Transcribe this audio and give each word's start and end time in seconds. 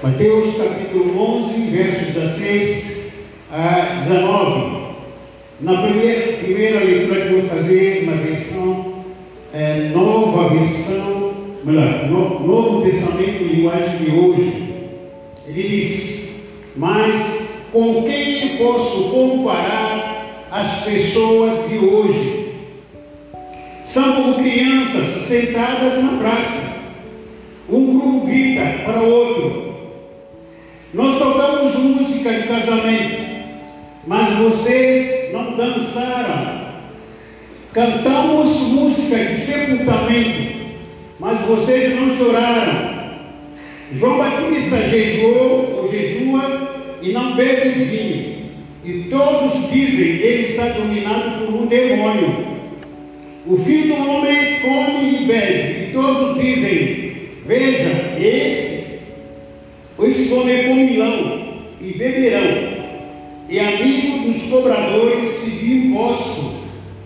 Mateus 0.00 0.56
capítulo 0.56 1.40
11, 1.40 1.70
versos 1.70 2.14
16 2.14 3.12
a 3.50 4.04
19. 4.04 4.78
Na 5.60 5.82
primeira, 5.82 6.36
primeira 6.38 6.84
leitura 6.84 7.20
que 7.20 7.34
vou 7.34 7.42
fazer, 7.48 8.06
na 8.06 8.12
versão, 8.12 9.02
é, 9.52 9.90
nova 9.92 10.54
versão, 10.54 11.34
melhor, 11.64 12.08
no, 12.08 12.46
Novo 12.46 12.82
Testamento, 12.82 13.42
linguagem 13.42 13.96
de 13.96 14.10
hoje, 14.12 14.74
ele 15.48 15.68
diz: 15.68 16.30
Mas 16.76 17.48
com 17.72 18.04
quem 18.04 18.56
posso 18.56 19.10
comparar 19.10 20.46
as 20.52 20.84
pessoas 20.84 21.68
de 21.68 21.76
hoje? 21.76 22.52
São 23.84 24.14
como 24.14 24.34
crianças 24.36 25.08
sentadas 25.22 26.00
na 26.00 26.18
praça. 26.18 26.56
Um 27.68 27.98
grupo 27.98 28.26
grita 28.26 28.84
para 28.84 29.02
o 29.02 29.10
outro. 29.10 29.67
Nós 30.94 31.18
tocamos 31.18 31.74
música 31.76 32.32
de 32.32 32.48
casamento, 32.48 33.16
mas 34.06 34.38
vocês 34.38 35.32
não 35.34 35.54
dançaram. 35.54 36.68
Cantamos 37.74 38.60
música 38.62 39.16
de 39.16 39.34
sepultamento, 39.36 40.56
mas 41.20 41.40
vocês 41.42 41.94
não 41.94 42.16
choraram. 42.16 42.98
João 43.92 44.16
Batista 44.16 44.76
jejuou 44.88 45.82
ou 45.82 45.92
jejua 45.92 46.96
e 47.02 47.12
não 47.12 47.34
bebe 47.34 47.84
vinho. 47.84 48.38
E 48.82 49.08
todos 49.10 49.70
dizem 49.70 50.20
ele 50.22 50.42
está 50.44 50.68
dominado 50.68 51.44
por 51.44 51.54
um 51.54 51.66
demônio. 51.66 52.46
O 53.46 53.56
filho 53.58 53.94
do 53.94 54.10
homem 54.10 54.60
come 54.60 55.22
e 55.22 55.24
bebe, 55.26 55.84
e 55.84 55.90
todos 55.92 56.40
dizem: 56.40 57.12
Veja, 57.46 58.14
esses, 58.18 58.77
esse 60.28 60.34
homem 60.34 60.68
comirão 60.68 61.40
e 61.80 61.92
beberão, 61.92 62.78
e 63.48 63.58
amigo 63.58 64.28
dos 64.28 64.42
cobradores 64.42 65.42
de 65.42 65.72
imposto 65.72 66.52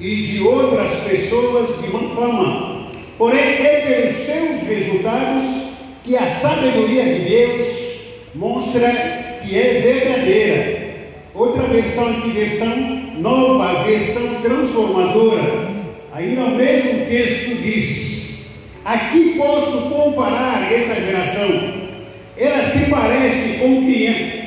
e 0.01 0.17
de 0.17 0.43
outras 0.43 0.97
pessoas 1.05 1.81
de 1.81 1.89
má 1.89 2.01
fama. 2.17 2.89
Porém, 3.17 3.39
é 3.39 3.85
pelos 3.87 4.13
seus 4.27 4.61
resultados 4.63 5.45
que 6.03 6.17
a 6.17 6.29
sabedoria 6.29 7.05
de 7.05 7.21
Deus 7.21 7.69
mostra 8.35 8.91
que 9.41 9.57
é 9.57 9.81
verdadeira. 9.81 10.83
Outra 11.33 11.63
versão 11.63 12.09
aqui, 12.09 12.31
versão 12.31 12.77
nova, 13.19 13.85
versão 13.85 14.35
transformadora. 14.43 15.69
Aí 16.13 16.35
no 16.35 16.51
mesmo 16.51 17.07
texto 17.07 17.63
diz: 17.63 18.45
Aqui 18.85 19.37
posso 19.39 19.83
comparar 19.83 20.73
essa 20.73 20.95
geração. 20.95 21.82
Ela 22.37 22.63
se 22.63 22.91
parece 22.91 23.59
com, 23.59 23.83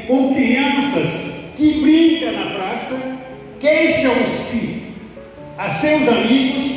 com 0.07 0.33
crianças 0.33 1.25
que 1.55 1.73
brincam 1.81 2.31
na 2.33 2.55
praça, 2.55 2.95
queixam-se 3.59 4.83
a 5.57 5.69
seus 5.69 6.07
amigos, 6.07 6.71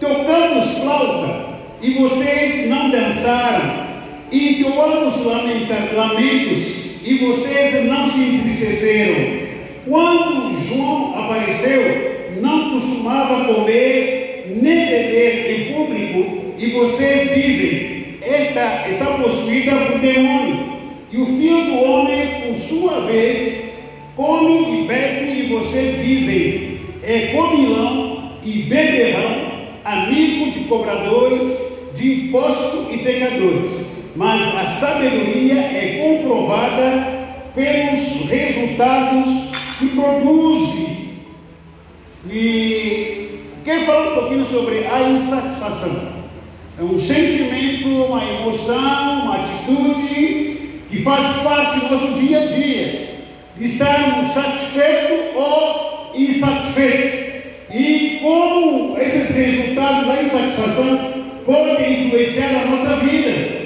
tocamos 0.00 0.70
flauta 0.78 1.48
e 1.80 1.94
vocês 1.94 2.68
não 2.68 2.90
dançaram, 2.90 3.88
e 4.30 4.60
entoamos 4.60 5.20
lamentos 5.24 6.78
e 7.04 7.18
vocês 7.18 7.84
não 7.86 8.10
se 8.10 8.18
entristeceram. 8.18 9.48
Quando 9.86 10.62
João 10.66 11.24
apareceu, 11.24 12.36
não 12.40 12.72
costumava 12.72 13.44
comer 13.44 14.58
nem 14.60 14.86
beber 14.86 15.50
em 15.50 15.72
público, 15.72 16.54
e 16.58 16.70
vocês 16.72 17.34
dizem: 17.34 17.97
esta 18.28 18.88
está 18.88 19.06
possuída 19.06 19.72
por 19.72 19.98
demônio. 19.98 20.78
E 21.10 21.18
o 21.18 21.26
filho 21.26 21.64
do 21.64 21.82
homem, 21.82 22.42
por 22.42 22.54
sua 22.54 23.00
vez, 23.00 23.72
come 24.14 24.82
e 24.82 24.86
bebe, 24.86 25.40
e 25.40 25.48
vocês 25.48 26.04
dizem: 26.04 26.80
é 27.02 27.32
comilão 27.34 28.32
e 28.44 28.62
beberão, 28.62 29.36
amigo 29.84 30.50
de 30.50 30.60
cobradores 30.60 31.42
de 31.94 32.26
imposto 32.26 32.86
e 32.92 32.98
pecadores 32.98 33.88
mas 34.18 34.52
a 34.52 34.66
sabedoria 34.66 35.60
é 35.60 35.98
comprovada 36.02 37.06
pelos 37.54 38.28
resultados 38.28 39.28
que 39.78 39.86
produz. 39.90 40.88
E 42.28 43.38
quer 43.64 43.86
falar 43.86 44.10
um 44.10 44.14
pouquinho 44.16 44.44
sobre 44.44 44.84
a 44.86 45.08
insatisfação? 45.08 46.17
É 46.80 46.84
um 46.84 46.96
sentimento, 46.96 47.88
uma 47.88 48.22
emoção, 48.24 49.24
uma 49.24 49.34
atitude 49.34 50.84
que 50.88 51.02
faz 51.02 51.24
parte 51.42 51.80
do 51.80 51.90
nosso 51.90 52.12
dia 52.12 52.44
a 52.44 52.46
dia, 52.46 53.08
de 53.56 53.64
estarmos 53.64 54.32
satisfeitos 54.32 55.34
ou 55.34 56.12
insatisfeitos. 56.14 57.42
E 57.74 58.20
como 58.22 58.96
esses 58.96 59.28
resultados 59.28 60.06
da 60.06 60.22
insatisfação 60.22 61.14
podem 61.44 62.06
influenciar 62.06 62.62
a 62.62 62.66
nossa 62.66 62.96
vida. 63.04 63.58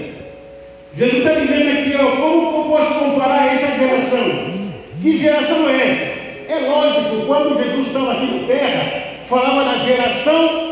Jesus 0.97 1.19
está 1.19 1.39
dizendo 1.39 1.81
aqui, 1.81 1.95
ó, 2.03 2.17
como 2.17 2.65
posso 2.71 2.95
comparar 2.95 3.53
essa 3.53 3.78
geração? 3.78 4.53
Que 5.03 5.19
geração 5.19 5.69
é 5.69 5.87
essa? 5.87 6.53
É 6.55 6.67
lógico, 6.67 7.27
quando 7.27 7.62
Jesus 7.62 7.89
estava 7.89 8.12
aqui 8.12 8.25
na 8.25 8.47
terra, 8.47 9.03
falava 9.25 9.65
da 9.65 9.78
geração 9.84 10.72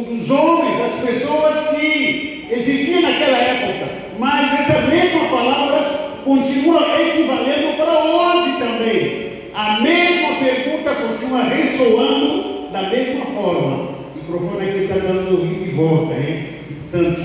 do, 0.00 0.16
dos 0.16 0.30
homens, 0.30 0.78
das 0.78 1.10
pessoas 1.10 1.56
que 1.68 2.46
existiam 2.50 3.02
naquela 3.02 3.36
época. 3.36 3.88
Mas 4.18 4.60
essa 4.60 4.80
mesma 4.86 5.28
palavra 5.28 6.20
continua 6.24 7.00
equivalendo 7.00 7.76
para 7.76 8.04
hoje 8.04 8.58
também. 8.58 9.30
A 9.54 9.80
mesma 9.80 10.34
pergunta 10.36 10.94
continua 10.94 11.42
ressoando 11.44 12.70
da 12.72 12.82
mesma 12.82 13.24
forma. 13.26 13.90
O 14.14 14.18
microfone 14.18 14.68
aqui 14.68 14.78
está 14.80 14.94
dando 14.96 15.64
de 15.64 15.70
volta, 15.70 16.14
hein? 16.14 16.44
Portanto, 16.90 17.22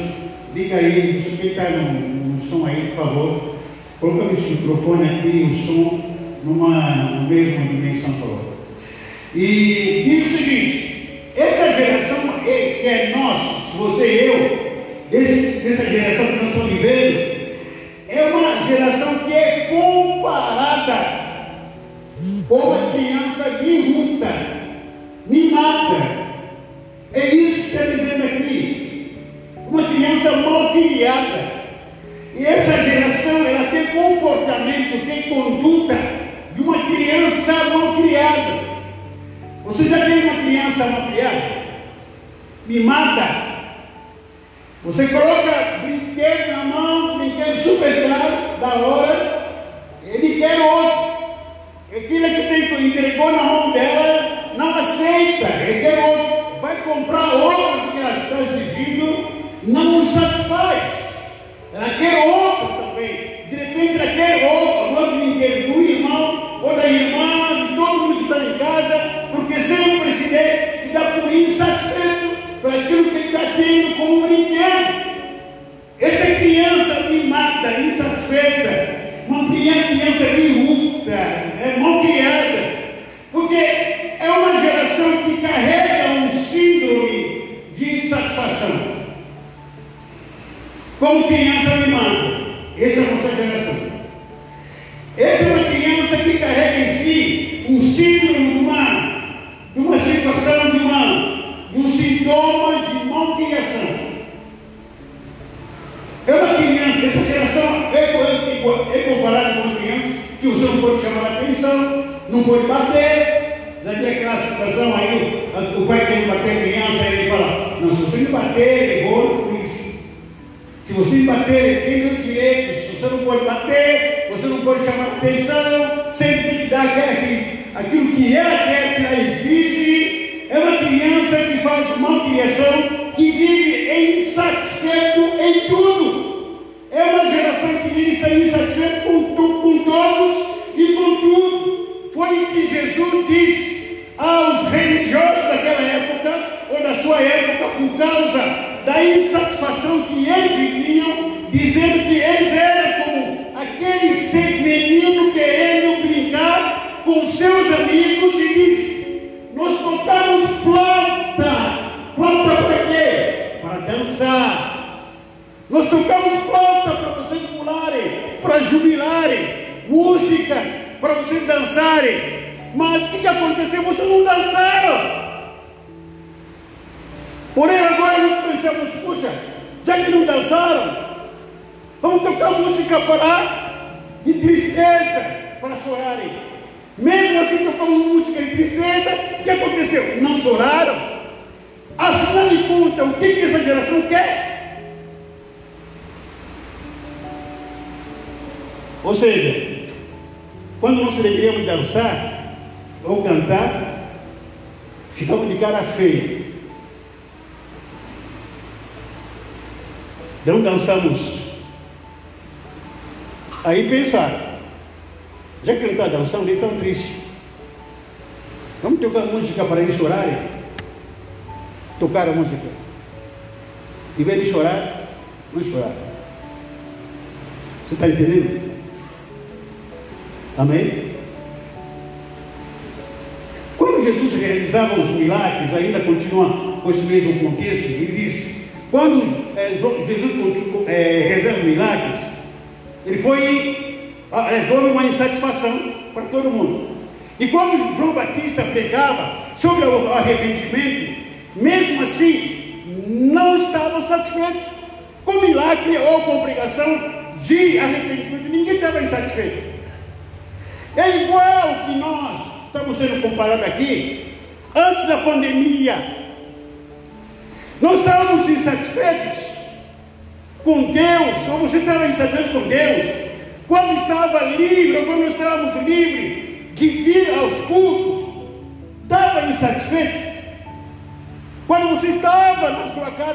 liga 0.54 0.78
aí, 0.78 1.18
isso 1.18 1.30
aqui 1.30 1.48
está 1.48 1.70
no 1.70 2.40
som 2.40 2.66
aí, 2.66 2.94
por 2.96 3.06
favor. 3.06 3.56
Coloca 4.00 4.34
esse 4.34 4.50
microfone 4.50 5.06
aqui, 5.08 5.48
o 5.48 5.50
som, 5.50 6.16
numa 6.44 7.26
mesma 7.28 7.66
dimensão 7.66 8.14
E 9.34 10.04
diz 10.06 10.28
o 10.28 10.38
seguinte: 10.38 10.85
essa 11.36 11.74
geração 11.74 12.18
é, 12.46 12.80
que 12.82 12.88
é 12.88 13.14
se 13.70 13.78
você 13.78 14.06
e 14.06 14.26
eu, 14.26 14.76
dessa 15.12 15.86
geração 15.86 16.28
que 16.28 16.36
nós 16.38 16.48
estamos 16.48 16.70
vivendo, 16.70 17.36
é 18.08 18.24
uma 18.24 18.64
geração 18.64 19.20
que 19.20 19.34
é 19.34 19.68
comparada 19.70 21.26
com 22.48 22.56
uma 22.56 22.92
criança 22.92 23.62
miúda, 23.62 24.28
mimada. 25.26 26.26
É 27.14 27.36
isso 27.36 27.64
que 27.64 27.76
está 27.76 27.86
dizendo 27.86 28.24
aqui. 28.24 29.18
Uma 29.70 29.84
criança 29.90 30.32
mal 30.38 30.72
criada. 30.72 31.56
E 32.38 32.46
essa 32.46 32.84
geração, 32.84 33.46
ela 33.46 33.70
tem 33.72 33.88
comportamento, 33.88 35.06
tem 35.06 35.24
conduta 35.24 35.98
de 36.54 36.62
uma 36.62 36.78
criança 36.86 37.54
mal 37.66 37.96
criada. 37.96 38.75
Você 39.66 39.84
já 39.90 40.06
tem 40.06 40.24
uma 40.24 40.44
criança 40.44 40.86
mal 40.86 41.08
criada? 41.12 41.66
Me 42.68 42.80
mata. 42.82 43.56
Você 44.84 45.08
coloca 45.08 45.76
na 46.56 46.64
mão, 46.64 47.18
brinquedo 47.18 47.64
super 47.64 48.08
caro, 48.08 48.60
da 48.60 48.86
hora, 48.86 49.48
ele 50.04 50.40
quer 50.40 50.60
outro. 50.60 51.16
Aquilo 51.96 52.30
que 52.30 52.44
você 52.44 52.86
entregou 52.88 53.32
na 53.32 53.44
mão 53.44 53.72
dela, 53.72 54.54
não 54.58 54.76
aceita, 54.76 55.46
ele 55.46 55.82
quer 55.82 56.00
outro. 56.00 56.62
Vai 56.62 56.82
comprar 56.84 57.34
outro 57.34 57.92
que 57.92 58.00
ela 58.00 58.24
está 58.24 58.42
exigindo, 58.42 59.28
não 59.64 60.00
o 60.00 60.06
satisfaz. 60.06 61.26
Ela 61.74 61.90
quer 61.90 62.28
outro 62.28 62.68
também. 62.84 63.46
De 63.48 63.56
repente 63.56 63.96
ela 63.96 64.12
quer 64.12 64.52
outro. 64.52 64.86
Agora 64.86 65.12
não 65.12 65.38
quer 65.38 65.68
do 65.68 65.82
irmão 65.82 66.62
ou 66.64 66.76
da 66.76 66.88
irmã, 66.88 67.68
de 67.68 67.76
todo 67.76 68.00
mundo 68.00 68.18
que 68.18 68.24
está 68.24 68.44
em 68.44 68.58
casa, 68.58 69.28
porque 69.32 69.60
sempre 69.60 70.12
se, 70.12 70.30
dê, 70.30 70.78
se 70.78 70.90
dá 70.90 71.02
por 71.02 71.32
insatisfeito 71.32 72.36
por 72.62 72.74
aquilo 73.56 73.95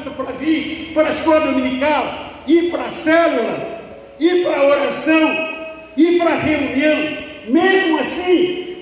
casa 0.01 0.11
para 0.11 0.33
vir 0.33 0.91
para 0.93 1.07
a 1.07 1.11
escola 1.11 1.39
dominical, 1.41 2.33
ir 2.47 2.71
para 2.71 2.85
a 2.85 2.91
célula, 2.91 3.81
ir 4.19 4.43
para 4.43 4.57
a 4.57 4.65
oração, 4.65 5.49
ir 5.95 6.17
para 6.17 6.31
a 6.31 6.37
reunião, 6.37 7.17
mesmo 7.47 7.99
assim, 7.99 8.77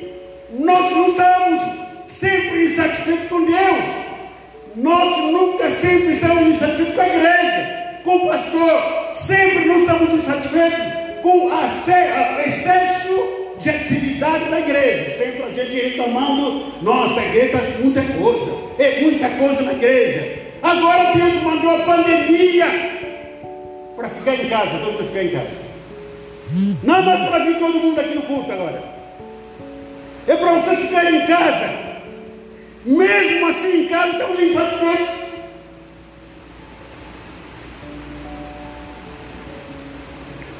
nós 0.59 0.91
não 0.91 1.07
estávamos 1.07 1.61
sempre 2.05 2.65
insatisfeitos 2.65 3.27
com 3.29 3.45
Deus. 3.45 4.09
Nós 4.75 5.17
nunca 5.17 5.69
sempre 5.71 6.13
estamos 6.13 6.55
insatisfeitos 6.55 6.95
com 6.95 7.01
a 7.01 7.07
igreja, 7.07 7.99
com 8.03 8.15
o 8.15 8.27
pastor, 8.27 9.11
sempre 9.13 9.65
não 9.65 9.77
estamos 9.77 10.13
insatisfeitos 10.13 10.79
com 11.21 11.47
o 11.47 11.51
excesso 12.45 13.39
de 13.59 13.69
atividade 13.69 14.49
na 14.49 14.59
igreja. 14.59 15.17
Sempre 15.17 15.43
a 15.43 15.53
gente 15.53 15.75
reclamando, 15.75 16.65
nossa, 16.81 17.19
a 17.19 17.25
igreja 17.25 17.57
está 17.57 17.79
muita 17.79 18.01
coisa, 18.03 18.51
é 18.77 19.01
muita 19.01 19.29
coisa 19.31 19.61
na 19.61 19.73
igreja. 19.73 20.38
Agora 20.61 21.13
Deus 21.13 21.41
mandou 21.43 21.75
a 21.75 21.79
pandemia 21.79 22.65
para 23.95 24.09
ficar 24.09 24.35
em 24.35 24.49
casa, 24.49 24.79
todo 24.79 24.93
mundo 24.93 25.07
ficar 25.07 25.23
em 25.23 25.29
casa. 25.29 25.69
Não 26.83 27.03
mais 27.03 27.29
para 27.29 27.45
vir 27.45 27.57
todo 27.57 27.79
mundo 27.79 27.99
aqui 27.99 28.15
no 28.15 28.23
culto 28.23 28.51
agora. 28.51 28.81
É 30.27 30.35
para 30.35 30.53
vocês 30.53 30.81
ficarem 30.81 31.23
em 31.23 31.25
casa. 31.25 31.69
Mesmo 32.85 33.47
assim, 33.47 33.83
em 33.83 33.87
casa, 33.87 34.13
estamos 34.13 34.39
insatisfeitos. 34.39 35.09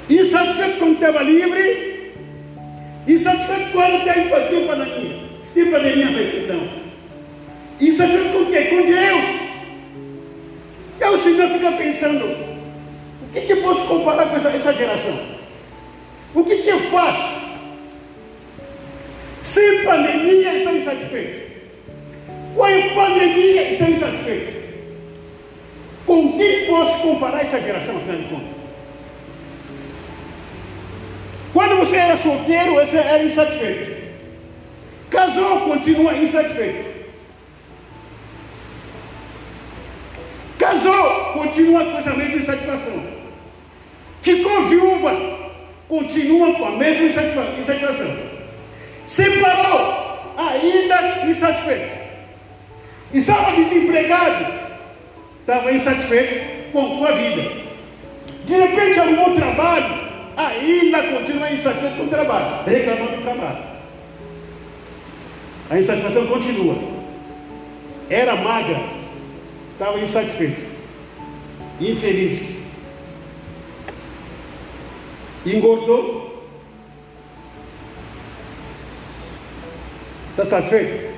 Insatisfeito 0.09 0.79
quando 0.79 0.93
estava 0.95 1.21
livre, 1.21 2.13
insatisfeito 3.07 3.71
quando 3.71 4.03
tem, 4.03 4.27
tem 4.49 4.67
pandemia, 4.67 5.19
tem 5.53 5.71
pandemia, 5.71 6.31
perdão. 6.31 6.69
Insatisfeito 7.79 8.29
com 8.29 8.39
o 8.39 8.45
quê? 8.47 8.63
Com 8.63 8.81
Deus. 8.87 9.48
Aí 11.09 11.15
o 11.15 11.17
Senhor 11.17 11.49
fica 11.49 11.71
pensando, 11.71 12.23
o 12.23 13.33
que, 13.33 13.41
que 13.41 13.53
eu 13.53 13.63
posso 13.63 13.83
comparar 13.85 14.27
com 14.27 14.35
essa, 14.35 14.49
essa 14.49 14.71
geração? 14.71 15.19
O 16.35 16.43
que, 16.43 16.57
que 16.57 16.69
eu 16.69 16.79
faço? 16.81 17.39
Sem 19.41 19.83
pandemia, 19.83 20.57
estou 20.57 20.77
insatisfeito. 20.77 21.49
Com 22.53 22.63
a 22.63 22.93
pandemia 22.93 23.71
estão 23.71 23.89
insatisfeitos. 23.89 24.53
Com 26.05 26.37
quem 26.37 26.67
posso 26.67 26.99
comparar 26.99 27.41
essa 27.41 27.59
geração, 27.59 27.97
afinal 27.97 28.17
de 28.17 28.23
contas? 28.25 28.59
Quando 31.51 31.77
você 31.77 31.95
era 31.95 32.17
solteiro, 32.17 32.75
você 32.75 32.97
era 32.97 33.23
insatisfeito. 33.23 33.99
Casou, 35.09 35.61
continua 35.61 36.13
insatisfeito. 36.13 36.88
Casou, 40.59 41.31
continua 41.31 41.85
com 41.85 41.97
essa 41.97 42.13
mesma 42.13 42.35
insatisfação. 42.35 43.01
Ficou 44.21 44.65
viúva, 44.65 45.15
continua 45.87 46.53
com 46.53 46.65
a 46.65 46.71
mesma 46.71 47.05
insatisfação. 47.05 48.17
Separou, 49.05 50.33
ainda 50.37 51.25
insatisfeito. 51.25 51.97
Estava 53.13 53.53
desempregado, 53.53 54.53
estava 55.39 55.71
insatisfeito 55.71 56.71
com 56.73 57.05
a 57.05 57.11
vida. 57.13 57.51
De 58.43 58.53
repente 58.53 58.99
arrumou 58.99 59.33
trabalho, 59.35 59.97
ainda 60.35 61.03
continua 61.03 61.51
insatisfeito 61.51 61.95
com 61.95 62.03
o 62.03 62.09
trabalho, 62.09 62.65
reclamando 62.65 63.15
do 63.15 63.23
trabalho. 63.23 63.63
A 65.69 65.77
insatisfação 65.77 66.27
continua. 66.27 66.75
Era 68.09 68.35
magra, 68.35 68.98
estava 69.79 69.97
insatisfeito, 69.97 70.65
infeliz. 71.79 72.59
Engordou? 75.45 76.43
Está 80.31 80.43
satisfeito? 80.43 81.17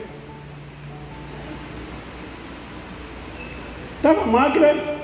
Estava 3.98 4.28
magra? 4.28 5.02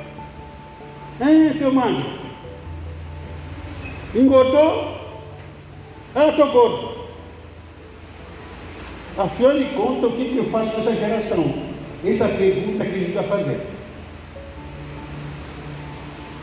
É, 1.19 1.53
teu 1.57 1.73
magra. 1.73 2.05
Engordou? 4.13 4.97
Ah, 6.13 6.27
estou 6.27 6.51
gordo. 6.51 7.07
Afinal 9.17 9.57
de 9.57 9.65
contas, 9.73 10.11
o 10.11 10.15
que, 10.15 10.25
que 10.25 10.37
eu 10.37 10.45
faço 10.45 10.71
com 10.73 10.79
essa 10.79 10.95
geração? 10.95 11.66
Essa 12.05 12.27
pergunta 12.27 12.85
que 12.85 12.95
a 12.95 12.97
gente 12.97 13.09
está 13.09 13.23
fazendo. 13.23 13.77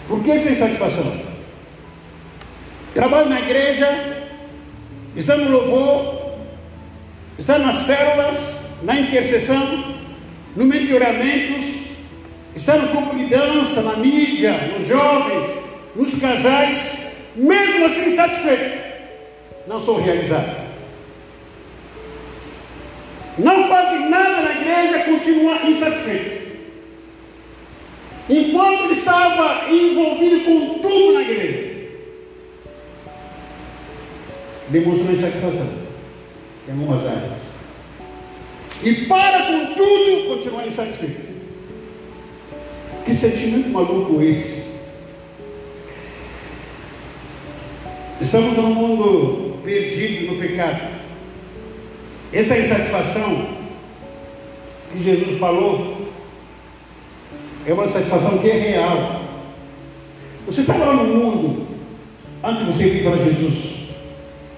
Por 0.08 0.22
que 0.22 0.32
essa 0.32 0.50
insatisfação? 0.50 1.20
Trabalho 2.92 3.28
na 3.28 3.40
igreja, 3.40 3.88
está 5.16 5.36
no 5.36 5.50
louvor, 5.50 6.38
está 7.38 7.58
nas 7.58 7.76
células, 7.76 8.38
na 8.82 9.00
intercessão, 9.00 9.94
no 10.54 10.64
mentoramentos, 10.66 11.64
está 12.54 12.76
no 12.76 12.88
grupo 12.88 13.16
de 13.16 13.24
dança, 13.26 13.82
na 13.82 13.96
mídia, 13.96 14.52
nos 14.78 14.86
jovens, 14.86 15.56
nos 15.96 16.14
casais, 16.14 16.98
mesmo 17.34 17.86
assim 17.86 18.06
insatisfeito. 18.06 18.78
Não 19.66 19.80
sou 19.80 20.00
realizado. 20.00 20.73
Não 23.38 23.66
fazem 23.68 24.08
nada 24.08 24.42
na 24.42 24.52
igreja, 24.52 25.04
continua 25.04 25.56
insatisfeito. 25.66 26.44
Enquanto 28.28 28.84
ele 28.84 28.92
estava 28.92 29.70
envolvido 29.70 30.44
com 30.44 30.78
tudo 30.78 31.14
na 31.14 31.20
igreja, 31.22 31.74
demonstra 34.68 35.12
insatisfação 35.12 35.68
em 36.68 36.72
algumas 36.72 37.04
áreas. 37.04 37.36
E 38.82 39.06
para 39.06 39.46
com 39.46 39.74
tudo, 39.74 40.28
continua 40.28 40.66
insatisfeito. 40.66 41.26
Que 43.04 43.12
sentimento 43.12 43.68
maluco 43.68 44.22
esse? 44.22 44.64
Estamos 48.20 48.56
num 48.56 48.74
mundo 48.74 49.58
perdido 49.64 50.32
no 50.32 50.40
pecado. 50.40 51.03
Essa 52.34 52.58
insatisfação 52.58 53.46
que 54.92 55.04
Jesus 55.04 55.38
falou 55.38 56.08
é 57.64 57.72
uma 57.72 57.86
satisfação 57.86 58.38
que 58.38 58.50
é 58.50 58.58
real. 58.58 59.22
Você 60.44 60.62
estava 60.62 60.84
lá 60.86 60.94
no 60.94 61.04
mundo 61.04 61.64
antes 62.42 62.66
de 62.66 62.72
você 62.72 62.88
vir 62.88 63.04
para 63.04 63.18
Jesus. 63.18 63.74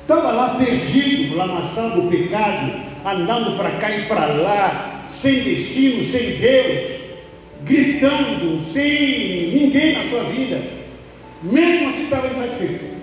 Estava 0.01 0.31
lá 0.31 0.55
perdido, 0.55 1.37
lamaçando 1.37 2.07
o 2.07 2.11
pecado, 2.11 2.73
andando 3.05 3.59
para 3.59 3.73
cá 3.73 3.91
e 3.91 4.07
para 4.07 4.25
lá, 4.25 5.05
sem 5.07 5.41
destino, 5.41 6.03
sem 6.03 6.39
Deus, 6.39 6.93
gritando, 7.63 8.59
sem 8.73 9.51
ninguém 9.53 9.99
na 9.99 10.05
sua 10.05 10.25
vida. 10.25 10.63
Mesmo 11.43 11.91
assim 11.91 12.05
estava 12.05 12.29
insatisfeito. 12.29 12.96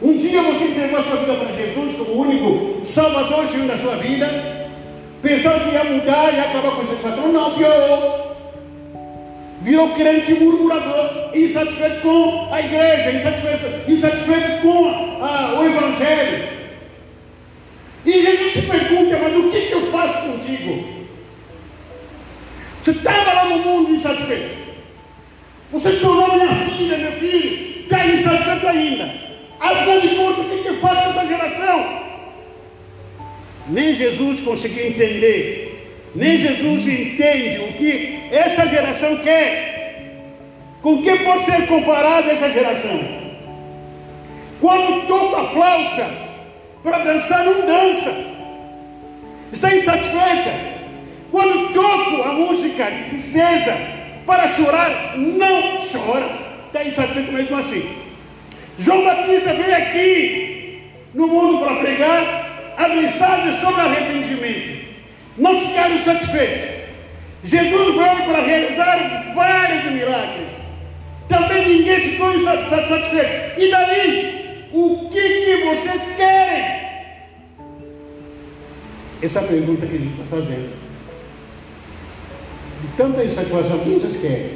Um 0.00 0.16
dia 0.16 0.40
você 0.42 0.64
entregou 0.64 0.98
a 0.98 1.02
sua 1.02 1.16
vida 1.16 1.34
para 1.34 1.52
Jesus 1.52 1.94
como 1.94 2.20
único 2.20 2.84
Salvador 2.84 3.46
Senhor 3.46 3.76
sua 3.76 3.96
vida, 3.96 4.70
pensando 5.20 5.68
que 5.68 5.74
ia 5.74 5.84
mudar 5.84 6.32
e 6.32 6.40
acabar 6.40 6.70
com 6.70 6.82
a 6.82 6.84
satisfação. 6.84 7.32
Não, 7.32 7.54
piorou. 7.54 8.28
Virou 9.60 9.88
crente 9.90 10.32
murmurador, 10.34 11.30
insatisfeito 11.34 12.00
com 12.00 12.48
a 12.52 12.60
igreja, 12.60 13.10
insatisfeito, 13.10 13.90
insatisfeito 13.90 14.62
com 14.62 15.24
a, 15.24 15.58
o 15.58 15.64
Evangelho. 15.64 16.48
E 18.06 18.12
Jesus 18.22 18.52
se 18.52 18.62
pergunta, 18.62 19.18
mas 19.20 19.36
o 19.36 19.50
que, 19.50 19.60
que 19.62 19.72
eu 19.72 19.90
faço 19.90 20.20
contigo? 20.20 20.84
Você 22.80 22.92
estava 22.92 23.32
lá 23.32 23.44
no 23.46 23.58
mundo 23.58 23.90
insatisfeito. 23.90 24.56
Você 25.72 25.92
se 25.92 25.98
tornou 25.98 26.34
minha 26.34 26.54
filha, 26.54 26.96
meu 26.96 27.12
filho, 27.12 27.82
está 27.82 28.06
insatisfeito 28.06 28.66
ainda. 28.68 29.27
Afinal 29.60 30.00
de 30.00 30.08
contas, 30.14 30.46
o 30.46 30.48
que, 30.48 30.62
que 30.62 30.74
faz 30.74 30.98
com 31.00 31.10
essa 31.10 31.26
geração? 31.26 32.08
Nem 33.68 33.94
Jesus 33.94 34.40
conseguiu 34.40 34.86
entender, 34.86 36.10
nem 36.14 36.38
Jesus 36.38 36.86
entende 36.86 37.58
o 37.58 37.72
que 37.74 38.28
essa 38.30 38.66
geração 38.66 39.16
quer. 39.18 39.76
Com 40.80 41.02
que 41.02 41.16
pode 41.18 41.44
ser 41.44 41.66
comparada 41.66 42.30
essa 42.30 42.50
geração? 42.50 42.98
Quando 44.60 45.06
toca 45.06 45.42
a 45.42 45.46
flauta 45.48 46.10
para 46.82 46.98
dançar, 46.98 47.44
não 47.44 47.66
dança, 47.66 48.12
está 49.52 49.74
insatisfeita. 49.74 50.78
Quando 51.30 51.74
toco 51.74 52.22
a 52.22 52.32
música 52.32 52.90
de 52.90 53.10
tristeza 53.10 53.76
para 54.24 54.48
chorar, 54.48 55.16
não 55.18 55.76
chora, 55.92 56.28
está 56.66 56.84
insatisfeito 56.84 57.32
mesmo 57.32 57.56
assim. 57.56 58.07
João 58.78 59.04
Batista 59.04 59.54
veio 59.54 59.76
aqui 59.76 60.82
no 61.12 61.26
mundo 61.26 61.58
para 61.58 61.76
pregar 61.76 62.74
a 62.76 62.88
mensagem 62.88 63.60
sobre 63.60 63.80
arrependimento. 63.80 64.86
Não 65.36 65.60
ficaram 65.60 66.02
satisfeitos. 66.04 66.78
Jesus 67.42 67.94
veio 67.94 68.24
para 68.24 68.42
realizar 68.42 69.32
vários 69.34 69.84
milagres. 69.86 70.50
Também 71.28 71.68
ninguém 71.68 72.00
ficou 72.00 72.32
satisfeito. 72.44 73.60
E 73.60 73.70
daí? 73.70 74.68
O 74.72 75.08
que, 75.10 75.44
que 75.44 75.56
vocês 75.64 76.08
querem? 76.16 76.88
Essa 79.20 79.40
é 79.40 79.42
a 79.42 79.46
pergunta 79.46 79.86
que 79.86 79.96
a 79.96 79.98
gente 79.98 80.12
está 80.12 80.36
fazendo. 80.36 80.70
De 82.82 82.88
tanta 82.96 83.24
insatisfação, 83.24 83.76
o 83.76 83.80
que 83.80 83.90
vocês 83.90 84.16
querem? 84.16 84.52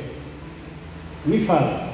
Me 1.25 1.41
fala. 1.41 1.92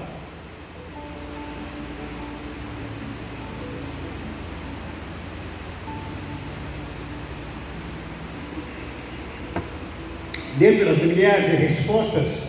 Dentro 10.59 10.85
das 10.85 11.03
milhares 11.03 11.47
de 11.47 11.57
respostas, 11.57 12.43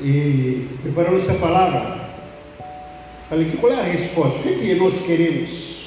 e 0.00 0.66
preparando 0.82 1.18
essa 1.18 1.34
palavra, 1.34 2.08
falei 3.28 3.50
que 3.50 3.56
qual 3.56 3.72
é 3.72 3.80
a 3.80 3.84
resposta? 3.84 4.38
O 4.38 4.42
que, 4.42 4.48
é 4.48 4.56
que 4.56 4.74
nós 4.74 4.98
queremos? 5.00 5.82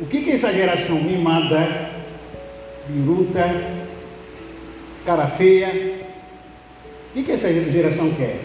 O 0.00 0.06
que, 0.06 0.20
que 0.20 0.30
essa 0.30 0.52
geração 0.52 0.96
mimada, 0.96 1.90
biruta, 2.88 3.44
cara 5.04 5.26
feia, 5.26 5.98
o 7.10 7.12
que, 7.14 7.22
que 7.24 7.32
essa 7.32 7.52
geração 7.52 8.10
quer? 8.12 8.40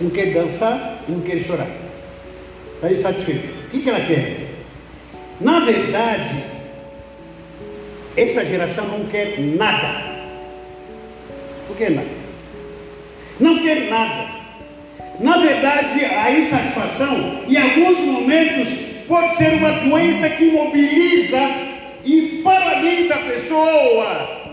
Não 0.00 0.10
quer 0.10 0.32
dançar 0.32 1.04
e 1.08 1.12
não 1.12 1.20
quer 1.20 1.38
chorar. 1.38 1.70
Está 2.74 2.90
insatisfeito. 2.90 3.48
O 3.66 3.70
que, 3.70 3.80
que 3.80 3.88
ela 3.88 4.00
quer? 4.00 4.48
Na 5.40 5.60
verdade, 5.60 6.53
essa 8.16 8.44
geração 8.44 8.86
não 8.86 9.06
quer 9.06 9.38
nada. 9.38 10.14
Não 11.68 11.74
quer 11.76 11.90
nada. 11.90 12.08
Não 13.40 13.58
quer 13.62 13.90
nada. 13.90 14.26
Na 15.20 15.36
verdade, 15.38 16.04
a 16.04 16.30
insatisfação, 16.30 17.42
em 17.48 17.56
alguns 17.56 17.98
momentos, 18.00 18.68
pode 19.08 19.36
ser 19.36 19.54
uma 19.54 19.70
doença 19.72 20.28
que 20.30 20.50
mobiliza 20.50 21.38
e 22.04 22.40
paralisa 22.44 23.14
a 23.14 23.18
pessoa. 23.18 24.44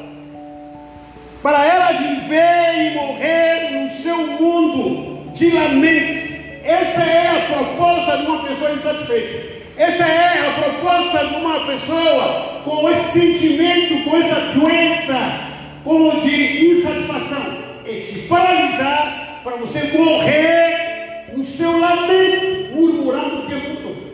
Para 1.41 1.65
ela 1.65 1.91
viver 1.94 2.91
e 2.91 2.96
morrer 2.96 3.72
no 3.72 3.89
seu 4.01 4.18
mundo 4.18 5.32
de 5.34 5.50
lamento. 5.50 6.32
Essa 6.63 7.01
é 7.01 7.27
a 7.27 7.53
proposta 7.53 8.18
de 8.18 8.25
uma 8.25 8.44
pessoa 8.44 8.72
insatisfeita. 8.72 9.61
Essa 9.78 10.04
é 10.04 10.48
a 10.48 10.51
proposta 10.62 11.28
de 11.28 11.36
uma 11.36 11.66
pessoa 11.66 12.62
com 12.63 12.90
esse 12.90 13.12
sentimento, 13.12 14.04
com 14.04 14.18
essa 14.18 14.36
doença, 14.54 15.40
com 15.84 16.20
de 16.20 16.68
insatisfação. 16.68 17.62
É 17.86 18.00
te 18.00 18.20
paralisar 18.28 19.42
para 19.44 19.56
você 19.56 19.84
morrer 19.98 21.32
no 21.36 21.44
seu 21.44 21.80
lamento, 21.80 22.75
murmurando 22.75 23.38
o 23.38 23.48
tempo 23.48 23.82
todo. 23.82 24.12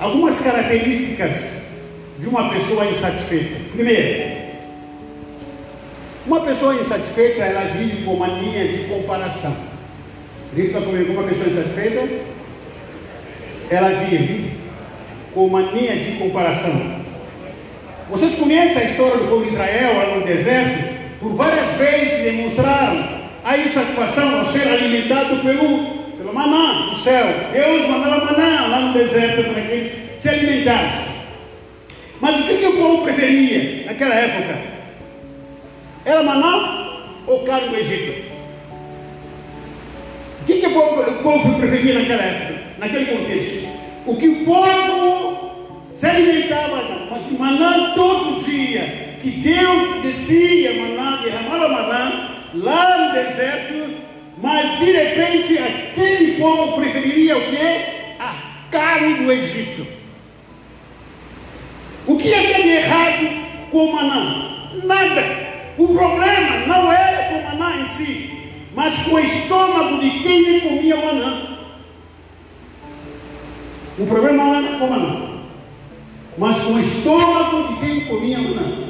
Algumas 0.00 0.38
características 0.38 1.54
de 2.18 2.28
uma 2.28 2.50
pessoa 2.50 2.86
insatisfeita. 2.86 3.56
Primeiro, 3.72 4.38
uma 6.24 6.40
pessoa 6.40 6.74
insatisfeita, 6.74 7.42
ela 7.42 7.72
vive 7.72 8.04
com 8.04 8.16
mania 8.16 8.68
de 8.68 8.84
comparação. 8.84 9.56
Grita 10.54 10.80
comigo, 10.80 11.12
uma 11.12 11.24
pessoa 11.24 11.48
insatisfeita 11.48 12.37
ela 13.70 13.90
vive 14.04 14.52
com 15.34 15.48
mania 15.48 15.96
de 15.96 16.12
comparação. 16.12 16.98
Vocês 18.10 18.34
conhecem 18.34 18.82
a 18.82 18.84
história 18.84 19.18
do 19.18 19.28
povo 19.28 19.42
de 19.42 19.50
Israel 19.50 19.96
lá 19.96 20.16
no 20.16 20.24
deserto? 20.24 20.98
Por 21.20 21.34
várias 21.34 21.72
vezes 21.72 22.22
demonstraram 22.24 23.06
a 23.44 23.58
insatisfação 23.58 24.38
ao 24.38 24.44
ser 24.46 24.66
alimentado 24.68 25.36
pelo 25.42 25.98
pelo 26.18 26.34
maná 26.34 26.90
do 26.90 26.96
céu. 26.96 27.26
Deus 27.52 27.88
mandava 27.88 28.24
maná 28.24 28.66
lá 28.66 28.80
no 28.80 28.92
deserto 28.92 29.44
para 29.44 29.62
que 29.62 29.72
eles 29.72 29.92
se 30.20 30.28
alimentassem. 30.28 31.08
Mas 32.20 32.40
o 32.40 32.42
que, 32.42 32.56
que 32.58 32.66
o 32.66 32.76
povo 32.76 33.04
preferia 33.04 33.86
naquela 33.86 34.14
época? 34.14 34.58
Era 36.04 36.22
maná 36.22 37.04
ou 37.26 37.44
carne 37.44 37.68
do 37.68 37.76
Egito? 37.76 38.28
O 40.42 40.44
que, 40.44 40.60
que 40.60 40.66
o, 40.66 40.72
povo, 40.72 41.02
o 41.02 41.22
povo 41.22 41.58
preferia 41.58 41.94
naquela 41.94 42.22
época, 42.22 42.57
naquele 42.78 43.06
contexto? 43.06 43.68
O 44.06 44.16
que 44.16 44.28
o 44.28 44.44
povo 44.44 45.50
se 45.92 46.06
alimentava 46.06 46.98
de 47.24 47.34
maná 47.34 47.92
todo 47.94 48.38
dia, 48.42 49.18
que 49.20 49.30
Deus 49.30 50.02
descia 50.02 50.74
maná, 50.74 51.16
derramava 51.22 51.68
maná 51.68 52.30
lá 52.54 52.98
no 52.98 53.12
deserto, 53.12 53.94
mas 54.40 54.78
de 54.78 54.92
repente 54.92 55.58
aquele 55.58 56.38
povo 56.38 56.80
preferiria 56.80 57.36
o 57.36 57.50
que? 57.50 58.20
A 58.20 58.34
carne 58.70 59.14
do 59.14 59.32
Egito. 59.32 59.86
O 62.06 62.16
que 62.16 62.32
havia 62.32 62.62
de 62.62 62.68
errado 62.68 63.68
com 63.70 63.92
maná? 63.92 64.70
Nada. 64.84 65.48
O 65.76 65.88
problema 65.88 66.66
não 66.66 66.92
era 66.92 67.28
com 67.28 67.42
maná 67.42 67.76
em 67.82 67.88
si, 67.88 68.30
mas 68.74 68.96
com 68.98 69.14
o 69.14 69.18
estômago 69.18 70.00
de 70.00 70.10
quem 70.20 70.60
comia 70.60 70.96
maná. 70.96 71.57
O 73.98 74.06
problema 74.06 74.44
não 74.44 74.54
era 74.54 74.78
com 74.78 74.84
o 74.84 74.90
maná, 74.90 75.28
mas 76.36 76.56
com 76.58 76.74
o 76.74 76.80
estômago 76.80 77.74
de 77.74 77.80
quem 77.80 78.00
comia 78.02 78.38
o 78.38 78.54
maná. 78.54 78.88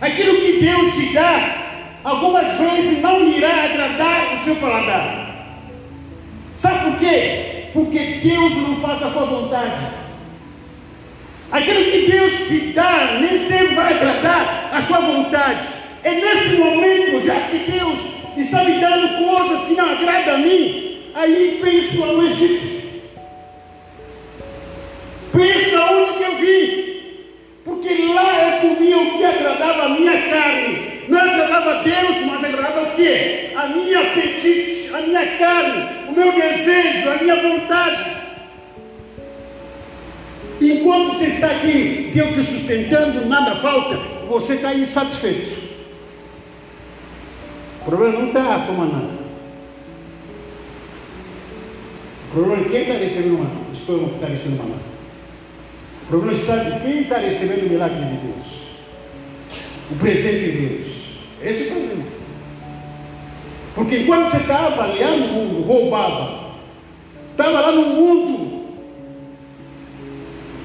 Aquilo 0.00 0.36
que 0.36 0.52
Deus 0.58 0.94
te 0.94 1.12
dá, 1.12 1.98
algumas 2.02 2.54
vezes 2.54 3.02
não 3.02 3.28
irá 3.28 3.64
agradar 3.64 4.34
o 4.34 4.44
seu 4.44 4.56
paladar. 4.56 5.52
Sabe 6.56 6.90
por 6.90 6.98
quê? 6.98 7.68
Porque 7.74 7.98
Deus 7.98 8.56
não 8.56 8.76
faz 8.76 9.02
a 9.02 9.12
sua 9.12 9.26
vontade. 9.26 9.86
Aquilo 11.50 11.84
que 11.90 12.10
Deus 12.10 12.48
te 12.48 12.58
dá 12.72 13.18
nem 13.20 13.38
sempre 13.38 13.74
vai 13.74 13.92
agradar 13.92 14.70
a 14.72 14.80
sua 14.80 15.00
vontade. 15.00 15.68
É 16.02 16.14
nesse 16.14 16.56
momento, 16.56 17.22
já 17.26 17.42
que 17.42 17.58
Deus 17.70 17.98
está 18.38 18.64
me 18.64 18.80
dando 18.80 19.22
coisas 19.22 19.66
que 19.66 19.74
não 19.74 19.90
agradam 19.90 20.36
a 20.36 20.38
mim, 20.38 20.98
aí 21.14 21.60
penso 21.62 21.98
no 21.98 22.26
Egito. 22.26 22.81
Agradava 29.82 29.86
a 29.86 29.88
minha 29.88 30.30
carne. 30.30 30.92
Não 31.08 31.18
agradava 31.18 31.70
a 31.70 31.82
Deus, 31.82 32.26
mas 32.26 32.44
agradava 32.44 32.82
o 32.82 32.94
quê? 32.94 33.50
A 33.56 33.66
minha 33.68 34.00
apetite, 34.00 34.90
a 34.94 35.00
minha 35.00 35.36
carne, 35.36 35.88
o 36.08 36.12
meu 36.12 36.32
desejo, 36.32 37.10
a 37.10 37.22
minha 37.22 37.36
vontade. 37.36 38.12
Enquanto 40.60 41.18
você 41.18 41.24
está 41.26 41.48
aqui, 41.48 42.10
Deus 42.14 42.34
te 42.34 42.44
sustentando, 42.44 43.26
nada 43.26 43.56
falta, 43.56 43.96
você 44.28 44.54
está 44.54 44.72
insatisfeito. 44.74 45.60
O 47.80 47.84
problema 47.84 48.20
não 48.20 48.28
está 48.28 48.60
com 48.60 48.72
maná. 48.74 49.02
O 52.28 52.32
problema 52.32 52.64
é 52.64 52.68
quem 52.68 52.82
está 52.82 52.94
recebendo 52.94 53.38
maná. 53.38 53.50
Estou 53.72 54.06
está 54.14 54.26
recebendo 54.26 54.58
maná. 54.58 54.76
O 56.04 56.06
problema 56.06 56.32
está 56.32 56.56
de 56.56 56.80
quem 56.80 57.02
está 57.02 57.16
recebendo 57.16 57.66
o 57.66 57.68
milagre 57.68 58.04
de 58.04 58.16
Deus. 58.18 58.61
O 59.92 59.96
presente 59.96 60.38
de 60.38 60.52
Deus. 60.52 60.84
Esse 61.42 61.64
é 61.64 61.66
o 61.66 61.70
problema. 61.70 62.04
Porque 63.74 63.96
enquanto 63.98 64.30
você 64.30 64.38
está 64.38 64.66
avaliando 64.66 65.24
o 65.24 65.28
mundo, 65.28 65.62
roubava, 65.62 66.52
estava 67.30 67.60
lá 67.60 67.72
no 67.72 67.86
mundo, 67.86 68.64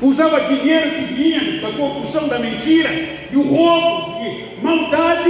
usava 0.01 0.41
dinheiro 0.41 0.91
que 0.91 1.13
vinha 1.13 1.61
da 1.61 1.71
corrupção, 1.71 2.27
da 2.27 2.39
mentira, 2.39 2.89
do 3.31 3.41
roubo, 3.41 4.19
de 4.21 4.63
maldade, 4.63 5.29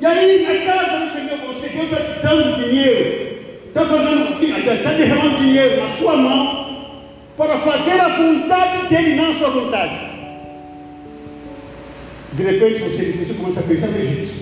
e 0.00 0.06
aí 0.06 0.46
na 0.46 0.72
casa 0.72 1.04
do 1.04 1.10
Senhor, 1.10 1.38
você 1.46 1.68
Deus 1.68 1.84
está 1.84 1.96
te 1.96 2.20
dando 2.22 2.64
dinheiro, 2.64 3.38
está 3.66 3.86
fazendo 3.86 4.28
está 4.74 4.92
derramando 4.92 5.36
dinheiro 5.38 5.82
na 5.82 5.88
sua 5.90 6.16
mão, 6.16 6.86
para 7.36 7.58
fazer 7.58 8.00
a 8.00 8.08
vontade 8.08 8.88
dele, 8.88 9.16
não 9.16 9.30
a 9.30 9.34
sua 9.34 9.50
vontade. 9.50 10.17
De 12.32 12.42
repente 12.42 12.80
você, 12.80 13.12
você 13.12 13.34
começa 13.34 13.60
a 13.60 13.62
pensar 13.62 13.86
no 13.86 13.98
Egito. 13.98 14.34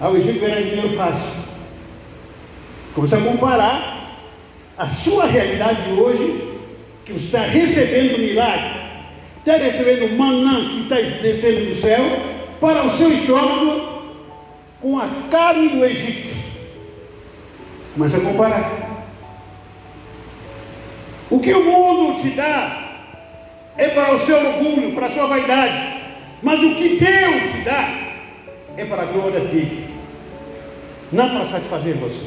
Ah, 0.00 0.10
o 0.10 0.16
Egito 0.16 0.44
era 0.44 0.62
dinheiro 0.62 0.90
fácil. 0.96 1.30
Começa 2.94 3.16
a 3.16 3.20
comparar 3.20 4.18
a 4.76 4.90
sua 4.90 5.26
realidade 5.26 5.82
de 5.82 5.92
hoje, 5.92 6.58
que 7.04 7.12
você 7.12 7.26
está 7.26 7.42
recebendo 7.42 8.18
milagre, 8.18 8.70
está 9.38 9.56
recebendo 9.56 10.16
manã 10.16 10.68
que 10.68 10.82
está 10.82 10.96
descendo 11.20 11.66
do 11.66 11.74
céu, 11.74 12.02
para 12.60 12.84
o 12.84 12.90
seu 12.90 13.12
estômago, 13.12 14.02
com 14.80 14.98
a 14.98 15.08
carne 15.30 15.68
do 15.68 15.84
Egito. 15.84 16.30
Começa 17.94 18.16
a 18.16 18.20
comparar. 18.20 19.06
O 21.30 21.40
que 21.40 21.52
o 21.52 21.64
mundo 21.64 22.20
te 22.20 22.30
dá 22.30 23.00
é 23.76 23.88
para 23.88 24.14
o 24.14 24.18
seu 24.18 24.36
orgulho, 24.36 24.92
para 24.92 25.06
a 25.06 25.10
sua 25.10 25.26
vaidade. 25.26 26.01
Mas 26.42 26.60
o 26.62 26.74
que 26.74 26.96
Deus 26.96 27.52
te 27.52 27.58
dá 27.58 27.88
é 28.76 28.84
para 28.84 29.02
a 29.02 29.06
glória 29.06 29.40
dele, 29.40 29.88
não 31.12 31.30
para 31.30 31.44
satisfazer 31.44 31.94
você. 31.94 32.20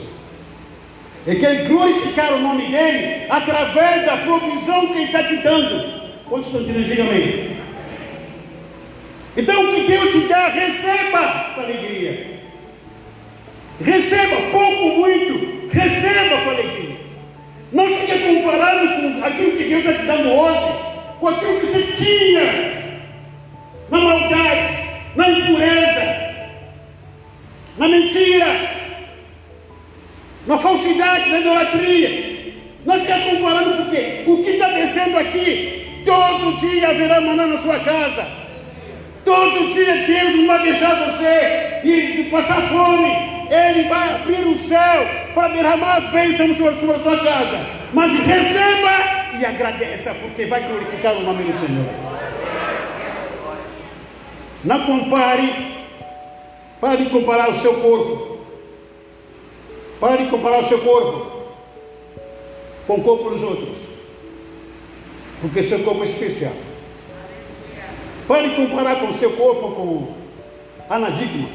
Ele 1.27 1.39
quer 1.39 1.67
glorificar 1.67 2.33
o 2.33 2.39
nome 2.39 2.67
dele 2.67 3.25
através 3.29 4.05
da 4.05 4.17
provisão 4.17 4.87
que 4.87 4.97
ele 4.97 5.05
está 5.05 5.23
te 5.23 5.35
dando. 5.37 6.05
Quantos 6.29 6.47
estão 6.47 6.63
dizendo? 6.63 6.85
Diga 6.85 7.03
amém. 7.03 7.57
Então 9.35 9.65
o 9.65 9.73
que 9.73 9.81
Deus 9.81 10.11
te 10.11 10.19
dá, 10.27 10.47
receba 10.49 11.51
com 11.55 11.61
alegria. 11.61 12.35
Receba, 13.81 14.35
pouco, 14.51 14.99
muito, 14.99 15.67
receba 15.67 16.41
com 16.43 16.49
alegria. 16.51 16.95
Não 17.73 17.89
fique 17.89 18.19
comparando 18.19 18.93
com 18.93 19.25
aquilo 19.25 19.57
que 19.57 19.63
Deus 19.65 19.85
está 19.85 19.93
te 19.93 20.05
dando 20.05 20.29
hoje, 20.29 20.75
com 21.19 21.27
aquilo 21.27 21.59
que 21.59 21.65
você 21.65 21.81
tinha 21.97 22.84
na 23.95 24.01
maldade, 24.01 24.77
na 25.15 25.29
impureza, 25.29 26.03
na 27.77 27.87
mentira, 27.87 28.45
na 30.45 30.57
falsidade, 30.57 31.29
na 31.29 31.39
idolatria. 31.39 32.35
Não 32.85 32.99
fique 32.99 33.35
comparando 33.35 33.83
porque 33.83 34.23
o 34.27 34.43
que 34.43 34.51
está 34.51 34.69
descendo 34.69 35.17
aqui, 35.17 36.03
todo 36.05 36.57
dia 36.57 36.89
haverá 36.89 37.21
maná 37.21 37.47
na 37.47 37.57
sua 37.57 37.79
casa. 37.79 38.27
Todo 39.23 39.69
dia 39.73 40.05
Deus 40.05 40.35
não 40.35 40.47
vai 40.47 40.61
deixar 40.61 40.93
você 40.95 41.81
ir, 41.83 42.17
de 42.17 42.23
passar 42.29 42.61
fome. 42.69 43.33
Ele 43.49 43.87
vai 43.89 44.15
abrir 44.15 44.45
o 44.47 44.57
céu 44.57 45.07
para 45.33 45.47
derramar 45.49 45.97
a 45.97 46.01
bênção 46.01 46.53
sobre 46.53 46.95
a 46.95 46.99
sua 46.99 47.17
casa. 47.17 47.65
Mas 47.93 48.13
receba 48.13 49.39
e 49.39 49.45
agradeça, 49.45 50.13
porque 50.15 50.45
vai 50.45 50.61
glorificar 50.61 51.13
o 51.13 51.21
nome 51.21 51.43
do 51.43 51.57
Senhor. 51.57 51.85
Não 54.65 54.83
compare, 54.83 55.53
para 56.81 56.95
de 56.95 57.09
comparar 57.11 57.51
o 57.51 57.55
seu 57.55 57.75
corpo. 57.75 58.39
Para 59.99 60.17
de 60.17 60.29
comparar 60.29 60.59
o 60.59 60.67
seu 60.67 60.79
corpo 60.79 61.35
com 62.87 62.95
o 62.95 63.01
corpo 63.03 63.29
dos 63.29 63.43
outros. 63.43 63.77
Porque 65.39 65.61
seu 65.61 65.83
corpo 65.83 66.01
é 66.01 66.05
especial. 66.05 66.53
Pare 68.27 68.49
de 68.49 68.55
comparar 68.55 68.99
com 68.99 69.09
o 69.09 69.13
seu 69.13 69.33
corpo 69.33 69.71
com 69.71 70.13
anadigma. 70.89 71.47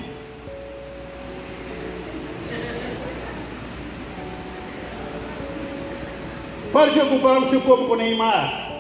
Pare 6.73 6.93
de 6.93 7.01
comparar 7.01 7.43
o 7.43 7.49
seu 7.49 7.61
corpo 7.61 7.87
com 7.87 7.97
Neymar. 7.97 8.71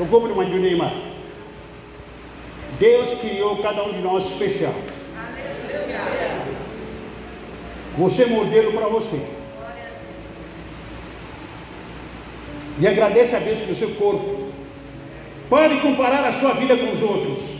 O 0.00 0.06
corpo 0.06 0.44
de 0.44 0.58
Neymar. 0.58 1.08
Deus 2.78 3.14
criou 3.14 3.56
cada 3.58 3.82
um 3.82 3.92
de 3.92 3.98
nós 3.98 4.26
especial. 4.26 4.74
Você 7.96 8.22
é 8.22 8.26
modelo 8.26 8.72
para 8.72 8.86
você. 8.86 9.18
E 12.80 12.86
agradeça 12.86 13.38
a 13.38 13.40
Deus 13.40 13.60
pelo 13.60 13.74
seu 13.74 13.90
corpo. 13.96 14.48
Pare 15.50 15.76
de 15.76 15.80
comparar 15.80 16.24
a 16.24 16.30
sua 16.30 16.52
vida 16.52 16.76
com 16.76 16.92
os 16.92 17.02
outros. 17.02 17.56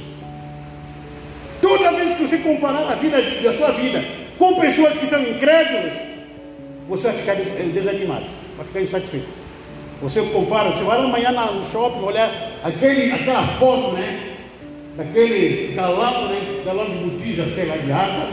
Toda 1.61 1.91
vez 1.93 2.15
que 2.15 2.23
você 2.23 2.39
comparar 2.39 2.89
a 2.89 2.95
vida 2.95 3.21
da 3.21 3.57
sua 3.57 3.73
vida 3.73 4.05
com 4.39 4.61
pessoas 4.61 4.97
que 4.97 5.07
são 5.07 5.21
incrédulas, 5.21 5.95
você 6.89 7.09
vai 7.09 7.17
ficar 7.17 7.35
desanimado, 7.35 8.27
vai 8.57 8.65
ficar 8.65 8.81
insatisfeito. 8.81 9.37
Você 10.01 10.23
compara, 10.23 10.71
você 10.71 10.85
vai 10.85 11.01
amanhã 11.01 11.33
no 11.33 11.69
shopping 11.73 12.05
olhar 12.05 12.31
aquele, 12.63 13.11
aquela 13.11 13.45
foto, 13.59 13.93
né? 13.95 14.28
Daquele 14.99 15.75
galão, 15.77 16.29
né? 16.29 16.63
Galão 16.67 16.87
de 16.87 16.97
botija, 17.05 17.47
sei 17.47 17.67
lá, 17.67 17.77
de 17.77 17.93
água. 17.93 18.31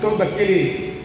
Todo 0.00 0.22
aquele 0.22 1.02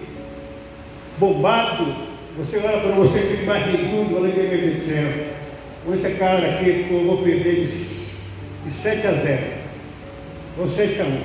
bombado, 1.18 1.96
você 2.38 2.58
olha 2.58 2.78
para 2.78 2.92
você 2.92 3.22
que 3.22 3.44
barrigudo, 3.44 4.18
olha 4.18 4.32
que 4.32 4.40
meu 4.40 4.50
Deus 4.50 4.84
do. 4.84 5.38
Com 5.84 5.94
esse 5.96 6.12
cara 6.12 6.48
aqui, 6.48 6.86
eu 6.92 7.06
vou 7.08 7.24
perder 7.24 7.56
de, 7.56 7.64
de 7.64 8.72
7 8.72 9.08
a 9.08 9.14
0. 9.14 9.44
Ou 10.60 10.68
7 10.68 11.02
a 11.02 11.04
1. 11.04 11.22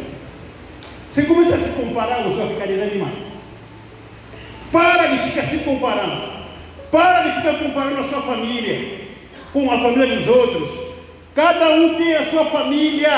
Você 1.11 1.25
começa 1.25 1.55
a 1.55 1.59
se 1.59 1.69
comparar, 1.69 2.23
você 2.23 2.37
vai 2.37 2.55
ficar 2.55 2.67
desanimado. 2.69 3.19
Para 4.73 5.09
de 5.09 5.19
ficar 5.25 5.45
se 5.45 5.59
comparando. 5.59 6.23
Para 6.91 7.29
de 7.29 7.37
ficar 7.37 7.59
comparando 7.59 8.01
a 8.01 8.05
sua 8.05 8.23
família 8.23 9.03
com 9.53 9.71
a 9.71 9.79
família 9.79 10.17
dos 10.17 10.27
outros. 10.27 10.92
Cada 11.35 11.71
um 11.71 11.95
tem 11.95 12.15
a 12.15 12.25
sua 12.25 12.45
família 12.47 13.11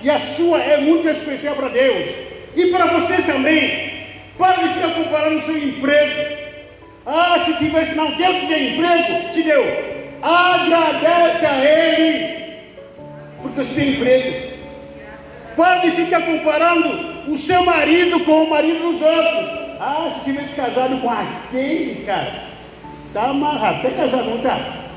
e 0.00 0.08
a 0.08 0.18
sua 0.18 0.58
é 0.58 0.78
muito 0.78 1.08
especial 1.08 1.56
para 1.56 1.68
Deus 1.68 2.08
e 2.54 2.66
para 2.66 2.86
vocês 2.86 3.24
também. 3.24 3.88
Para 4.36 4.62
de 4.62 4.74
ficar 4.74 4.94
comparando 4.94 5.38
o 5.38 5.40
seu 5.40 5.58
emprego. 5.58 6.36
Ah, 7.04 7.36
se 7.44 7.54
tivesse, 7.54 7.94
não, 7.94 8.12
Deus 8.12 8.36
te 8.36 8.46
deu 8.46 8.68
emprego, 8.68 9.30
te 9.32 9.42
deu. 9.42 9.64
Agradece 10.22 11.46
a 11.46 11.64
Ele, 11.64 12.54
porque 13.42 13.64
você 13.64 13.74
tem 13.74 13.94
emprego. 13.94 14.58
Para 15.56 15.78
de 15.78 15.90
ficar 15.90 16.22
comparando 16.22 17.32
o 17.32 17.36
seu 17.36 17.64
marido 17.64 18.20
com 18.20 18.44
o 18.44 18.50
marido 18.50 18.92
dos 18.92 19.02
outros. 19.02 19.58
Ah, 19.80 20.08
se 20.12 20.20
tivesse 20.20 20.54
casado 20.54 21.00
com 21.00 21.10
aquele 21.10 22.04
cara, 22.04 22.44
tá 23.12 23.30
amarrado, 23.30 23.78
está 23.78 24.02
casado, 24.02 24.24
não 24.24 24.36
está? 24.36 24.87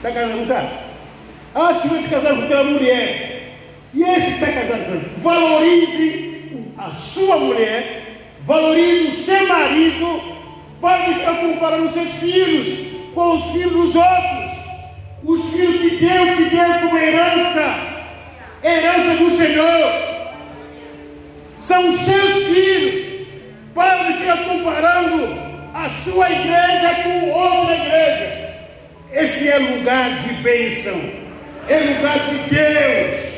Está 0.00 0.12
casado, 0.12 0.36
não 0.36 0.42
está? 0.44 1.82
Tivesse 1.82 2.08
casado 2.08 2.36
com 2.36 2.44
aquela 2.44 2.64
mulher, 2.64 3.52
e 3.92 4.02
esse 4.02 4.30
que 4.30 4.42
está 4.42 4.46
casado 4.46 4.84
com 4.86 4.92
ele, 4.92 5.10
valorize 5.18 6.52
a 6.78 6.90
sua 6.90 7.36
mulher, 7.36 8.22
valorize 8.46 9.08
o 9.08 9.12
seu 9.12 9.46
marido, 9.46 10.22
para 10.80 11.12
ficar 11.12 11.34
comparando 11.34 11.84
os 11.84 11.92
seus 11.92 12.14
filhos 12.14 13.12
com 13.14 13.34
os 13.34 13.50
filhos 13.50 13.72
dos 13.72 13.94
outros, 13.94 14.52
os 15.22 15.50
filhos 15.50 15.82
que 15.82 15.96
Deus 15.96 16.38
te 16.38 16.44
deu 16.44 16.80
como 16.80 16.96
herança, 16.96 17.74
herança 18.64 19.16
do 19.16 19.28
Senhor. 19.28 19.92
São 21.60 21.92
seus 21.92 22.46
filhos. 22.46 23.10
Para 23.74 24.04
de 24.04 24.14
ficar 24.14 24.38
comparando 24.38 25.38
a 25.74 25.88
sua 25.88 26.30
igreja 26.30 27.02
com 27.04 27.30
outra 27.30 27.74
igreja. 27.76 28.49
Esse 29.12 29.48
é 29.48 29.58
lugar 29.58 30.18
de 30.18 30.32
bênção, 30.34 31.00
é 31.68 31.78
lugar 31.78 32.18
de 32.26 32.54
Deus. 32.54 33.30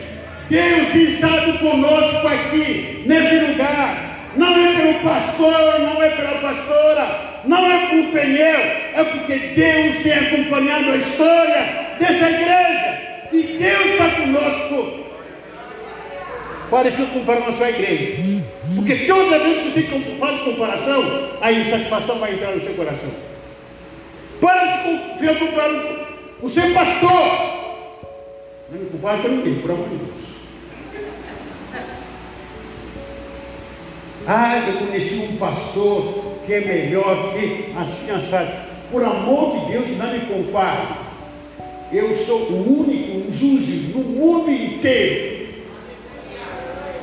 Deus 0.49 0.87
tem 0.89 1.05
estado 1.05 1.59
conosco 1.59 2.27
aqui, 2.27 3.05
nesse 3.07 3.37
lugar. 3.37 4.31
Não 4.37 4.55
é 4.55 4.77
pelo 4.77 5.01
pastor, 5.01 5.81
não 5.81 6.03
é 6.03 6.11
pela 6.11 6.35
pastora, 6.41 7.41
não 7.45 7.71
é 7.71 7.87
pelo 7.87 8.13
pneu, 8.13 8.61
é 8.95 9.05
porque 9.05 9.39
Deus 9.55 9.99
tem 9.99 10.13
acompanhado 10.13 10.91
a 10.91 10.97
história 10.97 11.97
dessa 11.99 12.31
igreja. 12.31 12.99
E 13.33 13.43
Deus 13.59 13.87
está 13.87 14.11
conosco 14.11 15.03
Pare 16.73 16.91
de 16.91 16.97
ficar 16.97 17.13
comparando 17.13 17.51
a 17.51 17.53
sua 17.53 17.69
igreja. 17.69 18.43
Porque 18.75 19.05
toda 19.05 19.39
vez 19.41 19.59
que 19.59 19.69
você 19.69 19.83
faz 20.19 20.41
comparação, 20.41 21.29
a 21.43 21.53
insatisfação 21.53 22.19
vai 22.19 22.33
entrar 22.33 22.53
no 22.53 22.63
seu 22.63 22.73
coração. 22.73 23.11
Para 24.43 24.67
de 24.67 25.19
ficar 25.21 25.39
comparando 25.39 26.01
o 26.43 26.49
seu 26.49 26.75
pastor. 26.75 27.09
Não 28.73 28.81
me 28.81 28.91
compare 28.91 29.23
com 29.23 29.29
ninguém, 29.29 29.61
por 29.61 29.71
amor 29.71 29.89
de 29.89 29.95
Deus. 29.95 30.19
Ah, 34.27 34.59
eu 34.67 34.79
conheci 34.79 35.15
um 35.15 35.37
pastor 35.37 36.39
que 36.45 36.55
é 36.55 36.61
melhor 36.61 37.33
que 37.33 37.73
assim, 37.79 38.11
assado. 38.11 38.51
Por 38.91 39.05
amor 39.05 39.53
de 39.53 39.73
Deus, 39.73 39.97
não 39.97 40.13
me 40.13 40.21
compare. 40.27 40.89
Eu 41.93 42.13
sou 42.13 42.41
o 42.41 42.81
único 42.81 43.33
juiz 43.33 43.95
no 43.95 44.03
mundo 44.03 44.51
inteiro 44.51 45.33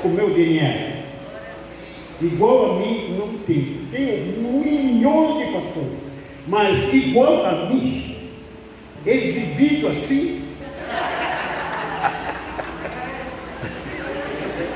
o 0.04 0.10
meu 0.10 0.30
DNA. 0.30 1.00
Igual 2.22 2.72
a 2.72 2.80
mim 2.80 3.16
não 3.18 3.38
tem. 3.40 3.80
Tem 3.92 4.24
milhões 4.40 5.38
de 5.38 5.54
pastores. 5.54 6.09
Mas 6.50 6.92
igual 6.92 7.46
a 7.46 7.68
mim, 7.68 8.18
exibido 9.06 9.88
assim. 9.88 10.42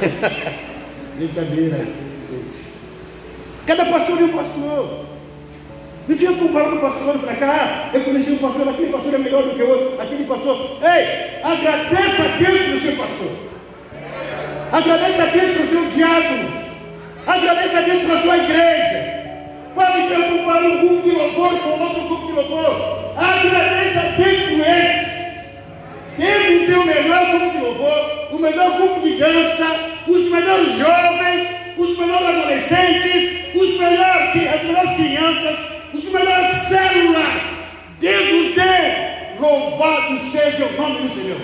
Brincadeira, 1.17 1.77
gente. 1.79 2.63
Cada 3.65 3.85
pastor 3.85 4.21
é 4.21 4.23
um 4.23 4.29
pastor. 4.29 5.05
Não 6.07 6.15
tinha 6.15 6.33
comparado 6.33 6.75
um 6.75 6.79
pastor 6.79 7.17
para 7.17 7.35
cá. 7.35 7.89
Eu 7.91 8.01
conheci 8.01 8.31
um 8.31 8.37
pastor, 8.37 8.69
aquele 8.69 8.91
pastor 8.91 9.15
é 9.15 9.17
melhor 9.17 9.41
do 9.43 9.55
que 9.55 9.63
o 9.63 9.69
outro. 9.69 9.99
Aquele 9.99 10.25
pastor. 10.25 10.77
Ei, 10.83 11.41
agradeça 11.43 12.21
a 12.21 12.37
Deus 12.37 12.61
pelo 12.61 12.81
seu 12.81 12.95
pastor. 12.97 13.31
Agradeça 14.71 15.23
a 15.23 15.25
Deus 15.27 15.51
pelos 15.53 15.69
seus 15.69 15.93
diáconos. 15.95 16.53
Agradeça 17.25 17.79
a 17.79 17.81
Deus 17.81 18.01
pela 18.03 18.21
sua 18.21 18.37
igreja. 18.37 19.12
Pode 19.75 20.03
comparar 20.43 20.63
um 20.63 20.87
grupo 20.87 21.09
de 21.09 21.15
louvor 21.15 21.59
com 21.59 21.69
outro 21.69 22.01
grupo 22.03 22.27
de 22.27 22.33
louvor. 22.33 23.13
Agradeça 23.17 24.13
esse. 24.21 25.13
Deus 26.17 26.59
nos 26.59 26.67
deu 26.67 26.81
o 26.81 26.85
melhor 26.85 27.31
grupo 27.31 27.57
de 27.57 27.63
louvor, 27.63 28.27
o 28.31 28.37
melhor 28.37 28.77
grupo 28.77 28.99
de 29.01 29.17
dança, 29.17 29.65
os 30.07 30.29
melhores 30.29 30.77
jovens, 30.77 31.53
os 31.77 31.97
melhores 31.97 32.27
adolescentes, 32.27 33.55
os 33.55 33.77
melhores, 33.79 34.53
as 34.53 34.63
melhores 34.63 34.91
crianças, 34.91 35.65
os 35.93 36.09
melhores 36.09 36.57
células. 36.67 37.41
Deus 37.99 38.33
nos 38.33 38.55
deu. 38.55 39.13
Louvado 39.39 40.19
seja 40.19 40.65
o 40.65 40.81
nome 40.81 41.01
do 41.01 41.09
Senhor. 41.09 41.37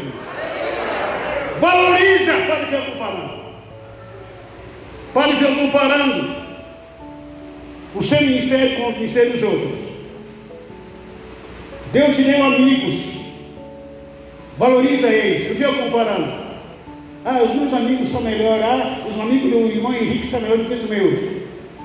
Valoriza, 1.59 2.33
pode 2.47 2.65
ver 2.65 2.85
comparando. 2.85 3.39
Pode 5.13 5.33
ver 5.33 5.55
comparando 5.55 6.48
o 7.95 8.01
seu 8.01 8.21
ministério 8.21 8.77
com 8.77 8.89
o 8.89 8.93
ministério 8.93 9.31
dos 9.31 9.43
outros. 9.43 9.79
Deus 11.91 12.15
te 12.15 12.23
deu 12.23 12.43
amigos. 12.43 12.95
Valoriza 14.57 15.07
eles. 15.07 15.47
Eu 15.47 15.55
vi 15.55 15.81
comparando. 15.83 16.31
Ah, 17.25 17.41
os 17.43 17.53
meus 17.53 17.73
amigos 17.73 18.09
são 18.09 18.21
melhores. 18.21 18.63
Ah, 18.63 18.99
os 19.07 19.19
amigos 19.19 19.51
do 19.51 19.67
irmão 19.67 19.93
Henrique 19.93 20.27
são 20.27 20.39
melhores 20.39 20.63
do 20.63 20.69
que 20.69 20.75
os 20.75 20.89
meus. 20.89 21.19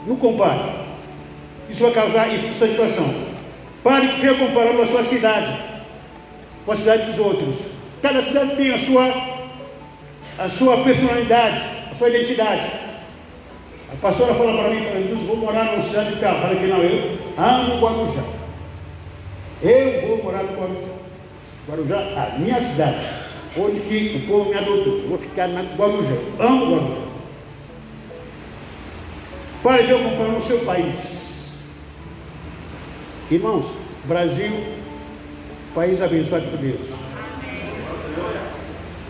Não 0.07 0.17
compare. 0.17 0.61
Isso 1.71 1.83
vai 1.83 1.93
causar 1.93 2.33
insatisfação. 2.35 3.15
Pare 3.83 4.09
de 4.09 4.21
ver 4.21 4.39
comparando 4.39 4.83
a 4.83 4.87
sua 4.87 5.03
cidade 5.03 5.55
com 6.65 6.73
a 6.73 6.77
cidade 6.77 7.07
dos 7.07 7.19
outros. 7.19 7.63
Cada 8.03 8.21
cidade 8.23 8.57
tem 8.57 8.73
a 8.73 8.79
sua 8.79 9.35
a 10.39 10.49
sua 10.49 10.79
personalidade, 10.79 11.63
a 11.91 11.95
sua 11.95 12.09
identidade. 12.09 12.71
A 13.95 13.97
pastora 14.03 14.35
falou 14.35 14.57
para 14.59 14.71
mim, 14.71 14.85
eu 15.09 15.17
vou 15.19 15.37
morar 15.37 15.65
numa 15.67 15.81
cidade 15.81 16.15
de 16.15 16.21
tal. 16.21 16.41
Falei 16.41 16.59
que 16.59 16.67
não, 16.67 16.79
eu 16.79 17.19
amo 17.39 17.81
Guarujá. 17.81 18.25
Eu 19.63 20.09
vou 20.09 20.25
morar 20.25 20.43
no 20.43 20.53
Guarujá. 20.53 20.93
Guarujá, 21.69 21.99
a 21.99 22.39
minha 22.39 22.61
cidade, 22.61 23.07
onde 23.57 23.81
que 23.81 24.17
o 24.17 24.29
povo 24.29 24.51
me 24.51 24.59
adotou. 24.59 24.99
Eu 24.99 25.09
vou 25.09 25.19
ficar 25.19 25.49
na 25.49 25.63
Guarujá. 25.63 26.15
Amo 26.41 26.75
Guarujá. 26.75 27.05
Para 29.63 29.83
ver 29.83 30.03
comprar 30.03 30.29
no 30.29 30.41
seu 30.43 30.59
país. 30.61 31.55
Irmãos, 33.31 33.75
Brasil, 34.05 34.53
país 35.75 36.03
abençoado 36.03 36.47
por 36.49 36.59
Deus. 36.59 36.91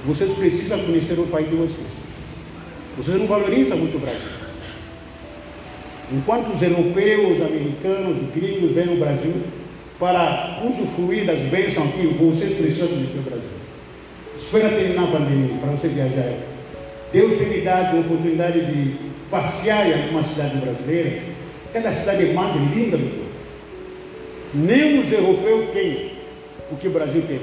Vocês 0.06 0.34
precisam 0.34 0.78
conhecer 0.80 1.18
o 1.18 1.26
país 1.26 1.48
de 1.48 1.56
vocês. 1.56 1.86
Vocês 2.96 3.16
não 3.16 3.26
valorizam 3.26 3.76
muito 3.78 3.96
o 3.96 4.00
Brasil. 4.00 4.43
Enquanto 6.12 6.52
os 6.52 6.60
europeus, 6.60 7.40
americanos, 7.40 8.22
gringos 8.34 8.72
vêm 8.72 8.86
no 8.86 8.96
Brasil 8.96 9.34
para 9.98 10.60
usufruir 10.64 11.24
das 11.24 11.40
bênçãos 11.40 11.94
que 11.94 12.06
vocês 12.06 12.54
precisam 12.54 12.88
conhecer 12.88 13.18
o 13.18 13.22
Brasil. 13.22 13.48
Espera 14.36 14.68
terminar 14.70 15.04
a 15.04 15.06
pandemia 15.06 15.56
para 15.60 15.70
você 15.70 15.88
viajar. 15.88 16.34
Deus 17.12 17.38
tem 17.38 17.48
me 17.48 17.60
dado 17.60 17.96
a 17.96 18.00
oportunidade 18.00 18.66
de 18.66 18.96
passear 19.30 19.88
em 19.88 20.02
alguma 20.02 20.22
cidade 20.22 20.56
brasileira. 20.58 21.22
Cada 21.72 21.90
cidade 21.90 22.28
é 22.28 22.32
mais 22.32 22.54
linda 22.54 22.98
do 22.98 23.04
outra. 23.04 23.24
Nem 24.52 25.00
os 25.00 25.10
europeus 25.10 25.70
têm 25.72 26.12
o 26.70 26.76
que 26.76 26.88
o 26.88 26.90
Brasil 26.90 27.22
tem. 27.26 27.40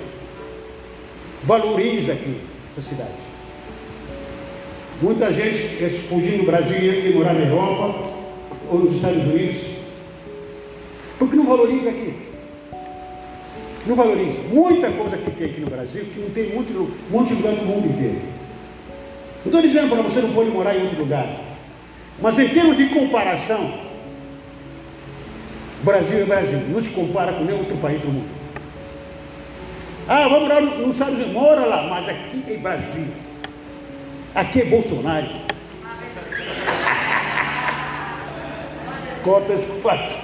Valoriza 1.44 2.14
aqui 2.14 2.38
essa 2.70 2.82
cidade. 2.82 3.10
Muita 5.02 5.32
gente 5.32 5.64
fugindo 6.08 6.38
do 6.38 6.46
Brasil 6.46 6.78
e 6.78 7.12
morar 7.14 7.34
na 7.34 7.46
Europa 7.46 8.11
ou 8.72 8.80
nos 8.80 8.94
Estados 8.94 9.24
Unidos, 9.26 9.66
porque 11.20 11.36
não 11.36 11.46
valoriza 11.46 11.90
aqui. 11.90 12.14
Não 13.86 13.96
valoriza. 13.96 14.42
Muita 14.44 14.90
coisa 14.92 15.18
que 15.18 15.30
tem 15.32 15.50
aqui 15.50 15.60
no 15.60 15.70
Brasil 15.70 16.06
que 16.06 16.20
não 16.20 16.30
tem 16.30 16.54
muito, 16.54 16.74
um 16.74 17.12
monte 17.12 17.30
de 17.30 17.42
lugar 17.42 17.54
no 17.54 17.66
mundo 17.66 17.88
inteiro. 17.90 18.22
Não 19.44 19.48
estou 19.48 19.62
dizendo 19.62 19.90
para 19.90 20.02
você 20.02 20.22
não 20.22 20.32
pode 20.32 20.50
morar 20.50 20.76
em 20.76 20.84
outro 20.84 21.00
lugar. 21.00 21.28
Mas 22.22 22.40
em 22.40 22.48
termos 22.48 22.78
de 22.78 22.86
comparação, 22.88 23.74
Brasil 25.84 26.20
é 26.20 26.26
Brasil, 26.26 26.60
não 26.70 26.80
se 26.80 26.92
compara 26.92 27.34
com 27.34 27.44
nenhum 27.44 27.60
outro 27.60 27.78
país 27.78 28.00
do 28.00 28.08
mundo. 28.08 28.30
Ah, 30.08 30.28
vamos 30.30 30.44
morar 30.44 30.62
nos 30.62 30.92
Estados 30.92 31.16
Unidos, 31.16 31.34
mora 31.34 31.66
lá, 31.66 31.88
mas 31.90 32.08
aqui 32.08 32.44
é 32.48 32.58
Brasil. 32.58 33.08
Aqui 34.34 34.62
é 34.62 34.66
Bolsonaro. 34.66 35.28
Corta 39.24 39.54
essa 39.54 39.68
parte. 39.84 40.20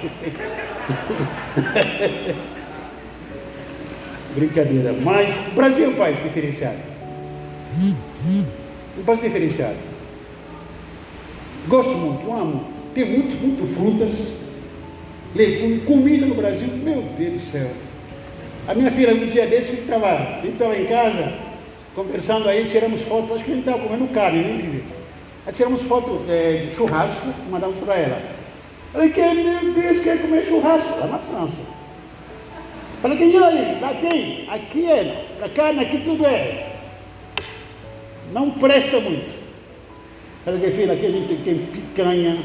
Brincadeira. 4.34 4.92
Mas 4.92 5.36
o 5.36 5.54
Brasil 5.54 5.86
é 5.86 5.88
um 5.88 5.94
país 5.94 6.22
diferenciado. 6.22 6.78
Um 8.98 9.02
país 9.04 9.20
diferenciado. 9.20 9.76
Gosto 11.66 11.96
muito, 11.96 12.32
amo. 12.32 12.64
Tem 12.94 13.04
muito, 13.04 13.36
muito 13.36 13.66
frutas, 13.66 14.32
legumes, 15.34 15.84
comida 15.84 16.26
no 16.26 16.34
Brasil. 16.34 16.68
Meu 16.68 17.02
Deus 17.16 17.32
do 17.34 17.40
céu. 17.40 17.70
A 18.66 18.74
minha 18.74 18.90
filha, 18.90 19.14
no 19.14 19.26
dia 19.26 19.46
desse, 19.46 19.76
estava 19.76 20.40
em 20.76 20.84
casa, 20.84 21.32
conversando 21.94 22.48
aí, 22.48 22.64
tiramos 22.64 23.02
foto. 23.02 23.34
Acho 23.34 23.44
que 23.44 23.52
a 23.52 23.54
gente 23.54 23.66
estava 23.66 23.82
comendo 23.82 24.08
carne, 24.08 24.42
né? 24.42 24.82
Aí 25.46 25.52
tiramos 25.52 25.82
foto 25.82 26.24
é, 26.28 26.66
de 26.66 26.74
churrasco, 26.74 27.26
mandamos 27.50 27.78
para 27.78 27.94
ela. 27.94 28.37
Falei, 28.92 29.10
que, 29.10 29.20
meu 29.20 29.72
Deus, 29.74 30.00
quer 30.00 30.20
comer 30.20 30.42
churrasco 30.42 30.98
lá 30.98 31.06
na 31.06 31.18
França. 31.18 31.62
Falei, 33.02 33.16
que 33.16 33.38
lá, 33.38 33.50
lá 33.80 33.94
tem, 33.94 34.48
aqui 34.48 34.86
é, 34.86 35.26
a 35.40 35.48
carne 35.48 35.80
aqui 35.80 35.98
tudo 35.98 36.26
é. 36.26 36.76
Não 38.32 38.50
presta 38.50 38.98
muito. 39.00 39.32
Falei, 40.44 40.60
que 40.60 40.70
filho, 40.70 40.92
aqui 40.92 41.06
a 41.06 41.10
gente 41.10 41.36
tem 41.42 41.58
picanha. 41.58 42.42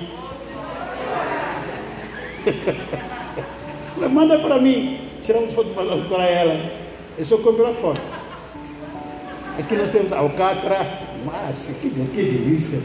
Falei, 3.95 4.09
manda 4.09 4.39
para 4.39 4.59
mim. 4.59 4.99
Tiramos 5.21 5.53
foto 5.53 5.73
para 5.73 6.25
ela. 6.25 6.71
Eu 7.17 7.23
só 7.23 7.37
compro 7.37 7.65
a 7.65 7.73
foto. 7.73 8.13
Aqui 9.57 9.75
nós 9.75 9.89
temos 9.89 10.11
alcatra, 10.11 10.85
massa, 11.25 11.73
que, 11.73 11.89
que 11.89 12.23
delícia. 12.23 12.79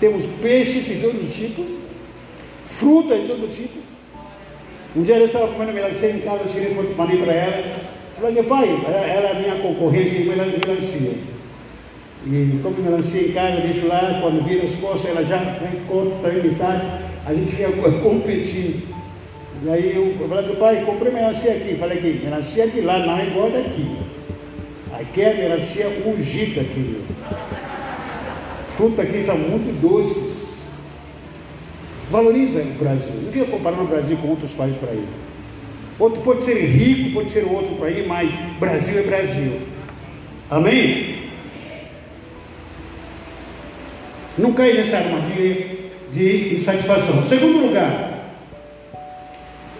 Temos 0.00 0.26
peixes 0.40 0.86
de 0.86 0.96
todos 1.00 1.28
os 1.28 1.34
tipos, 1.34 1.66
fruta 2.66 3.18
de 3.18 3.26
todo 3.26 3.48
tipo. 3.48 3.78
Um 4.94 5.02
dia 5.02 5.16
eu 5.16 5.24
estava 5.24 5.48
comendo 5.48 5.72
melancia 5.72 6.10
em 6.10 6.20
casa, 6.20 6.44
tirei 6.44 6.74
foto 6.74 6.94
mandei 6.96 7.18
para 7.18 7.32
ela. 7.32 7.86
Falei, 8.20 8.42
pai, 8.42 8.82
ela, 8.86 8.96
ela 8.96 9.28
é 9.28 9.40
minha 9.40 9.56
concorrência 9.56 10.18
em 10.18 10.24
melancia. 10.24 11.12
E 12.26 12.58
como 12.62 12.82
melancia 12.82 13.28
em 13.28 13.32
casa, 13.32 13.60
deixo 13.60 13.86
lá, 13.86 14.18
quando 14.20 14.42
vira 14.42 14.64
as 14.64 14.74
costas, 14.74 15.10
ela 15.10 15.24
já 15.24 15.38
corta 15.86 16.32
em 16.32 16.42
metade, 16.42 16.86
a 17.24 17.34
gente 17.34 17.54
fica 17.54 17.70
competindo. 18.02 18.96
E 19.62 19.70
aí 19.70 19.96
eu 19.96 20.28
falei, 20.28 20.56
pai, 20.56 20.84
comprei 20.84 21.12
melancia 21.12 21.52
aqui. 21.52 21.76
Falei 21.76 21.98
que 21.98 22.24
melancia 22.24 22.66
de 22.66 22.80
lá 22.80 22.98
não 22.98 23.18
é 23.18 23.26
igual 23.26 23.50
daqui. 23.50 23.96
Aqui 24.98 25.22
é 25.22 25.34
melancia 25.34 25.88
ungida 26.06 26.62
aqui. 26.62 27.02
Fruta 28.70 29.02
aqui 29.02 29.24
são 29.24 29.36
muito 29.36 29.78
doces. 29.80 30.55
Valoriza 32.10 32.60
o 32.60 32.78
Brasil. 32.78 33.12
Não 33.22 33.32
fica 33.32 33.46
comparando 33.46 33.82
o 33.82 33.86
Brasil 33.86 34.16
com 34.18 34.28
outros 34.28 34.54
países 34.54 34.76
para 34.76 34.92
ir. 34.92 35.08
Outro 35.98 36.22
pode 36.22 36.44
ser 36.44 36.54
rico, 36.54 37.14
pode 37.14 37.32
ser 37.32 37.44
outro 37.44 37.74
para 37.74 37.90
ir, 37.90 38.06
mas 38.06 38.38
Brasil 38.60 38.98
é 38.98 39.02
Brasil. 39.02 39.60
Amém? 40.50 41.30
Não 44.38 44.52
cai 44.52 44.74
nessa 44.74 44.98
armadilha 44.98 45.66
de 46.12 46.54
insatisfação. 46.54 47.26
Segundo 47.26 47.58
lugar, 47.58 48.36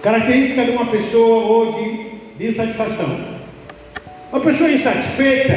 característica 0.03 0.65
de 0.65 0.71
uma 0.71 0.87
pessoa 0.87 1.45
ou 1.45 1.73
de, 1.73 2.39
de 2.39 2.49
insatisfação. 2.49 3.37
Uma 4.33 4.41
pessoa 4.41 4.71
insatisfeita, 4.71 5.55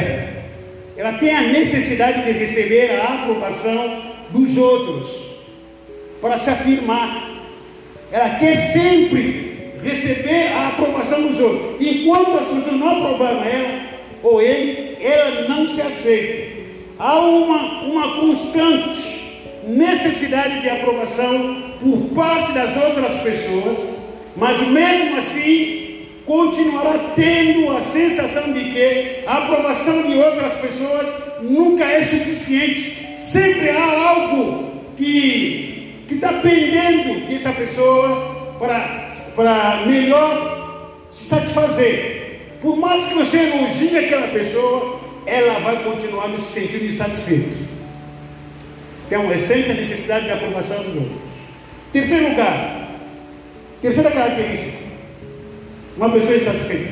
ela 0.96 1.14
tem 1.14 1.34
a 1.34 1.42
necessidade 1.42 2.24
de 2.24 2.38
receber 2.38 3.00
a 3.00 3.22
aprovação 3.22 4.02
dos 4.30 4.56
outros 4.56 5.29
para 6.20 6.38
se 6.38 6.50
afirmar. 6.50 7.28
Ela 8.12 8.30
quer 8.30 8.72
sempre 8.72 9.74
receber 9.82 10.52
a 10.52 10.68
aprovação 10.68 11.22
dos 11.22 11.38
outros. 11.38 11.76
Enquanto 11.80 12.36
as 12.36 12.44
pessoas 12.44 12.76
não 12.76 12.98
aprovaram 12.98 13.44
ela 13.44 13.80
ou 14.22 14.40
ele, 14.40 14.96
ela 15.00 15.48
não 15.48 15.66
se 15.68 15.80
aceita. 15.80 16.60
Há 16.98 17.18
uma, 17.18 17.82
uma 17.84 18.20
constante 18.20 19.20
necessidade 19.66 20.60
de 20.60 20.68
aprovação 20.68 21.62
por 21.80 21.98
parte 22.14 22.52
das 22.52 22.76
outras 22.76 23.16
pessoas, 23.18 23.78
mas 24.36 24.60
mesmo 24.68 25.16
assim 25.16 25.80
continuará 26.26 27.12
tendo 27.16 27.74
a 27.76 27.80
sensação 27.80 28.52
de 28.52 28.64
que 28.64 29.24
a 29.26 29.38
aprovação 29.38 30.02
de 30.02 30.18
outras 30.18 30.52
pessoas 30.52 31.12
nunca 31.40 31.84
é 31.84 32.02
suficiente. 32.02 32.98
Sempre 33.22 33.70
há 33.70 34.10
algo 34.10 34.70
que 34.96 35.69
que 36.10 36.16
está 36.16 36.32
pendendo 36.32 37.24
que 37.24 37.36
essa 37.36 37.52
pessoa 37.52 38.56
para, 38.58 39.08
para 39.36 39.86
melhor 39.86 40.90
se 41.12 41.26
satisfazer. 41.26 42.56
Por 42.60 42.76
mais 42.76 43.06
que 43.06 43.14
você 43.14 43.36
elogie 43.36 43.96
aquela 43.96 44.26
pessoa, 44.26 44.98
ela 45.24 45.60
vai 45.60 45.84
continuar 45.84 46.28
se 46.36 46.60
sentindo 46.60 46.84
insatisfeita. 46.84 47.56
Tem 49.08 49.18
uma 49.18 49.32
recente 49.32 49.72
necessidade 49.72 50.24
de 50.24 50.32
aprovação 50.32 50.82
dos 50.82 50.96
outros. 50.96 51.30
Terceiro 51.92 52.30
lugar, 52.30 52.88
terceira 53.80 54.10
característica, 54.10 54.78
uma 55.96 56.10
pessoa 56.10 56.34
insatisfeita. 56.36 56.90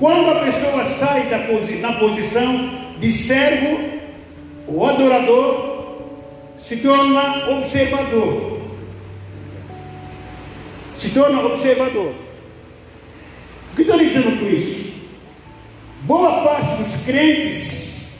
Quando 0.00 0.30
a 0.30 0.40
pessoa 0.40 0.84
sai 0.84 1.28
da 1.28 1.38
na 1.78 1.92
posição 1.92 2.70
de 2.98 3.12
servo 3.12 3.78
ou 4.66 4.84
adorador, 4.84 5.75
se 6.56 6.76
torna 6.76 7.50
observador. 7.50 8.60
Se 10.96 11.10
torna 11.10 11.40
observador. 11.42 12.14
O 13.72 13.76
que 13.76 13.82
estou 13.82 13.98
dizendo 13.98 14.38
por 14.38 14.50
isso? 14.50 14.92
Boa 16.02 16.42
parte 16.42 16.76
dos 16.76 16.96
crentes 17.04 18.16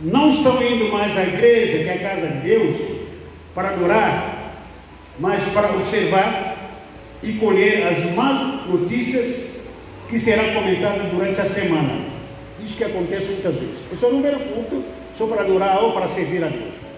não 0.00 0.30
estão 0.30 0.62
indo 0.62 0.90
mais 0.92 1.16
à 1.16 1.22
igreja, 1.22 1.78
que 1.78 1.88
é 1.88 1.94
a 1.94 1.98
casa 1.98 2.26
de 2.26 2.38
Deus, 2.40 2.76
para 3.54 3.70
adorar, 3.70 4.54
mas 5.18 5.42
para 5.48 5.72
observar 5.74 6.56
e 7.22 7.34
colher 7.34 7.86
as 7.86 8.04
más 8.14 8.66
notícias 8.66 9.50
que 10.08 10.18
serão 10.18 10.54
comentadas 10.54 11.10
durante 11.10 11.40
a 11.40 11.46
semana. 11.46 12.04
Isso 12.62 12.76
que 12.76 12.84
acontece 12.84 13.30
muitas 13.30 13.56
vezes. 13.56 13.82
A 13.86 13.90
pessoa 13.90 14.12
não 14.12 14.22
vem 14.22 14.34
ao 14.34 14.40
culto 14.40 14.84
só 15.16 15.26
para 15.26 15.42
adorar 15.42 15.82
ou 15.82 15.92
para 15.92 16.08
servir 16.08 16.42
a 16.44 16.48
Deus. 16.48 16.89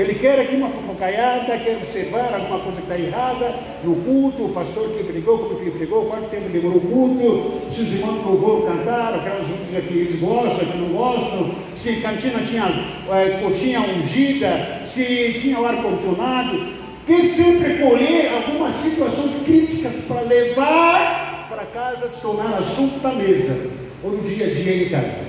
Ele 0.00 0.14
quer 0.14 0.40
aqui 0.40 0.56
uma 0.56 0.70
fofocaiada, 0.70 1.58
quer 1.58 1.76
observar 1.76 2.32
alguma 2.32 2.60
coisa 2.60 2.80
que 2.80 2.90
está 2.90 2.98
errada 2.98 3.54
no 3.84 3.96
culto, 3.96 4.46
o 4.46 4.48
pastor 4.48 4.88
que 4.92 5.04
pregou, 5.04 5.38
como 5.38 5.56
que 5.56 5.70
pregou, 5.70 6.06
quanto 6.06 6.30
tempo 6.30 6.48
demorou 6.48 6.78
o 6.78 6.80
culto, 6.80 7.70
se 7.70 7.82
os 7.82 7.92
irmãos 7.92 8.22
do 8.22 8.30
louvor 8.30 8.66
cantaram, 8.66 9.18
aquelas 9.18 9.46
músicas 9.48 9.84
que 9.84 9.92
eles 9.92 10.16
gostam, 10.16 10.64
que 10.64 10.78
não 10.78 10.88
gostam, 10.88 11.50
se 11.74 11.90
a 11.90 12.00
cantina 12.00 12.40
tinha 12.40 12.64
é, 13.12 13.40
coxinha 13.42 13.80
ungida, 13.80 14.80
se 14.86 15.34
tinha 15.34 15.60
o 15.60 15.66
ar-condicionado. 15.66 16.80
Quer 17.06 17.26
sempre 17.36 17.74
colher 17.74 18.32
algumas 18.32 18.74
situações 18.76 19.42
críticas 19.44 20.00
para 20.08 20.22
levar 20.22 21.46
para 21.50 21.66
casa, 21.66 22.08
se 22.08 22.18
tornar 22.22 22.54
assunto 22.54 23.00
da 23.00 23.12
mesa, 23.12 23.54
ou 24.02 24.12
no 24.12 24.22
dia 24.22 24.46
a 24.46 24.50
dia 24.50 24.82
em 24.82 24.88
casa. 24.88 25.28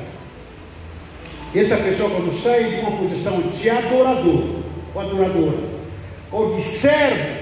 Essa 1.54 1.76
pessoa, 1.76 2.10
quando 2.10 2.32
sai 2.32 2.64
de 2.64 2.76
uma 2.80 2.92
posição 2.92 3.42
de 3.42 3.70
adorador, 3.70 4.61
ou 4.94 5.02
adoradora, 5.02 5.58
ou 6.32 6.56
de 6.56 6.62
servo, 6.62 7.42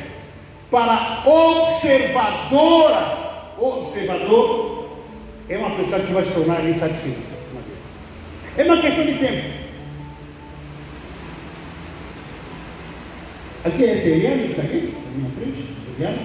para 0.69 1.23
observadora, 1.25 3.17
observador, 3.57 4.89
é 5.49 5.57
uma 5.57 5.71
pessoa 5.71 5.99
que 5.99 6.13
vai 6.13 6.23
se 6.23 6.31
tornar 6.31 6.63
insatisfeita. 6.63 7.39
É 8.57 8.63
uma 8.63 8.77
questão 8.81 9.05
de 9.05 9.13
tempo. 9.15 9.59
Aqui 13.65 13.83
é 13.83 13.91
essa 13.93 14.07
Eliana 14.07 14.43
que 14.43 14.49
está 14.49 14.61
aqui, 14.61 14.93
na 15.05 15.17
minha 15.17 15.31
frente? 15.31 15.65
Eliana? 15.97 16.17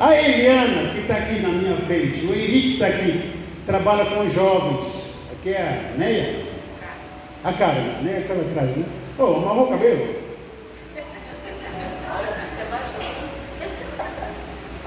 A 0.00 0.16
Eliana 0.16 0.92
que 0.92 1.00
está 1.00 1.14
aqui 1.16 1.40
na 1.40 1.48
minha 1.50 1.76
frente, 1.76 2.24
o 2.24 2.34
Henrique 2.34 2.68
que 2.68 2.72
está 2.74 2.86
aqui, 2.86 3.32
trabalha 3.66 4.06
com 4.06 4.28
jovens. 4.30 5.04
Aqui 5.32 5.50
é 5.50 5.92
a 5.94 5.98
Neia. 5.98 6.36
A 7.44 7.52
cara, 7.52 7.80
né? 8.02 8.22
Aquela 8.24 8.42
atrás, 8.42 8.76
né? 8.76 8.84
Ô, 9.18 9.22
oh, 9.22 9.36
amarrou 9.36 9.66
o 9.66 9.68
cabelo? 9.68 10.21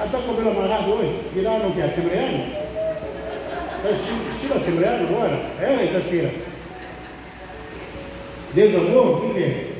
Ah, 0.06 0.10
tá 0.12 0.20
com 0.20 0.34
o 0.34 0.36
cabelo 0.36 0.52
amarrado 0.52 0.92
hoje? 0.92 1.20
Viraram 1.34 1.68
o 1.68 1.74
que? 1.74 1.82
Assembleano? 1.82 2.46
É 3.84 3.92
estilo 4.30 4.56
assembleano 4.56 5.08
agora? 5.08 5.36
É, 5.60 5.86
Itacira? 5.86 6.32
Deus 8.54 8.76
amor? 8.76 9.26
O 9.26 9.34
que 9.34 9.44
é? 9.44 9.72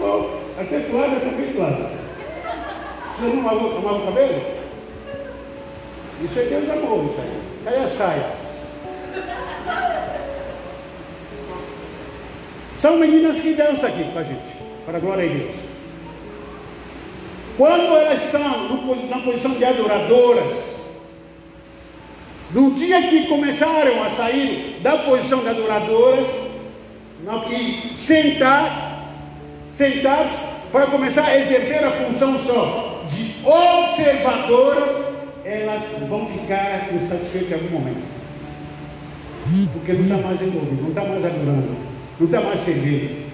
Oh, 0.00 0.60
Até 0.60 0.80
Flávia 0.80 1.16
está 1.18 1.28
perdoada. 1.28 1.90
Você 3.14 3.26
não 3.26 3.70
tomava 3.72 3.98
o 3.98 4.04
cabelo? 4.06 4.42
Isso 6.24 6.38
é 6.40 6.42
Deus 6.42 6.70
amor, 6.70 7.04
isso 7.06 7.20
aí. 7.20 7.42
Cadê 7.64 7.76
as 7.76 7.90
saias? 7.90 8.48
São 12.74 12.96
meninas 12.96 13.38
que 13.38 13.54
dançam 13.54 13.88
aqui 13.88 14.10
com 14.12 14.18
a 14.18 14.24
gente, 14.24 14.56
para 14.84 14.98
a 14.98 15.00
glória 15.00 15.28
de 15.28 15.38
Deus. 15.38 15.77
Quando 17.58 17.96
elas 17.96 18.24
estão 18.24 18.40
na 19.10 19.18
posição 19.18 19.50
de 19.50 19.64
adoradoras, 19.64 20.52
no 22.52 22.70
dia 22.70 23.02
que 23.08 23.26
começaram 23.26 24.02
a 24.02 24.08
sair 24.08 24.80
da 24.82 24.96
posição 24.98 25.40
de 25.40 25.48
adoradoras, 25.48 26.26
e 27.50 27.96
sentar, 27.96 29.12
sentar-se 29.74 30.46
para 30.72 30.86
começar 30.86 31.24
a 31.24 31.38
exercer 31.38 31.84
a 31.84 31.90
função 31.90 32.38
só 32.38 33.04
de 33.08 33.34
observadoras, 33.44 34.94
elas 35.44 35.82
vão 36.08 36.26
ficar 36.26 36.94
insatisfeitas 36.94 37.50
em 37.50 37.54
algum 37.54 37.78
momento. 37.78 38.06
Porque 39.72 39.92
não 39.92 40.00
está 40.00 40.16
mais 40.18 40.40
envolvido, 40.40 40.82
não 40.82 40.88
está 40.90 41.04
mais 41.04 41.24
adorando 41.24 41.88
não 42.18 42.26
está 42.26 42.40
mais 42.40 42.60
servindo. 42.60 43.28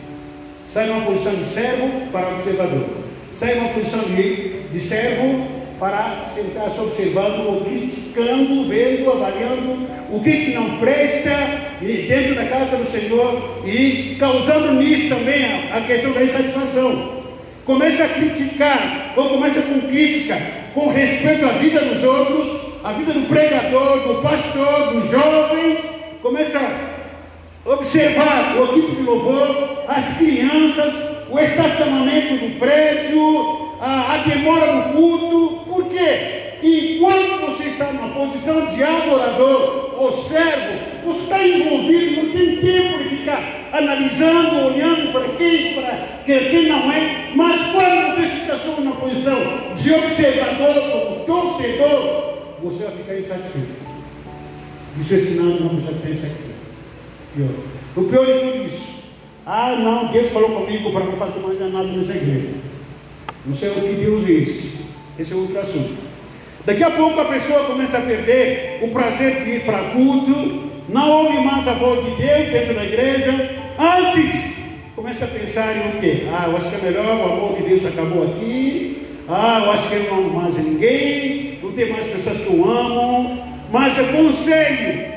Sai 0.66 0.86
numa 0.86 1.06
posição 1.06 1.34
de 1.34 1.44
servo 1.44 2.10
para 2.12 2.28
observador. 2.28 3.03
Sai 3.34 3.56
numa 3.56 3.70
posição 3.70 4.00
de, 4.00 4.60
de 4.72 4.80
servo 4.80 5.46
para 5.78 6.26
sentar-se 6.32 6.80
observando 6.80 7.46
ou 7.46 7.64
criticando, 7.64 8.68
vendo, 8.68 9.10
avaliando 9.10 9.86
o 10.08 10.20
que, 10.22 10.30
que 10.30 10.54
não 10.54 10.78
presta 10.78 11.30
e 11.82 12.06
dentro 12.08 12.36
da 12.36 12.44
casa 12.44 12.76
do 12.76 12.86
Senhor 12.86 13.60
e 13.66 14.16
causando 14.18 14.72
nisso 14.74 15.08
também 15.08 15.44
a, 15.44 15.78
a 15.78 15.80
questão 15.80 16.12
da 16.12 16.22
insatisfação. 16.22 17.24
Começa 17.64 18.04
a 18.04 18.08
criticar, 18.08 19.14
ou 19.16 19.30
começa 19.30 19.60
com 19.62 19.80
crítica, 19.80 20.40
com 20.72 20.92
respeito 20.92 21.44
à 21.44 21.52
vida 21.52 21.80
dos 21.80 22.02
outros, 22.04 22.56
à 22.84 22.92
vida 22.92 23.12
do 23.12 23.26
pregador, 23.26 24.00
do 24.00 24.22
pastor, 24.22 24.92
dos 24.92 25.10
jovens, 25.10 25.78
começa 26.22 26.60
observar 27.64 28.56
o 28.58 28.64
equipe 28.64 28.96
de 28.96 29.02
louvor, 29.02 29.84
as 29.88 30.16
crianças, 30.18 31.13
o 31.34 31.38
estacionamento 31.40 32.36
do 32.36 32.58
prédio, 32.60 33.74
a, 33.80 34.14
a 34.14 34.16
demora 34.18 34.66
do 34.72 34.92
culto. 34.92 35.64
Por 35.66 35.88
quê? 35.88 36.58
Enquanto 36.62 37.46
você 37.46 37.64
está 37.64 37.92
numa 37.92 38.08
posição 38.10 38.66
de 38.66 38.80
adorador 38.80 39.94
ou 39.98 40.12
servo, 40.12 40.78
você 41.04 41.22
está 41.24 41.44
envolvido, 41.44 42.22
não 42.22 42.32
tem 42.32 42.56
tempo 42.58 42.98
de 43.02 43.16
ficar 43.16 43.68
analisando, 43.72 44.66
olhando 44.66 45.10
para 45.10 45.28
quem, 45.30 45.74
para 45.74 46.24
quem 46.24 46.68
não 46.68 46.92
é. 46.92 47.32
Mas 47.34 47.60
quando 47.72 48.14
você 48.14 48.28
fica 48.28 48.56
só 48.56 48.80
na 48.80 48.92
posição 48.92 49.36
de 49.74 49.92
observador, 49.92 50.90
como 50.92 51.24
torcedor, 51.24 52.34
você 52.62 52.84
vai 52.84 52.92
ficar 52.92 53.18
insatisfeito. 53.18 53.84
Isso 55.00 55.14
é 55.14 55.18
sinal 55.18 55.50
de 55.50 55.62
uma 55.64 55.74
pessoa 55.74 55.94
que 55.94 55.98
está 55.98 56.10
insatisfeita. 56.10 56.54
Pior. 57.34 57.48
O 57.96 58.04
pior 58.04 58.24
de 58.24 58.52
tudo 58.52 58.66
isso. 58.66 58.93
Ah, 59.46 59.76
não, 59.78 60.06
Deus 60.06 60.28
falou 60.28 60.50
comigo 60.50 60.90
para 60.90 61.04
não 61.04 61.12
fazer 61.18 61.38
mais 61.40 61.60
nada 61.60 61.84
nessa 61.84 62.12
igreja. 62.12 62.54
Não 63.44 63.54
sei 63.54 63.68
o 63.68 63.74
que 63.74 63.92
Deus 63.92 64.24
diz. 64.24 64.72
Esse 65.18 65.34
é 65.34 65.36
outro 65.36 65.58
assunto. 65.60 65.96
Daqui 66.64 66.82
a 66.82 66.90
pouco 66.90 67.20
a 67.20 67.26
pessoa 67.26 67.64
começa 67.64 67.98
a 67.98 68.00
perder 68.00 68.78
o 68.82 68.88
prazer 68.88 69.44
de 69.44 69.50
ir 69.50 69.64
para 69.64 69.90
culto, 69.90 70.70
não 70.88 71.10
ouve 71.10 71.38
mais 71.40 71.68
a 71.68 71.74
voz 71.74 72.02
de 72.04 72.10
Deus 72.12 72.48
dentro 72.48 72.74
da 72.74 72.84
igreja. 72.84 73.50
Antes, 73.78 74.50
começa 74.96 75.26
a 75.26 75.28
pensar 75.28 75.76
em 75.76 75.90
o 75.90 76.00
quê? 76.00 76.26
Ah, 76.32 76.46
eu 76.48 76.56
acho 76.56 76.70
que 76.70 76.76
é 76.76 76.78
melhor, 76.78 77.04
o 77.04 77.32
amor 77.32 77.56
de 77.56 77.68
Deus 77.68 77.84
acabou 77.84 78.24
aqui. 78.24 79.06
Ah, 79.28 79.60
eu 79.62 79.70
acho 79.72 79.88
que 79.88 79.94
eu 79.94 80.04
não 80.04 80.18
amo 80.18 80.40
mais 80.40 80.56
ninguém, 80.56 81.58
não 81.62 81.72
tem 81.72 81.92
mais 81.92 82.06
pessoas 82.06 82.38
que 82.38 82.46
eu 82.46 82.64
amo. 82.64 83.42
Mas 83.70 83.98
o 83.98 84.04
conselho 84.04 85.12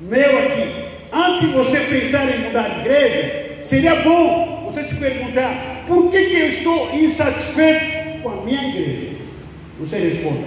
meu 0.00 0.38
aqui, 0.38 0.70
antes 1.12 1.40
de 1.40 1.46
você 1.48 1.80
pensar 1.80 2.34
em 2.34 2.44
mudar 2.44 2.68
de 2.68 2.80
igreja, 2.80 3.47
seria 3.68 3.96
bom 3.96 4.62
você 4.64 4.82
se 4.82 4.94
perguntar: 4.94 5.84
por 5.86 6.10
que, 6.10 6.24
que 6.24 6.34
eu 6.34 6.46
estou 6.48 6.94
insatisfeito 6.94 8.22
com 8.22 8.30
a 8.30 8.36
minha 8.42 8.68
igreja? 8.68 9.16
Você 9.78 9.98
responda: 9.98 10.46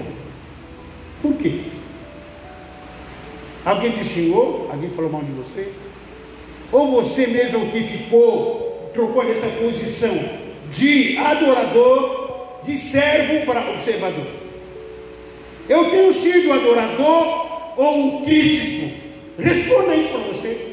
por 1.21 1.34
quê? 1.36 1.60
Alguém 3.63 3.91
te 3.91 4.03
xingou? 4.03 4.69
Alguém 4.71 4.89
falou 4.89 5.12
mal 5.12 5.21
de 5.21 5.31
você? 5.34 5.71
Ou 6.71 6.89
você 6.91 7.27
mesmo 7.27 7.69
que 7.69 7.84
ficou, 7.84 8.89
trocou 8.93 9.23
dessa 9.23 9.47
posição 9.47 10.17
de 10.71 11.15
adorador, 11.17 12.62
de 12.63 12.75
servo 12.75 13.45
para 13.45 13.69
observador? 13.69 14.25
Eu 15.69 15.91
tenho 15.91 16.12
sido 16.12 16.51
adorador 16.51 17.75
ou 17.77 17.97
um 17.97 18.21
crítico? 18.23 18.91
Responda 19.38 19.95
isso 19.95 20.10
para 20.10 20.19
você. 20.21 20.70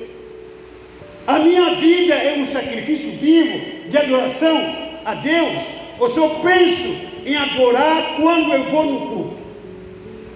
A 1.28 1.38
minha 1.40 1.74
vida 1.74 2.14
é 2.14 2.38
um 2.38 2.46
sacrifício 2.46 3.10
vivo 3.10 3.60
de 3.86 3.98
adoração 3.98 4.74
a 5.04 5.12
Deus, 5.12 5.60
ou 5.98 6.08
eu 6.08 6.30
penso 6.36 6.88
em 7.26 7.36
adorar 7.36 8.14
quando 8.16 8.50
eu 8.50 8.64
vou 8.70 8.86
no 8.86 9.00
culto? 9.00 9.36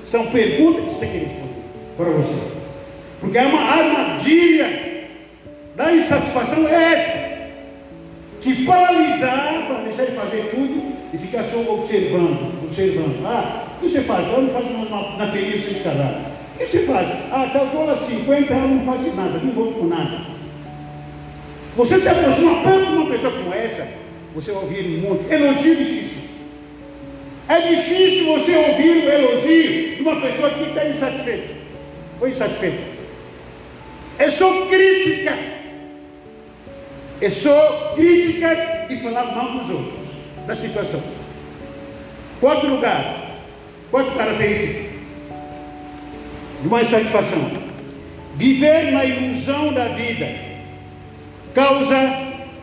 São 0.05 0.27
perguntas 0.27 0.85
que 0.85 0.91
você 0.91 0.99
tem 0.99 1.11
que 1.13 1.19
responder 1.21 1.63
para 1.97 2.11
você. 2.11 2.35
Porque 3.23 3.39
é 3.39 3.47
uma 3.47 3.63
armadilha 3.63 5.09
da 5.75 5.95
insatisfação 5.95 6.69
é 6.69 6.93
essa. 6.93 7.33
Te 8.43 8.63
paralisar 8.67 9.67
para 9.69 9.85
deixar 9.85 10.05
de 10.05 10.13
fazer 10.13 10.51
tudo 10.55 10.93
e 11.11 11.17
ficar 11.17 11.43
só 11.43 11.59
observando, 11.73 12.65
observando. 12.65 13.25
Ah, 13.25 13.65
o 13.79 13.81
que 13.81 13.89
você 13.89 14.03
faz? 14.03 14.27
Eu 14.27 14.43
não 14.43 14.51
faço 14.51 14.69
na, 14.69 15.25
na 15.25 15.33
perícia 15.33 15.73
de 15.73 15.81
casado. 15.81 16.33
O 16.55 16.59
que 16.59 16.67
você 16.67 16.81
faz? 16.81 17.09
Ah, 17.33 17.47
estou 17.47 17.91
há 17.91 17.97
50 17.97 18.53
anos, 18.53 18.85
não 18.85 18.95
faço 18.95 19.17
nada, 19.17 19.39
não 19.43 19.53
vou 19.53 19.73
com 19.73 19.87
nada. 19.87 20.42
Você 21.77 21.99
se 21.99 22.09
aproxima 22.09 22.63
tanto 22.63 22.91
de 22.91 22.97
uma 22.97 23.11
pessoa 23.11 23.33
como 23.33 23.55
essa, 23.55 23.89
você 24.35 24.53
vai 24.53 24.63
ouvir 24.63 24.83
monte. 24.99 25.33
Elogio 25.33 25.77
difícil. 25.77 26.19
É 27.49 27.61
difícil 27.61 28.27
você 28.27 28.55
ouvir 28.55 29.05
um 29.05 29.09
elogio 29.09 29.97
de 29.97 30.03
uma 30.03 30.21
pessoa 30.21 30.51
que 30.51 30.63
está 30.65 30.85
insatisfeita. 30.87 31.55
Ou 32.21 32.29
insatisfeita. 32.29 32.83
É 34.19 34.31
só 34.31 34.67
crítica. 34.67 35.37
É 37.21 37.31
só 37.31 37.93
críticas 37.95 38.59
e 38.91 38.97
falar 38.97 39.35
mal 39.35 39.53
dos 39.53 39.71
outros, 39.71 40.09
da 40.47 40.55
situação. 40.55 41.03
Quarto 42.41 42.67
lugar, 42.67 43.39
quarto 43.91 44.13
característica 44.17 44.91
de 46.61 46.69
uma 46.69 46.83
insatisfação. 46.83 47.39
Viver 48.35 48.91
na 48.93 49.05
ilusão 49.05 49.73
da 49.73 49.85
vida 49.89 50.52
causa 51.55 51.97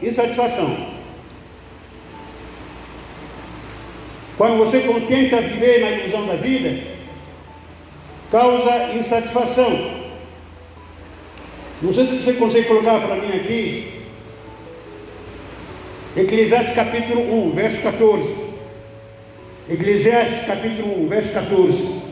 insatisfação. 0.02 1.00
Quando 4.38 4.58
você 4.58 4.80
contenta 4.82 5.42
viver 5.42 5.82
na 5.82 5.92
ilusão 5.92 6.26
da 6.26 6.36
vida, 6.36 6.82
causa 8.32 8.94
insatisfação. 8.94 10.00
Não 11.82 11.94
sei 11.94 12.06
se 12.06 12.20
você 12.20 12.34
consegue 12.34 12.68
colocar 12.68 13.00
para 13.00 13.16
mim 13.16 13.36
aqui. 13.36 14.06
Eclesiastes 16.16 16.76
capítulo 16.76 17.50
1, 17.50 17.52
verso 17.52 17.82
14. 17.82 18.36
Eclesiastes 19.70 20.46
capítulo 20.46 21.04
1, 21.06 21.08
verso 21.08 21.32
14. 21.32 22.09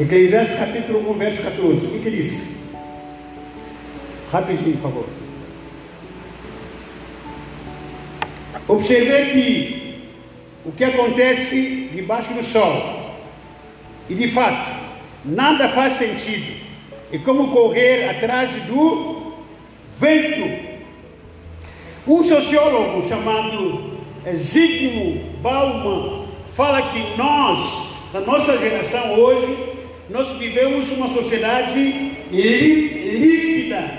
Eclesiastes 0.00 0.58
capítulo 0.58 1.10
1, 1.10 1.18
verso 1.18 1.42
14. 1.42 1.84
O 1.84 1.90
que, 1.90 1.98
que 1.98 2.10
diz? 2.10 2.48
Rapidinho, 4.32 4.78
por 4.78 4.82
favor. 4.90 5.06
Observei 8.66 9.26
que 9.26 10.10
o 10.64 10.72
que 10.72 10.84
acontece 10.84 11.90
debaixo 11.92 12.32
do 12.32 12.42
sol, 12.42 13.18
e 14.08 14.14
de 14.14 14.26
fato, 14.28 14.70
nada 15.22 15.68
faz 15.68 15.92
sentido, 15.94 16.50
é 17.12 17.18
como 17.18 17.48
correr 17.48 18.08
atrás 18.08 18.52
do 18.62 19.34
vento. 19.98 20.70
Um 22.06 22.22
sociólogo 22.22 23.06
chamado 23.06 23.98
Zygmunt 24.34 25.42
Bauman 25.42 26.26
fala 26.54 26.80
que 26.90 27.18
nós, 27.18 27.90
na 28.14 28.20
nossa 28.20 28.56
geração 28.56 29.12
hoje, 29.18 29.69
nós 30.10 30.28
vivemos 30.30 30.90
uma 30.90 31.08
sociedade 31.08 32.12
líquida, 32.32 33.90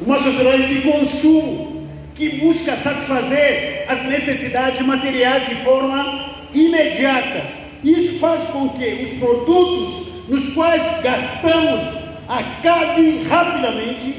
uma 0.00 0.18
sociedade 0.18 0.74
de 0.74 0.90
consumo 0.90 1.86
que 2.14 2.30
busca 2.30 2.74
satisfazer 2.76 3.84
as 3.88 4.04
necessidades 4.04 4.80
materiais 4.80 5.46
de 5.50 5.56
forma 5.56 6.30
imediatas. 6.54 7.60
Isso 7.84 8.18
faz 8.18 8.46
com 8.46 8.70
que 8.70 9.02
os 9.02 9.12
produtos 9.18 10.08
nos 10.28 10.48
quais 10.54 10.82
gastamos 11.02 11.82
acabe 12.26 13.22
rapidamente, 13.28 14.14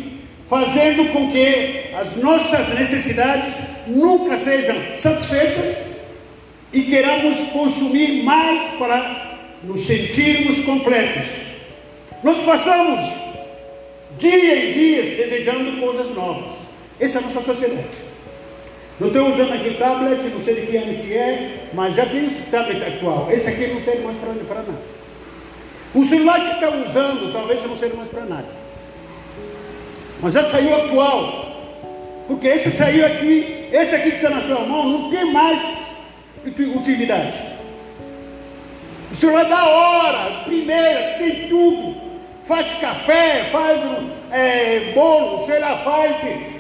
fazendo 0.48 1.12
com 1.12 1.32
que 1.32 1.86
as 2.00 2.16
nossas 2.16 2.70
necessidades 2.78 3.56
nunca 3.88 4.38
sejam 4.38 4.76
satisfeitas 4.96 5.76
e 6.72 6.84
queramos 6.84 7.42
consumir 7.46 8.24
mais 8.24 8.70
para 8.78 9.29
nos 9.64 9.82
sentirmos 9.82 10.60
completos. 10.62 11.28
Nós 12.24 12.38
passamos 12.38 13.05
dia 14.18 14.55
e 14.55 14.74
dias 14.74 15.10
desejando 15.18 15.80
coisas 15.80 16.14
novas. 16.14 16.53
Essa 16.99 17.20
é 17.20 17.22
a 17.22 17.26
nossa 17.26 17.41
sociedade. 17.41 18.10
Não 18.99 19.07
estou 19.07 19.32
usando 19.32 19.53
aqui 19.53 19.76
tablet, 19.76 20.22
não 20.24 20.41
sei 20.41 20.55
de 20.55 20.68
que 20.68 20.76
ano 20.76 20.93
que 21.01 21.14
é, 21.14 21.70
mas 21.74 21.95
já 21.95 22.05
tem 22.05 22.28
esse 22.28 22.43
tablet 22.43 22.84
atual. 22.84 23.30
Esse 23.32 23.47
aqui 23.47 23.68
não 23.68 23.82
serve 23.82 24.03
mais 24.03 24.18
para 24.18 24.34
nada. 24.34 24.74
O 25.95 26.03
celular 26.03 26.41
que 26.41 26.55
está 26.55 26.70
usando 26.70 27.32
talvez 27.32 27.64
não 27.64 27.78
serve 27.78 27.95
mais 27.95 28.10
para 28.10 28.26
nada. 28.26 28.47
Mas 30.22 30.34
já 30.34 30.49
saiu 30.49 30.76
atual. 30.76 31.47
Porque 32.28 32.47
esse 32.47 32.70
saiu 32.72 33.05
aqui, 33.05 33.70
esse 33.72 33.95
aqui 33.95 34.12
que 34.12 34.18
está 34.18 34.30
na 34.30 34.41
sua 34.41 34.60
mão 34.60 34.88
não 34.88 35.10
tem 35.10 35.32
mais 35.32 35.62
utilidade. 36.76 37.59
O 39.12 39.16
celular 39.16 39.45
da 39.45 39.66
hora, 39.66 40.43
primeira, 40.43 41.16
tem 41.18 41.47
tudo. 41.47 41.95
Faz 42.43 42.74
café, 42.74 43.49
faz 43.51 43.80
é, 44.32 44.91
bolo, 44.93 45.45
sei 45.45 45.60
lá, 45.60 45.78
faz 45.78 46.16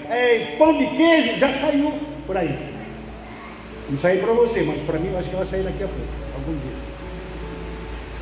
é, 0.09 0.55
pão 0.57 0.77
de 0.77 0.87
queijo, 0.87 1.39
já 1.39 1.51
saiu 1.51 1.93
por 2.25 2.37
aí. 2.37 2.57
Não 3.89 3.97
saiu 3.97 4.21
para 4.21 4.33
você, 4.33 4.61
mas 4.61 4.81
para 4.81 4.99
mim 4.99 5.11
eu 5.11 5.17
acho 5.17 5.29
que 5.29 5.35
vai 5.35 5.45
sair 5.45 5.63
daqui 5.63 5.83
a 5.83 5.87
pouco, 5.87 6.03
algum 6.35 6.51
dia. 6.59 6.89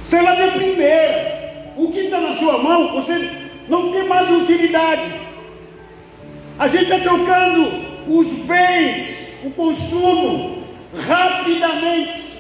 Celular 0.04 0.36
de 0.36 0.52
primeira. 0.58 1.38
O 1.76 1.92
que 1.92 2.00
está 2.00 2.20
na 2.20 2.34
sua 2.34 2.58
mão, 2.58 2.94
você 2.94 3.30
não 3.68 3.92
tem 3.92 4.08
mais 4.08 4.32
utilidade. 4.32 5.14
A 6.58 6.68
gente 6.68 6.86
está 6.86 7.00
trocando 7.00 7.86
os 8.08 8.34
bens, 8.34 9.34
o 9.44 9.52
consumo, 9.52 10.64
rapidamente. 11.08 12.37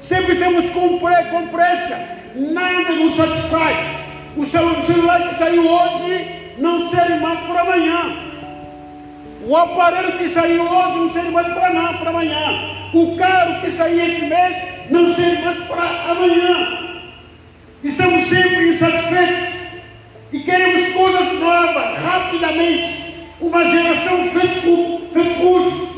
Sempre 0.00 0.36
temos 0.36 0.70
com, 0.70 0.98
com 0.98 1.46
pressa. 1.48 2.18
Nada 2.34 2.92
nos 2.92 3.14
satisfaz. 3.14 4.04
O 4.36 4.44
celular 4.44 5.28
que 5.28 5.34
saiu 5.34 5.66
hoje 5.68 6.54
não 6.58 6.88
serve 6.90 7.14
mais 7.16 7.40
para 7.40 7.60
amanhã. 7.60 8.16
O 9.46 9.56
aparelho 9.56 10.12
que 10.12 10.28
saiu 10.28 10.62
hoje 10.62 10.98
não 10.98 11.12
serve 11.12 11.30
mais 11.30 11.46
para 11.48 12.10
amanhã. 12.10 12.70
O 12.94 13.16
carro 13.16 13.60
que 13.60 13.70
saiu 13.70 14.04
esse 14.04 14.22
mês 14.22 14.64
não 14.90 15.14
serve 15.14 15.42
mais 15.42 15.58
para 15.64 16.12
amanhã. 16.12 16.78
Estamos 17.84 18.24
sempre 18.24 18.68
insatisfeitos 18.68 19.48
e 20.32 20.40
queremos 20.40 20.94
coisas 20.94 21.38
novas, 21.38 21.98
rapidamente. 22.02 23.10
Uma 23.40 23.64
geração 23.70 24.28
fast 24.28 24.60
food. 24.60 25.90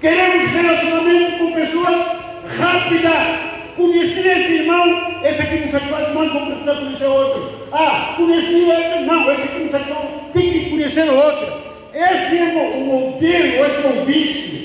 Queremos 0.00 0.50
relacionamento 0.50 1.38
com 1.38 1.52
pessoas 1.52 2.11
rápidas. 2.58 3.52
Conheci 3.76 4.20
esse 4.20 4.52
irmão, 4.52 5.22
esse 5.24 5.40
aqui 5.40 5.60
não 5.60 5.68
satisfaz 5.68 6.14
mais, 6.14 6.32
vou 6.32 6.46
precisar 6.46 6.74
conhecer 6.74 7.06
outro. 7.06 7.52
Ah, 7.72 8.14
conheci 8.16 8.70
esse, 8.70 9.02
não, 9.04 9.32
esse 9.32 9.42
aqui 9.42 9.58
não 9.60 9.70
satisfaz, 9.70 10.08
tem 10.32 10.50
que 10.50 10.70
conhecer 10.70 11.10
outro. 11.10 11.52
Esse 11.94 12.38
é 12.38 12.76
o 12.76 12.80
modelo, 12.80 13.64
esse 13.64 13.82
é 13.82 13.88
o 13.88 14.04
vício 14.04 14.62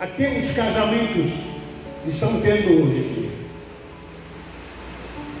a 0.00 0.06
que 0.06 0.22
os 0.22 0.50
casamentos 0.50 1.30
estão 2.06 2.40
tendo 2.40 2.84
hoje 2.84 3.00
dia. 3.08 3.28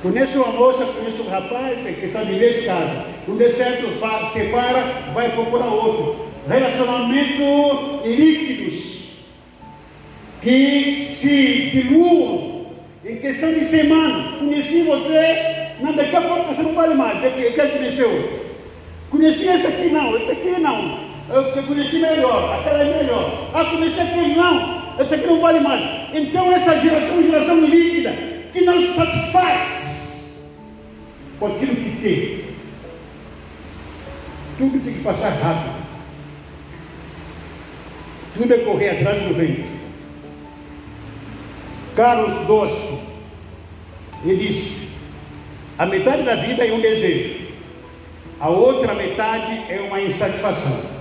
Conheço 0.02 0.40
uma 0.40 0.52
moça, 0.52 0.84
conheço 0.84 1.22
um 1.22 1.28
rapaz 1.28 1.84
que 1.84 2.06
são 2.06 2.24
de 2.24 2.34
vez 2.34 2.64
casa. 2.64 3.04
Não 3.26 3.36
deu 3.36 3.50
certo, 3.50 3.88
separa, 4.32 4.84
vai 5.12 5.30
procurar 5.30 5.66
outro. 5.66 6.28
Relacionamento 6.48 8.02
líquidos 8.04 8.87
que 10.40 11.02
se 11.02 11.70
diluam 11.72 12.66
em 13.04 13.16
questão 13.16 13.52
de 13.52 13.64
semana. 13.64 14.38
Conheci 14.38 14.82
você, 14.82 15.74
não, 15.80 15.92
daqui 15.92 16.16
a 16.16 16.20
pouco 16.20 16.52
você 16.52 16.62
não 16.62 16.74
vale 16.74 16.94
mais, 16.94 17.22
eu 17.22 17.52
quero 17.52 17.72
conhecer 17.72 18.04
outro. 18.04 18.48
Conheci 19.10 19.46
esse 19.46 19.66
aqui 19.66 19.88
não, 19.88 20.16
esse 20.16 20.30
aqui 20.30 20.60
não. 20.60 21.08
Eu 21.30 21.62
conheci 21.64 21.98
melhor, 21.98 22.58
aquela 22.58 22.82
é 22.82 23.02
melhor. 23.02 23.50
Ah, 23.52 23.64
conheci 23.64 24.00
aquele 24.00 24.34
não, 24.34 24.94
esse 24.98 25.14
aqui 25.14 25.26
não 25.26 25.40
vale 25.40 25.60
mais. 25.60 25.84
Então 26.14 26.52
essa 26.52 26.78
geração 26.78 27.20
é 27.20 27.22
geração 27.22 27.60
líquida, 27.64 28.14
que 28.52 28.62
não 28.62 28.80
se 28.80 28.94
satisfaz 28.94 30.22
com 31.38 31.46
aquilo 31.46 31.76
que 31.76 31.96
tem. 32.02 32.48
Tudo 34.58 34.80
tem 34.80 34.94
que 34.94 35.02
passar 35.02 35.30
rápido. 35.30 35.78
Tudo 38.34 38.54
é 38.54 38.58
correr 38.58 38.90
atrás 38.90 39.22
do 39.22 39.34
vento. 39.34 39.77
Carlos 41.98 42.46
Doce, 42.46 42.98
ele 44.24 44.46
disse: 44.46 44.88
a 45.76 45.84
metade 45.84 46.22
da 46.22 46.36
vida 46.36 46.64
é 46.64 46.72
um 46.72 46.80
desejo, 46.80 47.48
a 48.38 48.48
outra 48.48 48.94
metade 48.94 49.50
é 49.68 49.80
uma 49.80 50.00
insatisfação 50.00 50.98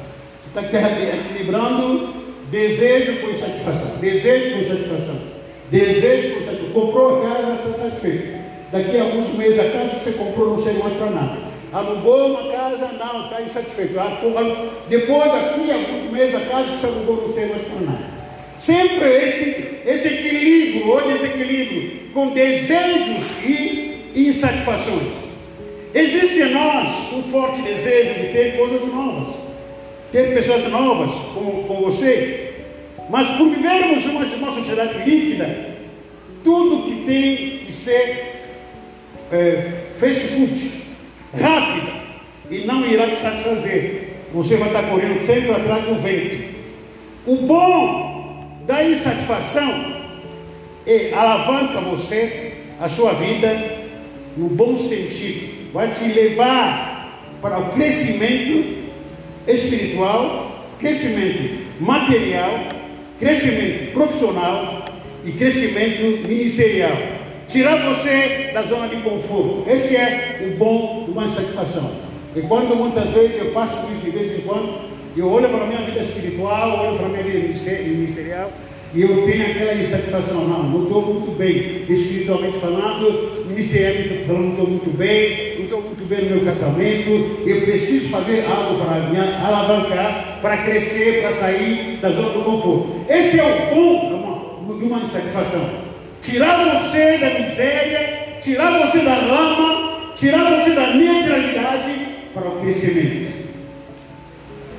está 0.48 0.62
equilibrando 0.62 2.14
desejo 2.50 3.22
com 3.22 3.30
insatisfação, 3.30 3.98
desejo 4.00 4.54
com 4.54 4.60
insatisfação, 4.60 5.16
desejo 5.70 6.34
com 6.34 6.39
insatisfação. 6.39 6.74
Comprou 6.74 7.20
a 7.20 7.30
casa, 7.30 7.54
está 7.54 7.84
satisfeito. 7.84 8.38
Daqui 8.72 8.98
a 8.98 9.04
alguns 9.04 9.34
meses 9.36 9.60
a 9.60 9.70
casa 9.70 9.95
que 9.95 10.04
você 10.04 10.12
comprou 10.12 10.50
não 10.50 10.64
serve 10.64 10.80
mais 10.80 10.93
para 10.93 11.10
nada. 11.10 11.38
Alugou 11.72 12.32
uma 12.32 12.52
casa, 12.52 12.91
não, 12.93 13.26
está 13.26 13.41
insatisfeito. 13.41 14.00
Ah, 14.00 14.18
depois, 14.89 15.32
daqui 15.32 15.72
a 15.72 15.76
alguns 15.76 16.12
meses, 16.12 16.36
a 16.36 16.39
casa 16.41 16.72
que 16.72 16.78
você 16.78 16.86
alugou 16.86 17.22
não 17.22 17.30
serve 17.30 17.52
mais 17.52 17.62
para 17.62 17.80
nada. 17.82 18.16
Sempre 18.58 19.05
esse, 19.24 19.66
esse 19.86 20.08
equilíbrio, 20.08 20.89
olha 20.89 21.16
esse 21.16 21.26
equilíbrio, 21.26 22.10
com 22.14 22.30
desejos 22.30 23.34
e 23.43 24.12
insatisfações. 24.16 25.14
Existe 25.93 26.41
em 26.41 26.53
nós 26.53 27.14
um 27.14 27.24
forte 27.24 27.62
desejo 27.62 28.16
de 28.16 28.28
ter 28.34 28.58
coisas 28.58 28.86
novas 28.86 29.47
ter 30.12 30.34
pessoas 30.34 30.64
novas 30.70 31.12
como, 31.34 31.64
como 31.64 31.82
você, 31.82 32.53
mas 33.10 33.30
por 33.32 33.49
vivermos 33.49 34.05
uma, 34.05 34.22
uma 34.22 34.51
sociedade 34.51 34.97
líquida, 35.10 35.76
tudo 36.43 36.84
que 36.84 37.03
tem 37.05 37.66
que 37.66 37.72
ser 37.72 38.47
é, 39.32 39.82
fast 39.99 40.28
food, 40.28 40.72
rápida, 41.34 41.97
e 42.49 42.60
não 42.60 42.86
irá 42.86 43.10
te 43.10 43.18
satisfazer. 43.18 44.14
Você 44.34 44.55
vai 44.55 44.70
estar 44.70 44.84
correndo 44.84 45.26
sempre 45.26 45.51
atrás 45.51 45.84
do 45.86 46.01
vento. 46.01 46.55
O 47.26 47.36
bom 47.38 48.16
da 48.68 48.84
insatisfação 48.84 49.95
é 50.86 51.13
alavanca 51.13 51.80
você, 51.80 52.53
a 52.80 52.89
sua 52.89 53.13
vida, 53.13 53.57
no 54.36 54.49
bom 54.49 54.76
sentido, 54.78 55.72
vai 55.72 55.91
te 55.91 56.03
levar 56.03 57.24
para 57.41 57.59
o 57.59 57.70
crescimento 57.70 58.88
espiritual, 59.47 60.65
crescimento 60.80 61.65
material, 61.80 62.59
crescimento 63.18 63.93
profissional 63.93 64.86
e 65.24 65.32
crescimento 65.32 66.28
ministerial. 66.28 66.97
Tirar 67.47 67.78
você 67.78 68.51
da 68.53 68.61
zona 68.63 68.89
de 68.89 68.97
conforto. 68.97 69.63
Esse 69.70 69.95
é 69.95 70.45
o 70.45 70.57
bom 70.57 71.05
de 71.05 71.11
uma 71.11 71.28
satisfação. 71.30 71.89
E 72.36 72.41
quando 72.41 72.76
muitas 72.76 73.09
vezes 73.11 73.38
eu 73.38 73.51
passo 73.51 73.80
isso 73.91 74.01
de 74.01 74.09
vez 74.09 74.32
em 74.32 74.41
quando, 74.41 74.87
eu 75.20 75.32
olho 75.32 75.49
para 75.49 75.63
a 75.63 75.68
minha 75.68 75.82
vida 75.82 75.99
espiritual, 75.99 76.88
olho 76.88 76.97
para 76.97 77.05
a 77.07 77.09
minha 77.09 77.24
vida 77.24 77.39
ministerial, 77.39 78.51
e 78.93 79.01
eu 79.01 79.26
tenho 79.26 79.51
aquela 79.51 79.74
insatisfação, 79.74 80.47
não, 80.47 80.63
não 80.63 80.84
estou 80.84 81.01
muito 81.01 81.38
bem, 81.38 81.84
espiritualmente 81.89 82.57
falando, 82.57 83.45
ministerialmente 83.47 84.26
falando, 84.26 84.43
não 84.43 84.51
estou 84.51 84.68
muito 84.68 84.97
bem, 84.97 85.55
não 85.57 85.63
estou 85.65 85.82
muito 85.82 86.05
bem 86.07 86.22
no 86.24 86.36
meu 86.36 86.45
casamento, 86.45 87.09
eu 87.45 87.61
preciso 87.61 88.09
fazer 88.09 88.45
algo 88.45 88.84
para 88.84 89.09
me 89.09 89.18
alavancar, 89.20 90.39
para 90.41 90.57
crescer, 90.57 91.22
para 91.22 91.32
sair 91.32 91.99
da 92.01 92.09
zona 92.09 92.30
do 92.30 92.43
conforto. 92.43 93.05
Esse 93.09 93.39
é 93.39 93.43
o 93.43 93.76
bom 93.76 94.78
de 94.80 94.86
uma 94.86 94.99
insatisfação. 94.99 95.70
Tirar 96.22 96.78
você 96.78 97.18
da 97.18 97.39
miséria, 97.39 98.38
tirar 98.41 98.80
você 98.80 98.99
da 98.99 99.18
lama, 99.18 100.13
tirar 100.15 100.59
você 100.59 100.72
da 100.72 100.93
neutralidade 100.93 101.93
para 102.34 102.47
o 102.47 102.61
crescimento. 102.61 103.37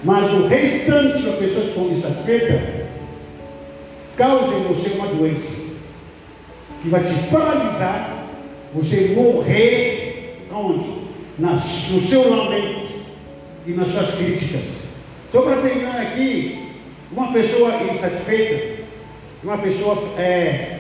Mas 0.05 0.31
o 0.31 0.47
restante 0.47 1.23
da 1.23 1.33
pessoa 1.33 1.65
que 1.65 1.71
está 1.71 1.81
insatisfeita 1.81 2.87
causa 4.17 4.55
em 4.55 4.63
você 4.63 4.91
uma 4.91 5.07
doença 5.07 5.53
que 6.81 6.89
vai 6.89 7.03
te 7.03 7.15
paralisar, 7.31 8.27
você 8.73 9.13
morrer 9.17 10.47
aonde? 10.51 10.87
Nas, 11.39 11.89
no 11.91 12.01
seu 12.01 12.29
lamento 12.29 12.89
e 13.67 13.73
nas 13.73 13.89
suas 13.89 14.11
críticas. 14.11 14.65
Só 15.31 15.43
para 15.43 15.63
terminar 15.63 16.01
aqui, 16.01 16.69
uma 17.13 17.33
pessoa 17.33 17.83
insatisfeita, 17.93 18.83
uma 19.43 19.59
pessoa 19.59 20.15
é, 20.19 20.79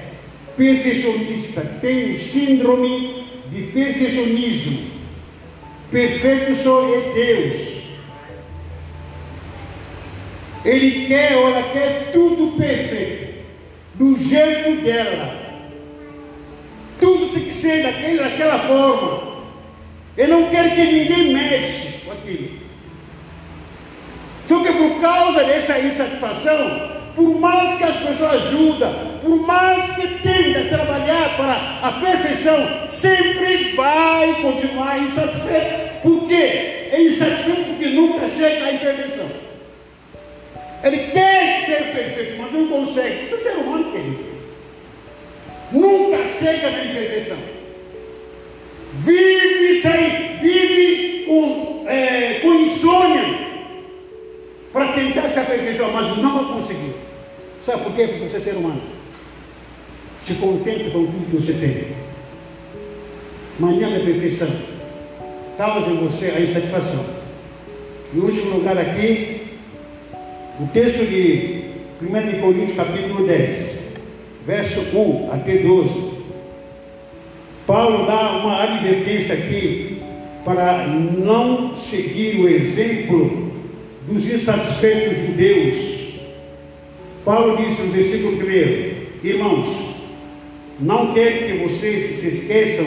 perfeccionista, 0.56 1.60
tem 1.80 2.12
um 2.12 2.16
síndrome 2.16 3.24
de 3.50 3.62
perfeccionismo. 3.62 4.98
Perfeito 5.90 6.54
só 6.54 6.86
é 6.88 7.12
Deus. 7.12 7.77
Ele 10.64 11.06
quer 11.06 11.36
ou 11.36 11.48
ela 11.50 11.62
quer 11.70 12.10
tudo 12.12 12.58
perfeito, 12.58 13.44
do 13.94 14.16
jeito 14.18 14.82
dela. 14.82 15.36
Tudo 17.00 17.32
tem 17.32 17.44
que 17.44 17.54
ser 17.54 17.82
daquele, 17.82 18.18
daquela 18.18 18.58
forma. 18.58 19.38
Ele 20.16 20.32
não 20.32 20.48
quer 20.50 20.74
que 20.74 20.84
ninguém 20.84 21.32
mexa 21.32 21.86
com 22.04 22.12
aquilo. 22.12 22.58
Só 24.46 24.62
que 24.62 24.72
por 24.72 25.00
causa 25.00 25.44
dessa 25.44 25.78
insatisfação, 25.78 26.90
por 27.14 27.38
mais 27.38 27.74
que 27.74 27.84
as 27.84 27.96
pessoas 27.96 28.34
ajudem, 28.46 28.94
por 29.20 29.46
mais 29.46 29.90
que 29.92 30.06
tenta 30.22 30.64
trabalhar 30.68 31.36
para 31.36 31.78
a 31.82 31.92
perfeição, 31.92 32.88
sempre 32.88 33.74
vai 33.76 34.40
continuar 34.40 34.98
insatisfeito. 34.98 36.00
Por 36.02 36.26
quê? 36.28 36.88
É 36.90 37.02
insatisfeito 37.02 37.64
porque 37.64 37.88
nunca 37.88 38.28
chega 38.30 38.66
à 38.66 38.72
imperfeição. 38.72 39.47
Ele 40.88 41.10
quer 41.12 41.66
ser 41.66 41.92
perfeito, 41.92 42.38
mas 42.38 42.52
não 42.52 42.66
consegue. 42.68 43.26
Isso 43.26 43.34
é 43.34 43.38
ser 43.38 43.52
humano, 43.58 43.92
querido. 43.92 44.24
Nunca 45.70 46.26
chega 46.26 46.70
na 46.70 46.84
imperfeição. 46.84 47.36
Vive 48.94 49.86
aí, 49.86 50.38
vive 50.40 51.24
com, 51.26 51.84
é, 51.86 52.40
com 52.40 52.54
insônia 52.54 53.48
para 54.72 54.92
tentar 54.92 55.28
se 55.28 55.38
aperfeiçoar, 55.38 55.92
mas 55.92 56.16
não 56.16 56.34
vai 56.44 56.54
conseguir. 56.56 56.94
Sabe 57.60 57.84
por 57.84 57.92
quê? 57.94 58.08
Porque 58.08 58.28
você 58.28 58.38
é 58.38 58.40
ser 58.40 58.56
humano. 58.56 58.80
Se 60.18 60.34
contente 60.34 60.90
com 60.90 61.04
tudo 61.04 61.30
que 61.30 61.36
você 61.36 61.52
tem. 61.52 61.88
Manhã 63.58 63.90
da 63.90 64.00
perfeição. 64.00 64.48
Causa 65.58 65.90
em 65.90 65.96
você 65.96 66.26
a 66.26 66.40
insatisfação. 66.40 67.04
Em 68.14 68.20
último 68.20 68.56
lugar 68.56 68.78
aqui, 68.78 69.37
o 70.60 70.66
texto 70.66 71.06
de 71.06 71.66
1 72.02 72.40
Coríntios 72.40 72.76
capítulo 72.76 73.24
10, 73.24 73.78
verso 74.44 74.80
1 74.92 75.32
até 75.32 75.58
12. 75.58 76.18
Paulo 77.64 78.06
dá 78.06 78.38
uma 78.38 78.62
advertência 78.62 79.34
aqui 79.34 80.02
para 80.44 80.86
não 80.88 81.76
seguir 81.76 82.40
o 82.40 82.48
exemplo 82.48 83.52
dos 84.08 84.28
insatisfeitos 84.28 85.20
judeus. 85.26 85.98
Paulo 87.24 87.56
disse 87.56 87.82
no 87.82 87.92
versículo 87.92 88.36
1: 88.36 89.26
Irmãos, 89.28 89.66
não 90.80 91.14
quero 91.14 91.46
que 91.46 91.52
vocês 91.68 92.02
se 92.16 92.26
esqueçam 92.26 92.86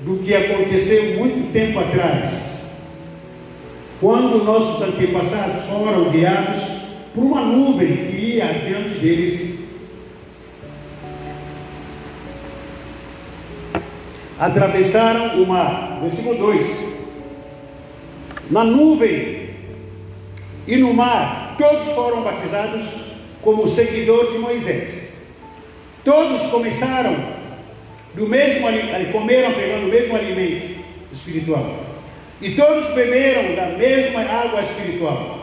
do 0.00 0.16
que 0.18 0.34
aconteceu 0.34 1.18
muito 1.18 1.52
tempo 1.52 1.78
atrás, 1.78 2.62
quando 4.00 4.44
nossos 4.44 4.80
antepassados 4.80 5.62
foram 5.64 6.10
guiados 6.10 6.75
por 7.16 7.24
uma 7.24 7.40
nuvem 7.40 7.96
que 7.96 8.16
ia 8.16 8.44
adiante 8.44 8.98
deles. 8.98 9.56
Atravessaram 14.38 15.42
o 15.42 15.46
mar. 15.46 15.98
Versículo 16.02 16.36
2. 16.36 16.66
Na 18.50 18.62
nuvem 18.62 19.48
e 20.66 20.76
no 20.76 20.92
mar, 20.92 21.56
todos 21.56 21.86
foram 21.92 22.20
batizados 22.20 22.84
como 23.40 23.66
seguidor 23.66 24.32
de 24.32 24.38
Moisés. 24.38 25.02
Todos 26.04 26.46
começaram 26.48 27.16
do 28.14 28.28
mesmo 28.28 28.66
comeram 29.10 29.54
pegando 29.54 29.86
o 29.86 29.90
mesmo 29.90 30.14
alimento 30.14 30.80
espiritual. 31.10 31.76
E 32.42 32.50
todos 32.50 32.90
beberam 32.90 33.54
da 33.54 33.68
mesma 33.78 34.20
água 34.20 34.60
espiritual. 34.60 35.35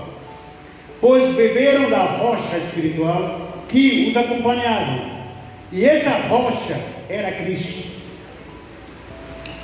Pois 1.04 1.28
beberam 1.36 1.90
da 1.90 2.02
rocha 2.02 2.58
espiritual 2.60 3.66
que 3.68 4.08
os 4.08 4.16
acompanhava. 4.16 5.02
E 5.70 5.84
essa 5.84 6.12
rocha 6.30 6.80
era 7.10 7.30
Cristo. 7.30 7.90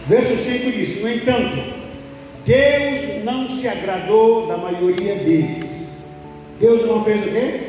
Verso 0.05 0.35
5 0.35 0.69
diz: 0.69 1.01
No 1.01 1.09
entanto, 1.09 1.55
Deus 2.45 3.23
não 3.23 3.47
se 3.47 3.69
agradou 3.69 4.47
da 4.47 4.57
maioria 4.57 5.15
deles. 5.15 5.87
Deus 6.59 6.85
não 6.85 7.05
fez 7.05 7.25
o 7.25 7.29
quê? 7.29 7.59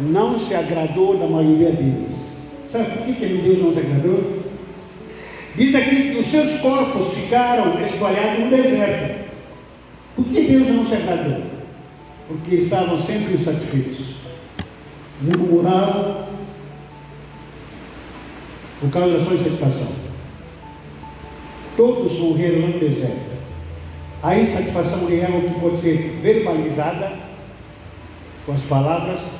Não 0.00 0.36
se 0.36 0.56
agradou 0.56 1.16
da 1.16 1.28
maioria 1.28 1.70
deles. 1.70 2.30
Sabe 2.64 2.96
por 2.96 3.06
que, 3.06 3.12
que 3.12 3.26
Deus 3.26 3.62
não 3.62 3.72
se 3.72 3.78
agradou? 3.78 4.42
Diz 5.54 5.72
aqui 5.72 6.10
que 6.10 6.18
os 6.18 6.26
seus 6.26 6.52
corpos 6.54 7.14
ficaram 7.14 7.80
espalhados 7.80 8.40
no 8.40 8.50
deserto. 8.50 9.24
Por 10.16 10.24
que 10.24 10.40
Deus 10.40 10.66
não 10.66 10.84
se 10.84 10.94
agradou? 10.94 11.53
Porque 12.28 12.56
estavam 12.56 12.98
sempre 12.98 13.34
insatisfeitos. 13.34 14.14
Murmuravam 15.20 16.24
por 18.80 18.90
causa 18.90 19.12
da 19.14 19.18
sua 19.18 19.34
insatisfação. 19.34 19.88
Todos 21.76 22.18
morreram 22.18 22.68
no 22.68 22.78
deserto. 22.78 23.32
A 24.22 24.36
insatisfação 24.36 25.08
é 25.10 25.24
algo 25.24 25.48
que 25.48 25.60
pode 25.60 25.78
ser 25.78 26.18
verbalizada 26.22 27.12
com 28.46 28.52
as 28.52 28.64
palavras 28.64 29.30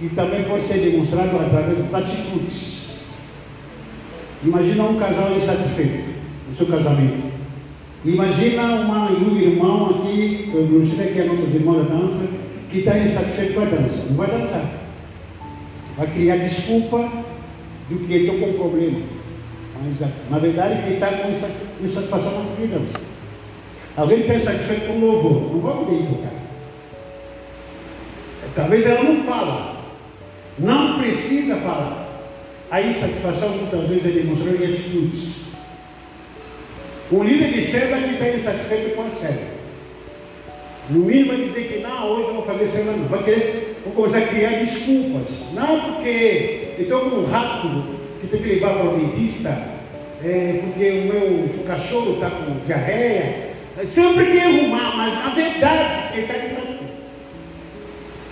e 0.00 0.08
também 0.08 0.44
pode 0.44 0.64
ser 0.64 0.78
demonstrado 0.78 1.36
através 1.38 1.78
das 1.78 1.94
atitudes. 1.94 2.88
Imagina 4.44 4.84
um 4.84 4.96
casal 4.96 5.34
insatisfeito 5.34 6.08
no 6.48 6.56
seu 6.56 6.66
casamento. 6.66 7.27
Imagina 8.08 8.62
uma, 8.62 9.10
um 9.10 9.38
irmão 9.38 9.90
aqui, 9.90 10.50
eu 10.54 10.66
não 10.66 10.96
sei 10.96 11.12
que 11.12 11.20
é 11.20 11.24
nossa 11.24 11.42
irmã 11.42 11.74
da 11.74 11.94
dança, 11.94 12.20
que 12.70 12.78
está 12.78 12.98
insatisfeito 12.98 13.52
com 13.52 13.60
a 13.60 13.64
dança. 13.66 13.98
Não 14.08 14.16
vai 14.16 14.28
dançar. 14.28 14.64
Vai 15.94 16.06
criar 16.06 16.36
desculpa 16.36 17.06
do 17.90 17.98
que 17.98 18.14
estou 18.14 18.38
com 18.38 18.54
problema. 18.54 18.98
Mas 19.84 20.10
na 20.30 20.38
verdade 20.38 20.84
que 20.84 20.94
está 20.94 21.08
com 21.08 21.84
insatisfação 21.84 22.32
com 22.32 22.62
a 22.62 22.66
dança. 22.66 22.98
Alguém 23.94 24.20
está 24.20 24.34
insatisfeito 24.36 24.86
com 24.86 24.92
o 24.94 25.00
louvor, 25.00 25.52
não 25.52 25.60
vai 25.60 25.84
poder 25.84 26.06
tocar. 26.06 26.32
Talvez 28.54 28.86
ela 28.86 29.02
não 29.02 29.22
fala, 29.24 29.84
não 30.58 30.98
precisa 30.98 31.56
falar. 31.56 32.08
A 32.70 32.80
insatisfação 32.80 33.50
muitas 33.50 33.86
vezes 33.86 34.06
é 34.06 34.10
demonstrada 34.20 34.64
em 34.64 34.72
atitudes. 34.72 35.37
Um 37.10 37.22
líder 37.24 37.52
de 37.52 37.62
célula 37.62 38.02
que 38.02 38.14
está 38.14 38.28
insatisfeito 38.28 38.94
com 38.94 39.02
a 39.02 39.10
célula. 39.10 39.58
No 40.90 41.00
mínimo 41.00 41.28
vai 41.28 41.46
dizer 41.46 41.68
que 41.68 41.78
não, 41.78 42.10
hoje 42.10 42.26
não 42.28 42.34
vou 42.34 42.44
fazer 42.44 42.66
célula 42.66 42.96
não. 42.96 43.08
Vai 43.08 43.22
querer, 43.22 43.80
vou 43.84 43.94
começar 43.94 44.18
a 44.18 44.26
criar 44.26 44.58
desculpas. 44.58 45.28
Não 45.52 45.80
porque 45.80 46.74
eu 46.78 46.82
estou 46.82 47.00
com 47.10 47.16
um 47.16 47.26
rato 47.26 47.68
que 48.20 48.26
tem 48.26 48.42
que 48.42 48.48
levar 48.48 48.74
para 48.74 48.90
o 48.90 48.98
dentista, 48.98 49.48
é, 50.24 50.60
porque 50.62 50.90
o 50.90 51.04
meu 51.06 51.64
cachorro 51.64 52.14
está 52.14 52.30
com 52.30 52.58
diarreia, 52.66 53.48
Sempre 53.86 54.24
tem 54.24 54.42
arrumar, 54.42 54.96
mas 54.96 55.14
na 55.14 55.30
verdade 55.30 56.12
ele 56.12 56.22
está 56.22 56.34
insatisfeito. 56.34 56.84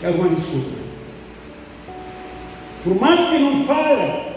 É 0.03 0.07
alguma 0.09 0.35
desculpa. 0.35 0.77
Por 2.83 3.01
mais 3.01 3.25
que 3.27 3.39
não 3.39 3.65
fale, 3.65 4.33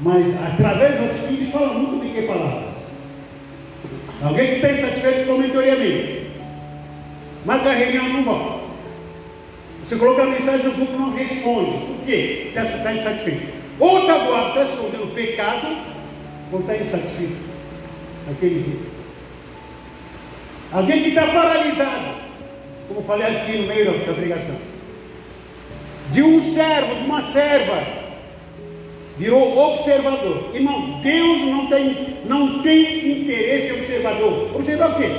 mas 0.00 0.26
através 0.36 0.96
das 0.96 1.16
atitudes 1.16 1.48
fala 1.48 1.74
muito 1.74 2.04
do 2.04 2.12
que 2.12 2.22
palavras. 2.22 2.79
Alguém 4.22 4.46
que 4.46 4.54
está 4.56 4.72
insatisfeito 4.72 5.26
comentoriamente. 5.26 6.30
Marca 7.44 7.70
a 7.70 7.74
reunião 7.74 8.08
não 8.08 8.24
volta. 8.24 8.60
Você 9.82 9.96
coloca 9.96 10.22
a 10.22 10.26
mensagem 10.26 10.66
no 10.66 10.72
grupo 10.72 10.92
não 10.92 11.14
responde. 11.14 11.86
Por 11.86 12.06
quê? 12.06 12.48
Está, 12.48 12.62
está 12.62 12.92
insatisfeito. 12.92 13.48
Ou 13.78 14.00
está 14.00 14.18
doado, 14.18 14.48
está 14.48 14.62
escondendo 14.62 15.14
pecado, 15.14 15.76
ou 16.52 16.60
está 16.60 16.76
insatisfeito. 16.76 17.50
Aquele 18.30 18.62
dia. 18.62 18.80
Alguém 20.70 21.02
que 21.02 21.08
está 21.08 21.26
paralisado, 21.26 22.14
como 22.86 23.02
falei 23.02 23.26
aqui 23.26 23.56
no 23.56 23.66
meio 23.66 23.86
da 24.06 24.12
pregação. 24.12 24.54
De 26.12 26.22
um 26.22 26.40
servo, 26.40 26.94
de 26.94 27.04
uma 27.04 27.22
serva, 27.22 27.99
virou 29.20 29.74
observador. 29.74 30.50
Irmão, 30.54 30.98
Deus 31.02 31.42
não 31.42 31.66
tem, 31.66 32.16
não 32.24 32.62
tem 32.62 33.20
interesse 33.20 33.68
em 33.68 33.72
observador. 33.72 34.56
Observar 34.56 34.92
o 34.92 34.94
quê? 34.96 35.10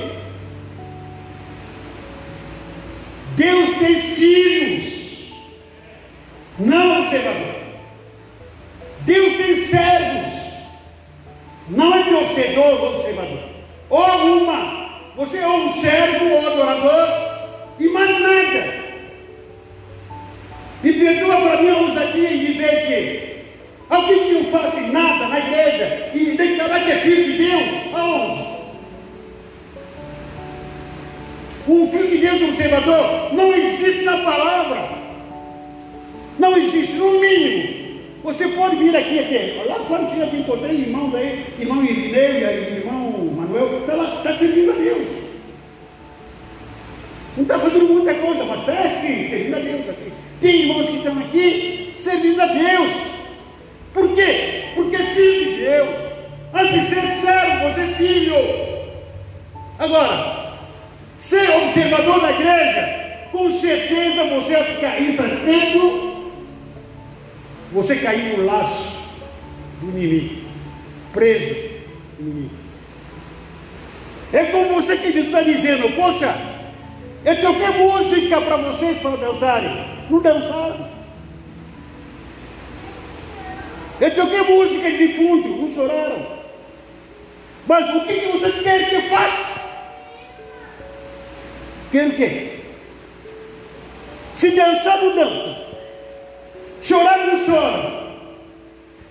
Deus 3.35 3.69
tem 3.77 4.01
filhos, 4.01 5.31
não 6.57 7.01
observador. 7.01 7.50
Não 80.09 80.21
dançaram. 80.21 80.89
Eu 83.99 84.15
toquei 84.15 84.41
música 84.41 84.89
de 84.89 85.13
fundo, 85.13 85.49
não 85.57 85.73
choraram. 85.73 86.25
Mas 87.67 87.89
o 87.95 88.05
que, 88.05 88.13
que 88.13 88.27
vocês 88.27 88.55
querem 88.61 88.89
que 88.89 88.95
eu 88.95 89.01
faça? 89.03 89.51
Querem 91.91 92.09
o 92.09 92.15
quê? 92.15 92.59
Se 94.33 94.51
dançar, 94.51 95.01
não 95.01 95.15
dança. 95.15 95.55
Chorar, 96.81 97.17
não 97.19 97.45
chora. 97.45 98.01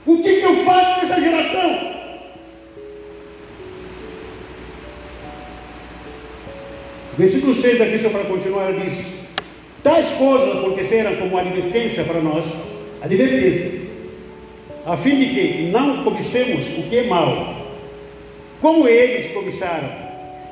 O 0.06 0.22
que, 0.22 0.40
que 0.40 0.46
eu 0.46 0.64
faço 0.64 0.94
com 0.94 1.00
essa 1.02 1.20
geração? 1.20 1.90
Versículo 7.16 7.54
6 7.54 7.80
aqui, 7.80 7.98
só 7.98 8.08
para 8.08 8.24
continuar, 8.24 8.72
diz: 8.72 9.19
Tais 9.90 10.12
coisas 10.12 10.56
aconteceram 10.56 11.16
como 11.16 11.36
advertência 11.36 12.04
para 12.04 12.20
nós, 12.20 12.46
advertência, 13.02 13.80
a 14.86 14.96
fim 14.96 15.18
de 15.18 15.26
que 15.26 15.62
não 15.72 16.04
cobicemos 16.04 16.68
o 16.78 16.82
que 16.84 16.98
é 16.98 17.02
mal, 17.08 17.56
como 18.60 18.86
eles 18.86 19.30
cobiçaram, 19.30 19.90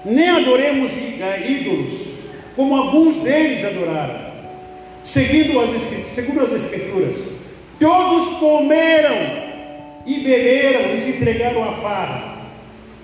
nem 0.04 0.28
adoremos 0.28 0.92
uh, 0.92 1.48
ídolos, 1.48 2.00
como 2.56 2.74
alguns 2.74 3.14
deles 3.18 3.64
adoraram, 3.64 4.18
seguindo 5.04 5.60
as, 5.60 5.70
segundo 6.12 6.40
as 6.40 6.52
Escrituras. 6.54 7.14
Todos 7.78 8.30
comeram 8.40 9.14
e 10.04 10.18
beberam 10.18 10.94
e 10.94 10.98
se 10.98 11.10
entregaram 11.10 11.62
à 11.62 11.72
farra, 11.74 12.38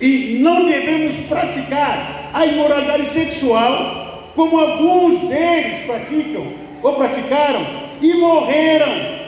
e 0.01 0.41
não 0.41 0.66
devemos 0.66 1.16
praticar 1.16 2.30
a 2.35 2.45
imoralidade 2.45 3.07
sexual, 3.07 4.04
como 4.35 4.59
alguns 4.59 5.28
deles 5.28 5.80
praticam 5.87 6.53
ou 6.82 6.95
praticaram 6.95 7.64
e 8.01 8.14
morreram. 8.14 9.24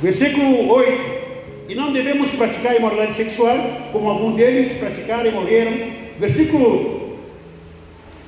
Versículo 0.00 0.72
8. 0.72 1.18
E 1.68 1.74
não 1.74 1.92
devemos 1.92 2.30
praticar 2.30 2.76
imoralidade 2.76 3.14
sexual, 3.14 3.58
como 3.92 4.08
alguns 4.08 4.36
deles 4.36 4.72
praticaram 4.74 5.26
e 5.26 5.32
morreram. 5.32 5.72
Versículo, 6.18 7.18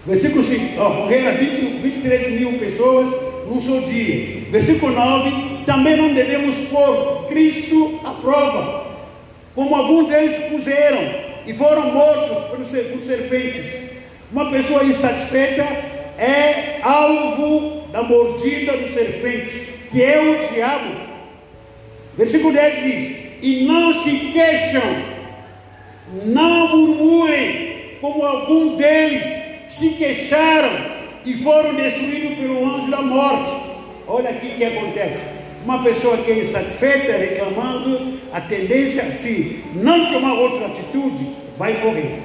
versículo 0.05 0.43
5. 0.43 0.81
Oh, 0.81 0.91
morreram 0.91 1.39
20, 1.39 1.61
23 1.81 2.41
mil 2.41 2.59
pessoas 2.59 3.09
num 3.47 3.61
só 3.61 3.79
dia. 3.81 4.43
Versículo 4.51 4.93
9. 4.93 5.65
Também 5.65 5.97
não 5.97 6.13
devemos 6.13 6.57
pôr 6.63 7.27
Cristo 7.29 8.01
à 8.05 8.11
prova, 8.11 8.80
como 9.61 9.77
alguns 9.77 10.09
deles 10.09 10.39
puseram 10.49 11.03
e 11.47 11.53
foram 11.53 11.93
mortos 11.93 12.45
por 12.45 12.65
serpentes. 12.65 13.79
Uma 14.33 14.51
pessoa 14.51 14.83
insatisfeita 14.85 15.63
é 16.17 16.79
alvo 16.81 17.83
da 17.93 18.03
mordida 18.03 18.79
do 18.79 18.89
serpente, 18.89 19.63
que 19.91 20.03
é 20.03 20.19
o 20.19 20.39
diabo. 20.51 20.95
Versículo 22.17 22.55
10 22.55 22.83
diz: 22.83 23.17
E 23.43 23.67
não 23.67 24.03
se 24.03 24.31
queixam, 24.33 25.05
não 26.25 26.79
murmurem, 26.79 27.99
como 28.01 28.25
algum 28.25 28.77
deles 28.77 29.27
se 29.69 29.91
queixaram 29.91 30.73
e 31.27 31.35
foram 31.35 31.75
destruídos 31.75 32.39
pelo 32.39 32.65
anjo 32.65 32.91
da 32.91 33.03
morte. 33.03 33.61
Olha 34.09 34.31
aqui 34.31 34.47
o 34.47 34.57
que 34.57 34.65
acontece. 34.65 35.40
Uma 35.65 35.83
pessoa 35.83 36.17
que 36.19 36.31
é 36.31 36.41
insatisfeita, 36.41 37.13
reclamando, 37.13 38.19
a 38.33 38.41
tendência, 38.41 39.11
se 39.13 39.63
não 39.75 40.13
tomar 40.13 40.35
outra 40.35 40.67
atitude, 40.67 41.27
vai 41.59 41.83
morrer. 41.85 42.19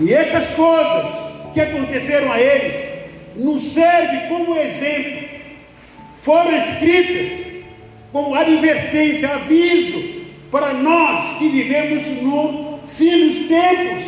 E 0.00 0.12
essas 0.12 0.48
coisas 0.50 1.10
que 1.52 1.60
aconteceram 1.60 2.32
a 2.32 2.40
eles, 2.40 2.74
nos 3.36 3.62
serve 3.62 4.28
como 4.28 4.56
exemplo. 4.56 5.28
Foram 6.18 6.56
escritas 6.56 7.46
como 8.12 8.34
advertência, 8.34 9.28
aviso 9.34 10.18
para 10.50 10.72
nós 10.72 11.32
que 11.38 11.48
vivemos 11.48 12.06
no 12.22 12.78
fim 12.86 13.26
dos 13.26 13.48
tempos. 13.48 14.04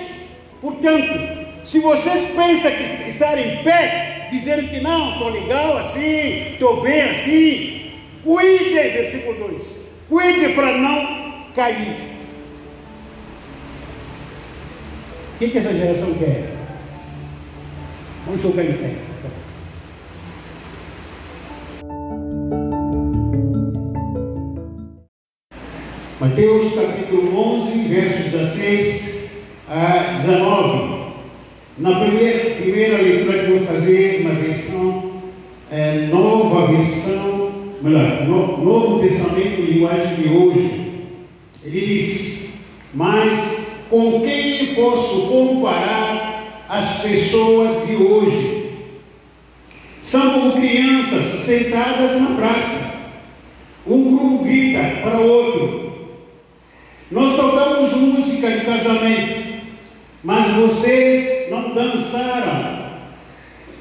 Portanto, 0.60 1.40
se 1.64 1.78
vocês 1.78 2.24
pensam 2.34 2.70
que 2.72 3.08
estar 3.08 3.38
em 3.38 3.62
pé, 3.62 4.28
dizendo 4.30 4.68
que 4.68 4.80
não, 4.80 5.12
estou 5.12 5.28
legal 5.28 5.78
assim, 5.78 6.52
estou 6.52 6.80
bem 6.80 7.02
assim, 7.02 7.79
cuide, 8.22 8.74
versículo 8.74 9.48
2, 9.48 9.76
cuide 10.08 10.48
para 10.50 10.78
não 10.78 11.50
cair. 11.54 12.10
O 15.34 15.38
que, 15.38 15.48
que 15.48 15.58
essa 15.58 15.74
geração 15.74 16.12
quer? 16.14 16.50
Vamos 18.26 18.42
jogar 18.42 18.64
em 18.64 18.72
pé. 18.74 19.10
Mateus 26.20 26.74
capítulo 26.74 27.56
11, 27.56 27.88
versos 27.88 28.30
16 28.30 29.30
a 29.70 30.18
19. 30.18 31.00
Na 31.78 31.98
primeira, 31.98 32.56
primeira 32.56 32.89
linguagem 39.72 40.14
de 40.16 40.28
hoje. 40.28 40.90
Ele 41.64 41.80
diz: 41.86 42.48
Mas 42.94 43.38
com 43.88 44.20
quem 44.20 44.74
posso 44.74 45.28
comparar 45.28 46.64
as 46.68 47.00
pessoas 47.02 47.86
de 47.86 47.96
hoje? 47.96 48.70
São 50.02 50.32
como 50.32 50.52
crianças 50.52 51.40
sentadas 51.40 52.20
na 52.20 52.36
praça. 52.36 52.90
Um 53.86 54.16
grupo 54.16 54.44
grita 54.44 55.00
para 55.02 55.20
o 55.20 55.28
outro 55.28 55.80
nós 57.10 57.34
tocamos 57.34 57.92
música 57.92 58.48
de 58.48 58.64
casamento, 58.64 59.62
mas 60.22 60.54
vocês 60.54 61.50
não 61.50 61.74
dançaram. 61.74 62.88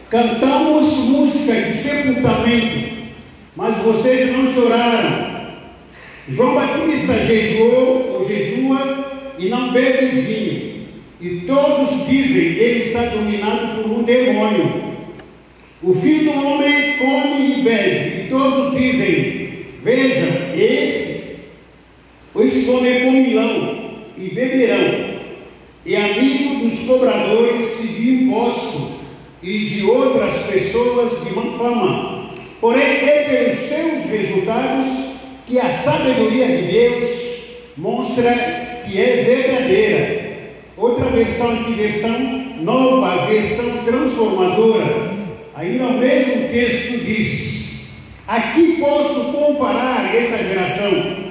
Cantamos 0.10 0.98
música 0.98 1.54
de 1.62 1.72
sepultamento, 1.72 2.90
mas 3.56 3.78
vocês 3.78 4.32
não 4.32 4.52
choraram. 4.52 5.29
João 6.30 6.54
Batista 6.54 7.14
jejuou 7.26 8.20
ou 8.20 8.28
jejua 8.28 9.34
e 9.38 9.50
não 9.50 9.72
bebe 9.72 10.22
vinho. 10.22 10.70
E 11.20 11.42
todos 11.42 12.08
dizem 12.08 12.58
ele 12.58 12.80
está 12.80 13.06
dominado 13.06 13.82
por 13.82 13.92
um 13.92 14.04
demônio. 14.04 14.90
O 15.82 15.94
filho 15.94 16.32
do 16.32 16.46
homem 16.46 16.98
come 16.98 17.60
e 17.60 17.62
bebe, 17.62 18.26
e 18.26 18.28
todos 18.30 18.78
dizem: 18.78 19.50
Veja, 19.82 20.52
esse 20.56 21.10
pois 22.32 22.66
comer 22.66 23.12
milão 23.12 23.78
e 24.18 24.30
beberão, 24.30 25.20
e 25.86 25.96
amigo 25.96 26.66
dos 26.66 26.80
cobradores 26.82 27.80
de 27.82 28.10
imposto 28.12 29.00
e 29.42 29.60
de 29.60 29.86
outras 29.86 30.38
pessoas 30.44 31.24
de 31.24 31.34
má 31.34 31.58
fama. 31.58 32.30
Porém, 32.62 32.82
é 32.84 33.26
pelos 33.30 33.56
seus 33.56 34.04
resultados 34.04 35.09
que 35.50 35.60
a 35.60 35.72
sabedoria 35.74 36.47
de 36.47 36.72
Deus 36.72 37.10
mostra 37.76 38.32
que 38.86 39.02
é 39.02 39.24
verdadeira. 39.24 40.30
Outra 40.78 41.06
versão 41.06 41.52
aqui, 41.52 41.74
versão 41.74 42.18
nova, 42.62 43.26
versão 43.26 43.84
transformadora. 43.84 45.10
Ainda 45.56 45.88
o 45.88 45.97
mesmo 45.97 46.47
texto 46.50 47.04
diz: 47.04 47.89
Aqui 48.26 48.78
posso 48.80 49.34
comparar 49.34 50.16
essa 50.16 50.38
geração 50.38 51.30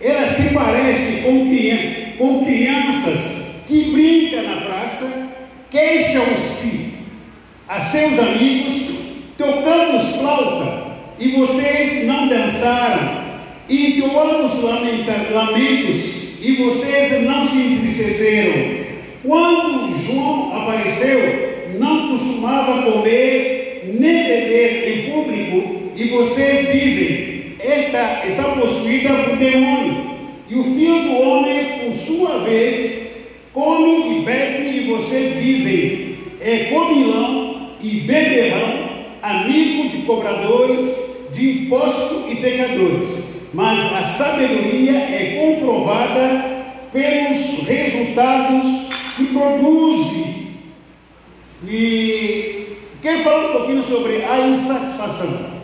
ela 0.00 0.26
se 0.26 0.54
parece 0.54 1.22
com, 2.16 2.44
crianças 2.44 3.36
que 3.66 3.90
brincam 3.90 4.42
na 4.44 4.62
praça, 4.62 5.06
queixam-se 5.70 6.94
a 7.68 7.80
seus 7.80 8.18
amigos, 8.18 8.82
tocamos 9.36 10.06
flauta 10.16 10.96
e 11.18 11.32
vocês 11.32 12.06
não 12.06 12.28
dançaram, 12.28 13.19
entoamos 13.70 14.58
lamentos 14.62 16.20
e 16.40 16.56
vocês 16.56 17.22
não 17.22 17.46
se 17.46 17.56
entristeceram. 17.56 18.80
Quando 19.22 20.02
João 20.02 20.56
apareceu, 20.60 21.74
não 21.78 22.08
costumava 22.08 22.82
comer 22.90 23.60
nem 23.98 24.24
beber 24.24 24.88
em 24.88 25.10
público, 25.10 25.92
e 25.96 26.04
vocês 26.08 26.72
dizem: 26.72 27.54
esta 27.58 28.26
está 28.26 28.44
possuída 28.44 29.10
por 29.24 29.36
demônio. 29.36 30.10
E 30.48 30.54
o 30.56 30.64
filho 30.64 31.02
do 31.02 31.20
homem, 31.20 31.80
por 31.84 31.92
sua 31.92 32.38
vez, 32.38 33.10
come 33.52 34.18
e 34.18 34.22
bebe, 34.22 34.78
e 34.78 34.86
vocês 34.88 35.42
dizem: 35.42 36.16
é 36.40 36.70
comilão 36.70 37.70
e 37.82 38.00
beberrão, 38.00 38.88
amigo 39.22 39.88
de 39.88 39.98
cobradores 39.98 40.98
de 41.32 41.64
imposto 41.64 42.24
e 42.30 42.36
pecadores. 42.36 43.29
Mas 43.52 43.92
a 43.92 44.04
sabedoria 44.04 44.92
é 44.92 45.36
comprovada 45.40 46.60
pelos 46.92 47.66
resultados 47.66 48.64
que 49.16 49.26
produz. 49.26 50.06
E 51.66 52.76
quero 53.02 53.24
falar 53.24 53.48
um 53.48 53.52
pouquinho 53.52 53.82
sobre 53.82 54.24
a 54.24 54.46
insatisfação. 54.46 55.60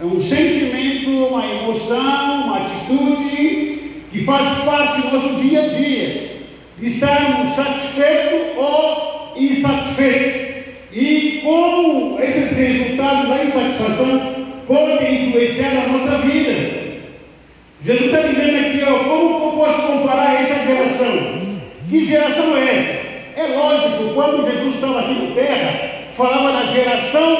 É 0.00 0.04
um 0.04 0.18
sentimento, 0.18 1.10
uma 1.10 1.44
emoção, 1.44 2.44
uma 2.44 2.58
atitude 2.58 4.04
que 4.12 4.24
faz 4.24 4.46
parte 4.64 5.02
do 5.02 5.10
nosso 5.12 5.34
dia 5.34 5.64
a 5.64 5.68
dia, 5.68 6.36
estarmos 6.80 7.54
satisfeitos 7.54 8.56
ou 8.56 9.32
insatisfeitos. 9.36 10.44
E 10.92 11.40
como 11.42 12.20
esses 12.20 12.52
resultados 12.52 13.28
da 13.28 13.44
insatisfação 13.44 14.34
podem 14.68 15.26
influenciar 15.26 15.84
a 15.84 15.88
nossa 15.88 16.18
vida. 16.18 16.83
Jesus 17.84 18.06
está 18.06 18.20
dizendo 18.20 18.66
aqui, 18.66 18.82
ó, 18.82 19.04
como 19.04 19.44
eu 19.44 19.52
posso 19.52 19.82
comparar 19.82 20.40
essa 20.40 20.54
geração? 20.54 21.18
Que 21.86 22.02
geração 22.06 22.56
é 22.56 22.74
essa? 22.74 23.40
É 23.42 23.54
lógico, 23.54 24.14
quando 24.14 24.50
Jesus 24.50 24.76
estava 24.76 25.00
aqui 25.00 25.12
na 25.12 25.34
terra, 25.34 26.08
falava 26.10 26.50
da 26.50 26.64
geração 26.64 27.36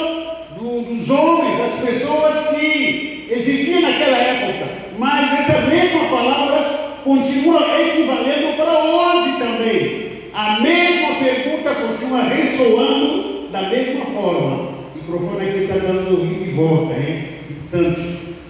do, 0.59 0.83
dos 0.83 1.09
homens, 1.09 1.59
das 1.59 1.89
pessoas 1.89 2.49
que 2.49 3.27
existiam 3.31 3.81
naquela 3.81 4.19
época. 4.19 4.69
Mas 4.99 5.41
essa 5.41 5.63
mesma 5.63 6.05
palavra 6.11 6.99
continua 7.03 7.81
equivalendo 7.81 8.55
para 8.59 8.85
hoje 8.85 9.39
também. 9.39 10.05
A 10.35 10.61
mesma 10.61 11.15
pergunta 11.25 11.75
continua 11.75 12.23
ressoando 12.23 13.49
da 13.51 13.63
mesma 13.63 14.05
forma. 14.07 14.75
O 14.95 14.97
microfone 14.97 15.49
aqui 15.49 15.59
está 15.61 15.77
dando 15.77 16.23
ida 16.23 16.45
e 16.45 16.53
volta, 16.53 16.93
hein? 16.93 17.29
Portanto, 17.71 18.03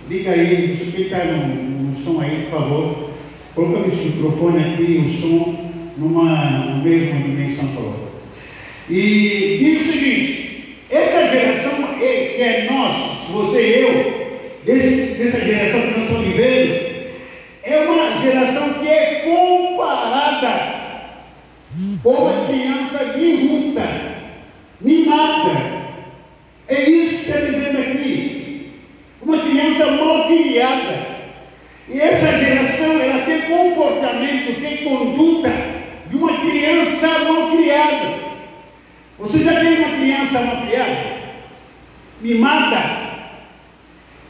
liga 0.09 0.33
aí, 0.33 0.73
isso 0.73 0.83
aqui 0.83 1.03
está 1.03 1.25
no, 1.25 1.74
no, 1.95 2.03
som 2.03 2.21
aí, 2.21 2.49
por 2.51 2.59
favor. 2.59 3.11
Coloca 3.55 3.89
esse 3.89 4.01
microfone 4.01 4.63
aqui, 4.63 5.03
o 5.03 5.05
som, 5.05 5.71
numa 5.97 6.81
mesma 6.83 7.21
dimensão 7.21 7.69
para 7.69 8.95
E 8.95 9.59
diz 9.61 9.83
o 9.83 9.93
seguinte: 9.93 10.79
essa 10.91 11.29
geração 11.31 11.73
é, 12.01 12.35
que 12.37 12.43
é 12.43 12.69
nós, 12.71 13.27
você 13.31 13.61
e 13.61 13.81
eu, 13.81 14.39
desse, 14.65 15.15
dessa 15.15 15.41
geração 15.41 15.81
que 15.81 15.87
nós 15.87 16.03
estamos 16.03 16.27
vivendo, 16.27 16.95
é 17.63 17.79
uma 17.79 18.19
geração 18.19 18.75
que 18.75 18.89
é 18.89 19.23
comparada 19.25 20.75
com 22.03 22.11
uma 22.11 22.47
criança 22.47 23.17
miúda, 23.17 23.83
mimada. 24.81 25.85
É 26.67 26.91
isso 26.91 27.19
que 27.19 27.31
está 27.31 27.41
dizendo 27.41 27.79
aqui. 27.79 28.73
Uma 29.23 29.39
criança 29.39 29.87
mal 29.93 30.27
criada. 30.27 31.14
E 31.89 32.01
essa 32.01 32.39
geração, 32.39 32.99
ela 33.01 33.24
tem 33.24 33.43
comportamento, 33.43 34.61
tem 34.61 34.78
conduta 34.78 35.51
de 36.09 36.16
uma 36.16 36.39
criança 36.39 37.07
mal 37.20 37.51
criada. 37.51 38.14
Você 39.18 39.39
já 39.39 39.61
tem 39.61 39.78
uma 39.78 39.97
criança 39.97 40.41
mal 40.41 40.66
criada? 40.66 41.14
Mimada. 42.20 43.05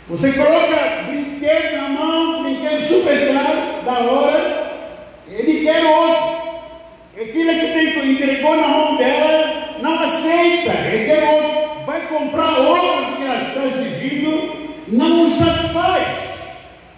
Você 0.08 0.32
coloca 0.32 1.04
brinquedo 1.06 1.76
na 1.76 1.88
mão, 1.88 2.42
brinquedo 2.42 2.86
super 2.86 3.32
caro, 3.32 3.84
da 3.84 3.98
hora, 4.00 4.72
ele 5.26 5.64
quer 5.64 5.82
outro. 5.84 6.44
Aquilo 7.16 7.54
que 7.54 7.66
você 7.68 8.06
entregou 8.06 8.56
na 8.56 8.68
mão 8.68 8.96
dela, 8.96 9.78
não 9.80 10.02
aceita, 10.02 10.72
ele 10.72 11.06
quer 11.06 11.24
outro. 11.24 11.86
Vai 11.86 12.00
comprar 12.08 12.58
outro 12.58 13.16
que 13.16 13.22
ela 13.22 13.48
está 13.48 13.64
exigindo, 13.64 14.68
não 14.88 15.24
o 15.24 15.30
satisfaz. 15.30 16.48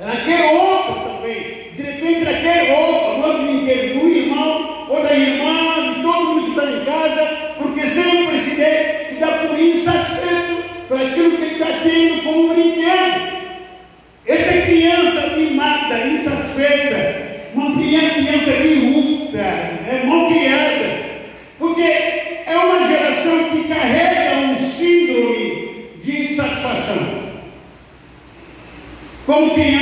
Ela 0.01 0.17
quer 0.17 0.53
outro 0.53 0.95
também. 1.09 1.71
De 1.75 1.83
repente 1.83 2.23
ela 2.23 2.41
quer 2.41 2.73
outro, 2.79 3.29
outro 3.29 3.43
brinquedo 3.45 4.01
do 4.01 4.09
irmão 4.09 4.87
ou 4.89 5.03
da 5.03 5.13
irmã, 5.13 5.95
de 5.95 6.03
todo 6.03 6.25
mundo 6.25 6.45
que 6.45 6.59
está 6.59 6.71
em 6.71 6.85
casa, 6.85 7.27
porque 7.59 7.87
sempre 7.87 8.39
se, 8.39 8.51
dê, 8.51 9.05
se 9.05 9.15
dá 9.17 9.29
por 9.29 9.59
insatisfeito 9.59 10.65
por 10.89 11.01
aquilo 11.01 11.37
que 11.37 11.43
ele 11.43 11.55
está 11.55 11.76
tendo 11.87 12.23
como 12.23 12.53
brinquedo. 12.53 13.37
Essa 14.27 14.61
criança 14.63 15.37
mimada, 15.37 16.09
insatisfeita, 16.09 17.51
uma 17.55 17.77
criança 17.77 18.51
miúda, 18.61 19.39
é 19.39 20.03
mal 20.05 20.27
criada, 20.27 21.05
porque 21.59 21.83
é 21.83 22.57
uma 22.57 22.89
geração 22.89 23.51
que 23.51 23.69
carrega 23.69 24.49
um 24.49 24.57
síndrome 24.57 25.91
de 26.03 26.23
insatisfação. 26.23 27.27
Como 29.25 29.55
criança 29.55 29.76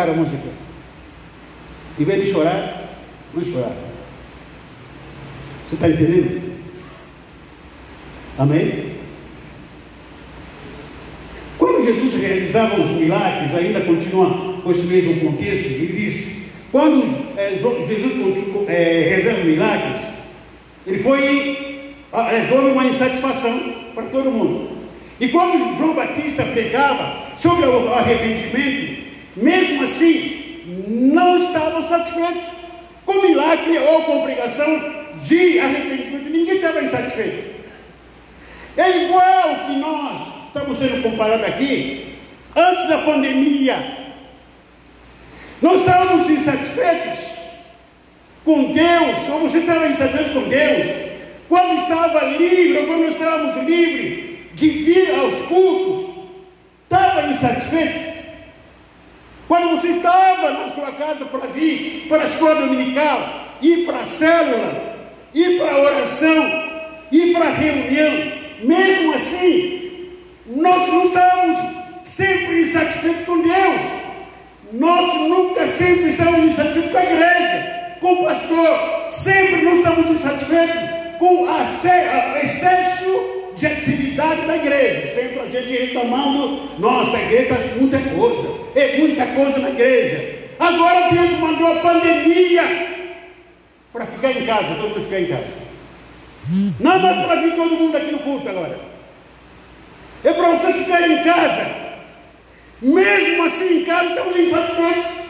Tocar 0.00 0.08
a 0.08 0.14
música. 0.14 0.48
Em 1.98 2.04
vez 2.04 2.24
de 2.24 2.32
chorar, 2.32 2.88
não 3.34 3.44
chorar. 3.44 3.76
Você 5.68 5.74
está 5.74 5.88
entendendo? 5.90 6.40
Amém? 8.38 8.92
Quando 11.58 11.84
Jesus 11.84 12.14
realizava 12.14 12.80
os 12.80 12.90
milagres, 12.92 13.54
ainda 13.54 13.82
continua 13.82 14.62
com 14.62 14.70
esse 14.70 14.84
mesmo 14.84 15.20
contexto, 15.20 15.66
ele 15.66 15.92
diz: 15.92 16.30
quando 16.72 17.04
é, 17.36 17.58
Jesus 17.86 18.12
é, 18.68 19.04
realiza 19.06 19.44
milagres, 19.44 20.00
ele 20.86 20.98
foi, 21.00 21.94
houve 22.50 22.70
uma 22.70 22.86
insatisfação 22.86 23.74
para 23.94 24.04
todo 24.04 24.30
mundo. 24.30 24.78
E 25.20 25.28
quando 25.28 25.76
João 25.76 25.94
Batista 25.94 26.42
pregava 26.44 27.36
sobre 27.36 27.66
o 27.66 27.92
arrependimento, 27.92 29.00
mesmo 29.36 29.84
assim, 29.84 30.62
não 30.66 31.38
estavam 31.38 31.86
satisfeitos 31.88 32.42
com 33.04 33.22
milagre 33.22 33.78
ou 33.78 34.02
com 34.02 34.22
pregação 34.22 34.94
de 35.22 35.58
arrependimento. 35.58 36.28
Ninguém 36.28 36.56
estava 36.56 36.82
insatisfeito. 36.82 37.44
É 38.76 39.04
igual 39.04 39.66
que 39.66 39.76
nós 39.76 40.20
estamos 40.46 40.78
sendo 40.78 41.02
comparados 41.02 41.46
aqui, 41.46 42.16
antes 42.56 42.88
da 42.88 42.98
pandemia. 42.98 43.98
Nós 45.62 45.80
estávamos 45.80 46.28
insatisfeitos 46.28 47.38
com 48.44 48.72
Deus, 48.72 49.28
ou 49.28 49.40
você 49.40 49.58
estava 49.58 49.86
insatisfeito 49.88 50.32
com 50.32 50.48
Deus, 50.48 50.86
quando 51.48 51.78
estava 51.78 52.24
livre, 52.24 52.78
ou 52.78 52.86
quando 52.86 53.08
estávamos 53.08 53.56
livres 53.68 54.38
de 54.54 54.68
vir 54.68 55.14
aos 55.14 55.42
cultos, 55.42 56.14
estava 56.84 57.26
insatisfeito? 57.26 58.10
Quando 59.50 59.70
você 59.70 59.88
estava 59.88 60.52
na 60.52 60.68
sua 60.68 60.92
casa 60.92 61.24
para 61.24 61.48
vir 61.48 62.06
para 62.08 62.22
a 62.22 62.26
escola 62.26 62.54
dominical, 62.54 63.48
ir 63.60 63.84
para 63.84 63.98
a 63.98 64.06
célula, 64.06 64.96
ir 65.34 65.58
para 65.58 65.72
a 65.72 65.80
oração, 65.80 66.64
ir 67.10 67.32
para 67.32 67.46
a 67.46 67.54
reunião, 67.54 68.32
mesmo 68.62 69.12
assim, 69.12 70.08
nós 70.46 70.86
não 70.86 71.02
estamos 71.02 71.58
sempre 72.04 72.60
insatisfeitos 72.60 73.24
com 73.26 73.40
Deus. 73.40 73.82
Nós 74.72 75.14
nunca 75.14 75.66
sempre 75.66 76.10
estamos 76.10 76.44
insatisfeitos 76.52 76.92
com 76.92 76.98
a 76.98 77.04
igreja, 77.04 77.96
com 78.00 78.12
o 78.12 78.24
pastor. 78.24 79.10
Sempre 79.10 79.62
não 79.62 79.72
estamos 79.72 80.10
insatisfeitos 80.10 80.80
com 81.20 81.42
o 81.42 82.36
excesso 82.42 83.52
de 83.54 83.66
atividade 83.66 84.46
da 84.46 84.56
igreja. 84.56 85.14
Sempre 85.14 85.40
a 85.40 85.50
gente 85.50 85.70
reclamando, 85.70 86.62
nossa, 86.78 87.18
a 87.18 87.22
igreja 87.22 87.54
está 87.54 87.76
muita 87.76 87.98
coisa, 87.98 88.48
é 88.74 88.96
muita 88.96 89.26
coisa 89.26 89.58
na 89.58 89.68
igreja. 89.68 90.48
Agora 90.58 91.10
Deus 91.10 91.38
mandou 91.38 91.66
a 91.66 91.80
pandemia 91.80 92.62
para 93.92 94.06
ficar 94.06 94.32
em 94.32 94.46
casa, 94.46 94.74
todo 94.76 94.88
mundo 94.88 95.04
ficar 95.04 95.20
em 95.20 95.26
casa. 95.26 95.60
Não 96.80 96.92
é 96.92 96.98
mais 96.98 97.26
para 97.26 97.40
vir 97.42 97.54
todo 97.54 97.76
mundo 97.76 97.96
aqui 97.98 98.10
no 98.10 98.20
culto 98.20 98.48
agora. 98.48 98.80
É 100.24 100.32
para 100.32 100.50
vocês 100.52 100.76
ficarem 100.78 101.18
em 101.18 101.22
casa. 101.22 101.66
Mesmo 102.80 103.44
assim 103.44 103.80
em 103.80 103.84
casa 103.84 104.06
estamos 104.06 104.36
insatisfeitos. 104.36 105.20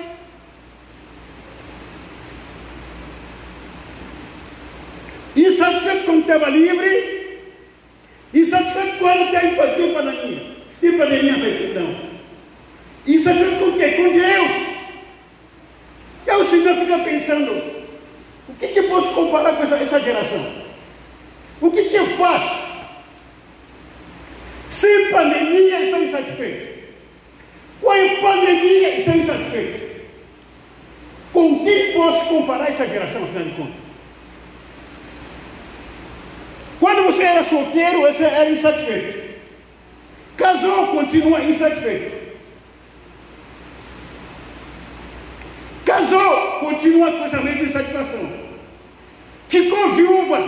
Insatisfeito 5.71 6.05
quando 6.05 6.21
estava 6.21 6.49
livre, 6.51 7.41
Insatisfeito 8.35 8.99
quando 8.99 9.31
tem, 9.31 9.55
tem 9.77 9.95
pandemia. 9.95 10.57
Tem 10.81 10.99
pandemia, 10.99 11.35
perdão. 11.35 11.97
Insatisfeito 13.07 13.57
com 13.57 13.71
o 13.71 13.79
quê? 13.79 13.91
Com 13.91 14.13
Deus. 14.13 14.53
E 16.27 16.31
aí 16.31 16.41
o 16.41 16.45
Senhor 16.45 16.77
fica 16.77 16.99
pensando, 16.99 17.53
o 18.49 18.55
que, 18.59 18.69
que 18.69 18.79
eu 18.81 18.89
posso 18.89 19.11
comparar 19.13 19.53
com 19.55 19.63
essa, 19.63 19.77
essa 19.77 20.01
geração? 20.01 20.45
O 21.61 21.71
que, 21.71 21.85
que 21.85 21.97
eu 21.97 22.07
faço? 22.17 22.71
Sem 24.67 25.11
pandemia 25.11 25.85
estão 25.85 26.03
insatisfeitos. 26.03 26.69
Com 27.81 27.91
a 27.91 28.21
pandemia 28.21 28.97
estão 28.99 29.17
insatisfeitos. 29.17 29.81
Com 31.33 31.65
quem 31.65 31.93
posso 31.93 32.25
comparar 32.27 32.69
essa 32.69 32.87
geração, 32.87 33.25
afinal 33.25 33.45
de 33.45 33.51
contas? 33.51 33.80
Quando 36.81 37.05
você 37.05 37.23
era 37.23 37.45
solteiro, 37.45 38.01
você 38.01 38.25
era 38.25 38.51
insatisfeito. 38.51 39.21
Casou, 40.37 40.87
continua 40.87 41.41
insatisfeito. 41.43 42.17
Casou, 45.85 46.61
continua 46.61 47.13
com 47.13 47.25
essa 47.25 47.41
mesma 47.43 47.65
insatisfação. 47.65 48.33
Ficou 49.51 49.93
viúva, 49.93 50.39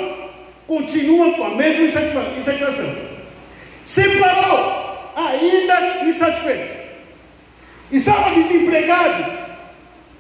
continua 0.66 1.32
com 1.34 1.44
a 1.44 1.50
mesma 1.50 1.84
insatisfação. 1.84 2.96
Separou, 3.84 5.12
ainda 5.14 6.04
insatisfeito. 6.06 6.82
Estava 7.90 8.30
desempregado, 8.30 9.32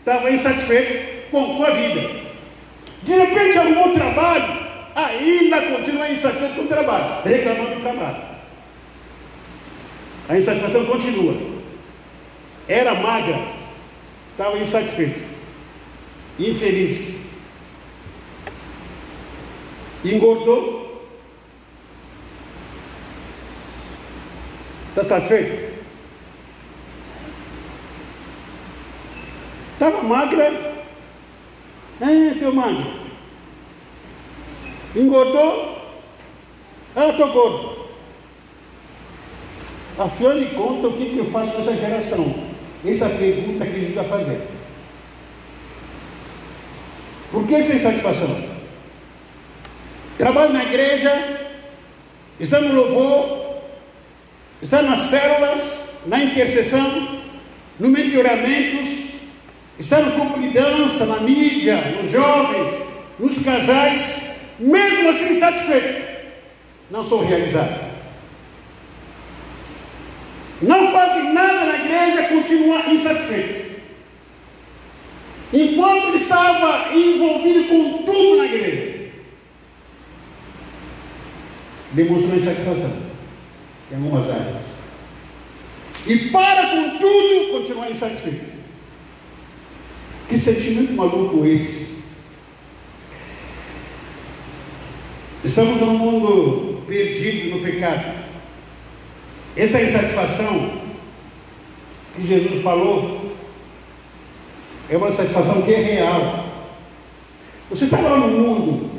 estava 0.00 0.30
insatisfeito 0.30 1.30
com, 1.30 1.64
a 1.64 1.70
vida. 1.70 2.10
De 3.02 3.14
repente 3.14 3.58
arrumou 3.58 3.94
trabalho, 3.94 4.71
ainda 4.94 5.62
continua 5.62 6.08
insatisfeito 6.08 6.54
com 6.54 6.62
o 6.62 6.68
trabalho, 6.68 7.22
reclamando 7.24 7.76
do 7.76 7.80
trabalho. 7.80 8.22
A 10.28 10.36
insatisfação 10.36 10.84
continua. 10.84 11.34
Era 12.68 12.94
magra, 12.94 13.38
estava 14.32 14.56
insatisfeito, 14.58 15.22
infeliz. 16.38 17.20
Engordou. 20.04 20.82
Está 24.90 25.02
satisfeito? 25.04 25.72
Estava 29.74 30.02
magra. 30.02 30.72
É, 32.00 32.34
teu 32.38 32.52
magro. 32.52 33.01
Engordou? 34.94 35.78
Ah, 36.94 37.08
estou 37.08 37.32
gordo. 37.32 37.82
Afinal 39.98 40.38
de 40.38 40.46
contas, 40.54 40.90
o 40.90 40.96
que, 40.96 41.06
que 41.06 41.18
eu 41.18 41.24
faço 41.26 41.52
com 41.52 41.60
essa 41.60 41.76
geração? 41.76 42.34
Essa 42.84 43.08
pergunta 43.08 43.66
que 43.66 43.76
a 43.76 43.78
gente 43.78 43.90
está 43.90 44.04
fazendo. 44.04 44.46
Por 47.30 47.46
que 47.46 47.62
sem 47.62 47.78
satisfação? 47.78 48.44
Trabalho 50.18 50.52
na 50.52 50.64
igreja, 50.64 51.40
está 52.38 52.60
no 52.60 52.74
louvor, 52.74 53.62
está 54.60 54.82
nas 54.82 55.00
células, 55.00 55.62
na 56.06 56.22
intercessão, 56.22 57.20
no 57.78 57.88
meio 57.88 58.10
de 58.10 58.18
oramentos, 58.18 58.88
está 59.78 60.00
no 60.00 60.12
grupo 60.12 60.38
de 60.38 60.48
dança, 60.48 61.06
na 61.06 61.20
mídia, 61.20 61.76
nos 62.02 62.10
jovens, 62.10 62.80
nos 63.18 63.38
casais, 63.38 64.31
mesmo 64.58 65.08
assim 65.08 65.34
satisfeito, 65.34 66.02
não 66.90 67.02
sou 67.02 67.24
realizado. 67.24 67.92
Não 70.60 70.92
fazem 70.92 71.32
nada 71.32 71.64
na 71.64 71.74
igreja, 71.76 72.28
continua 72.28 72.86
insatisfeito. 72.88 73.72
Enquanto 75.52 76.08
ele 76.08 76.16
estava 76.16 76.94
envolvido 76.94 77.64
com 77.64 78.02
tudo 78.04 78.38
na 78.38 78.44
igreja, 78.44 79.10
demonstrou 81.92 82.36
insatisfação 82.36 82.96
em 83.90 83.96
algumas 83.96 84.30
áreas. 84.30 84.60
E 86.06 86.30
para 86.30 86.68
com 86.68 86.98
tudo, 86.98 87.52
continuar 87.52 87.90
insatisfeito. 87.90 88.50
Que 90.28 90.38
sentimento 90.38 90.92
maluco 90.92 91.44
esse? 91.44 91.91
Estamos 95.44 95.80
num 95.80 95.98
mundo 95.98 96.82
perdido 96.86 97.56
no 97.56 97.62
pecado. 97.64 98.14
Essa 99.56 99.82
insatisfação 99.82 100.70
que 102.14 102.24
Jesus 102.24 102.62
falou 102.62 103.32
é 104.88 104.96
uma 104.96 105.10
satisfação 105.10 105.62
que 105.62 105.74
é 105.74 105.82
real. 105.82 106.44
Você 107.68 107.86
está 107.86 107.98
lá 107.98 108.16
no 108.18 108.28
mundo 108.28 108.90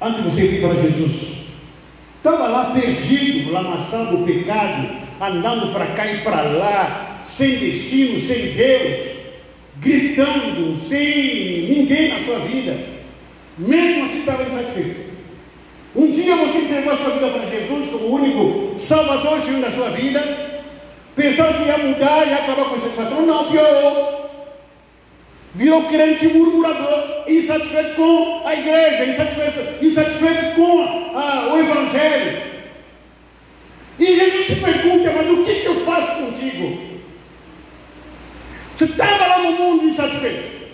antes 0.00 0.22
de 0.22 0.30
você 0.30 0.46
vir 0.46 0.62
para 0.62 0.80
Jesus. 0.80 1.36
Estava 2.16 2.46
lá 2.48 2.70
perdido, 2.72 3.52
lamaçando 3.52 4.16
o 4.16 4.24
pecado, 4.24 4.88
andando 5.20 5.74
para 5.74 5.88
cá 5.88 6.06
e 6.06 6.22
para 6.22 6.40
lá, 6.42 7.20
sem 7.22 7.58
destino, 7.58 8.18
sem 8.18 8.54
Deus, 8.54 9.10
gritando, 9.76 10.74
sem 10.76 11.68
ninguém 11.68 12.08
na 12.08 12.20
sua 12.20 12.38
vida. 12.38 12.78
Mesmo 13.58 14.06
assim 14.06 14.20
estava 14.20 14.42
insatisfeito. 14.42 15.05
Um 15.96 16.10
dia 16.10 16.36
você 16.36 16.58
entregou 16.58 16.92
a 16.92 16.96
sua 16.96 17.10
vida 17.10 17.28
para 17.28 17.46
Jesus 17.46 17.88
como 17.88 18.04
o 18.04 18.14
único 18.14 18.78
Salvador 18.78 19.40
Senhor 19.40 19.60
da 19.60 19.70
sua 19.70 19.90
vida, 19.90 20.22
pensando 21.14 21.58
que 21.58 21.68
ia 21.68 21.78
mudar 21.78 22.28
e 22.28 22.34
acabar 22.34 22.66
com 22.66 22.74
a 22.74 22.78
satisfação. 22.78 23.22
Não, 23.22 23.50
piorou 23.50 24.16
virou 25.56 25.84
crente 25.84 26.28
murmurador, 26.28 27.24
insatisfeito 27.26 27.94
com 27.94 28.42
a 28.44 28.54
igreja, 28.54 29.06
insatisfeito, 29.06 29.84
insatisfeito 29.84 30.54
com 30.54 30.82
a, 31.16 31.54
o 31.54 31.58
Evangelho. 31.58 32.42
E 33.98 34.14
Jesus 34.14 34.46
se 34.46 34.56
pergunta, 34.56 35.10
mas 35.16 35.30
o 35.30 35.44
que, 35.44 35.54
que 35.54 35.66
eu 35.66 35.82
faço 35.86 36.12
contigo? 36.12 36.78
Você 38.76 38.84
estava 38.84 39.26
lá 39.26 39.38
no 39.38 39.52
mundo 39.52 39.84
insatisfeito. 39.86 40.66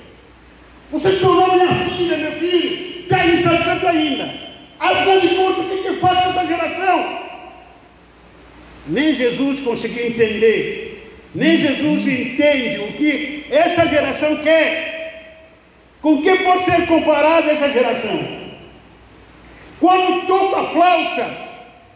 Você 0.91 1.13
se 1.13 1.21
tornou 1.21 1.53
minha 1.53 1.75
filha, 1.89 2.17
meu 2.17 2.33
filho, 2.33 3.03
está 3.03 3.25
insatisfeito 3.25 3.87
ainda. 3.87 4.52
Afinal 4.91 5.21
de 5.21 5.29
contas, 5.35 5.65
o 5.65 5.69
que, 5.69 5.77
que 5.83 6.01
faço 6.01 6.23
com 6.23 6.31
essa 6.31 6.47
geração? 6.47 7.19
Nem 8.87 9.15
Jesus 9.15 9.61
conseguiu 9.61 10.07
entender 10.07 10.93
nem 11.35 11.57
Jesus 11.57 12.07
entende 12.07 12.79
o 12.79 12.93
que 12.93 13.47
essa 13.51 13.87
geração 13.87 14.37
quer. 14.37 14.91
Com 16.01 16.21
que 16.21 16.37
pode 16.37 16.65
ser 16.65 16.87
comparada 16.87 17.51
essa 17.51 17.71
geração? 17.71 18.43
Quando 19.81 20.27
toca 20.27 20.61
a 20.61 20.67
flauta 20.67 21.37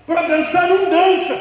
para 0.06 0.22
dançar, 0.22 0.68
não 0.68 0.88
dança. 0.88 1.36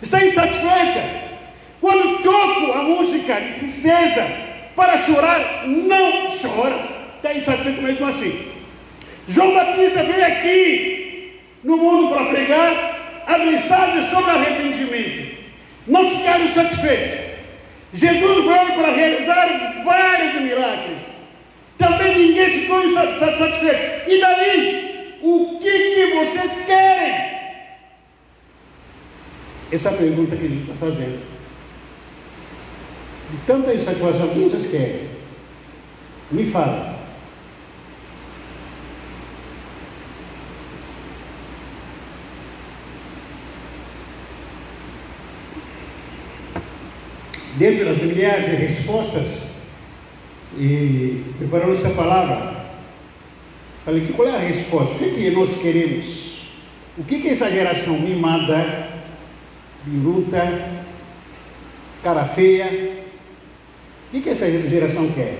Está 0.00 0.24
insatisfeita. 0.24 1.32
Quando 1.80 2.22
toco 2.22 2.72
a 2.72 2.82
música 2.82 3.40
de 3.40 3.54
tristeza 3.54 4.24
para 4.76 4.98
chorar, 4.98 5.66
não 5.66 6.28
chora. 6.28 6.76
Está 7.16 7.34
insatisfeito 7.34 7.82
mesmo 7.82 8.06
assim. 8.06 8.51
João 9.28 9.54
Batista 9.54 10.02
veio 10.04 10.26
aqui 10.26 11.40
no 11.62 11.76
mundo 11.76 12.08
para 12.12 12.26
pregar 12.26 13.22
a 13.26 13.38
mensagem 13.38 14.10
sobre 14.10 14.30
arrependimento 14.30 15.32
não 15.86 16.08
ficaram 16.08 16.52
satisfeitos. 16.52 17.32
Jesus 17.92 18.44
veio 18.44 18.74
para 18.74 18.92
realizar 18.92 19.82
vários 19.84 20.34
milagres. 20.42 21.00
Também 21.76 22.18
ninguém 22.18 22.50
ficou 22.50 22.82
satisfeito. 22.92 24.10
E 24.10 24.20
daí? 24.20 25.18
O 25.22 25.58
que, 25.60 25.94
que 25.94 26.06
vocês 26.14 26.64
querem? 26.66 27.32
Essa 29.70 29.88
é 29.88 29.92
a 29.92 29.96
pergunta 29.96 30.36
que 30.36 30.46
a 30.46 30.48
gente 30.48 30.62
está 30.62 30.74
fazendo. 30.74 31.22
De 33.30 33.38
tanta 33.46 33.72
insatisfação, 33.72 34.26
o 34.26 34.30
que 34.30 34.40
vocês 34.40 34.66
querem? 34.66 35.08
Me 36.30 36.44
fala. 36.50 37.01
Dentro 47.56 47.84
das 47.84 48.02
milhares 48.02 48.46
de 48.46 48.56
respostas, 48.56 49.38
e 50.56 51.22
preparando 51.38 51.74
essa 51.74 51.90
palavra, 51.90 52.66
falei 53.84 54.06
qual 54.14 54.28
é 54.28 54.36
a 54.36 54.40
resposta? 54.40 54.94
O 54.94 54.98
que, 54.98 55.04
é 55.04 55.08
que 55.10 55.30
nós 55.30 55.54
queremos? 55.54 56.38
O 56.96 57.04
que, 57.04 57.20
que 57.20 57.28
essa 57.28 57.50
geração 57.50 57.98
mimada, 57.98 58.88
biruta, 59.84 60.70
cara 62.02 62.24
feia, 62.24 63.02
o 64.08 64.10
que, 64.10 64.20
que 64.20 64.28
essa 64.28 64.50
geração 64.68 65.10
quer? 65.12 65.38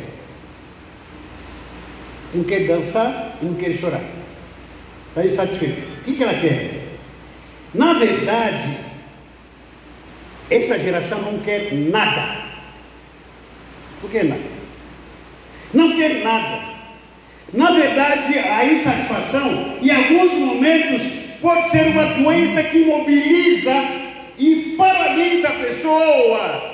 Não 2.35 2.45
quer 2.45 2.67
dançar 2.67 3.37
e 3.43 3.45
não 3.45 3.55
quer 3.55 3.75
chorar. 3.75 4.03
Está 5.09 5.27
insatisfeito. 5.27 5.83
O 6.01 6.05
que, 6.05 6.15
que 6.15 6.23
ela 6.23 6.35
quer? 6.35 6.83
Na 7.75 7.93
verdade, 7.93 8.79
essa 10.57 10.79
geração 10.79 11.21
não 11.23 11.39
quer 11.39 11.73
nada. 11.73 12.43
Por 14.01 14.11
que 14.11 14.23
nada? 14.23 14.43
Não 15.73 15.97
quer 15.97 16.23
nada. 16.23 16.73
Na 17.53 17.71
verdade, 17.71 18.39
a 18.39 18.65
insatisfação, 18.65 19.77
em 19.83 19.91
alguns 19.91 20.33
momentos, 20.35 21.03
pode 21.41 21.71
ser 21.71 21.89
uma 21.89 22.07
doença 22.15 22.63
que 22.63 22.79
imobiliza 22.79 23.73
e 24.39 24.75
paralisa 24.77 25.49
a 25.49 25.53
pessoa. 25.53 26.73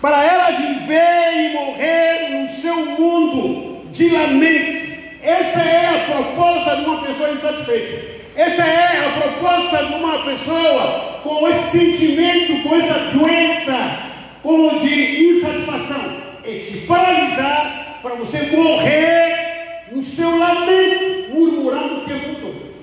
Para 0.00 0.24
ela 0.24 0.50
viver 0.50 1.32
e 1.36 1.52
morrer 1.54 2.28
no 2.30 2.48
seu 2.60 2.76
mundo 2.84 3.86
de 3.90 4.10
lamento. 4.10 4.94
Essa 5.22 5.62
é 5.62 5.86
a 5.86 6.12
proposta 6.12 6.76
de 6.76 6.84
uma 6.84 7.02
pessoa 7.02 7.30
insatisfeita. 7.30 8.23
Essa 8.36 8.64
é 8.64 9.06
a 9.06 9.20
proposta 9.20 9.86
de 9.86 9.94
uma 9.94 10.24
pessoa 10.24 11.20
com 11.22 11.48
esse 11.48 11.70
sentimento, 11.70 12.68
com 12.68 12.74
essa 12.74 12.94
doença, 13.12 13.98
com 14.42 14.78
de 14.80 15.36
insatisfação. 15.36 16.16
É 16.42 16.58
te 16.58 16.78
paralisar 16.78 18.00
para 18.02 18.16
você 18.16 18.42
morrer 18.42 19.86
no 19.92 20.02
seu 20.02 20.36
lamento, 20.36 21.30
murmurando 21.32 21.98
o 21.98 22.00
tempo 22.06 22.40
todo. 22.40 22.74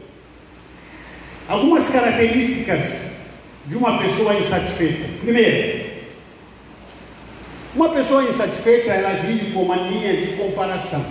Algumas 1.50 1.86
características 1.90 3.04
de 3.66 3.76
uma 3.76 3.98
pessoa 3.98 4.34
insatisfeita. 4.36 5.06
Primeiro, 5.22 5.92
uma 7.76 7.90
pessoa 7.90 8.24
insatisfeita, 8.24 8.90
ela 8.90 9.22
vive 9.22 9.52
com 9.52 9.66
mania 9.66 10.16
de 10.16 10.28
comparação. 10.38 11.06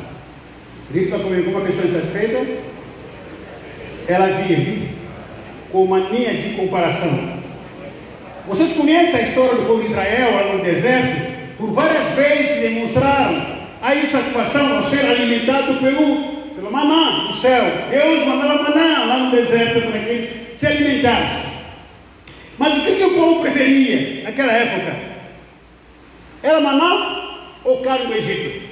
Grita 0.91 1.19
comigo, 1.19 1.51
uma 1.51 1.61
pessoa 1.61 1.87
insatisfeita 1.87 2.71
ela 4.07 4.27
vive 4.43 4.91
com 5.71 5.87
mania 5.87 6.35
de 6.35 6.51
comparação. 6.51 7.41
Vocês 8.47 8.73
conhecem 8.73 9.21
a 9.21 9.23
história 9.23 9.55
do 9.55 9.67
povo 9.67 9.81
de 9.81 9.87
Israel 9.87 10.57
no 10.57 10.65
deserto? 10.65 11.31
Por 11.57 11.73
várias 11.73 12.11
vezes 12.11 12.61
demonstraram 12.61 13.61
a 13.83 13.95
insatisfação 13.95 14.77
ao 14.77 14.83
ser 14.83 15.05
alimentado 15.05 15.75
pelo, 15.75 16.17
pelo 16.55 16.71
maná 16.71 17.27
do 17.29 17.35
céu. 17.35 17.65
Deus 17.91 18.27
mandava 18.27 18.63
maná 18.63 19.05
lá 19.05 19.19
no 19.19 19.31
deserto 19.31 19.83
para 19.83 20.01
que 20.01 20.09
eles 20.09 20.59
se 20.59 20.67
alimentassem. 20.67 21.51
Mas 22.59 22.77
o 22.77 22.81
que, 22.83 22.97
que 22.97 23.05
o 23.05 23.15
povo 23.15 23.41
preferia 23.41 24.23
naquela 24.25 24.53
época? 24.53 24.97
Era 26.43 26.61
maná 26.61 27.47
ou 27.65 27.79
carne 27.83 28.07
do 28.07 28.15
Egito? 28.15 28.69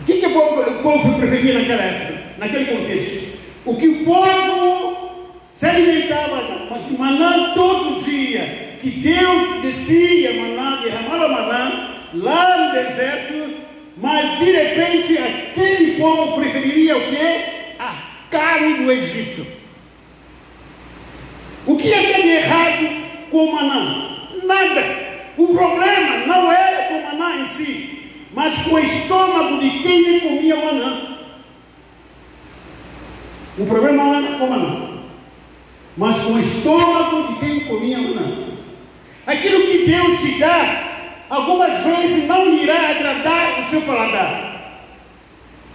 O 0.00 0.04
que, 0.04 0.14
que 0.14 0.26
o, 0.26 0.30
povo, 0.30 0.60
o 0.60 0.82
povo 0.82 1.18
preferia 1.18 1.58
naquela 1.60 1.82
época? 1.82 2.21
Naquele 2.42 2.64
contexto. 2.64 3.38
O 3.64 3.76
que 3.76 3.86
o 3.86 4.04
povo 4.04 5.10
se 5.52 5.66
alimentava 5.66 6.42
de 6.84 6.98
maná 6.98 7.52
todo 7.54 8.02
dia, 8.04 8.76
que 8.80 8.90
Deus 8.90 9.62
descia 9.62 10.34
maná, 10.34 10.80
derramava 10.82 11.28
maná 11.28 11.90
lá 12.14 12.56
no 12.56 12.72
deserto, 12.72 13.62
mas 13.96 14.40
de 14.40 14.50
repente 14.50 15.18
aquele 15.18 16.00
povo 16.00 16.40
preferiria 16.40 16.96
o 16.96 17.00
que? 17.02 17.78
A 17.78 17.94
carne 18.28 18.74
do 18.74 18.90
Egito. 18.90 19.46
O 21.64 21.76
que 21.76 21.94
havia 21.94 22.22
de 22.22 22.28
errado 22.28 22.88
com 23.30 23.44
o 23.44 23.52
maná? 23.52 24.18
Nada. 24.42 25.02
O 25.38 25.46
problema 25.46 26.26
não 26.26 26.50
era 26.50 26.88
com 26.88 26.94
o 26.98 27.04
maná 27.04 27.40
em 27.40 27.46
si, 27.46 28.10
mas 28.34 28.54
com 28.64 28.74
o 28.74 28.78
estômago 28.80 29.60
de 29.60 29.70
quem 29.78 30.20
comia 30.20 30.56
o 30.56 30.64
maná. 30.64 31.11
O 33.58 33.66
problema 33.66 34.02
não 34.02 34.14
era 34.14 34.38
como 34.38 34.56
não, 34.56 35.02
mas 35.96 36.16
com 36.18 36.32
o 36.32 36.40
estômago 36.40 37.34
de 37.34 37.40
quem 37.40 37.60
comia 37.60 37.98
não. 37.98 38.52
Aquilo 39.26 39.60
que 39.66 39.84
Deus 39.84 40.20
te 40.20 40.38
dá, 40.38 41.24
algumas 41.28 41.80
vezes 41.80 42.26
não 42.26 42.48
irá 42.54 42.90
agradar 42.90 43.60
o 43.60 43.70
seu 43.70 43.82
paladar. 43.82 44.52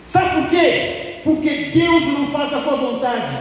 Sabe 0.08 0.42
por 0.42 0.50
quê? 0.50 1.20
Porque 1.24 1.50
Deus 1.50 2.04
não 2.08 2.28
faz 2.28 2.52
a 2.54 2.64
sua 2.64 2.76
vontade. 2.78 3.38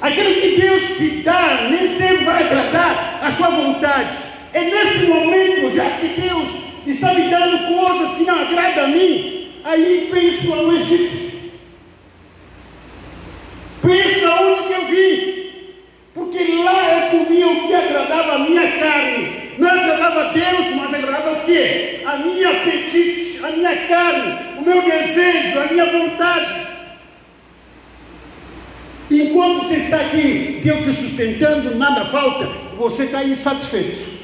Aquilo 0.00 0.34
que 0.34 0.60
Deus 0.60 0.98
te 0.98 1.08
dá 1.22 1.68
nem 1.70 1.88
sempre 1.88 2.26
vai 2.26 2.42
agradar 2.42 3.20
a 3.22 3.30
sua 3.30 3.48
vontade. 3.48 4.18
É 4.52 4.64
nesse 4.64 5.06
momento, 5.06 5.74
já 5.74 5.92
que 5.92 6.08
Deus 6.08 6.48
está 6.86 7.14
me 7.14 7.30
dando 7.30 7.74
coisas 7.74 8.12
que 8.16 8.24
não 8.24 8.38
agradam 8.38 8.84
a 8.84 8.88
mim, 8.88 9.48
aí 9.64 10.08
penso 10.12 10.52
ao 10.52 10.72
Egito. 10.72 11.25
Pense 13.86 14.20
de 14.20 14.26
onde 14.26 14.62
que 14.66 14.72
eu 14.74 14.86
vim. 14.86 15.46
Porque 16.12 16.62
lá 16.64 16.92
eu 16.92 17.18
comia 17.18 17.48
o 17.48 17.68
que 17.68 17.74
agradava 17.74 18.32
a 18.32 18.38
minha 18.40 18.78
carne. 18.78 19.52
Não 19.58 19.70
agradava 19.70 20.20
a 20.22 20.32
Deus, 20.32 20.74
mas 20.74 20.92
agradava 20.92 21.32
o 21.32 21.44
quê? 21.44 22.02
A 22.04 22.16
minha 22.16 22.50
apetite, 22.50 23.38
a 23.44 23.50
minha 23.52 23.76
carne, 23.86 24.38
o 24.58 24.62
meu 24.62 24.82
desejo, 24.82 25.60
a 25.60 25.66
minha 25.72 25.86
vontade. 25.86 26.66
Enquanto 29.08 29.68
você 29.68 29.74
está 29.76 30.00
aqui, 30.00 30.60
Deus 30.64 30.84
te 30.84 30.92
sustentando, 30.92 31.76
nada 31.76 32.06
falta, 32.06 32.48
você 32.76 33.04
está 33.04 33.22
insatisfeito. 33.22 34.16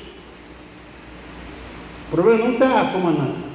O 2.08 2.14
problema 2.16 2.44
não 2.44 2.54
está 2.54 2.90
comandando. 2.92 3.52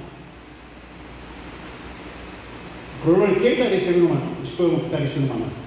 O 2.99 3.03
problema 3.03 3.35
é 3.35 3.39
quem 3.39 3.51
está 3.51 3.65
recebendo 3.65 4.05
uma 4.05 4.21
Estou 4.43 4.79
que 4.79 4.85
está 4.85 4.97
recebendo 4.97 5.31
uma 5.31 5.66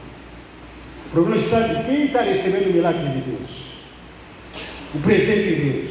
O 1.11 1.13
problema 1.13 1.37
está 1.37 1.59
de 1.59 1.85
quem 1.85 2.05
está 2.05 2.21
recebendo 2.21 2.71
o 2.71 2.73
milagre 2.73 3.09
de 3.09 3.19
Deus. 3.19 3.51
O 4.95 5.01
presente 5.01 5.43
de 5.43 5.55
Deus. 5.57 5.89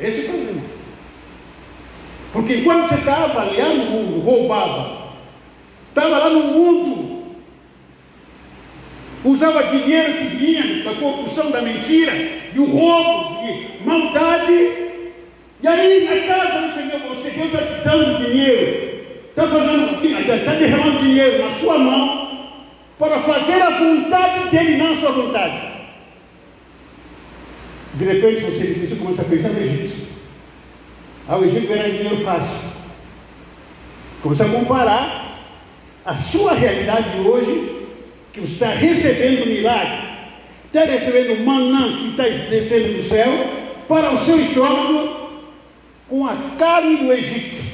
Esse 0.00 0.20
é 0.20 0.22
o 0.22 0.28
problema. 0.28 0.62
Porque 2.32 2.54
enquanto 2.56 2.88
você 2.88 2.94
estava 2.94 3.44
lá 3.44 3.68
no 3.74 3.84
mundo, 3.90 4.20
roubava, 4.20 5.12
estava 5.90 6.16
lá 6.16 6.30
no 6.30 6.44
mundo, 6.44 7.24
usava 9.22 9.64
dinheiro 9.64 10.14
que 10.14 10.36
vinha 10.36 10.82
da 10.82 10.94
corrupção, 10.94 11.50
da 11.50 11.60
mentira, 11.60 12.12
do 12.54 12.64
roubo, 12.64 13.44
de 13.44 13.86
maldade, 13.86 14.52
e 15.62 15.68
aí 15.68 16.04
na 16.04 16.26
casa 16.26 16.66
do 16.66 16.72
Senhor, 16.72 17.00
você 17.14 17.30
Deus 17.30 17.46
está 17.46 17.58
te 17.58 17.84
dando 17.84 18.24
dinheiro, 18.24 19.04
está 19.28 19.46
fazendo, 19.46 19.94
está 20.34 20.54
derramando 20.54 20.98
dinheiro 21.00 21.44
na 21.44 21.50
sua 21.50 21.78
mão 21.78 22.23
para 22.98 23.20
fazer 23.20 23.60
a 23.60 23.70
vontade 23.70 24.50
dele, 24.50 24.76
não 24.76 24.92
a 24.92 24.96
sua 24.96 25.12
vontade. 25.12 25.62
De 27.94 28.04
repente 28.04 28.42
você, 28.42 28.74
você 28.74 28.94
começa 28.96 29.22
a 29.22 29.24
pensar 29.24 29.48
no 29.48 29.60
Egito. 29.60 30.08
Ah, 31.28 31.36
o 31.36 31.44
Egito 31.44 31.72
era 31.72 31.88
dinheiro 31.90 32.18
fácil. 32.24 32.58
Começa 34.22 34.44
a 34.44 34.48
comparar 34.48 35.24
a 36.04 36.18
sua 36.18 36.54
realidade 36.54 37.18
hoje, 37.20 37.86
que 38.32 38.40
você 38.40 38.54
está 38.54 38.68
recebendo 38.68 39.46
milagre, 39.46 39.98
está 40.66 40.84
recebendo 40.84 41.44
manã 41.44 41.96
que 41.96 42.10
está 42.10 42.24
descendo 42.24 42.94
do 42.94 43.02
céu, 43.02 43.30
para 43.88 44.12
o 44.12 44.16
seu 44.16 44.40
estômago, 44.40 45.42
com 46.08 46.26
a 46.26 46.36
carne 46.58 46.96
do 46.96 47.12
Egito. 47.12 47.64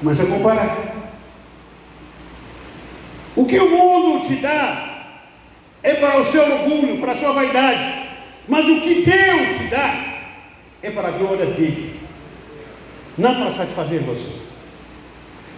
Começa 0.00 0.22
a 0.22 0.26
comparar. 0.26 0.91
O 3.34 3.46
que 3.46 3.58
o 3.58 3.70
mundo 3.70 4.26
te 4.26 4.36
dá 4.36 5.06
é 5.82 5.94
para 5.94 6.20
o 6.20 6.24
seu 6.24 6.42
orgulho, 6.42 6.98
para 6.98 7.12
a 7.12 7.16
sua 7.16 7.32
vaidade, 7.32 7.92
mas 8.48 8.68
o 8.68 8.80
que 8.80 9.02
Deus 9.02 9.56
te 9.56 9.64
dá 9.64 9.94
é 10.82 10.90
para 10.90 11.08
a 11.08 11.12
glória 11.12 11.46
dele, 11.46 12.00
não 13.16 13.34
para 13.34 13.50
satisfazer 13.50 14.00
você. 14.00 14.28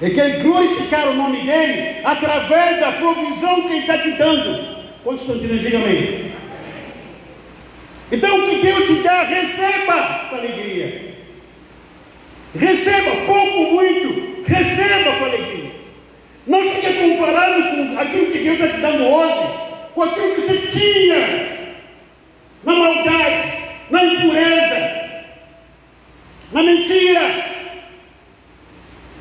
É 0.03 0.11
quer 0.11 0.43
glorificar 0.43 1.09
o 1.09 1.14
nome 1.14 1.41
dele 1.41 2.01
através 2.05 2.81
da 2.81 2.93
provisão 2.93 3.62
que 3.62 3.72
ele 3.72 3.81
está 3.81 3.99
te 3.99 4.11
dando. 4.12 4.75
Constantino, 5.03 5.59
diga 5.59 5.79
amém. 5.79 6.33
Então, 8.11 8.41
o 8.41 8.49
que 8.49 8.57
Deus 8.57 8.85
te 8.87 8.95
dá, 9.03 9.25
receba 9.25 10.27
com 10.29 10.37
alegria. 10.37 11.14
Receba 12.55 13.11
pouco, 13.27 13.72
muito, 13.72 14.43
receba 14.47 15.16
com 15.18 15.25
alegria. 15.25 15.63
Não 16.47 16.62
fique 16.62 16.92
comparando 16.95 17.95
com 17.95 17.99
aquilo 17.99 18.30
que 18.30 18.38
Deus 18.38 18.61
está 18.61 18.68
te 18.68 18.80
dando 18.80 19.05
hoje, 19.05 19.55
com 19.95 20.03
aquilo 20.03 20.34
que 20.34 20.40
você 20.42 20.59
tinha 20.68 21.74
na 22.62 22.74
maldade, 22.74 23.53
na 23.90 24.05
impureza, 24.05 25.05
na 26.53 26.62
mentira, 26.62 27.45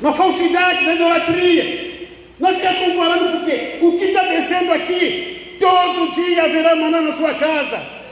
na 0.02 0.12
falsidade, 0.12 0.84
na 0.84 0.94
idolatria. 0.94 2.08
Não 2.38 2.54
fique 2.54 2.74
comparando 2.90 3.38
porque 3.38 3.78
o 3.80 3.98
que 3.98 4.04
está 4.06 4.24
descendo 4.24 4.72
aqui, 4.72 5.56
todo 5.58 6.12
dia 6.12 6.44
haverá 6.44 6.76
maná 6.76 7.00
na 7.00 7.12
sua 7.12 7.34
casa. 7.34 8.03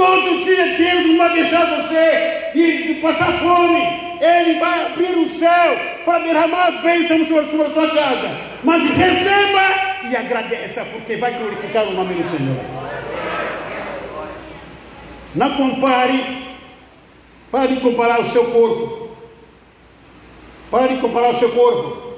Todo 0.00 0.40
dia 0.40 0.78
Deus 0.78 1.08
não 1.08 1.18
vai 1.18 1.34
deixar 1.34 1.66
você 1.76 2.52
de 2.54 2.94
passar 3.02 3.38
fome. 3.38 4.16
Ele 4.18 4.58
vai 4.58 4.86
abrir 4.86 5.14
o 5.18 5.28
céu 5.28 5.78
para 6.06 6.20
derramar 6.20 6.68
a 6.68 6.70
bênção 6.70 7.22
sobre, 7.26 7.50
sua 7.50 7.90
casa. 7.90 8.34
Mas 8.64 8.82
receba 8.82 10.08
e 10.10 10.16
agradeça, 10.16 10.86
porque 10.86 11.18
vai 11.18 11.34
glorificar 11.34 11.86
o 11.86 11.92
nome 11.92 12.14
do 12.14 12.26
Senhor. 12.26 12.56
Não 15.34 15.54
compare, 15.54 16.56
para 17.50 17.66
de 17.66 17.80
comparar 17.80 18.22
o 18.22 18.24
seu 18.24 18.46
corpo. 18.46 19.10
Para 20.70 20.86
de 20.86 20.96
comparar 20.96 21.28
o 21.28 21.38
seu 21.38 21.50
corpo 21.50 22.14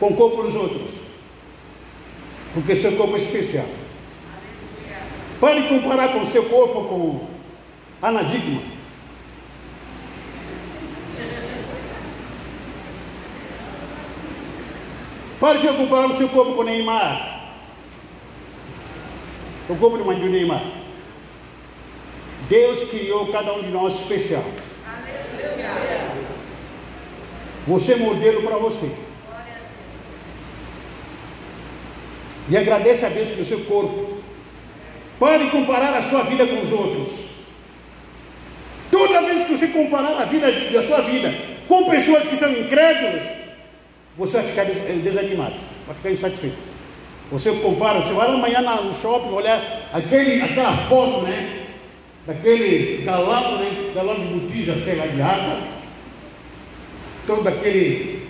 com 0.00 0.08
o 0.08 0.16
corpo 0.16 0.42
dos 0.42 0.56
outros. 0.56 0.90
Porque 2.52 2.74
seu 2.74 2.96
corpo 2.96 3.14
é 3.14 3.18
especial. 3.18 3.81
Para 5.42 5.60
de 5.60 5.68
comparar 5.68 6.12
com 6.12 6.20
o 6.20 6.26
seu 6.26 6.44
corpo 6.44 6.84
com 6.84 7.26
anadigma. 8.00 8.62
Pare 15.40 15.58
de 15.58 15.66
comparar 15.76 16.06
o 16.12 16.14
seu 16.14 16.28
corpo 16.28 16.52
com 16.52 16.62
Neymar. 16.62 17.50
O 19.68 19.74
corpo 19.74 20.14
de 20.14 20.28
Neymar. 20.28 20.62
Deus 22.48 22.84
criou 22.84 23.32
cada 23.32 23.52
um 23.52 23.62
de 23.62 23.68
nós 23.70 23.96
especial. 23.96 24.44
Você 27.66 27.94
é 27.94 27.96
modelo 27.96 28.44
para 28.44 28.58
você. 28.58 28.88
E 32.48 32.56
agradeça 32.56 33.08
a 33.08 33.10
Deus 33.10 33.32
pelo 33.32 33.44
seu 33.44 33.64
corpo. 33.64 34.11
Pare 35.22 35.44
de 35.44 35.50
comparar 35.52 35.94
a 35.94 36.02
sua 36.02 36.24
vida 36.24 36.44
com 36.48 36.60
os 36.60 36.72
outros. 36.72 37.26
Toda 38.90 39.22
vez 39.22 39.44
que 39.44 39.52
você 39.52 39.68
comparar 39.68 40.20
a 40.20 40.24
vida 40.24 40.50
da 40.50 40.84
sua 40.84 41.00
vida 41.02 41.32
com 41.68 41.88
pessoas 41.88 42.26
que 42.26 42.34
são 42.34 42.50
incrédulas, 42.50 43.22
você 44.18 44.38
vai 44.38 44.46
ficar 44.46 44.62
eh, 44.62 44.98
desanimado, 45.00 45.54
vai 45.86 45.94
ficar 45.94 46.10
insatisfeito. 46.10 46.64
Você 47.30 47.52
compara, 47.52 48.00
você 48.00 48.12
vai 48.12 48.34
amanhã 48.34 48.62
no 48.62 49.00
shopping 49.00 49.32
olhar 49.32 49.62
aquele, 49.92 50.42
aquela 50.42 50.76
foto, 50.88 51.22
né? 51.22 51.66
Daquele 52.26 53.04
galão, 53.04 53.58
né? 53.58 53.92
Galão 53.94 54.16
de 54.16 54.24
botija, 54.26 54.74
sei 54.74 54.96
lá, 54.96 55.06
de 55.06 55.22
água. 55.22 55.60
Todo 57.28 57.46
aquele 57.46 58.26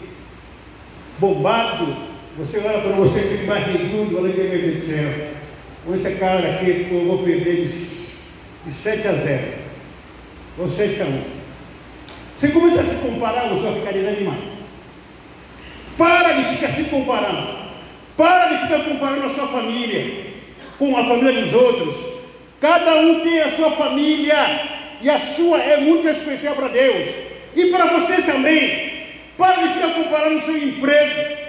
bombado. 1.18 1.96
Você 2.36 2.58
olha 2.58 2.80
para 2.80 2.92
você, 2.92 3.18
aquele 3.18 3.46
barrigudo, 3.46 4.18
olha 4.18 4.30
que 4.30 4.42
meu 4.42 4.60
Deus 4.60 4.84
do 4.84 4.86
céu. 4.86 5.41
Com 5.84 5.94
esse 5.94 6.10
cara 6.12 6.48
aqui, 6.48 6.88
eu 6.90 7.06
vou 7.06 7.18
perder 7.18 7.56
de, 7.56 7.62
de 7.64 8.72
7 8.72 9.08
a 9.08 9.12
0. 9.14 9.42
Ou 10.58 10.68
7 10.68 11.02
a 11.02 11.04
1. 11.04 11.22
Você 12.36 12.48
começa 12.48 12.80
a 12.80 12.84
se 12.84 12.94
comparar, 12.96 13.48
você 13.48 13.62
vai 13.62 13.74
ficar 13.74 13.92
desanimado. 13.92 14.42
Para 15.98 16.32
de 16.32 16.54
ficar 16.54 16.70
se 16.70 16.84
comparando. 16.84 17.62
Para 18.16 18.46
de 18.46 18.62
ficar 18.62 18.84
comparando 18.84 19.26
a 19.26 19.28
sua 19.28 19.48
família 19.48 20.32
com 20.78 20.96
a 20.96 21.04
família 21.04 21.42
dos 21.42 21.52
outros. 21.52 21.96
Cada 22.60 22.94
um 22.96 23.20
tem 23.20 23.40
a 23.40 23.50
sua 23.50 23.72
família 23.72 24.36
e 25.00 25.10
a 25.10 25.18
sua 25.18 25.58
é 25.58 25.78
muito 25.78 26.08
especial 26.08 26.54
para 26.54 26.68
Deus 26.68 27.08
e 27.56 27.66
para 27.66 27.86
vocês 27.86 28.24
também. 28.24 28.92
Para 29.36 29.62
de 29.62 29.74
ficar 29.74 29.94
comparando 29.94 30.36
o 30.36 30.40
seu 30.40 30.56
emprego. 30.56 31.42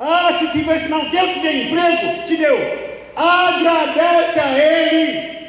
Ah, 0.00 0.30
se 0.38 0.48
tivesse, 0.48 0.88
não, 0.88 1.08
Deus 1.10 1.30
te 1.32 1.40
deu 1.40 1.62
emprego, 1.62 2.24
te 2.24 2.36
deu. 2.36 2.85
Agradece 3.16 4.38
a 4.38 4.58
Ele, 4.58 5.48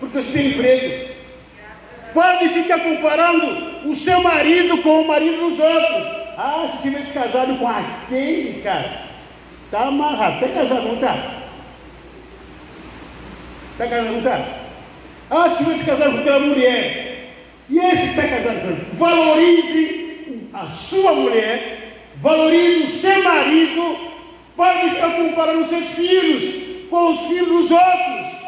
porque 0.00 0.16
você 0.16 0.32
tem 0.32 0.46
emprego. 0.48 1.10
Para 2.14 2.38
de 2.38 2.48
ficar 2.48 2.80
comparando 2.80 3.86
o 3.88 3.94
seu 3.94 4.22
marido 4.22 4.78
com 4.78 5.02
o 5.02 5.06
marido 5.06 5.50
dos 5.50 5.60
outros. 5.60 6.20
Ah, 6.38 6.66
se 6.68 6.78
tivesse 6.78 7.12
casado 7.12 7.54
com 7.56 7.68
aquele, 7.68 8.62
cara, 8.62 9.02
tá 9.70 9.88
amarrado. 9.88 10.40
Tá 10.40 10.48
casado, 10.48 10.88
não 10.88 10.96
tá? 10.96 11.16
Tá 13.76 13.86
casado, 13.86 14.12
não 14.12 14.22
tá? 14.22 14.48
Ah, 15.30 15.50
se 15.50 15.62
tivesse 15.62 15.84
casado 15.84 16.12
com 16.12 16.18
aquela 16.20 16.40
mulher. 16.40 17.34
E 17.68 17.78
esse 17.78 18.06
que 18.06 18.20
está 18.20 18.22
casado 18.22 18.60
com 18.62 18.68
ele, 18.68 18.86
valorize 18.92 20.48
a 20.54 20.66
sua 20.66 21.12
mulher, 21.12 21.98
valorize 22.16 22.84
o 22.84 22.88
seu 22.88 23.22
marido, 23.22 23.98
para 24.56 24.82
de 24.82 24.90
ficar 24.90 25.10
comparando 25.10 25.60
os 25.60 25.68
seus 25.68 25.90
filhos 25.90 26.69
com 26.90 27.12
os 27.12 27.20
filhos 27.28 27.48
dos 27.48 27.70
outros. 27.70 28.40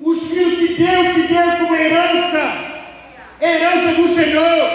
Os 0.00 0.26
filhos 0.26 0.58
que 0.58 0.74
Deus 0.74 1.14
te 1.14 1.22
deu 1.22 1.58
como 1.58 1.76
herança, 1.76 2.54
herança 3.40 3.92
do 3.94 4.08
Senhor 4.08 4.70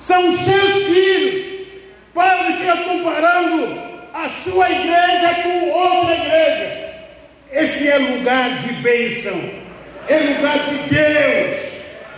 são 0.00 0.36
seus 0.36 0.84
filhos. 0.84 1.54
Para 2.12 2.50
de 2.50 2.58
ficar 2.58 2.84
comparando 2.84 3.80
a 4.12 4.28
sua 4.28 4.70
igreja 4.70 5.42
com 5.42 5.70
outra 5.70 6.14
igreja. 6.14 6.94
Esse 7.50 7.88
é 7.88 7.98
lugar 7.98 8.58
de 8.58 8.72
bênção, 8.74 9.40
é 10.08 10.18
lugar 10.18 10.58
de 10.60 10.94
Deus. 10.94 11.74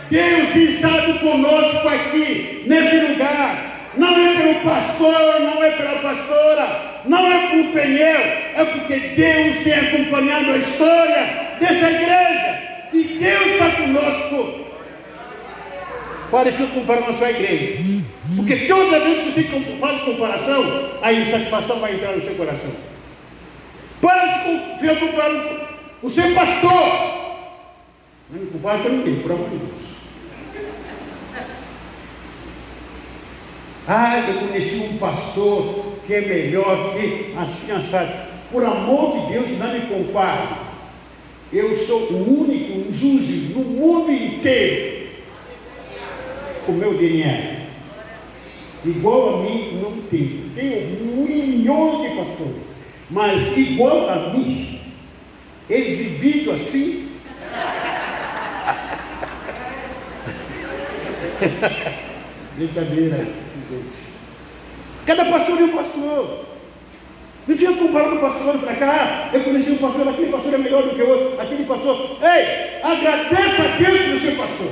Deus 0.09 0.47
tem 0.53 0.65
estado 0.65 1.19
conosco 1.19 1.87
aqui, 1.87 2.63
nesse 2.65 2.97
lugar. 2.97 3.76
Não 3.97 4.15
é 4.15 4.35
pelo 4.35 4.61
pastor, 4.61 5.41
não 5.41 5.63
é 5.63 5.71
pela 5.71 5.95
pastora, 5.99 7.01
não 7.05 7.31
é 7.31 7.47
por 7.47 7.71
pneu, 7.71 8.21
é 8.55 8.65
porque 8.65 8.99
Deus 8.99 9.59
tem 9.59 9.73
acompanhado 9.73 10.51
a 10.51 10.57
história 10.57 11.55
dessa 11.59 11.91
igreja 11.91 12.59
e 12.93 13.03
Deus 13.19 13.45
está 13.47 13.71
conosco. 13.71 14.67
Pare 16.29 16.51
comparar 16.67 17.03
com 17.03 17.09
a 17.09 17.13
sua 17.13 17.29
igreja, 17.29 18.03
porque 18.35 18.65
toda 18.67 18.99
vez 18.99 19.19
que 19.21 19.31
você 19.31 19.43
faz 19.79 20.01
comparação, 20.01 20.91
a 21.01 21.13
insatisfação 21.13 21.79
vai 21.79 21.93
entrar 21.93 22.11
no 22.11 22.21
seu 22.21 22.35
coração. 22.35 22.71
Para 24.01 24.27
de 24.27 24.95
comparando 24.99 25.61
o 26.01 26.09
seu 26.09 26.33
pastor. 26.33 27.27
Não 28.29 28.39
me 28.41 28.47
compare 28.47 28.83
com 28.83 28.89
ninguém, 28.89 29.15
por 29.21 29.31
amor 29.31 29.49
de 29.49 29.57
Deus. 29.57 29.86
Ah, 33.87 34.19
eu 34.19 34.47
conheci 34.47 34.75
um 34.75 34.97
pastor 34.97 35.93
que 36.05 36.13
é 36.13 36.19
melhor 36.19 36.93
que 36.93 37.33
assim, 37.37 37.71
assado. 37.71 38.27
Por 38.51 38.65
amor 38.65 39.13
de 39.13 39.33
Deus, 39.33 39.49
não 39.57 39.71
me 39.71 39.79
compare. 39.87 40.49
Eu 41.53 41.73
sou 41.73 42.01
o 42.11 42.41
único 42.41 42.93
juiz 42.93 43.55
no 43.55 43.63
mundo 43.63 44.11
inteiro 44.11 45.07
com 46.65 46.73
meu 46.73 46.97
DNA. 46.97 47.67
Igual 48.83 49.35
a 49.35 49.43
mim 49.43 49.79
não 49.81 50.01
tem. 50.09 50.51
Tenho 50.53 51.25
milhões 51.25 52.01
de 52.01 52.09
pastores. 52.17 52.75
Mas 53.09 53.57
igual 53.57 54.09
a 54.09 54.33
mim, 54.33 54.81
exibido 55.69 56.51
assim. 56.51 57.07
Brincadeira 62.57 63.46
Cada 65.05 65.25
pastor 65.25 65.59
é 65.59 65.63
um 65.63 65.69
pastor. 65.69 66.45
Não 67.47 67.55
tinha 67.55 67.71
comparado 67.73 68.15
o 68.15 68.19
pastor 68.19 68.57
para 68.57 68.75
cá. 68.75 69.29
Eu 69.33 69.43
conheci 69.43 69.71
um 69.71 69.77
pastor, 69.77 70.07
aquele 70.07 70.31
pastor 70.31 70.53
é 70.53 70.57
melhor 70.57 70.83
do 70.83 70.95
que 70.95 71.01
o 71.01 71.09
outro. 71.09 71.41
Aquele 71.41 71.63
pastor. 71.63 72.17
Ei, 72.21 72.81
agradeça 72.83 73.63
a 73.63 73.77
Deus 73.77 73.99
pelo 73.99 74.19
seu 74.19 74.35
pastor. 74.35 74.71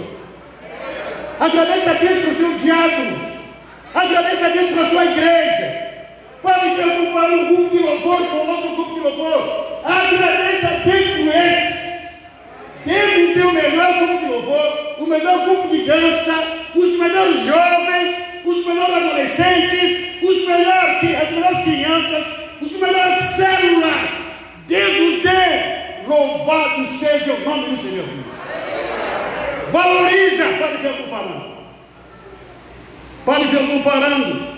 Agradeça 1.39 1.91
a 1.91 1.93
Deus 1.93 2.19
pelos 2.19 2.37
seus 2.37 2.61
diáconos. 2.61 3.21
Agradeça 3.93 4.45
a 4.45 4.49
Deus 4.49 4.69
pela 4.69 4.89
sua 4.89 5.05
igreja. 5.05 5.85
Pode 6.41 6.75
ser 6.75 6.97
comparar 6.97 7.31
um 7.31 7.55
grupo 7.55 7.77
de 7.77 7.83
louvor 7.83 8.17
com 8.17 8.37
outro 8.47 8.75
grupo 8.75 8.93
de 8.93 8.99
louvor. 9.01 9.81
Agradeça 9.85 10.67
a 10.67 10.71
Deus 10.85 11.09
por 11.11 11.35
eles. 11.35 11.75
Deus 12.85 13.35
deu 13.35 13.49
o 13.49 13.53
melhor 13.53 13.97
grupo 13.97 14.19
de 14.19 14.25
louvor, 14.31 14.95
o 14.99 15.07
melhor 15.07 15.45
grupo 15.45 15.67
de 15.69 15.85
dança, 15.85 16.43
os 16.75 16.99
melhores 16.99 17.39
jovens, 17.45 18.17
os 18.45 18.65
melhores 18.65 18.95
adolescentes, 18.95 20.21
os 20.21 20.45
melhores, 20.45 21.21
as 21.21 21.31
melhores 21.31 21.59
crianças, 21.59 22.33
os 22.61 22.71
melhores 22.73 23.25
células. 23.35 24.09
Deus 24.67 25.01
nos 25.01 25.23
deu. 25.23 25.75
Louvado 26.07 26.85
seja 26.85 27.33
o 27.33 27.39
nome 27.41 27.69
do 27.69 27.77
Senhor. 27.77 28.05
Valoriza, 29.71 30.43
pode 30.59 30.77
ver 30.77 30.97
comparando. 30.97 31.55
Pode 33.25 33.47
ver 33.47 33.67
comparando 33.67 34.55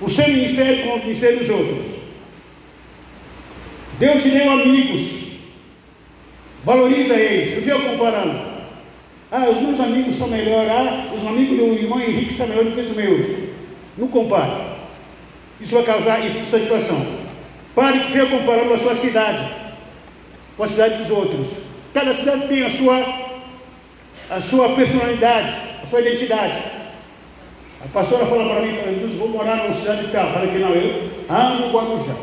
o 0.00 0.08
seu 0.08 0.28
ministério 0.28 0.82
com 0.82 0.94
o 0.94 0.98
ministério 1.00 1.38
dos 1.38 1.50
outros. 1.50 1.86
Deus 3.98 4.22
te 4.22 4.30
deu 4.30 4.50
amigos. 4.50 5.20
Valoriza 6.64 7.14
eles. 7.14 7.52
Eu 7.52 7.62
vi 7.62 7.86
comparando. 7.86 8.59
Ah, 9.32 9.48
os 9.48 9.60
meus 9.60 9.78
amigos 9.78 10.16
são 10.16 10.26
melhores. 10.26 10.70
Ah, 10.70 11.14
os 11.14 11.24
amigos 11.24 11.56
do 11.56 11.74
irmão 11.74 12.00
Henrique 12.00 12.32
são 12.32 12.48
melhores 12.48 12.70
do 12.70 12.74
que 12.74 12.80
os 12.80 12.96
meus. 12.96 13.26
Não 13.96 14.08
compare. 14.08 14.50
Isso 15.60 15.74
vai 15.74 15.84
causar 15.84 16.26
insatisfação. 16.26 17.06
Pare 17.74 18.00
de 18.00 18.12
ficar 18.12 18.26
comparando 18.26 18.72
a 18.72 18.76
sua 18.76 18.94
cidade 18.94 19.48
com 20.56 20.64
a 20.64 20.66
cidade 20.66 20.96
dos 20.96 21.10
outros. 21.10 21.56
Cada 21.94 22.12
cidade 22.12 22.48
tem 22.48 22.64
a 22.64 22.70
sua, 22.70 23.04
a 24.30 24.40
sua 24.40 24.74
personalidade, 24.74 25.54
a 25.82 25.86
sua 25.86 26.00
identidade. 26.00 26.60
A 27.84 27.88
pastora 27.92 28.26
falou 28.26 28.48
para 28.48 28.60
mim, 28.60 28.74
disse, 28.98 29.16
vou 29.16 29.28
morar 29.28 29.56
numa 29.56 29.72
cidade 29.72 30.08
tal. 30.12 30.32
Falei 30.32 30.50
que 30.50 30.58
não, 30.58 30.70
eu 30.70 31.10
amo 31.28 31.72
Guarujá. 31.72 32.14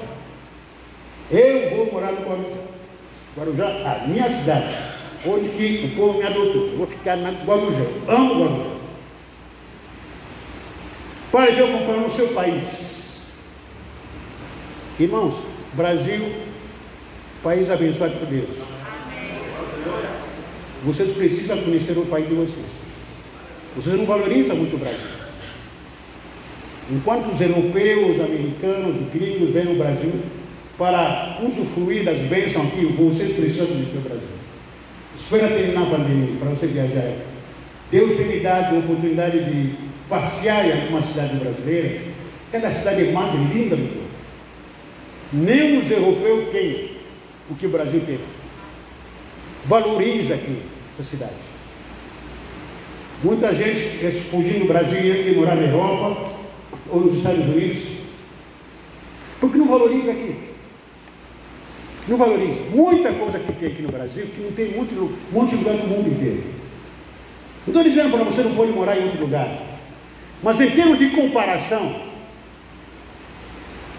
Eu 1.31 1.77
vou 1.77 1.91
morar 1.93 2.11
no 2.11 2.19
Guarujá. 2.19 2.59
Guarujá, 3.38 3.65
a 3.65 4.07
minha 4.07 4.27
cidade 4.27 4.75
onde 5.26 5.49
que 5.49 5.85
o 5.85 5.95
povo 5.95 6.19
me 6.19 6.26
adotou. 6.26 6.68
Eu 6.68 6.77
vou 6.77 6.88
ficar 6.88 7.15
na 7.15 7.31
Guarujá. 7.31 7.84
Amo 8.07 8.44
Guarujá. 8.44 8.77
Para 11.31 11.52
ver 11.52 11.72
comprar 11.72 11.98
no 11.98 12.10
seu 12.10 12.30
país. 12.30 13.26
Irmãos, 14.99 15.44
Brasil, 15.73 16.34
país 17.44 17.69
abençoado 17.69 18.15
por 18.15 18.27
Deus. 18.27 18.57
Vocês 20.84 21.11
precisam 21.11 21.57
conhecer 21.57 21.98
o 21.98 22.06
país 22.06 22.27
de 22.27 22.35
vocês. 22.35 22.65
Vocês 23.76 23.95
não 23.95 24.06
valorizam 24.06 24.56
muito 24.56 24.76
o 24.76 24.80
Brasil. 24.80 25.18
Enquanto 26.89 27.30
os 27.30 27.41
europeus, 27.41 28.15
os 28.15 28.23
americanos, 28.23 29.02
os 29.02 29.10
gringos 29.14 29.49
vêm 29.49 29.65
no 29.65 29.76
Brasil 29.76 30.14
para 30.77 31.39
usufruir 31.45 32.06
das 32.06 32.19
bênçãos 32.22 32.72
que 32.73 32.85
vocês 32.85 33.34
precisam 33.34 33.68
conhecer 33.68 33.98
o 33.98 34.02
Brasil. 34.02 34.36
Espera 35.18 35.48
terminar 35.48 35.81
a 35.81 35.85
pandemia 35.88 36.38
para 36.39 36.49
você 36.49 36.68
viajar. 36.68 37.15
Deus 37.91 38.15
tem 38.15 38.27
me 38.27 38.39
dado 38.39 38.76
a 38.76 38.80
oportunidade 38.80 39.44
de 39.44 39.73
passear 40.07 40.68
em 40.68 40.81
alguma 40.81 41.02
cidade 41.02 41.35
brasileira. 41.38 42.02
Cada 42.52 42.69
cidade 42.69 43.07
é 43.07 43.11
mais 43.11 43.34
linda 43.34 43.76
do 43.76 43.81
que 43.81 43.98
outra. 43.98 44.18
Nem 45.34 45.80
os 45.80 45.89
europeus 45.89 46.49
têm 46.52 46.91
o 47.49 47.56
que 47.56 47.65
o 47.65 47.69
Brasil 47.69 48.02
tem. 48.06 48.19
Valoriza 49.65 50.35
aqui 50.35 50.61
essa 50.94 51.03
cidade. 51.03 51.34
Muita 53.23 53.53
gente 53.53 53.81
fugindo 54.30 54.60
do 54.60 54.65
Brasil 54.68 54.99
e 54.99 55.35
morar 55.35 55.56
na 55.56 55.64
Europa 55.64 56.31
ou 56.89 57.02
nos 57.02 57.18
Estados 57.18 57.45
Unidos. 57.45 57.85
Porque 59.39 59.57
não 59.57 59.68
valoriza 59.68 60.11
aqui. 60.11 60.46
Não 62.07 62.17
valoriza. 62.17 62.63
Muita 62.63 63.11
coisa 63.13 63.39
que 63.39 63.51
tem 63.51 63.69
aqui 63.69 63.81
no 63.81 63.91
Brasil 63.91 64.27
que 64.27 64.39
não 64.39 64.51
tem 64.51 64.71
muito, 64.71 64.95
lugar 64.95 65.73
no 65.73 65.88
mundo 65.88 66.09
inteiro. 66.09 66.43
Não 67.65 67.73
estou 67.73 67.84
dizendo 67.84 68.11
para 68.11 68.23
você 68.23 68.41
não 68.41 68.55
pode 68.55 68.71
morar 68.71 68.97
em 68.97 69.03
outro 69.03 69.19
lugar. 69.19 69.61
Mas 70.41 70.61
em 70.61 70.71
termos 70.71 70.97
de 70.99 71.09
comparação, 71.09 72.07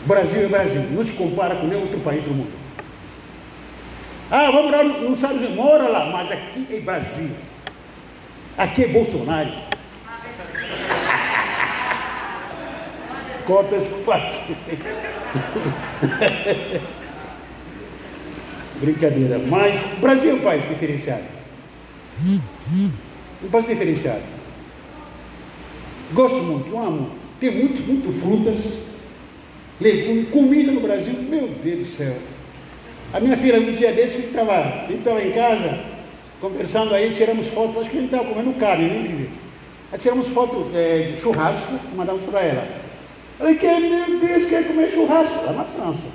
Brasil 0.07 0.45
é 0.45 0.49
Brasil, 0.49 0.83
não 0.91 1.05
se 1.05 1.13
compara 1.13 1.57
com 1.57 1.67
nenhum 1.67 1.83
outro 1.83 2.01
país 2.01 2.25
do 2.25 2.31
mundo. 2.31 2.53
Ah, 4.31 4.47
vamos 4.47 4.71
morar 4.71 4.85
nos 4.85 5.19
Estados 5.19 5.43
Unidos, 5.43 5.57
mora 5.57 5.87
lá, 5.89 6.07
mas 6.07 6.33
aqui 6.33 6.67
é 6.71 6.81
Brasil. 6.81 7.31
Aqui 8.57 8.85
é 8.85 8.89
Bolsonaro. 8.89 9.53
Corta 13.47 13.77
essa 13.77 13.91
parte. 13.91 14.57
Brincadeira. 18.81 19.39
Mas 19.39 19.83
o 19.83 20.01
Brasil 20.01 20.31
é 20.31 20.35
um 20.35 20.41
país 20.41 20.67
diferenciado. 20.69 21.25
Um 23.43 23.49
país 23.51 23.67
diferenciado. 23.67 24.23
Gosto 26.13 26.43
muito, 26.43 26.77
amo. 26.77 27.11
Tem 27.39 27.51
muito, 27.51 27.83
muito 27.83 28.13
frutas, 28.13 28.79
legumes, 29.81 30.31
comida 30.31 30.73
no 30.73 30.81
Brasil. 30.81 31.15
Meu 31.15 31.49
Deus 31.49 31.79
do 31.79 31.85
céu. 31.85 32.17
A 33.13 33.21
minha 33.21 33.37
filha, 33.37 33.61
no 33.61 33.73
dia 33.73 33.93
desse, 33.93 34.23
estava, 34.23 34.53
a 34.53 34.87
gente 34.87 34.99
estava 34.99 35.23
em 35.23 35.31
casa, 35.31 35.79
conversando 36.41 36.95
aí, 36.95 37.11
tiramos 37.11 37.49
foto, 37.49 37.81
acho 37.81 37.89
que 37.89 37.97
a 37.97 38.01
gente 38.01 38.13
estava 38.13 38.29
comendo 38.29 38.53
carne, 38.59 38.89
né? 38.89 39.27
Aí 39.91 39.99
tiramos 39.99 40.29
foto 40.29 40.71
é, 40.75 41.13
de 41.13 41.21
churrasco, 41.21 41.73
mandamos 41.97 42.25
para 42.25 42.41
ela. 42.43 42.69
Falei, 43.39 43.55
que, 43.55 43.67
meu 43.67 44.19
Deus, 44.19 44.45
quer 44.45 44.67
comer 44.67 44.91
churrasco? 44.91 45.43
Lá 45.43 45.53
na 45.53 45.65
França. 45.65 46.09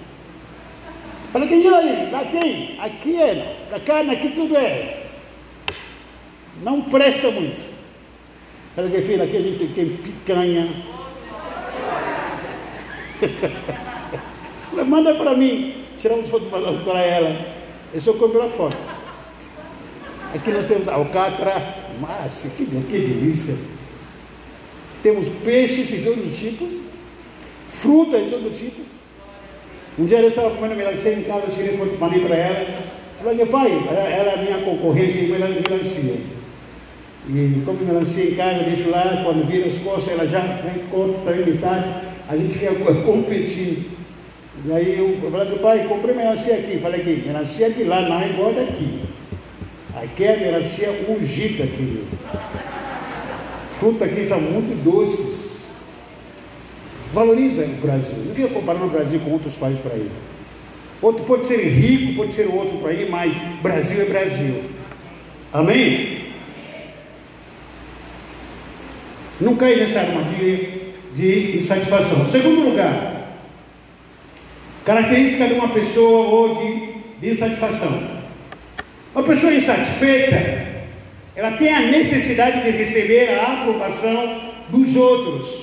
Falei 1.34 1.50
que 1.50 1.68
lá 1.68 2.26
tem, 2.26 2.80
aqui 2.80 3.20
é, 3.20 3.66
a 3.72 3.80
carne 3.80 4.12
aqui 4.12 4.30
tudo 4.30 4.56
é. 4.56 5.08
Não 6.62 6.84
presta 6.84 7.32
muito. 7.32 7.60
Falei 8.76 8.92
que 8.92 9.02
filho, 9.02 9.24
aqui 9.24 9.38
a 9.38 9.42
gente 9.42 9.68
tem 9.74 9.98
picanha. 9.98 10.72
Manda 14.86 15.16
para 15.16 15.36
mim. 15.36 15.84
Tiramos 15.98 16.30
foto 16.30 16.46
para 16.50 17.02
ela. 17.02 17.54
Eu 17.92 18.00
só 18.00 18.14
compro 18.14 18.44
a 18.44 18.50
foto. 18.50 18.88
Aqui 20.36 20.52
nós 20.52 20.68
temos 20.68 20.88
alcatra, 20.88 21.54
massa, 22.00 22.50
que, 22.50 22.64
que 22.64 23.00
delícia. 23.00 23.56
Temos 25.02 25.30
peixes 25.44 25.88
de 25.88 26.04
todos 26.04 26.32
os 26.32 26.38
tipos, 26.38 26.74
fruta 27.66 28.22
de 28.22 28.30
todos 28.30 28.52
os 28.52 28.58
tipos. 28.60 28.93
Um 29.98 30.06
dia 30.06 30.20
eu 30.20 30.28
estava 30.28 30.52
comendo 30.52 30.76
melancia 30.76 31.14
em 31.14 31.22
casa, 31.22 31.48
tirei 31.48 31.78
foto 31.78 31.96
mim 32.10 32.20
para 32.26 32.36
ela. 32.36 32.84
Falei, 33.22 33.46
pai, 33.46 33.84
ela, 33.88 34.00
ela 34.00 34.32
é 34.32 34.34
a 34.34 34.38
minha 34.38 34.58
concorrência 34.60 35.20
em 35.20 35.28
melancia. 35.28 36.16
E 37.30 37.62
come 37.64 37.86
melancia 37.86 38.24
em 38.26 38.36
casa, 38.36 38.64
deixo 38.64 38.90
lá, 38.90 39.22
quando 39.24 39.48
vira 39.48 39.68
as 39.68 39.78
costas, 39.78 40.14
ela 40.14 40.28
já 40.28 40.42
corta 40.90 41.20
também 41.24 41.46
metade, 41.46 41.90
a 42.28 42.36
gente 42.36 42.58
fica 42.58 42.74
competindo. 43.04 43.94
E 44.66 44.72
aí 44.72 44.98
eu 44.98 45.32
falei, 45.32 45.58
pai, 45.60 45.88
comprei 45.88 46.16
melancia 46.16 46.56
aqui. 46.56 46.80
Falei 46.80 47.02
aqui, 47.02 47.24
melancia 47.26 47.70
de 47.70 47.84
lá 47.84 48.02
não 48.02 48.20
é 48.20 48.30
igual 48.30 48.54
daqui. 48.54 49.02
Aqui 49.96 50.24
é 50.24 50.38
melancia 50.38 50.90
ungida 51.08 51.66
aqui. 51.66 52.04
Fruta 53.74 54.06
aqui 54.06 54.28
são 54.28 54.42
muito 54.42 54.84
doces. 54.84 55.53
Valoriza 57.14 57.64
o 57.64 57.86
Brasil. 57.86 58.16
Não 58.26 58.34
fica 58.34 58.48
comparando 58.48 58.86
o 58.86 58.90
Brasil 58.90 59.20
com 59.20 59.30
outros 59.30 59.56
países 59.56 59.80
para 59.80 59.94
aí. 59.94 60.10
Outro 61.00 61.24
pode 61.26 61.46
ser 61.46 61.60
rico, 61.60 62.16
pode 62.16 62.34
ser 62.34 62.48
outro 62.48 62.78
para 62.78 62.90
aí, 62.90 63.08
mas 63.08 63.40
Brasil 63.62 64.02
é 64.02 64.06
Brasil. 64.06 64.64
Amém? 65.54 66.24
Não 69.40 69.56
cai 69.56 69.76
nessa 69.76 70.00
armadilha 70.00 70.70
de 71.14 71.58
insatisfação. 71.58 72.32
Segundo 72.32 72.62
lugar, 72.62 73.38
característica 74.84 75.48
de 75.48 75.54
uma 75.54 75.70
pessoa 75.70 76.28
ou 76.28 76.56
de, 76.56 76.94
de 77.22 77.30
insatisfação. 77.30 78.24
Uma 79.14 79.24
pessoa 79.24 79.54
insatisfeita, 79.54 80.88
ela 81.36 81.52
tem 81.52 81.70
a 81.72 81.82
necessidade 81.82 82.64
de 82.64 82.72
receber 82.72 83.38
a 83.38 83.62
aprovação 83.62 84.52
dos 84.70 84.96
outros 84.96 85.63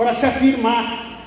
para 0.00 0.14
se 0.14 0.24
afirmar. 0.24 1.20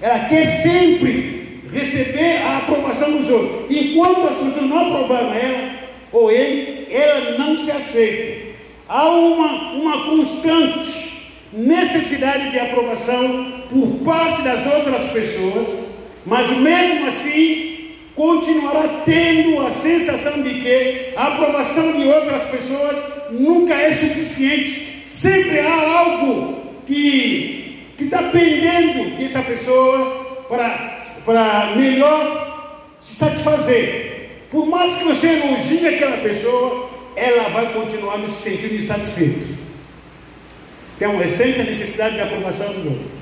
Ela 0.00 0.20
quer 0.26 0.46
sempre 0.62 1.62
receber 1.72 2.42
a 2.46 2.58
aprovação 2.58 3.10
dos 3.10 3.28
outros. 3.28 3.76
Enquanto 3.76 4.28
as 4.28 4.34
pessoas 4.36 4.70
não 4.70 4.86
aprovaram 4.86 5.34
ela 5.34 5.70
ou 6.12 6.30
ele, 6.30 6.86
ela 6.92 7.36
não 7.36 7.56
se 7.56 7.72
aceita. 7.72 8.54
Há 8.88 9.08
uma, 9.08 9.72
uma 9.72 10.04
constante 10.04 11.12
necessidade 11.52 12.52
de 12.52 12.60
aprovação 12.60 13.64
por 13.68 13.88
parte 14.04 14.42
das 14.42 14.64
outras 14.64 15.08
pessoas, 15.08 15.76
mas 16.24 16.48
mesmo 16.52 17.08
assim 17.08 17.94
continuará 18.14 19.02
tendo 19.04 19.66
a 19.66 19.72
sensação 19.72 20.40
de 20.40 20.54
que 20.60 21.14
a 21.16 21.26
aprovação 21.34 21.90
de 21.94 22.06
outras 22.06 22.42
pessoas 22.42 23.02
nunca 23.32 23.74
é 23.74 23.90
suficiente. 23.90 25.04
Sempre 25.10 25.58
há 25.58 25.98
algo 25.98 26.62
que 26.86 27.63
está 28.02 28.24
pendendo 28.24 29.16
que 29.16 29.26
essa 29.26 29.40
pessoa 29.42 30.44
para, 30.48 30.98
para 31.24 31.76
melhor 31.76 32.96
se 33.00 33.14
satisfazer. 33.14 34.14
Por 34.50 34.66
mais 34.66 34.96
que 34.96 35.04
você 35.04 35.28
elogie 35.28 35.86
aquela 35.86 36.18
pessoa, 36.18 36.90
ela 37.14 37.48
vai 37.50 37.72
continuar 37.72 38.18
se 38.26 38.50
sentindo 38.50 38.74
insatisfeita. 38.74 39.46
Tem 40.98 41.08
uma 41.08 41.22
recente 41.22 41.62
necessidade 41.62 42.16
de 42.16 42.20
aprovação 42.20 42.72
dos 42.72 42.84
outros. 42.86 43.20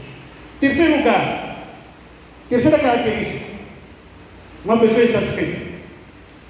Terceiro 0.60 0.98
lugar, 0.98 1.66
terceira 2.48 2.78
característica, 2.78 3.44
uma 4.64 4.78
pessoa 4.78 5.04
insatisfeita. 5.04 5.72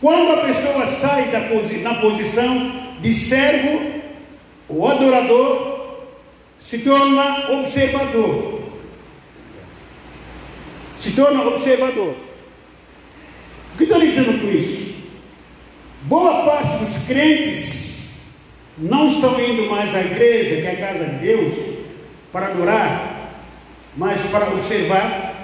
Quando 0.01 0.32
a 0.32 0.36
pessoa 0.44 0.86
sai 0.86 1.31
da 1.31 1.40
na 1.81 1.94
posição 1.94 2.73
de 3.01 3.15
servo 3.15 4.03
ou 4.69 4.89
adorador, 4.89 5.72
se 6.62 6.78
torna 6.78 7.51
observador. 7.51 8.60
Se 10.98 11.10
torna 11.10 11.43
observador. 11.43 12.14
O 13.74 13.76
que 13.76 13.84
estou 13.84 13.98
dizendo 13.98 14.40
com 14.40 14.48
isso? 14.48 14.94
Boa 16.05 16.44
parte 16.44 16.76
dos 16.76 16.97
crentes 16.98 18.12
não 18.78 19.09
estão 19.09 19.39
indo 19.40 19.68
mais 19.68 19.94
à 19.94 20.01
igreja, 20.01 20.62
que 20.62 20.66
é 20.66 20.70
a 20.70 20.76
casa 20.76 21.05
de 21.05 21.16
Deus, 21.16 21.52
para 22.32 22.47
adorar, 22.47 23.32
mas 23.97 24.20
para 24.26 24.51
observar 24.51 25.34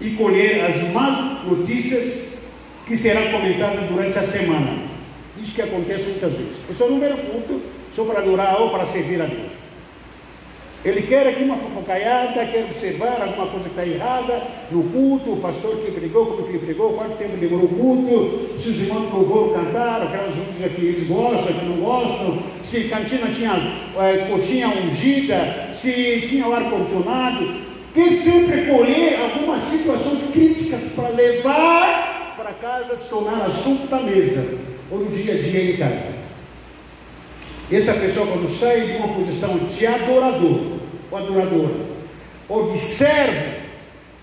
e 0.00 0.10
colher 0.10 0.64
as 0.64 0.80
más 0.92 1.44
notícias 1.44 2.38
que 2.86 2.96
serão 2.96 3.30
comentadas 3.32 3.88
durante 3.88 4.18
a 4.18 4.22
semana. 4.22 4.78
Isso 5.40 5.54
que 5.54 5.62
acontece 5.62 6.08
muitas 6.08 6.34
vezes. 6.34 6.60
A 6.64 6.68
pessoa 6.68 6.88
não 6.88 7.00
vem 7.00 7.10
no 7.10 7.18
culto 7.18 7.60
só 7.94 8.04
para 8.04 8.20
adorar 8.20 8.60
ou 8.60 8.70
para 8.70 8.86
servir 8.86 9.20
a 9.20 9.26
Deus. 9.26 9.61
Ele 10.84 11.02
quer 11.02 11.28
aqui 11.28 11.44
uma 11.44 11.56
fofocaiada, 11.56 12.44
quer 12.44 12.64
observar 12.64 13.22
alguma 13.22 13.46
coisa 13.46 13.68
que 13.68 13.80
está 13.80 13.86
errada 13.86 14.42
no 14.70 14.82
culto, 14.84 15.34
o 15.34 15.36
pastor 15.36 15.76
que 15.76 15.92
pregou, 15.92 16.26
como 16.26 16.42
que 16.42 16.50
ele 16.50 16.58
pregou, 16.58 16.94
quanto 16.94 17.18
tempo 17.18 17.36
demorou 17.36 17.66
o 17.66 17.68
culto, 17.68 18.58
se 18.58 18.70
os 18.70 18.80
irmãos 18.80 19.08
do 19.08 19.16
louvor 19.16 19.54
cantaram, 19.54 20.08
aquelas 20.08 20.34
músicas 20.34 20.72
que 20.72 20.84
eles 20.84 21.04
gostam, 21.04 21.52
que 21.52 21.64
não 21.64 21.76
gostam, 21.76 22.38
se 22.64 22.84
cantina 22.84 23.28
tinha 23.30 23.52
é, 23.96 24.26
coxinha 24.28 24.68
ungida, 24.68 25.68
se 25.72 26.20
tinha 26.22 26.48
o 26.48 26.52
ar-condicionado, 26.52 27.48
quem 27.94 28.20
sempre 28.20 28.66
colher 28.66 29.20
algumas 29.20 29.62
situações 29.62 30.30
críticas 30.32 30.80
para 30.96 31.10
levar 31.10 32.34
para 32.36 32.52
casa, 32.54 32.96
se 32.96 33.08
tornar 33.08 33.42
assunto 33.42 33.86
da 33.86 34.00
mesa, 34.00 34.44
ou 34.90 34.98
no 34.98 35.10
dia 35.10 35.34
a 35.34 35.38
dia 35.38 35.74
em 35.74 35.76
casa. 35.76 36.21
Essa 37.70 37.94
pessoa, 37.94 38.26
quando 38.26 38.48
sai 38.48 38.82
de 38.82 38.96
uma 38.96 39.08
posição 39.08 39.56
de 39.58 39.86
adorador, 39.86 40.60
ou 41.10 41.18
adoradora, 41.18 41.74
ou 42.48 42.70
de 42.70 42.78
servo, 42.78 43.62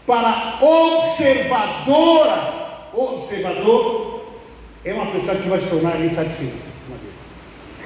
para 0.05 0.59
observadora, 0.61 2.53
observador, 2.93 4.25
é 4.83 4.93
uma 4.93 5.07
pessoa 5.07 5.35
que 5.35 5.47
vai 5.47 5.59
se 5.59 5.67
tornar 5.67 5.99
insatisfeita. 5.99 6.69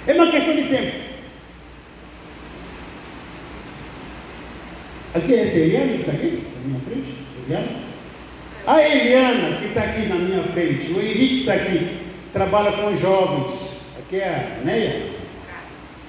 É 0.08 0.14
uma 0.14 0.32
questão 0.32 0.56
de 0.56 0.64
tempo. 0.64 1.04
Aqui 5.14 5.34
é 5.34 5.42
essa 5.44 5.58
Eliana 5.58 5.94
que 5.94 6.00
está 6.00 6.12
aqui, 6.12 6.44
na 6.56 6.68
minha 6.68 6.80
frente? 6.82 7.14
Eliana? 7.46 7.68
A 8.66 8.82
Eliana, 8.82 9.58
que 9.58 9.66
está 9.68 9.82
aqui 9.82 10.08
na 10.08 10.16
minha 10.16 10.44
frente, 10.44 10.92
o 10.92 11.00
Henrique 11.00 11.42
está 11.42 11.54
aqui, 11.54 11.98
trabalha 12.32 12.72
com 12.72 12.98
jovens. 12.98 13.70
Aqui 14.00 14.16
é 14.18 14.58
a 14.60 14.66
Neia? 14.66 15.13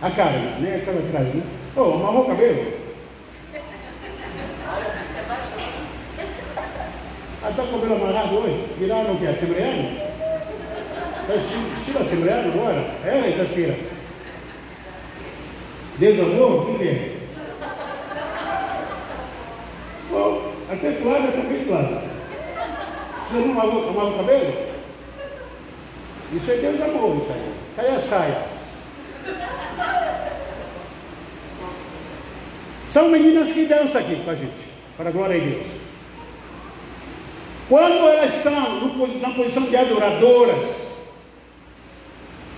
A 0.02 0.10
cara, 0.10 0.36
a 0.56 0.60
Neia 0.60 0.76
está 0.76 0.90
atrás, 0.92 1.34
né? 1.34 1.42
Ô, 1.76 1.80
oh, 1.80 1.94
amarrou 1.94 2.22
o 2.22 2.26
cabelo? 2.26 2.72
Ah, 7.42 7.50
está 7.50 7.62
com 7.62 7.76
o 7.76 7.80
cabelo 7.80 8.04
amarrado 8.04 8.36
hoje? 8.36 8.66
Viraram 8.78 9.14
o 9.14 9.18
que? 9.18 9.26
Assembleano? 9.26 10.14
Está 11.22 11.34
estilo 11.36 12.00
assembleano 12.00 12.52
agora? 12.52 12.84
É, 13.04 13.30
Itacira? 13.30 13.76
Deus 15.98 16.18
amor? 16.18 16.70
O 16.70 16.78
que 16.78 16.88
é? 16.88 17.14
Até 20.70 20.92
Flávia 20.92 21.30
também 21.30 21.64
Flávia. 21.64 22.02
Você 23.30 23.38
não 23.38 23.50
amava 23.52 24.08
o 24.08 24.16
cabelo? 24.16 24.54
Isso 26.32 26.50
é 26.50 26.56
Deus 26.56 26.80
amor, 26.80 27.16
isso 27.16 27.32
aí. 27.32 27.54
Cadê 27.76 27.88
as 27.88 28.02
saias? 28.02 28.63
São 32.86 33.08
meninas 33.08 33.50
que 33.50 33.64
dançam 33.64 34.00
aqui 34.00 34.16
com 34.24 34.30
a 34.30 34.34
gente, 34.34 34.68
para 34.96 35.08
a 35.08 35.12
glória 35.12 35.40
de 35.40 35.50
Deus. 35.50 35.66
Quando 37.68 38.08
elas 38.08 38.36
estão 38.36 38.52
na 39.20 39.30
posição 39.30 39.64
de 39.64 39.76
adoradoras, 39.76 40.64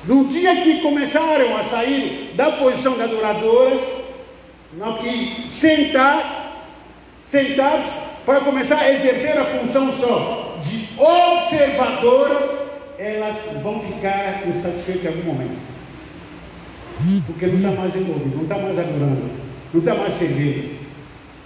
no 0.04 0.26
dia 0.26 0.62
que 0.62 0.80
começaram 0.82 1.56
a 1.56 1.64
sair 1.64 2.32
da 2.34 2.52
posição 2.52 2.94
de 2.94 3.02
adoradoras, 3.02 3.80
e 5.04 5.50
sentar 5.50 6.46
sentar-se 7.26 7.98
para 8.24 8.40
começar 8.40 8.78
a 8.78 8.92
exercer 8.92 9.38
a 9.38 9.44
função 9.44 9.92
só 9.92 10.58
de 10.62 10.88
observadoras, 10.98 12.50
elas 12.98 13.36
vão 13.62 13.80
ficar 13.80 14.46
insatisfeitas 14.46 15.04
em 15.04 15.08
algum 15.08 15.32
momento. 15.32 15.75
Porque 17.26 17.46
não 17.46 17.54
está 17.54 17.70
mais 17.72 17.94
envolvido, 17.94 18.36
não 18.36 18.42
está 18.42 18.58
mais 18.58 18.78
adorando, 18.78 19.30
não 19.72 19.80
está 19.80 19.94
mais 19.94 20.14
servindo. 20.14 20.76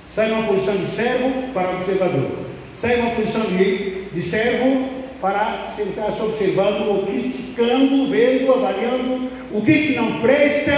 Sai 0.06 0.30
uma 0.30 0.44
posição 0.44 0.76
de 0.76 0.86
servo 0.86 1.52
para 1.52 1.70
observador. 1.70 2.30
Sai 2.74 3.00
uma 3.00 3.10
posição 3.10 3.42
de, 3.42 4.04
de 4.12 4.22
servo 4.22 4.88
para 5.20 5.68
sentar-se 5.68 6.20
observando 6.22 6.88
ou 6.88 7.06
criticando, 7.06 8.08
vendo, 8.10 8.52
avaliando 8.52 9.28
o 9.52 9.60
que, 9.60 9.72
que 9.72 9.96
não 9.96 10.20
presta 10.20 10.72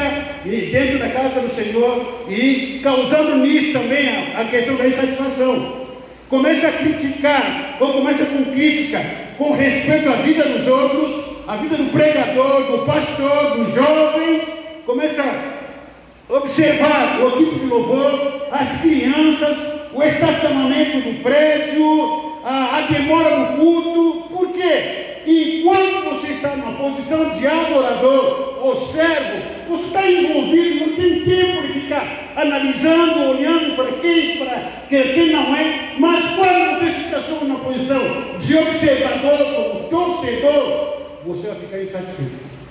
dentro 0.44 0.98
da 0.98 1.08
casa 1.08 1.40
do 1.40 1.48
Senhor 1.48 2.24
e 2.28 2.80
causando 2.82 3.36
nisso 3.36 3.72
também 3.72 4.08
a, 4.08 4.40
a 4.40 4.44
questão 4.46 4.76
da 4.76 4.86
insatisfação. 4.86 5.82
Começa 6.28 6.68
a 6.68 6.72
criticar, 6.72 7.76
ou 7.78 7.92
começa 7.92 8.24
com 8.24 8.44
crítica, 8.46 9.04
com 9.36 9.52
respeito 9.52 10.08
à 10.08 10.16
vida 10.16 10.44
dos 10.44 10.66
outros, 10.66 11.20
à 11.46 11.56
vida 11.56 11.76
do 11.76 11.90
pregador, 11.92 12.64
do 12.64 12.86
pastor, 12.86 13.58
dos 13.58 13.74
jovens, 13.74 14.42
começa 14.84 15.22
a 15.22 16.34
observar 16.34 17.20
o 17.20 17.28
equipe 17.28 17.60
de 17.60 17.66
louvor, 17.66 18.48
as 18.50 18.80
crianças, 18.80 19.56
o 19.94 20.02
estacionamento 20.02 21.00
do 21.00 21.22
prédio, 21.22 22.40
a, 22.44 22.78
a 22.78 22.80
demora 22.82 23.36
do 23.36 23.56
culto, 23.56 24.28
por 24.28 24.52
quê? 24.52 25.20
Enquanto 25.26 26.10
você 26.10 26.28
está 26.28 26.56
numa 26.56 26.72
posição 26.72 27.30
de 27.30 27.46
adorador 27.46 28.58
ou 28.60 28.74
servo, 28.74 29.42
você 29.68 29.86
está 29.86 30.10
envolvido, 30.10 30.86
não 30.86 30.96
tem 30.96 31.20
tempo 31.20 31.62
de 31.62 31.80
ficar 31.80 32.32
analisando, 32.36 33.30
olhando 33.30 33.76
para 33.76 33.92
quem, 33.92 34.38
para 34.38 34.70
quem 34.88 35.32
não 35.32 35.54
é. 35.54 35.94
Mas 35.98 36.24
quando 36.34 36.80
você 36.80 36.90
fica 36.92 37.20
só 37.20 37.44
na 37.44 37.54
posição 37.56 38.00
de 38.38 38.56
observador, 38.56 39.38
como 39.54 39.88
torcedor, 39.88 40.96
você 41.24 41.46
vai 41.48 41.56
ficar 41.56 41.82
insatisfeito. 41.82 42.61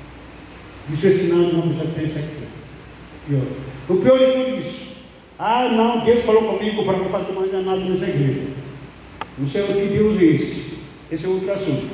Isso 0.90 1.08
é 1.08 1.10
sinal 1.10 1.46
de 1.46 1.56
uma 1.56 1.62
que 1.62 1.70
está 1.70 2.02
insatisfeita. 2.02 2.48
Pior. 3.28 3.42
O 3.90 3.96
pior 3.98 4.18
de 4.18 4.26
tudo 4.26 4.60
isso. 4.60 4.82
Ah, 5.38 5.70
não, 5.72 6.02
Deus 6.02 6.22
falou 6.22 6.44
comigo 6.44 6.84
para 6.84 6.98
não 6.98 7.10
fazer 7.10 7.32
mais 7.34 7.52
nada 7.52 7.78
nessa 7.78 8.06
igreja. 8.06 8.42
Não 9.38 9.48
sei 9.48 9.62
o 9.62 9.68
que 9.68 9.86
Deus 9.88 10.18
diz. 10.18 10.66
Esse 11.12 11.26
é 11.26 11.30
outro 11.30 11.52
assunto. 11.52 11.90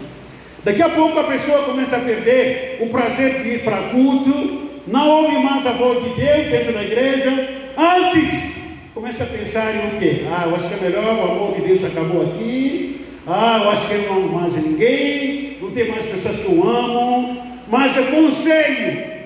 Daqui 0.64 0.82
a 0.82 0.90
pouco 0.90 1.18
a 1.18 1.24
pessoa 1.24 1.64
começa 1.64 1.96
a 1.96 2.00
perder 2.00 2.80
o 2.82 2.90
prazer 2.90 3.42
de 3.42 3.48
ir 3.50 3.64
para 3.64 3.84
culto, 3.84 4.68
não 4.86 5.10
ouve 5.24 5.38
mais 5.40 5.66
a 5.66 5.72
voz 5.72 6.04
de 6.04 6.10
Deus 6.10 6.48
dentro 6.48 6.74
da 6.74 6.84
igreja. 6.84 7.50
Antes, 7.78 8.52
começa 8.94 9.24
a 9.24 9.28
pensar 9.28 9.74
em 9.76 9.96
o 9.96 10.00
quê? 10.00 10.26
Ah, 10.30 10.46
eu 10.46 10.56
acho 10.56 10.68
que 10.68 10.74
é 10.74 10.90
melhor, 10.90 11.16
o 11.16 11.32
amor 11.32 11.56
de 11.56 11.62
Deus 11.62 11.84
acabou 11.84 12.24
aqui. 12.24 13.06
Ah, 13.26 13.62
eu 13.64 13.70
acho 13.70 13.88
que 13.88 13.94
eu 13.94 14.02
não 14.04 14.18
amo 14.18 14.42
mais 14.42 14.56
ninguém, 14.56 15.58
não 15.62 15.72
tem 15.72 15.90
mais 15.90 16.06
pessoas 16.06 16.36
que 16.36 16.46
eu 16.46 16.70
amo. 16.70 17.47
Mas 17.68 17.98
o 17.98 18.04
conselho 18.06 19.18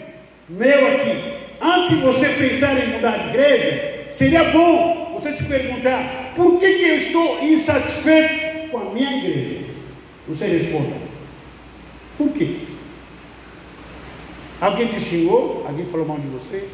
meu 0.49 0.87
aqui, 0.87 1.33
antes 1.61 1.89
de 1.89 1.95
você 1.97 2.27
pensar 2.29 2.77
em 2.77 2.89
mudar 2.89 3.17
de 3.17 3.29
igreja, 3.29 4.07
seria 4.11 4.45
bom 4.45 5.13
você 5.13 5.31
se 5.31 5.43
perguntar: 5.43 6.33
por 6.35 6.59
que, 6.59 6.73
que 6.73 6.83
eu 6.83 6.95
estou 6.97 7.43
insatisfeito 7.43 8.69
com 8.69 8.77
a 8.77 8.85
minha 8.85 9.17
igreja? 9.17 9.65
Você 10.27 10.45
responda. 10.47 10.95
Por 12.17 12.29
quê? 12.29 12.57
Alguém 14.59 14.87
te 14.87 14.99
xingou? 14.99 15.63
Alguém 15.67 15.85
falou 15.85 16.05
mal 16.05 16.17
de 16.17 16.27
você? 16.27 16.65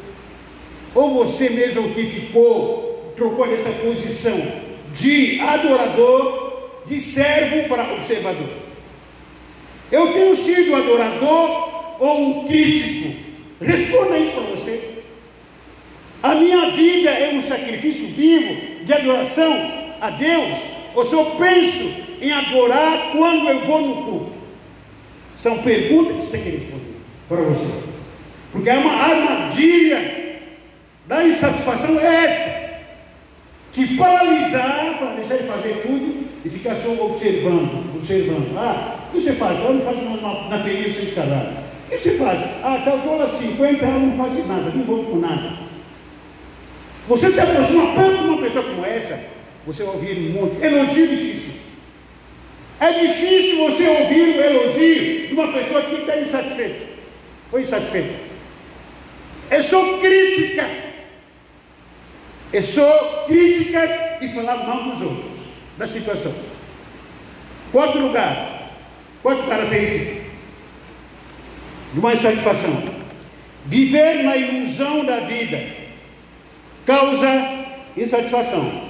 Ou 0.94 1.14
você 1.14 1.50
mesmo 1.50 1.90
que 1.94 2.06
ficou, 2.06 3.12
trocou 3.16 3.46
dessa 3.46 3.70
posição 3.70 4.36
de 4.94 5.40
adorador, 5.40 6.82
de 6.86 7.00
servo 7.00 7.68
para 7.68 7.92
observador? 7.92 8.67
Eu 9.90 10.12
tenho 10.12 10.34
sido 10.34 10.74
adorador 10.74 11.96
ou 11.98 12.20
um 12.20 12.44
crítico? 12.46 13.16
Responda 13.60 14.18
isso 14.18 14.32
para 14.32 14.42
você. 14.42 14.98
A 16.22 16.34
minha 16.34 16.70
vida 16.70 17.10
é 17.10 17.32
um 17.34 17.42
sacrifício 17.42 18.06
vivo 18.06 18.84
de 18.84 18.92
adoração 18.92 19.72
a 20.00 20.10
Deus? 20.10 20.56
Ou 20.94 21.04
eu 21.04 21.24
penso 21.36 21.84
em 22.20 22.32
adorar 22.32 23.12
quando 23.12 23.48
eu 23.48 23.60
vou 23.60 23.82
no 23.82 24.04
culto? 24.04 24.38
São 25.34 25.58
perguntas 25.58 26.16
que 26.16 26.22
você 26.22 26.30
tem 26.30 26.42
que 26.42 26.50
responder 26.50 26.96
para 27.28 27.40
você. 27.42 27.66
Porque 28.50 28.68
é 28.68 28.78
uma 28.78 28.92
armadilha 28.92 30.40
da 31.06 31.24
insatisfação 31.24 31.98
é 31.98 32.24
essa. 32.24 32.67
Te 33.72 33.96
paralisar 33.96 34.96
para 34.98 35.12
deixar 35.12 35.36
de 35.36 35.44
fazer 35.44 35.82
tudo 35.86 36.26
e 36.44 36.48
ficar 36.48 36.74
só 36.74 36.90
observando, 37.04 37.96
observando. 37.96 38.56
Ah, 38.56 38.96
o 39.08 39.12
que 39.12 39.20
você 39.20 39.32
faz? 39.34 39.58
Eu 39.58 39.74
não 39.74 39.80
faço 39.80 40.00
na, 40.00 40.48
na 40.48 40.64
perícia 40.64 41.04
de 41.04 41.12
caralho. 41.12 41.50
O 41.86 41.90
que 41.90 41.98
você 41.98 42.12
faz? 42.12 42.40
Ah, 42.62 42.76
está 42.78 42.94
o 42.94 42.98
dólar 42.98 43.28
50, 43.28 43.84
eu 43.84 44.00
não 44.00 44.16
faço 44.16 44.46
nada, 44.46 44.70
não 44.74 44.84
vou 44.84 45.04
com 45.04 45.18
nada. 45.18 45.52
Você 47.06 47.30
se 47.30 47.40
aproxima 47.40 47.94
tanto 47.94 48.22
de 48.22 48.28
uma 48.28 48.42
pessoa 48.42 48.64
como 48.64 48.84
essa, 48.84 49.18
você 49.66 49.82
vai 49.82 49.94
ouvir 49.94 50.18
um 50.18 50.40
monte. 50.40 50.64
Elogio 50.64 51.08
difícil. 51.08 51.52
É 52.80 52.92
difícil 52.92 53.58
você 53.58 53.88
ouvir 53.88 54.36
um 54.36 54.40
elogio 54.40 55.28
de 55.28 55.34
uma 55.34 55.52
pessoa 55.52 55.82
que 55.82 55.96
está 55.96 56.18
insatisfeita. 56.18 56.86
Ou 57.50 57.60
insatisfeita. 57.60 58.14
É 59.50 59.62
só 59.62 59.98
crítica. 59.98 60.87
É 62.52 62.60
só 62.60 63.24
críticas 63.26 63.90
e 64.20 64.28
falar 64.28 64.66
mal 64.66 64.84
dos 64.84 65.00
outros, 65.00 65.40
da 65.76 65.86
situação. 65.86 66.32
Quarto 67.70 67.98
lugar, 67.98 68.70
quarto 69.22 69.46
característica 69.46 70.22
de 71.92 72.00
uma 72.00 72.12
insatisfação. 72.12 72.70
Viver 73.66 74.22
na 74.24 74.36
ilusão 74.36 75.04
da 75.04 75.20
vida 75.20 75.62
causa 76.86 77.66
insatisfação. 77.96 78.88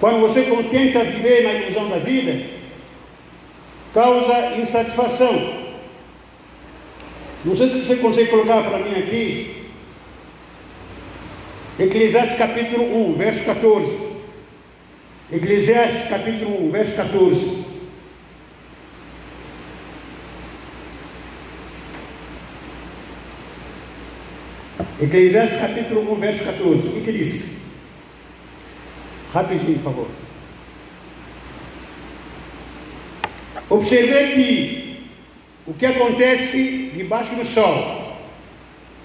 Quando 0.00 0.20
você 0.20 0.42
tenta 0.70 1.04
viver 1.04 1.42
na 1.44 1.52
ilusão 1.52 1.88
da 1.88 1.98
vida, 1.98 2.46
causa 3.92 4.56
insatisfação. 4.56 5.66
Não 7.44 7.54
sei 7.54 7.68
se 7.68 7.82
você 7.82 7.96
consegue 7.96 8.30
colocar 8.30 8.62
para 8.62 8.78
mim 8.78 8.98
aqui. 8.98 9.65
Eclesiastes 11.78 12.38
capítulo 12.38 12.84
1, 12.84 13.18
verso 13.18 13.44
14. 13.44 13.98
Eclesiastes 15.30 16.08
capítulo 16.08 16.56
1, 16.68 16.70
verso 16.70 16.94
14. 16.94 17.64
Eclesiastes 25.02 25.60
capítulo 25.60 26.00
1, 26.12 26.16
verso 26.16 26.44
14. 26.44 26.88
O 26.88 26.92
que, 26.92 27.00
que 27.02 27.12
diz? 27.12 27.50
Rapidinho, 29.34 29.78
por 29.80 29.84
favor. 29.84 30.08
Observei 33.68 34.32
que 34.32 35.10
o 35.66 35.74
que 35.74 35.84
acontece 35.84 36.92
debaixo 36.94 37.34
do 37.34 37.44
sol, 37.44 38.16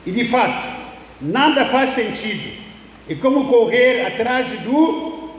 e 0.06 0.11
de 0.11 0.23
fato, 0.23 0.64
nada 1.19 1.65
faz 1.65 1.89
sentido, 1.89 2.60
é 3.11 3.15
como 3.15 3.45
correr 3.45 4.05
atrás 4.05 4.47
do 4.61 5.29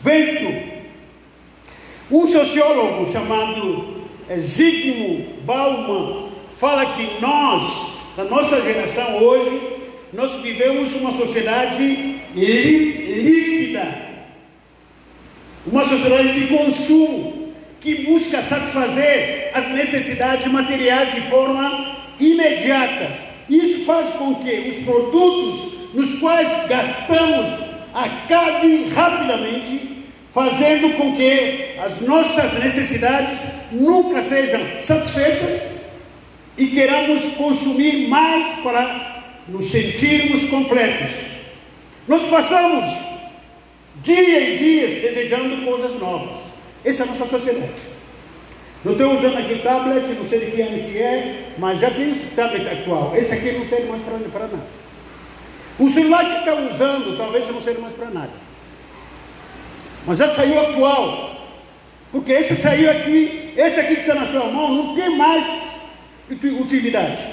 vento. 0.00 0.78
Um 2.10 2.26
sociólogo 2.26 3.10
chamado 3.12 4.04
Zygmunt 4.38 5.42
Bauman 5.44 6.28
fala 6.58 6.86
que 6.94 7.20
nós, 7.20 7.92
na 8.16 8.24
nossa 8.24 8.60
geração 8.62 9.18
hoje, 9.18 9.60
nós 10.12 10.32
vivemos 10.40 10.94
uma 10.94 11.12
sociedade 11.12 12.20
líquida 12.34 14.08
uma 15.70 15.84
sociedade 15.84 16.40
de 16.40 16.46
consumo 16.46 17.52
que 17.80 18.06
busca 18.06 18.42
satisfazer 18.42 19.50
as 19.54 19.68
necessidades 19.70 20.46
materiais 20.50 21.14
de 21.14 21.22
forma 21.28 21.96
imediatas. 22.18 23.26
Isso 23.48 23.84
faz 23.84 24.12
com 24.12 24.36
que 24.36 24.50
os 24.68 24.78
produtos 24.78 25.77
nos 25.94 26.14
quais 26.14 26.66
gastamos 26.66 27.68
acabem 27.94 28.88
rapidamente, 28.88 30.04
fazendo 30.32 30.96
com 30.96 31.16
que 31.16 31.76
as 31.78 32.00
nossas 32.00 32.54
necessidades 32.62 33.38
nunca 33.72 34.22
sejam 34.22 34.60
satisfeitas 34.80 35.62
e 36.56 36.66
queramos 36.68 37.28
consumir 37.28 38.08
mais 38.08 38.52
para 38.54 39.24
nos 39.48 39.70
sentirmos 39.70 40.44
completos. 40.44 41.10
Nós 42.06 42.22
passamos 42.26 42.88
dia 44.02 44.40
e 44.50 44.56
dias 44.56 44.94
desejando 45.02 45.64
coisas 45.64 45.98
novas. 45.98 46.38
Essa 46.84 47.02
é 47.02 47.06
a 47.06 47.08
nossa 47.08 47.26
sociedade. 47.26 47.98
Não 48.84 48.92
estou 48.92 49.16
usando 49.16 49.36
aqui 49.38 49.56
tablet, 49.56 50.06
não 50.14 50.26
sei 50.26 50.38
de 50.38 50.50
que 50.52 50.62
ano 50.62 50.78
que 50.78 50.98
é, 50.98 51.52
mas 51.58 51.80
já 51.80 51.90
tem 51.90 52.12
esse 52.12 52.28
tablet 52.28 52.66
atual. 52.68 53.12
Esse 53.16 53.32
aqui 53.32 53.52
não 53.52 53.66
serve 53.66 53.88
mais 53.88 54.02
para 54.02 54.18
nada. 54.18 54.58
O 55.78 55.88
celular 55.88 56.24
que 56.24 56.40
está 56.40 56.54
usando 56.54 57.16
talvez 57.16 57.48
não 57.48 57.60
serve 57.60 57.80
mais 57.80 57.94
para 57.94 58.10
nada. 58.10 58.32
Mas 60.06 60.18
já 60.18 60.34
saiu 60.34 60.60
atual. 60.60 61.36
Porque 62.10 62.32
esse 62.32 62.56
saiu 62.56 62.90
aqui, 62.90 63.52
esse 63.56 63.78
aqui 63.78 63.96
que 63.96 64.00
está 64.00 64.14
na 64.14 64.26
sua 64.26 64.46
mão 64.46 64.74
não 64.74 64.94
tem 64.94 65.16
mais 65.16 65.44
utilidade. 66.30 67.26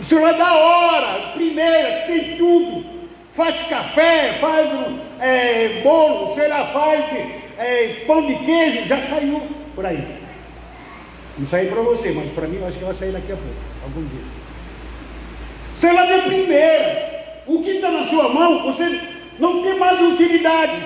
O 0.00 0.04
celular 0.04 0.32
da 0.32 0.52
hora, 0.54 1.32
primeira, 1.34 2.00
que 2.00 2.06
tem 2.06 2.36
tudo 2.36 2.92
faz 3.32 3.62
café, 3.62 4.38
faz 4.40 4.70
é, 5.18 5.80
bolo, 5.82 6.34
sei 6.34 6.48
lá, 6.48 6.66
faz 6.66 7.04
é, 7.58 8.04
pão 8.06 8.26
de 8.26 8.34
queijo, 8.36 8.86
já 8.86 9.00
saiu 9.00 9.42
por 9.74 9.86
aí. 9.86 10.20
Não 11.38 11.46
saiu 11.46 11.70
para 11.72 11.82
você, 11.82 12.12
mas 12.12 12.30
para 12.30 12.46
mim 12.46 12.58
eu 12.58 12.66
acho 12.66 12.78
que 12.78 12.84
vai 12.84 12.94
sair 12.94 13.10
daqui 13.10 13.32
a 13.32 13.36
pouco, 13.36 13.54
algum 13.84 14.06
dia. 14.06 14.20
Sei 15.82 15.92
lá 15.92 16.04
de 16.04 16.20
primeira, 16.20 17.42
o 17.44 17.60
que 17.60 17.70
está 17.70 17.90
na 17.90 18.04
sua 18.04 18.28
mão, 18.28 18.62
você 18.62 19.00
não 19.40 19.64
tem 19.64 19.76
mais 19.80 20.00
utilidade. 20.00 20.80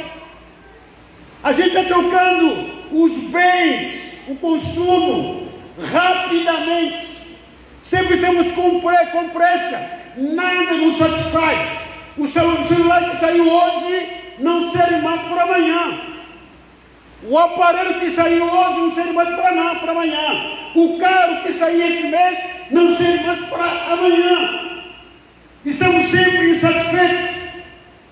A 1.44 1.52
gente 1.52 1.76
está 1.76 1.84
trocando 1.84 2.66
os 2.90 3.18
bens, 3.18 4.20
o 4.26 4.36
consumo, 4.36 5.48
rapidamente. 5.92 7.08
Sempre 7.82 8.16
temos 8.16 8.50
com 8.52 8.80
pressa, 9.34 9.86
nada 10.16 10.72
nos 10.72 10.96
satisfaz. 10.96 11.84
O 12.16 12.26
celular 12.26 13.10
que 13.10 13.16
saiu 13.16 13.46
hoje 13.52 14.08
não 14.38 14.72
serve 14.72 15.02
mais 15.02 15.20
para 15.28 15.42
amanhã. 15.42 16.00
O 17.22 17.38
aparelho 17.38 18.00
que 18.00 18.10
saiu 18.10 18.44
hoje 18.44 18.80
não 18.80 18.94
serve 18.94 19.12
mais 19.12 19.28
para 19.28 19.90
amanhã. 19.90 20.52
O 20.74 20.96
carro 20.96 21.42
que 21.42 21.52
saiu 21.52 21.86
esse 21.86 22.04
mês 22.04 22.46
não 22.70 22.96
serve 22.96 23.26
mais 23.26 23.44
para 23.44 23.92
amanhã. 23.92 24.65
Estamos 25.66 26.06
sempre 26.12 26.50
insatisfeitos 26.50 27.30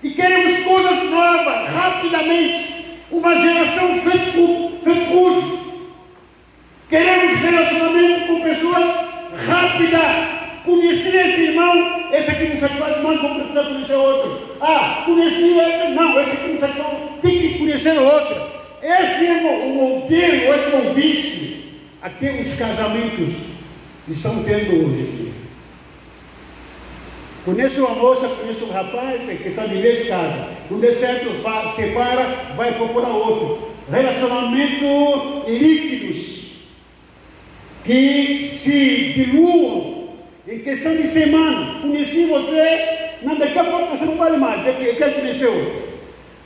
e 0.03 0.09
queremos 0.09 0.57
coisas 0.65 1.09
novas, 1.09 1.69
rapidamente. 1.73 2.75
Uma 3.09 3.33
geração 3.39 3.97
fast 4.01 4.31
food. 4.31 5.59
Queremos 6.89 7.39
relacionamento 7.39 8.27
com 8.27 8.41
pessoas 8.41 8.83
rápidas. 9.47 10.35
Conheci 10.65 11.15
esse 11.15 11.41
irmão, 11.43 12.09
esse 12.11 12.29
aqui 12.29 12.49
não 12.49 12.57
satisfaz 12.57 13.01
mais, 13.01 13.21
vou 13.21 13.35
precisar 13.35 13.63
conhecer 13.63 13.95
outro. 13.95 14.57
Ah, 14.59 15.03
conheci 15.05 15.57
esse, 15.57 15.91
não, 15.91 16.19
esse 16.19 16.31
aqui 16.31 16.47
não 16.49 16.59
satisfaz, 16.59 16.93
tem 17.21 17.39
que 17.39 17.59
conhecer 17.59 17.97
outro. 17.97 18.35
Esse 18.81 19.27
é 19.27 19.63
o 19.63 19.69
modelo, 19.69 20.53
esse 20.55 20.71
é 20.71 20.89
o 20.89 20.93
vício. 20.93 21.55
Até 22.01 22.31
os 22.31 22.51
casamentos 22.53 23.29
estão 24.09 24.43
tendo 24.43 24.89
hoje 24.89 25.01
aqui. 25.03 25.34
Conheço 27.45 27.85
uma 27.85 27.93
moça, 27.93 28.27
conheço 28.27 28.65
um 28.65 28.71
rapaz, 28.71 29.29
é 29.29 29.35
questão 29.35 29.67
de 29.67 29.75
mês 29.75 30.07
casa. 30.07 30.47
Não 30.69 30.79
deu 30.79 30.91
certo, 30.91 31.29
separa, 31.75 32.27
vai 32.55 32.71
procurar 32.73 33.09
outro. 33.09 33.69
Relacionamento 33.87 35.43
líquidos 35.47 36.53
que 37.83 38.43
se 38.45 39.13
diluam 39.13 40.09
em 40.47 40.57
questão 40.57 40.95
de 40.95 41.05
semana. 41.05 41.81
Conheci 41.81 42.25
você, 42.25 43.11
não, 43.21 43.35
daqui 43.35 43.59
a 43.59 43.63
pouco 43.63 43.95
você 43.95 44.05
não 44.05 44.15
vale 44.15 44.37
mais, 44.37 44.65
eu 44.65 44.95
quero 44.95 45.13
conhecer 45.13 45.45
outro. 45.45 45.83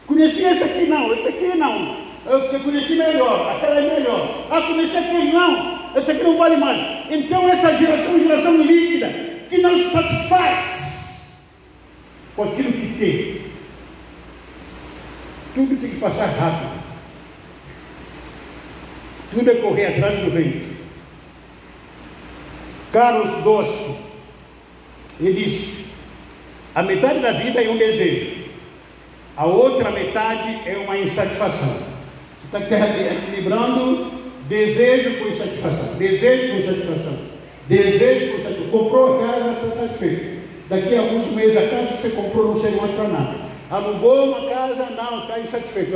Conheci 0.06 0.44
esse 0.44 0.66
aqui 0.66 0.86
não, 0.86 1.14
esse 1.14 1.30
aqui 1.30 1.56
não. 1.56 1.96
Eu 2.26 2.60
conheci 2.60 2.96
melhor, 2.96 3.56
aquela 3.56 3.80
é 3.80 4.00
melhor. 4.00 4.48
Ah, 4.52 4.62
conheci 4.64 4.98
aquele 4.98 5.32
não, 5.32 5.80
esse 5.96 6.12
aqui 6.12 6.24
não 6.24 6.36
vale 6.36 6.58
mais. 6.58 6.86
Então 7.10 7.48
essa 7.48 7.74
geração 7.78 8.12
é 8.12 8.16
uma 8.16 8.20
geração 8.20 8.58
líquida, 8.62 9.08
que 9.48 9.60
não 9.60 9.78
satisfaz 9.92 10.89
com 12.36 12.44
aquilo 12.44 12.72
que 12.72 12.96
tem. 12.98 13.50
Tudo 15.54 15.80
tem 15.80 15.90
que 15.90 15.98
passar 15.98 16.28
rápido. 16.28 16.80
Tudo 19.32 19.52
é 19.52 19.56
correr 19.56 19.88
atrás 19.88 20.20
do 20.20 20.32
vento. 20.32 20.68
Carlos 22.92 23.44
Doce, 23.44 23.96
ele 25.20 25.44
disse: 25.44 25.86
a 26.74 26.82
metade 26.82 27.20
da 27.20 27.32
vida 27.32 27.62
é 27.62 27.70
um 27.70 27.78
desejo, 27.78 28.46
a 29.38 29.46
outra 29.46 29.92
metade 29.92 30.48
é 30.66 30.78
uma 30.78 30.98
insatisfação. 30.98 31.78
Você 32.52 32.58
está 32.58 32.76
equilibrando 33.14 34.12
desejo 34.48 35.20
com 35.20 35.28
insatisfação, 35.28 35.94
desejo 35.96 36.52
com 36.52 36.58
insatisfação, 36.58 37.20
desejo 37.68 38.32
com 38.32 38.38
insatisfação. 38.38 38.72
Comprou 38.72 39.16
a 39.16 39.28
casa, 39.28 39.52
está 39.52 39.82
satisfeito. 39.82 40.39
Daqui 40.70 40.96
a 40.96 41.00
alguns 41.00 41.26
meses 41.34 41.58
a 41.58 41.68
casa 41.68 41.94
que 41.94 42.02
você 42.02 42.10
comprou 42.10 42.50
não 42.50 42.62
serve 42.62 42.78
mais 42.78 42.92
para 42.92 43.08
nada. 43.08 43.36
Alugou 43.72 44.30
uma 44.30 44.48
casa, 44.48 44.88
não, 44.96 45.24
está 45.24 45.40
insatisfeito. 45.40 45.92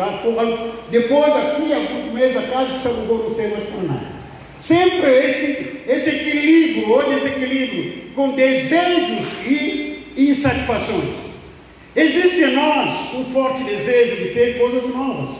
Depois, 0.89 1.33
daqui 1.33 1.73
a 1.73 1.77
alguns 1.77 2.11
meses, 2.11 2.37
a 2.37 2.41
casa 2.43 2.73
que 2.73 2.79
você 2.79 2.87
alugou 2.87 3.19
não 3.19 3.31
serve 3.31 3.51
mais 3.51 3.63
para 3.65 3.83
nada. 3.83 4.23
Sempre 4.59 5.09
esse, 5.25 5.81
esse 5.87 6.09
equilíbrio, 6.09 6.91
olha 6.91 7.17
esse 7.17 7.27
equilíbrio, 7.27 8.11
com 8.15 8.29
desejos 8.29 9.35
e 9.45 10.13
insatisfações. 10.17 11.15
Existe 11.95 12.41
em 12.41 12.53
nós 12.53 13.13
um 13.13 13.25
forte 13.25 13.63
desejo 13.63 14.15
de 14.15 14.29
ter 14.29 14.57
coisas 14.57 14.87
novas, 14.89 15.39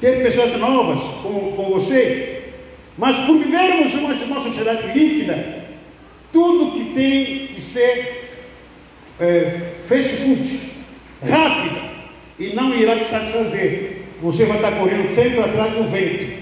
ter 0.00 0.22
pessoas 0.22 0.52
novas 0.58 1.00
como, 1.22 1.52
como 1.52 1.70
você, 1.70 2.42
mas 2.98 3.16
por 3.20 3.38
vivermos 3.38 3.94
uma, 3.94 4.12
uma 4.12 4.40
sociedade 4.40 4.98
líquida, 4.98 5.64
tudo 6.30 6.72
que 6.72 6.92
tem 6.92 7.46
que 7.54 7.60
ser 7.60 8.19
é, 9.20 9.74
fast 9.86 10.16
food, 10.16 10.60
rápida, 11.22 11.90
e 12.38 12.54
não 12.54 12.74
irá 12.74 12.96
te 12.96 13.04
satisfazer. 13.04 14.02
Você 14.22 14.44
vai 14.44 14.56
estar 14.56 14.72
correndo 14.72 15.14
sempre 15.14 15.40
atrás 15.40 15.72
do 15.74 15.90
vento. 15.90 16.40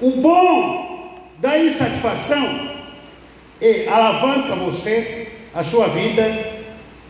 O 0.00 0.12
bom 0.12 1.18
da 1.38 1.58
insatisfação 1.58 2.70
e 3.60 3.86
alavanca 3.88 4.54
você, 4.54 5.28
a 5.54 5.62
sua 5.62 5.88
vida, 5.88 6.54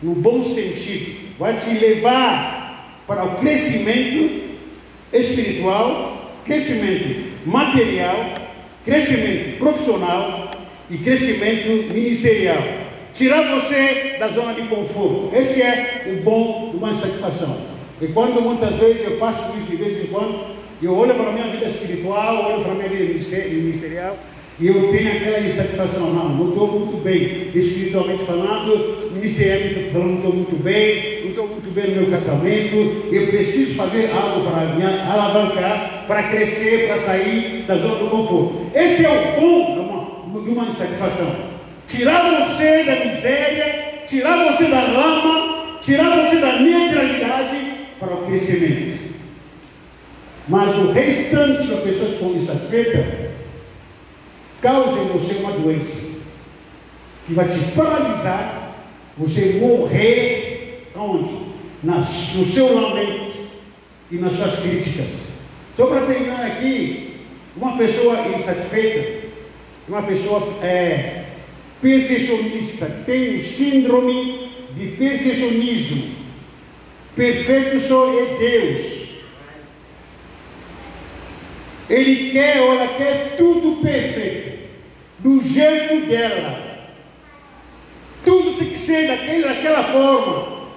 no 0.01 0.15
bom 0.15 0.41
sentido, 0.41 1.35
vai 1.37 1.57
te 1.57 1.69
levar 1.69 3.01
para 3.05 3.23
o 3.23 3.35
crescimento 3.35 4.47
espiritual, 5.13 6.31
crescimento 6.45 7.31
material, 7.45 8.15
crescimento 8.83 9.57
profissional 9.59 10.51
e 10.89 10.97
crescimento 10.97 11.93
ministerial. 11.93 12.86
Tirar 13.17 13.41
você 13.51 14.17
da 14.19 14.27
zona 14.27 14.53
de 14.53 14.61
conforto. 14.67 15.35
Esse 15.35 15.59
é 15.59 16.05
o 16.05 16.23
bom 16.23 16.69
de 16.69 16.77
uma 16.77 16.91
insatisfação. 16.91 17.57
E 17.99 18.05
quando 18.09 18.39
muitas 18.39 18.75
vezes 18.75 19.01
eu 19.01 19.17
passo 19.17 19.43
isso 19.57 19.67
de 19.67 19.75
vez 19.75 19.97
em 19.97 20.05
quando, 20.05 20.39
eu 20.83 20.95
olho 20.95 21.15
para 21.15 21.29
a 21.29 21.31
minha 21.31 21.47
vida 21.47 21.65
espiritual, 21.65 22.45
olho 22.45 22.61
para 22.61 22.73
a 22.73 22.75
minha 22.75 22.87
vida 22.87 23.05
ministerial 23.49 24.15
e 24.59 24.67
eu 24.67 24.91
tenho 24.91 25.13
aquela 25.13 25.39
insatisfação. 25.39 26.13
Não, 26.13 26.29
não 26.29 26.49
estou 26.49 26.67
muito 26.67 27.03
bem, 27.03 27.49
espiritualmente 27.55 28.23
falando, 28.23 29.11
ministerialmente 29.11 29.89
falando, 29.91 30.09
não 30.09 30.17
estou 30.17 30.33
muito 30.33 30.63
bem, 30.63 31.21
não 31.23 31.29
estou 31.31 31.47
muito 31.47 31.73
bem 31.73 31.87
no 31.87 32.01
meu 32.01 32.11
casamento. 32.11 32.75
Eu 33.11 33.27
preciso 33.29 33.73
fazer 33.73 34.11
algo 34.11 34.47
para 34.47 34.75
me 34.75 34.83
alavancar, 34.83 36.03
para 36.05 36.21
crescer, 36.21 36.85
para 36.85 36.97
sair 36.97 37.63
da 37.65 37.77
zona 37.77 37.95
do 37.95 38.11
conforto. 38.11 38.67
Esse 38.75 39.03
é 39.03 39.09
o 39.09 39.41
bom 39.41 40.39
de 40.39 40.49
uma 40.51 40.65
insatisfação. 40.65 41.56
Tirar 41.87 42.41
você 42.41 42.83
da 42.83 43.05
miséria, 43.05 44.03
tirar 44.05 44.51
você 44.51 44.65
da 44.65 44.81
lama, 44.81 45.79
tirar 45.81 46.23
você 46.23 46.37
da 46.37 46.59
neutralidade 46.59 47.57
para 47.99 48.13
o 48.13 48.25
crescimento. 48.25 49.07
Mas 50.47 50.75
o 50.75 50.91
restante 50.91 51.67
da 51.67 51.77
pessoa 51.77 52.09
que 52.09 52.13
ficou 52.13 52.35
insatisfeita 52.35 53.31
causa 54.61 54.99
em 54.99 55.07
você 55.07 55.33
uma 55.35 55.51
doença 55.51 55.97
que 57.25 57.33
vai 57.33 57.47
te 57.47 57.59
paralisar, 57.75 58.75
você 59.17 59.57
morrer 59.59 60.91
onde? 60.95 61.47
no 61.83 62.43
seu 62.43 62.73
lamento 62.73 63.33
e 64.09 64.15
nas 64.15 64.33
suas 64.33 64.55
críticas. 64.55 65.09
Só 65.75 65.85
para 65.85 66.05
terminar 66.05 66.45
aqui, 66.45 67.21
uma 67.55 67.77
pessoa 67.77 68.27
insatisfeita, 68.35 69.27
uma 69.87 70.01
pessoa 70.01 70.57
é, 70.63 71.25
perfeccionista, 71.81 72.85
tem 73.05 73.35
o 73.35 73.41
síndrome 73.41 74.49
de 74.73 74.87
perfeccionismo. 74.87 76.15
Perfeito 77.15 77.79
só 77.79 78.13
é 78.13 78.25
Deus. 78.37 78.97
Ele 81.89 82.31
quer 82.31 82.61
ou 82.61 82.73
ela 82.73 82.87
quer 82.89 83.35
tudo 83.37 83.81
perfeito, 83.81 84.59
do 85.19 85.41
jeito 85.41 86.05
dela. 86.05 86.67
Tudo 88.25 88.57
tem 88.57 88.69
que 88.69 88.77
ser 88.77 89.07
daquele, 89.07 89.43
daquela 89.43 89.83
forma. 89.85 90.67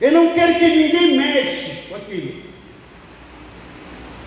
Ele 0.00 0.14
não 0.14 0.34
quer 0.34 0.58
que 0.58 0.68
ninguém 0.68 1.16
mexa 1.16 1.70
com 1.88 1.96
aquilo. 1.96 2.46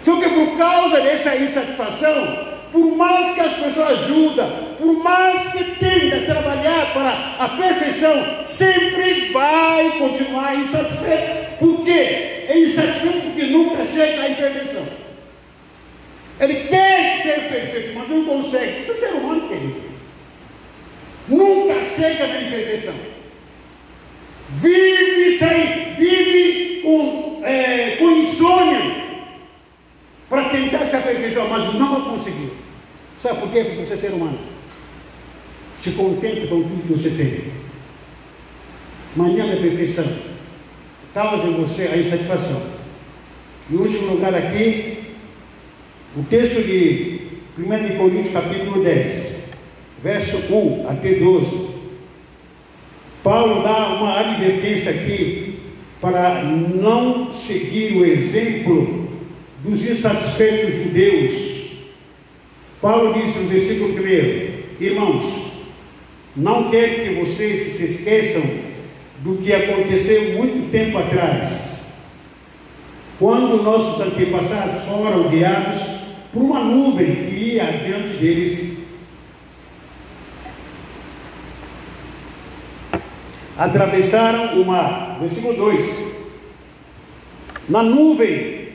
Só 0.03 0.19
que 0.19 0.29
por 0.29 0.57
causa 0.57 1.01
dessa 1.01 1.35
insatisfação, 1.35 2.48
por 2.71 2.95
mais 2.95 3.31
que 3.31 3.39
as 3.39 3.53
pessoas 3.53 4.03
ajudem, 4.03 4.47
por 4.77 5.03
mais 5.03 5.47
que 5.51 5.63
tenta 5.75 6.21
trabalhar 6.25 6.93
para 6.93 7.35
a 7.39 7.49
perfeição, 7.49 8.45
sempre 8.45 9.31
vai 9.31 9.97
continuar 9.97 10.55
insatisfeito. 10.55 11.57
Por 11.57 11.83
quê? 11.83 12.45
É 12.47 12.59
insatisfeito 12.59 13.21
porque 13.21 13.43
nunca 13.43 13.85
chega 13.87 14.21
à 14.21 14.29
imperfeição. 14.29 14.85
Ele 16.39 16.55
quer 16.67 17.21
ser 17.21 17.49
perfeito, 17.49 17.97
mas 17.97 18.09
não 18.09 18.25
consegue. 18.25 18.83
Isso 18.83 18.91
é 18.91 18.95
ser 18.95 19.13
humano, 19.13 19.47
querido. 19.47 19.81
Nunca 21.27 21.75
chega 21.95 22.27
na 22.27 22.41
imperfeição. 22.41 22.93
Vive 24.51 25.37
sem, 25.37 25.95
vive 25.95 26.81
com, 26.81 27.41
é, 27.43 27.97
com 27.97 28.11
insônia 28.11 29.09
para 30.29 30.49
tentar 30.49 30.85
se 30.85 30.95
aperfeiçoar, 30.95 31.47
mas 31.47 31.73
não 31.73 31.88
vai 32.19 32.31
conseguir. 32.33 32.51
Sabe 33.17 33.39
por 33.39 33.49
quê? 33.49 33.63
Porque 33.63 33.85
você 33.85 33.93
é 33.93 33.97
ser 33.97 34.11
humano. 34.11 34.37
Se 35.75 35.91
contente 35.91 36.47
com 36.47 36.61
tudo 36.61 36.87
que 36.87 36.93
você 36.93 37.09
tem. 37.09 37.43
Manhã 39.15 39.47
da 39.47 39.57
perfeição. 39.57 40.05
Causa 41.13 41.47
em 41.47 41.53
você 41.53 41.83
a 41.83 41.97
insatisfação. 41.97 42.61
E 43.69 43.75
último 43.75 44.13
lugar 44.13 44.33
aqui, 44.33 44.99
o 46.15 46.23
texto 46.23 46.61
de 46.61 47.21
1 47.57 47.97
Coríntios 47.97 48.33
capítulo 48.33 48.83
10, 48.83 49.35
verso 50.03 50.37
1 50.37 50.89
até 50.89 51.13
12. 51.13 51.69
Paulo 53.23 53.63
dá 53.63 53.89
uma 53.95 54.19
advertência 54.19 54.91
aqui 54.91 55.59
para 55.99 56.43
não 56.43 57.31
seguir 57.31 57.97
o 57.97 58.05
exemplo 58.05 59.09
dos 59.63 59.83
insatisfeitos 59.83 60.75
judeus, 60.75 61.48
Paulo 62.81 63.13
diz 63.13 63.35
no 63.35 63.49
versículo 63.49 63.93
1: 63.93 64.83
Irmãos, 64.83 65.23
não 66.35 66.69
quero 66.69 67.03
que 67.03 67.21
vocês 67.21 67.73
se 67.73 67.83
esqueçam 67.83 68.41
do 69.19 69.35
que 69.35 69.53
aconteceu 69.53 70.37
muito 70.37 70.71
tempo 70.71 70.97
atrás, 70.97 71.81
quando 73.19 73.61
nossos 73.61 73.99
antepassados 73.99 74.81
foram 74.83 75.27
guiados 75.27 75.81
por 76.31 76.41
uma 76.41 76.61
nuvem 76.61 77.15
que 77.25 77.35
ia 77.35 77.63
adiante 77.63 78.13
deles. 78.13 78.79
Atravessaram 83.57 84.61
o 84.61 84.65
mar, 84.65 85.17
versículo 85.19 85.53
2. 85.53 86.09
Na 87.67 87.83
nuvem 87.83 88.69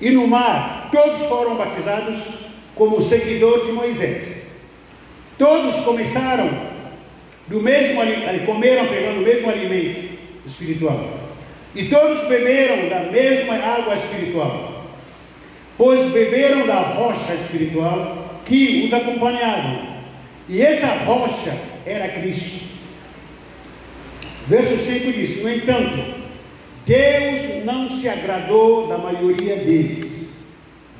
e 0.00 0.10
no 0.10 0.28
mar, 0.28 0.90
todos 0.92 1.22
foram 1.22 1.56
batizados 1.56 2.43
como 2.74 3.00
seguidor 3.00 3.66
de 3.66 3.72
Moisés. 3.72 4.36
Todos 5.38 5.80
começaram 5.80 6.48
do 7.46 7.60
mesmo 7.60 8.00
comeram 8.46 8.86
pegando 8.86 9.20
o 9.20 9.24
mesmo 9.24 9.50
alimento 9.50 10.08
espiritual. 10.46 11.24
E 11.74 11.84
todos 11.84 12.22
beberam 12.28 12.88
da 12.88 13.10
mesma 13.10 13.54
água 13.54 13.94
espiritual. 13.94 14.84
Pois 15.76 16.04
beberam 16.06 16.66
da 16.66 16.80
rocha 16.80 17.34
espiritual 17.34 18.40
que 18.46 18.84
os 18.86 18.92
acompanhava. 18.92 19.94
E 20.48 20.62
essa 20.62 20.86
rocha 20.86 21.56
era 21.84 22.08
Cristo. 22.08 22.64
Verso 24.46 24.78
5 24.78 25.12
diz: 25.12 25.42
No 25.42 25.50
entanto, 25.50 25.98
Deus 26.86 27.64
não 27.64 27.88
se 27.88 28.08
agradou 28.08 28.86
da 28.86 28.98
maioria 28.98 29.56
deles. 29.56 30.28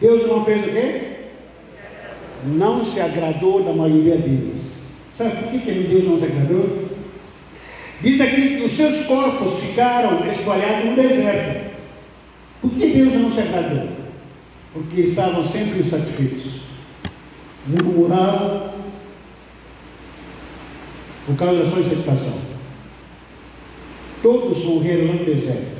Deus 0.00 0.26
não 0.26 0.44
fez 0.44 0.66
o 0.66 0.70
quê? 0.70 1.13
Não 2.44 2.82
se 2.82 3.00
agradou 3.00 3.62
da 3.62 3.72
maioria 3.72 4.16
deles. 4.16 4.74
Sabe 5.10 5.36
por 5.36 5.50
que, 5.50 5.58
que 5.60 5.72
Deus 5.72 6.04
não 6.04 6.18
se 6.18 6.24
agradou? 6.24 6.88
Diz 8.00 8.20
aqui 8.20 8.56
que 8.56 8.64
os 8.64 8.72
seus 8.72 9.00
corpos 9.00 9.60
ficaram 9.60 10.26
espalhados 10.28 10.90
no 10.90 10.96
deserto. 10.96 11.72
Por 12.60 12.70
que 12.70 12.86
Deus 12.88 13.14
não 13.14 13.30
se 13.30 13.40
agradou? 13.40 13.88
Porque 14.72 15.02
estavam 15.02 15.44
sempre 15.44 15.78
insatisfeitos. 15.78 16.60
Murmuravam 17.66 18.74
por 21.26 21.36
causa 21.36 21.60
da 21.60 21.64
sua 21.64 21.80
insatisfação. 21.80 22.34
Todos 24.22 24.64
morreram 24.64 25.14
no 25.14 25.24
deserto. 25.24 25.78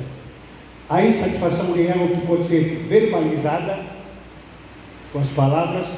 A 0.89 1.03
insatisfação 1.03 1.67
algo 1.67 2.15
que 2.15 2.27
pode 2.27 2.45
ser 2.45 2.85
verbalizada 2.87 3.79
com 5.11 5.19
as 5.19 5.31
palavras 5.31 5.97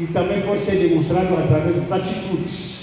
e 0.00 0.06
também 0.06 0.40
pode 0.40 0.62
ser 0.62 0.76
demonstrado 0.76 1.36
através 1.36 1.76
das 1.76 1.92
atitudes. 1.92 2.80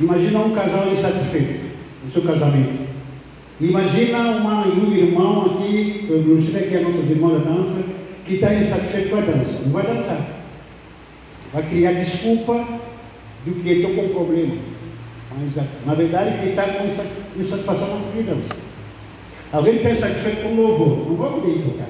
Imagina 0.00 0.38
um 0.38 0.52
casal 0.52 0.88
insatisfeito 0.88 1.64
no 2.04 2.10
seu 2.12 2.22
casamento. 2.22 2.86
Imagina 3.60 4.18
uma, 4.18 4.68
um 4.68 4.94
irmão 4.94 5.46
aqui, 5.46 6.06
eu 6.08 6.22
não 6.22 6.40
sei 6.40 6.64
aqui 6.64 6.76
a 6.76 6.82
nossa 6.82 6.98
irmã 6.98 7.30
da 7.30 7.50
dança, 7.50 7.82
que 8.24 8.34
está 8.34 8.54
insatisfeito 8.54 9.08
com 9.08 9.16
a 9.16 9.20
dança. 9.20 9.58
Não 9.64 9.72
vai 9.72 9.82
dançar. 9.82 10.20
Vai 11.52 11.62
criar 11.64 11.92
desculpa 11.92 12.64
do 13.44 13.52
que 13.60 13.68
estou 13.68 13.94
com 13.94 14.08
problema. 14.10 14.54
Mas, 15.36 15.56
na 15.84 15.94
verdade, 15.94 16.38
ele 16.40 16.50
está 16.50 16.62
com 16.68 17.40
insatisfação 17.40 17.88
com 17.88 18.18
a 18.18 18.22
dança. 18.22 18.56
Alguém 19.52 19.76
está 19.76 19.90
insatisfeito 19.90 20.42
com 20.42 20.50
o 20.50 20.56
louvor. 20.56 21.08
Não 21.08 21.16
vai 21.16 21.30
poder 21.30 21.62
tocar. 21.64 21.88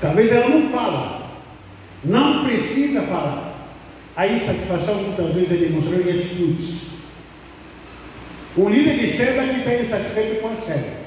Talvez 0.00 0.30
ela 0.30 0.48
não 0.48 0.68
fala, 0.68 1.17
não 2.04 2.44
precisa 2.44 3.02
falar. 3.02 3.48
A 4.16 4.26
insatisfação 4.26 4.94
muitas 4.96 5.32
vezes 5.32 5.52
é 5.52 5.56
demonstrada 5.56 6.02
em 6.02 6.18
atitudes. 6.18 6.88
Um 8.56 8.68
líder 8.68 8.98
de 8.98 9.06
célula 9.06 9.52
que 9.52 9.60
está 9.60 9.74
insatisfeito 9.74 10.40
com 10.40 10.48
a 10.48 10.54
célula. 10.54 10.98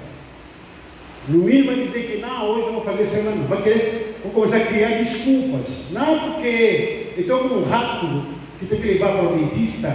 No 1.27 1.39
mínimo 1.39 1.67
vai 1.67 1.75
dizer 1.83 2.03
que 2.03 2.17
não, 2.17 2.49
hoje 2.49 2.65
não 2.67 2.73
vou 2.73 2.83
fazer 2.83 3.05
célula 3.05 3.35
não. 3.35 3.47
Vai 3.47 3.61
querer, 3.61 4.17
vou 4.23 4.31
começar 4.31 4.57
a 4.57 4.65
criar 4.65 4.97
desculpas. 4.97 5.67
Não 5.91 6.19
porque 6.19 7.13
eu 7.17 7.21
estou 7.21 7.49
com 7.49 7.55
um 7.55 7.69
rato 7.69 8.25
que 8.59 8.65
tem 8.65 8.79
que 8.79 8.87
levar 8.87 9.11
para 9.11 9.29
o 9.29 9.37
dentista, 9.37 9.87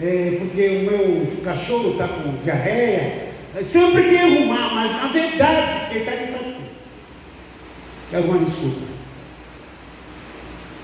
é, 0.00 0.36
porque 0.40 0.68
o 0.68 0.90
meu 0.90 1.36
cachorro 1.44 1.92
está 1.92 2.08
com 2.08 2.42
diarreia. 2.42 3.30
Sempre 3.64 4.02
tem 4.02 4.18
arrumar, 4.18 4.74
mas 4.74 4.90
na 4.90 5.08
verdade 5.08 5.76
ele 5.90 6.00
está 6.00 6.14
insatisfeito. 6.14 6.60
É 8.12 8.16
alguma 8.16 8.44
desculpa. 8.44 8.89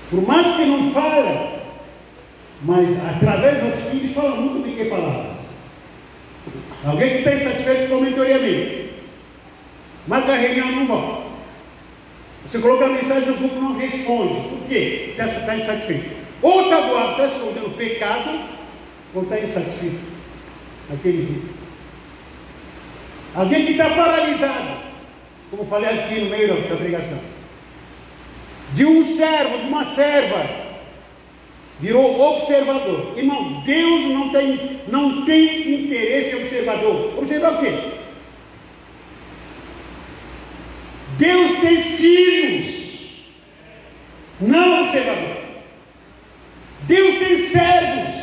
Por 0.09 0.25
mais 0.25 0.55
que 0.55 0.65
não 0.65 0.91
fale, 0.91 1.59
mas 2.61 2.89
através 2.97 3.61
das 3.61 3.79
atitudes 3.79 4.11
fala 4.11 4.35
muito 4.35 4.65
do 4.65 4.75
que 4.75 4.85
palavras. 4.85 5.37
Alguém 6.85 7.09
que 7.09 7.17
está 7.17 7.33
insatisfeito 7.33 7.89
comentoriamente. 7.89 8.91
Marca 10.07 10.31
a 10.31 10.37
reunião 10.37 10.71
não 10.71 10.87
volta. 10.87 11.27
Você 12.45 12.59
coloca 12.59 12.85
a 12.85 12.89
mensagem 12.89 13.27
no 13.27 13.37
grupo 13.37 13.55
não 13.55 13.77
responde. 13.77 14.47
Por 14.47 14.67
quê? 14.69 15.09
Está 15.09 15.27
tá 15.27 15.57
insatisfeito. 15.57 16.15
Ou 16.41 16.63
está 16.63 16.79
doado, 16.79 17.11
está 17.11 17.25
escondendo 17.25 17.75
pecado, 17.75 18.39
ou 19.13 19.23
está 19.23 19.39
insatisfeito. 19.39 20.05
Aquele 20.93 21.25
dia. 21.25 21.41
Alguém 23.35 23.65
que 23.65 23.71
está 23.73 23.89
paralisado. 23.89 24.87
Como 25.51 25.65
falei 25.65 25.89
aqui 25.89 26.21
no 26.21 26.29
meio 26.29 26.47
da 26.47 26.75
pregação 26.77 27.36
de 28.73 28.85
um 28.85 29.03
servo, 29.03 29.57
de 29.59 29.65
uma 29.67 29.85
serva, 29.85 30.67
virou 31.79 32.19
observador. 32.19 33.13
Irmão, 33.17 33.61
Deus 33.63 34.05
não 34.05 34.29
tem, 34.29 34.81
não 34.87 35.25
tem 35.25 35.83
interesse 35.83 36.35
em 36.35 36.41
observador. 36.41 37.17
Observar 37.17 37.53
o 37.53 37.59
quê? 37.59 37.73
Deus 41.17 41.51
tem 41.59 41.81
filhos, 41.81 43.09
não 44.39 44.83
observador. 44.83 45.37
Deus 46.83 47.19
tem 47.19 47.37
servos, 47.37 48.13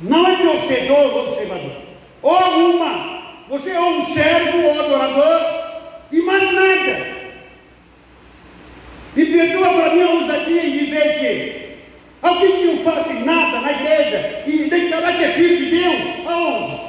não 0.00 0.26
é 0.26 0.36
torcedor 0.36 1.14
ou 1.14 1.28
observador. 1.28 1.76
Ou 2.22 2.74
uma, 2.74 3.22
você 3.48 3.70
é 3.70 3.80
um 3.80 4.02
servo 4.04 4.58
ou 4.62 4.80
adorador 4.80 5.58
e 6.10 6.20
mais 6.20 6.52
perdoa 9.38 9.72
para 9.72 9.94
mim 9.94 10.02
a 10.02 10.10
ousadia 10.10 10.66
em 10.66 10.78
dizer 10.78 11.18
que 11.20 12.26
alguém 12.26 12.56
que 12.58 12.64
não 12.64 12.78
faz 12.78 13.24
nada 13.24 13.60
na 13.60 13.70
igreja 13.70 14.42
e 14.46 14.68
declarar 14.68 15.16
que 15.16 15.24
é 15.24 15.32
filho 15.32 15.56
de 15.58 15.70
Deus, 15.70 16.26
aonde? 16.26 16.88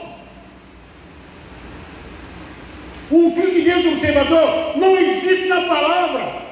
Um 3.11 3.31
filho 3.31 3.53
de 3.53 3.61
Deus 3.61 3.85
observador 3.85 4.77
não 4.77 4.97
existe 4.97 5.47
na 5.47 5.61
palavra. 5.61 6.49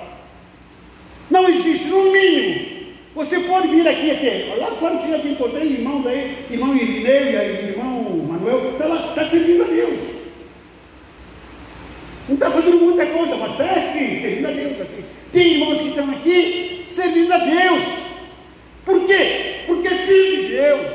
Não 1.30 1.50
existe, 1.50 1.88
no 1.88 2.12
mínimo. 2.12 2.78
Você 3.16 3.40
pode 3.42 3.68
vir 3.68 3.88
aqui 3.88 4.12
até. 4.12 4.56
Lá 4.58 4.72
quando 4.80 5.02
chega 5.02 5.18
aqui, 5.18 5.30
encontrei 5.30 5.68
irmãos 5.68 6.06
aí, 6.06 6.46
irmão 6.50 6.76
Irineu 6.76 7.24
e 7.24 7.70
irmão 7.70 8.04
Manuel, 8.30 8.72
está 8.72 8.86
lá, 8.86 9.10
está 9.10 9.28
servindo 9.28 9.64
a 9.64 9.68
Deus. 9.68 10.00
Não 12.28 12.36
está 12.36 12.52
fazendo 12.52 12.78
muita 12.80 13.06
coisa, 13.06 13.36
mas 13.36 13.52
está 13.52 13.82
sim, 13.82 14.22
servindo 14.22 14.48
a 14.48 14.52
Deus 14.52 14.82
aqui. 14.82 15.04
Tem 15.32 15.54
irmãos 15.54 15.80
que 15.80 15.87
aqui 16.28 16.86
servindo 16.88 17.34
a 17.34 17.38
Deus. 17.38 17.84
Por 18.86 19.06
quê? 19.06 19.64
Porque 19.66 19.88
é 19.88 19.98
filho 19.98 20.42
de 20.42 20.48
Deus. 20.50 20.94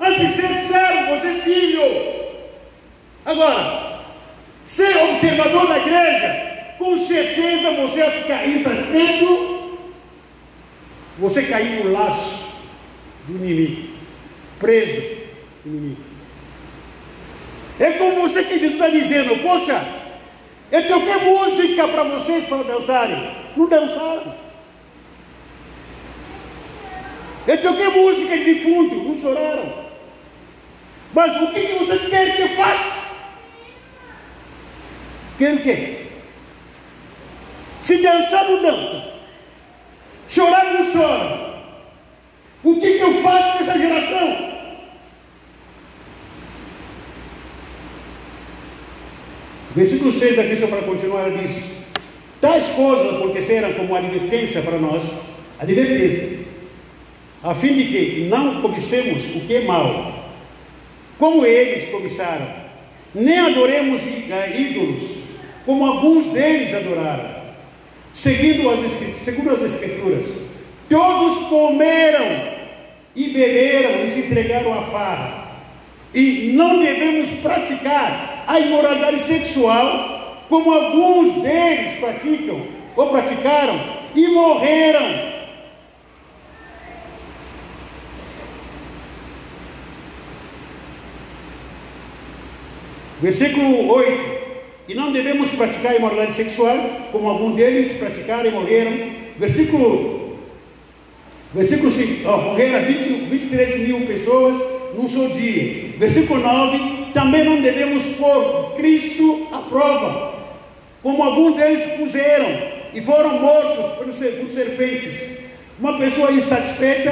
Antes 0.00 0.28
de 0.28 0.34
ser 0.34 0.48
servo, 0.66 1.16
você 1.16 1.28
é 1.28 1.40
filho. 1.40 1.82
Agora, 3.24 4.00
ser 4.64 4.96
observador 4.96 5.68
da 5.68 5.78
igreja, 5.78 6.74
com 6.78 6.98
certeza 6.98 7.70
você 7.72 8.00
vai 8.00 8.10
ficar 8.22 8.48
insatisfeito. 8.48 9.78
Você 11.18 11.42
cair 11.44 11.84
no 11.84 11.92
laço 11.92 12.48
do 13.26 13.36
inimigo, 13.36 13.90
preso 14.58 15.00
do 15.64 15.70
inimigo. 15.70 16.02
É 17.78 17.92
com 17.92 18.12
você 18.12 18.42
que 18.44 18.58
Jesus 18.58 18.72
está 18.72 18.88
dizendo, 18.88 19.36
poxa, 19.42 19.84
eu 20.70 20.86
toquei 20.88 21.16
música 21.16 21.86
para 21.88 22.04
vocês 22.04 22.46
para 22.46 22.62
dançarem 22.62 23.42
não 23.56 23.68
dançaram. 23.68 24.34
Eu 27.46 27.60
toquei 27.60 27.88
música 27.88 28.36
de 28.38 28.54
fundo, 28.60 28.96
não 29.02 29.20
choraram. 29.20 29.82
Mas 31.12 31.42
o 31.42 31.52
que, 31.52 31.60
que 31.60 31.74
vocês 31.74 32.08
querem 32.08 32.36
que 32.36 32.42
eu 32.42 32.48
faça? 32.50 33.02
Querem 35.38 35.56
o 35.56 35.62
quê? 35.62 36.06
Se 37.80 37.98
dançar, 37.98 38.48
não 38.48 38.62
dança. 38.62 39.12
Chorar, 40.28 40.72
não 40.72 40.92
chora. 40.92 41.52
O 42.62 42.80
que, 42.80 42.98
que 42.98 43.02
eu 43.02 43.22
faço 43.22 43.52
com 43.52 43.58
essa 43.58 43.76
geração? 43.76 44.52
Versículo 49.74 50.12
6 50.12 50.38
aqui, 50.38 50.54
só 50.54 50.66
para 50.68 50.82
continuar, 50.82 51.30
diz: 51.30 51.72
Tais 52.40 52.68
coisas 52.70 53.14
aconteceram 53.14 53.72
como 53.72 53.96
advertência 53.96 54.62
para 54.62 54.78
nós, 54.78 55.02
advertência, 55.58 56.41
a 57.42 57.54
fim 57.54 57.74
de 57.74 57.84
que 57.86 58.26
não 58.28 58.62
cobicemos 58.62 59.28
o 59.34 59.40
que 59.40 59.56
é 59.56 59.64
mal, 59.64 60.30
como 61.18 61.44
eles 61.44 61.88
cobiçaram, 61.88 62.46
nem 63.14 63.38
adoremos 63.38 64.02
eh, 64.06 64.60
ídolos, 64.60 65.02
como 65.66 65.84
alguns 65.84 66.26
deles 66.26 66.72
adoraram, 66.72 67.42
seguindo 68.12 68.70
as, 68.70 68.80
segundo 69.22 69.50
as 69.50 69.62
Escrituras. 69.62 70.26
Todos 70.88 71.38
comeram 71.48 72.52
e 73.14 73.28
beberam 73.28 74.04
e 74.04 74.08
se 74.08 74.20
entregaram 74.20 74.78
à 74.78 74.82
farra. 74.82 75.42
E 76.14 76.52
não 76.54 76.78
devemos 76.78 77.30
praticar 77.30 78.44
a 78.46 78.60
imoralidade 78.60 79.20
sexual 79.20 80.44
como 80.48 80.72
alguns 80.72 81.42
deles 81.42 81.94
praticam 81.98 82.60
ou 82.94 83.06
praticaram 83.08 83.80
e 84.14 84.28
morreram 84.28 85.31
Versículo 93.22 93.88
8. 93.88 94.42
E 94.88 94.94
não 94.96 95.12
devemos 95.12 95.52
praticar 95.52 95.94
imoralidade 95.94 96.34
sexual, 96.34 96.76
como 97.12 97.28
alguns 97.28 97.54
deles 97.54 97.92
praticaram 97.92 98.46
e 98.46 98.50
morreram. 98.50 98.92
Versículo, 99.38 100.38
versículo 101.54 101.88
5. 101.88 102.28
Oh, 102.28 102.36
morreram 102.38 102.84
20, 102.84 103.08
23 103.26 103.86
mil 103.86 104.04
pessoas 104.06 104.56
num 104.96 105.06
só 105.06 105.28
dia. 105.28 105.90
Versículo 105.96 106.40
9. 106.40 107.12
Também 107.14 107.44
não 107.44 107.62
devemos 107.62 108.04
pôr 108.16 108.74
Cristo 108.74 109.46
à 109.52 109.58
prova, 109.58 110.34
como 111.00 111.22
alguns 111.22 111.56
deles 111.56 111.86
puseram 111.96 112.48
e 112.92 113.00
foram 113.00 113.38
mortos 113.38 113.92
por 113.92 114.12
serpentes. 114.48 115.28
Uma 115.78 115.96
pessoa 115.96 116.32
insatisfeita 116.32 117.10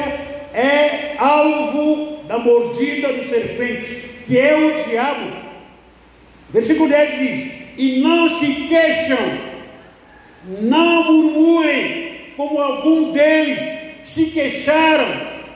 é 0.53 1.15
alvo 1.19 2.25
da 2.27 2.39
mordida 2.39 3.13
do 3.13 3.23
serpente, 3.23 3.95
que 4.27 4.37
é 4.37 4.57
o 4.57 4.89
diabo 4.89 5.50
Versículo 6.53 6.89
10 6.89 7.19
diz: 7.19 7.53
E 7.79 8.01
não 8.01 8.39
se 8.39 8.47
queixam, 8.69 9.39
não 10.63 11.13
murmurem, 11.13 12.33
como 12.37 12.61
algum 12.61 13.13
deles 13.13 13.61
se 14.05 14.27
queixaram 14.27 15.09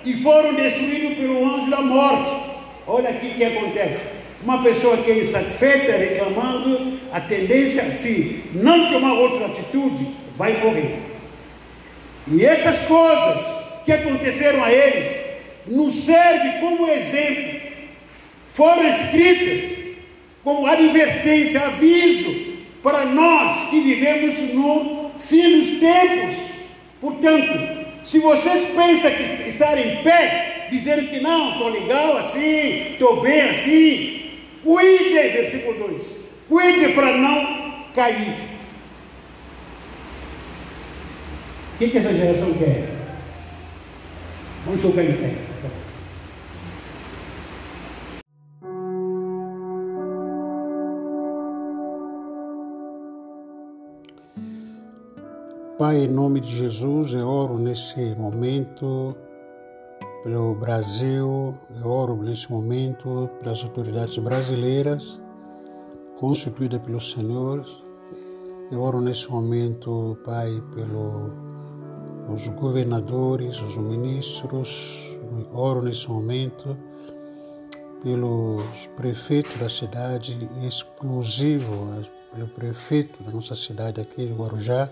e 0.04 0.14
foram 0.14 0.54
destruídos 0.54 1.16
pelo 1.16 1.44
anjo 1.44 1.70
da 1.70 1.80
morte. 1.80 2.52
Olha 2.86 3.10
aqui 3.10 3.28
o 3.28 3.34
que 3.34 3.44
acontece. 3.44 4.04
Uma 4.42 4.62
pessoa 4.62 4.98
que 4.98 5.10
é 5.10 5.18
insatisfeita, 5.20 5.92
reclamando, 5.92 6.98
a 7.10 7.20
tendência, 7.20 7.90
se 7.92 8.42
não 8.52 8.92
tomar 8.92 9.14
outra 9.14 9.46
atitude, 9.46 10.06
vai 10.36 10.52
morrer. 10.62 10.98
E 12.30 12.44
essas 12.44 12.82
coisas 12.82 13.40
que 13.84 13.92
aconteceram 13.92 14.62
a 14.62 14.70
eles 14.70 15.18
nos 15.66 15.94
servem 15.94 16.60
como 16.60 16.88
exemplo. 16.88 17.60
Foram 18.48 18.86
escritas 18.88 19.83
como 20.44 20.66
advertência, 20.66 21.62
aviso 21.62 22.52
para 22.82 23.06
nós 23.06 23.64
que 23.70 23.80
vivemos 23.80 24.38
no 24.52 25.10
fim 25.18 25.58
dos 25.58 25.80
tempos. 25.80 26.36
Portanto, 27.00 27.84
se 28.04 28.18
vocês 28.18 28.66
pensam 28.66 29.10
que 29.10 29.48
estar 29.48 29.78
em 29.78 30.02
pé, 30.02 30.68
dizendo 30.70 31.08
que 31.08 31.18
não, 31.18 31.52
estou 31.52 31.70
legal 31.70 32.18
assim, 32.18 32.92
estou 32.92 33.22
bem 33.22 33.40
assim, 33.48 34.30
cuide, 34.62 35.28
versículo 35.30 35.88
2, 35.88 36.16
cuide 36.46 36.90
para 36.90 37.16
não 37.16 37.74
cair. 37.94 38.34
O 41.74 41.78
que, 41.78 41.88
que 41.88 41.98
essa 41.98 42.14
geração 42.14 42.52
quer? 42.54 42.84
Vamos 44.66 44.80
jogar 44.80 45.02
em 45.02 45.12
pé. 45.12 45.53
Pai, 55.76 56.04
em 56.04 56.08
nome 56.08 56.38
de 56.38 56.56
Jesus, 56.56 57.14
eu 57.14 57.26
oro 57.26 57.58
nesse 57.58 58.14
momento 58.14 59.12
pelo 60.22 60.54
Brasil, 60.54 61.52
eu 61.82 61.90
oro 61.90 62.16
nesse 62.22 62.48
momento 62.48 63.28
pelas 63.40 63.64
autoridades 63.64 64.16
brasileiras, 64.18 65.20
constituídas 66.16 66.80
pelo 66.80 67.00
Senhor. 67.00 67.66
Eu 68.70 68.80
oro 68.80 69.00
nesse 69.00 69.28
momento, 69.28 70.16
Pai, 70.24 70.62
pelos 70.72 72.46
governadores, 72.54 73.60
os 73.60 73.76
ministros, 73.76 75.18
eu 75.20 75.58
oro 75.58 75.82
nesse 75.82 76.08
momento 76.08 76.76
pelos 78.00 78.86
prefeitos 78.96 79.56
da 79.56 79.68
cidade, 79.68 80.38
exclusivo 80.64 81.88
pelo 82.32 82.46
prefeito 82.46 83.24
da 83.24 83.32
nossa 83.32 83.56
cidade 83.56 84.00
aqui 84.00 84.24
de 84.24 84.32
Guarujá, 84.32 84.88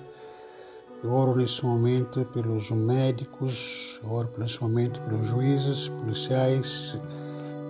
eu 1.03 1.13
oro 1.13 1.35
nesse 1.35 1.65
momento 1.65 2.25
pelos 2.27 2.71
médicos, 2.71 4.01
oro 4.05 4.31
nesse 4.39 4.63
momento 4.63 5.01
pelos 5.03 5.27
juízes, 5.27 5.89
policiais, 5.89 6.97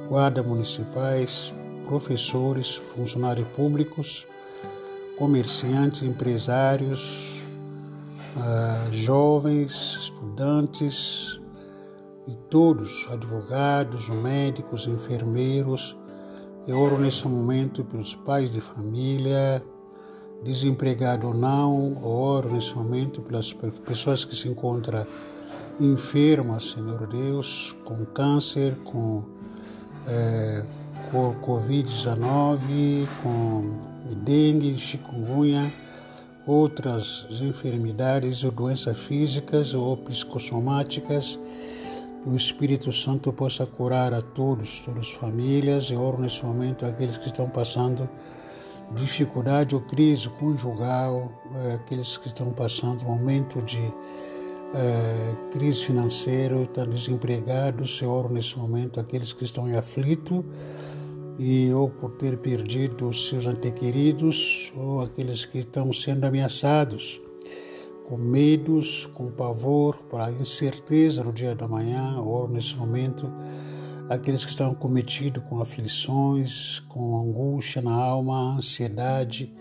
guarda 0.07 0.43
municipais, 0.43 1.55
professores, 1.87 2.77
funcionários 2.77 3.49
públicos, 3.49 4.27
comerciantes, 5.17 6.03
empresários, 6.03 7.43
uh, 8.37 8.93
jovens, 8.93 9.73
estudantes 10.03 11.41
e 12.29 12.35
todos, 12.51 13.09
advogados, 13.11 14.11
médicos, 14.11 14.87
enfermeiros. 14.87 15.97
Eu 16.67 16.79
oro 16.79 16.99
nesse 16.99 17.27
momento 17.27 17.83
pelos 17.83 18.15
pais 18.15 18.53
de 18.53 18.61
família, 18.61 19.65
desempregado 20.45 21.29
ou 21.29 21.35
não, 21.35 22.03
oro 22.05 22.53
nesse 22.53 22.75
momento 22.75 23.21
pelas 23.21 23.53
pessoas 23.53 24.25
que 24.25 24.35
se 24.35 24.49
encontram 24.49 25.07
enfermas, 25.81 26.71
Senhor 26.71 27.07
Deus, 27.07 27.75
com 27.85 28.05
câncer, 28.05 28.75
com, 28.85 29.23
é, 30.07 30.65
com 31.11 31.35
Covid-19, 31.41 33.07
com 33.23 33.93
dengue, 34.17 34.77
chikungunya, 34.79 35.73
outras 36.47 37.27
enfermidades 37.41 38.45
ou 38.45 38.51
doenças 38.51 38.99
físicas 38.99 39.75
ou 39.75 39.97
psicossomáticas. 39.97 41.39
O 42.25 42.37
Espírito 42.37 42.93
Santo 42.93 43.33
possa 43.33 43.67
curar 43.67 44.15
a 44.15 44.23
todos, 44.23 44.81
todas 44.81 45.09
as 45.09 45.11
famílias. 45.11 45.91
Eu 45.91 46.01
oro 46.01 46.21
nesse 46.21 46.45
momento 46.45 46.87
aqueles 46.87 47.17
que 47.17 47.27
estão 47.27 47.49
passando 47.49 48.09
dificuldade 48.95 49.75
ou 49.75 49.81
crise 49.81 50.29
conjugal, 50.29 51.31
é, 51.55 51.75
aqueles 51.75 52.17
que 52.17 52.27
estão 52.27 52.53
passando 52.53 53.05
momento 53.05 53.61
de 53.63 53.83
é, 54.75 55.35
crise 55.53 55.85
financeira, 55.85 56.61
estão 56.63 56.87
desempregados, 56.87 58.01
eu 58.01 58.11
oro 58.11 58.33
nesse 58.33 58.59
momento 58.59 58.99
aqueles 58.99 59.33
que 59.33 59.45
estão 59.45 59.69
em 59.69 59.77
aflito 59.77 60.45
e 61.39 61.73
ou 61.73 61.89
por 61.89 62.13
ter 62.13 62.39
perdido 62.39 63.09
os 63.09 63.29
seus 63.29 63.47
antequeridos 63.47 64.73
ou 64.77 65.01
aqueles 65.01 65.45
que 65.45 65.59
estão 65.59 65.93
sendo 65.93 66.25
ameaçados 66.25 67.21
com 68.05 68.17
medos, 68.17 69.07
com 69.15 69.31
pavor, 69.31 69.97
para 70.11 70.31
incerteza 70.33 71.23
no 71.25 71.33
dia 71.33 71.55
da 71.55 71.67
manhã, 71.67 72.21
oro 72.21 72.53
nesse 72.53 72.77
momento 72.77 73.31
aqueles 74.13 74.45
que 74.45 74.51
estão 74.51 74.75
cometidos 74.75 75.43
com 75.45 75.61
aflições, 75.61 76.81
com 76.81 77.19
angústia 77.19 77.81
na 77.81 77.95
alma, 77.95 78.57
ansiedade. 78.57 79.53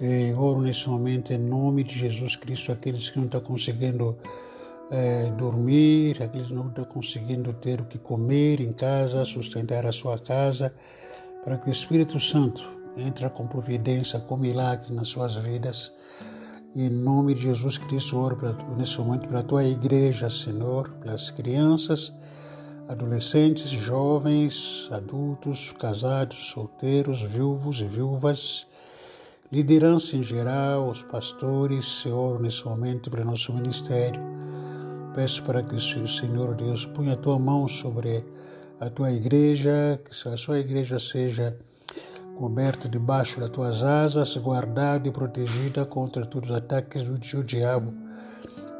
É, 0.00 0.34
oro 0.36 0.60
nesse 0.60 0.88
momento 0.88 1.32
em 1.32 1.38
nome 1.38 1.82
de 1.82 1.98
Jesus 1.98 2.36
Cristo, 2.36 2.72
aqueles 2.72 3.08
que 3.08 3.18
não 3.18 3.24
estão 3.24 3.40
conseguindo 3.40 4.18
é, 4.90 5.30
dormir, 5.30 6.22
aqueles 6.22 6.48
que 6.48 6.54
não 6.54 6.68
estão 6.68 6.84
conseguindo 6.84 7.52
ter 7.54 7.80
o 7.80 7.84
que 7.84 7.96
comer 7.96 8.60
em 8.60 8.72
casa, 8.72 9.24
sustentar 9.24 9.86
a 9.86 9.92
sua 9.92 10.18
casa, 10.18 10.74
para 11.42 11.56
que 11.56 11.68
o 11.68 11.72
Espírito 11.72 12.20
Santo 12.20 12.68
entre 12.96 13.28
com 13.30 13.46
providência, 13.46 14.20
com 14.20 14.36
milagre 14.36 14.92
nas 14.92 15.08
suas 15.08 15.36
vidas. 15.36 15.92
Em 16.76 16.90
nome 16.90 17.34
de 17.34 17.42
Jesus 17.42 17.78
Cristo, 17.78 18.18
oro 18.18 18.38
nesse 18.76 18.98
momento 19.00 19.28
pela 19.28 19.42
tua 19.42 19.64
igreja, 19.64 20.28
Senhor, 20.28 20.90
pelas 21.00 21.30
crianças 21.30 22.12
adolescentes, 22.88 23.70
jovens, 23.70 24.88
adultos, 24.92 25.72
casados, 25.72 26.50
solteiros, 26.50 27.22
viúvos 27.22 27.80
e 27.80 27.84
viúvas, 27.84 28.66
liderança 29.50 30.16
em 30.16 30.22
geral, 30.22 30.88
os 30.88 31.02
pastores, 31.02 31.86
Senhor, 32.02 32.40
nesse 32.40 32.64
momento 32.64 33.10
para 33.10 33.24
nosso 33.24 33.52
ministério. 33.52 34.20
Peço 35.14 35.42
para 35.44 35.62
que 35.62 35.74
o 35.74 36.08
Senhor 36.08 36.54
Deus 36.54 36.84
ponha 36.84 37.14
a 37.14 37.16
tua 37.16 37.38
mão 37.38 37.66
sobre 37.68 38.24
a 38.80 38.90
tua 38.90 39.12
igreja, 39.12 40.00
que 40.04 40.28
a 40.28 40.36
sua 40.36 40.58
igreja 40.58 40.98
seja 40.98 41.56
coberta 42.34 42.88
debaixo 42.88 43.40
das 43.40 43.50
tuas 43.50 43.82
asas, 43.82 44.36
guardada 44.36 45.06
e 45.08 45.12
protegida 45.12 45.86
contra 45.86 46.26
todos 46.26 46.50
os 46.50 46.56
ataques 46.56 47.04
do 47.04 47.16
diabo. 47.44 48.03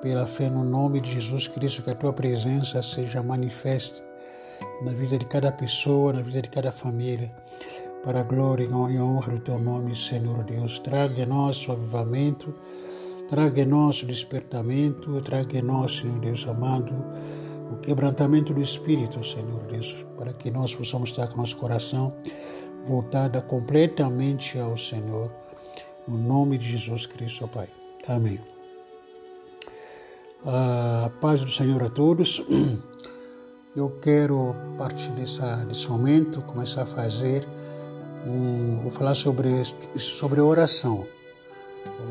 Pela 0.04 0.26
fé 0.26 0.50
no 0.50 0.62
nome 0.62 1.00
de 1.00 1.12
Jesus 1.12 1.48
Cristo, 1.48 1.82
que 1.82 1.90
a 1.90 1.94
tua 1.94 2.12
presença 2.12 2.82
seja 2.82 3.22
manifesta 3.22 4.04
na 4.82 4.92
vida 4.92 5.16
de 5.16 5.24
cada 5.24 5.50
pessoa, 5.50 6.12
na 6.12 6.20
vida 6.20 6.42
de 6.42 6.50
cada 6.50 6.70
família, 6.70 7.34
para 8.04 8.20
a 8.20 8.22
glória 8.22 8.68
e 8.68 9.00
honra 9.00 9.32
do 9.32 9.38
teu 9.38 9.58
nome, 9.58 9.96
Senhor 9.96 10.44
Deus. 10.44 10.78
Traga 10.78 11.22
em 11.22 11.24
nós 11.24 11.66
o 11.66 11.72
avivamento, 11.72 12.54
traga 13.30 13.62
em 13.62 13.64
nós 13.64 14.02
o 14.02 14.06
despertamento, 14.06 15.18
traga 15.22 15.56
em 15.56 15.62
nós, 15.62 15.96
Senhor 15.96 16.18
Deus 16.18 16.46
amado, 16.46 16.94
o 17.72 17.78
quebrantamento 17.78 18.52
do 18.52 18.60
Espírito, 18.60 19.24
Senhor 19.24 19.62
Deus, 19.70 20.04
para 20.18 20.34
que 20.34 20.50
nós 20.50 20.74
possamos 20.74 21.08
estar 21.08 21.28
com 21.28 21.38
nosso 21.38 21.56
coração 21.56 22.14
voltada 22.82 23.40
completamente 23.40 24.58
ao 24.58 24.76
Senhor, 24.76 25.32
no 26.06 26.18
nome 26.18 26.58
de 26.58 26.68
Jesus 26.68 27.06
Cristo, 27.06 27.48
Pai. 27.48 27.70
Amém. 28.06 28.53
A 30.46 31.10
paz 31.22 31.40
do 31.40 31.48
Senhor 31.48 31.82
a 31.82 31.88
todos. 31.88 32.44
Eu 33.74 33.98
quero, 34.02 34.54
a 34.74 34.78
partir 34.78 35.08
dessa, 35.12 35.64
desse 35.64 35.88
momento, 35.88 36.42
começar 36.42 36.82
a 36.82 36.86
fazer 36.86 37.48
um, 38.26 38.80
vou 38.82 38.90
falar 38.90 39.14
sobre, 39.14 39.48
sobre 39.96 40.42
oração. 40.42 41.06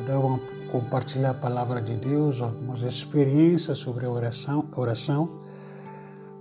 Vou 0.08 0.40
compartilhar 0.72 1.30
a 1.30 1.34
palavra 1.36 1.80
de 1.80 1.94
Deus, 1.94 2.42
algumas 2.42 2.82
experiências 2.82 3.78
sobre 3.78 4.08
oração, 4.08 4.68
oração, 4.76 5.30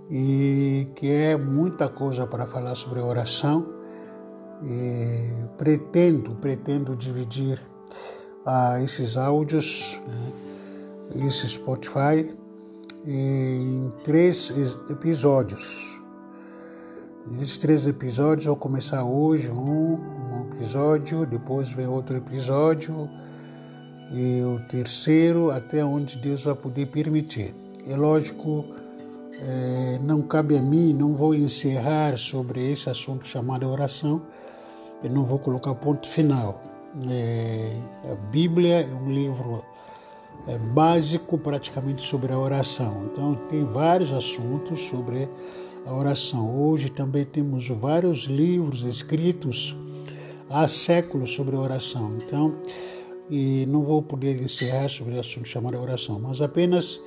e 0.09 0.87
que 0.95 1.07
é 1.11 1.37
muita 1.37 1.87
coisa 1.89 2.25
para 2.25 2.47
falar 2.47 2.73
sobre 2.73 2.99
oração. 3.01 3.67
E 4.63 5.31
pretendo, 5.57 6.31
pretendo 6.37 6.95
dividir 6.95 7.61
ah, 8.43 8.81
esses 8.81 9.15
áudios, 9.15 10.01
né, 10.07 10.52
esse 11.15 11.47
Spotify, 11.47 12.33
em 13.05 13.91
três 14.03 14.49
episódios. 14.89 16.01
Nesses 17.27 17.57
três 17.57 17.87
episódios, 17.87 18.47
vou 18.47 18.55
começar 18.55 19.03
hoje 19.03 19.49
um, 19.49 19.95
um 19.95 20.47
episódio, 20.51 21.25
depois 21.25 21.69
vem 21.69 21.87
outro 21.87 22.17
episódio, 22.17 23.09
e 24.11 24.41
o 24.43 24.59
terceiro, 24.67 25.49
até 25.49 25.83
onde 25.83 26.17
Deus 26.17 26.43
vai 26.43 26.55
poder 26.55 26.87
permitir. 26.87 27.53
É 27.87 27.95
lógico, 27.95 28.65
é, 29.39 29.99
não 30.03 30.21
cabe 30.21 30.57
a 30.57 30.61
mim, 30.61 30.93
não 30.93 31.13
vou 31.13 31.33
encerrar 31.33 32.17
sobre 32.17 32.71
esse 32.71 32.89
assunto 32.89 33.25
chamado 33.25 33.69
oração, 33.69 34.21
eu 35.03 35.09
não 35.09 35.23
vou 35.23 35.39
colocar 35.39 35.73
ponto 35.75 36.07
final. 36.07 36.61
É, 37.09 37.75
a 38.11 38.15
Bíblia 38.29 38.81
é 38.81 38.93
um 38.93 39.09
livro 39.09 39.63
é, 40.47 40.57
básico 40.57 41.37
praticamente 41.37 42.05
sobre 42.05 42.31
a 42.33 42.39
oração. 42.39 43.09
Então, 43.11 43.35
tem 43.47 43.63
vários 43.63 44.11
assuntos 44.11 44.81
sobre 44.81 45.29
a 45.85 45.93
oração. 45.93 46.49
Hoje 46.55 46.89
também 46.89 47.25
temos 47.25 47.67
vários 47.69 48.25
livros 48.25 48.83
escritos 48.83 49.75
há 50.49 50.67
séculos 50.67 51.33
sobre 51.33 51.55
a 51.55 51.59
oração. 51.59 52.17
Então, 52.17 52.53
e 53.29 53.65
não 53.67 53.81
vou 53.81 54.01
poder 54.01 54.41
encerrar 54.41 54.89
sobre 54.89 55.15
o 55.15 55.19
assunto 55.19 55.47
chamado 55.47 55.79
oração, 55.79 56.19
mas 56.19 56.41
apenas 56.41 57.01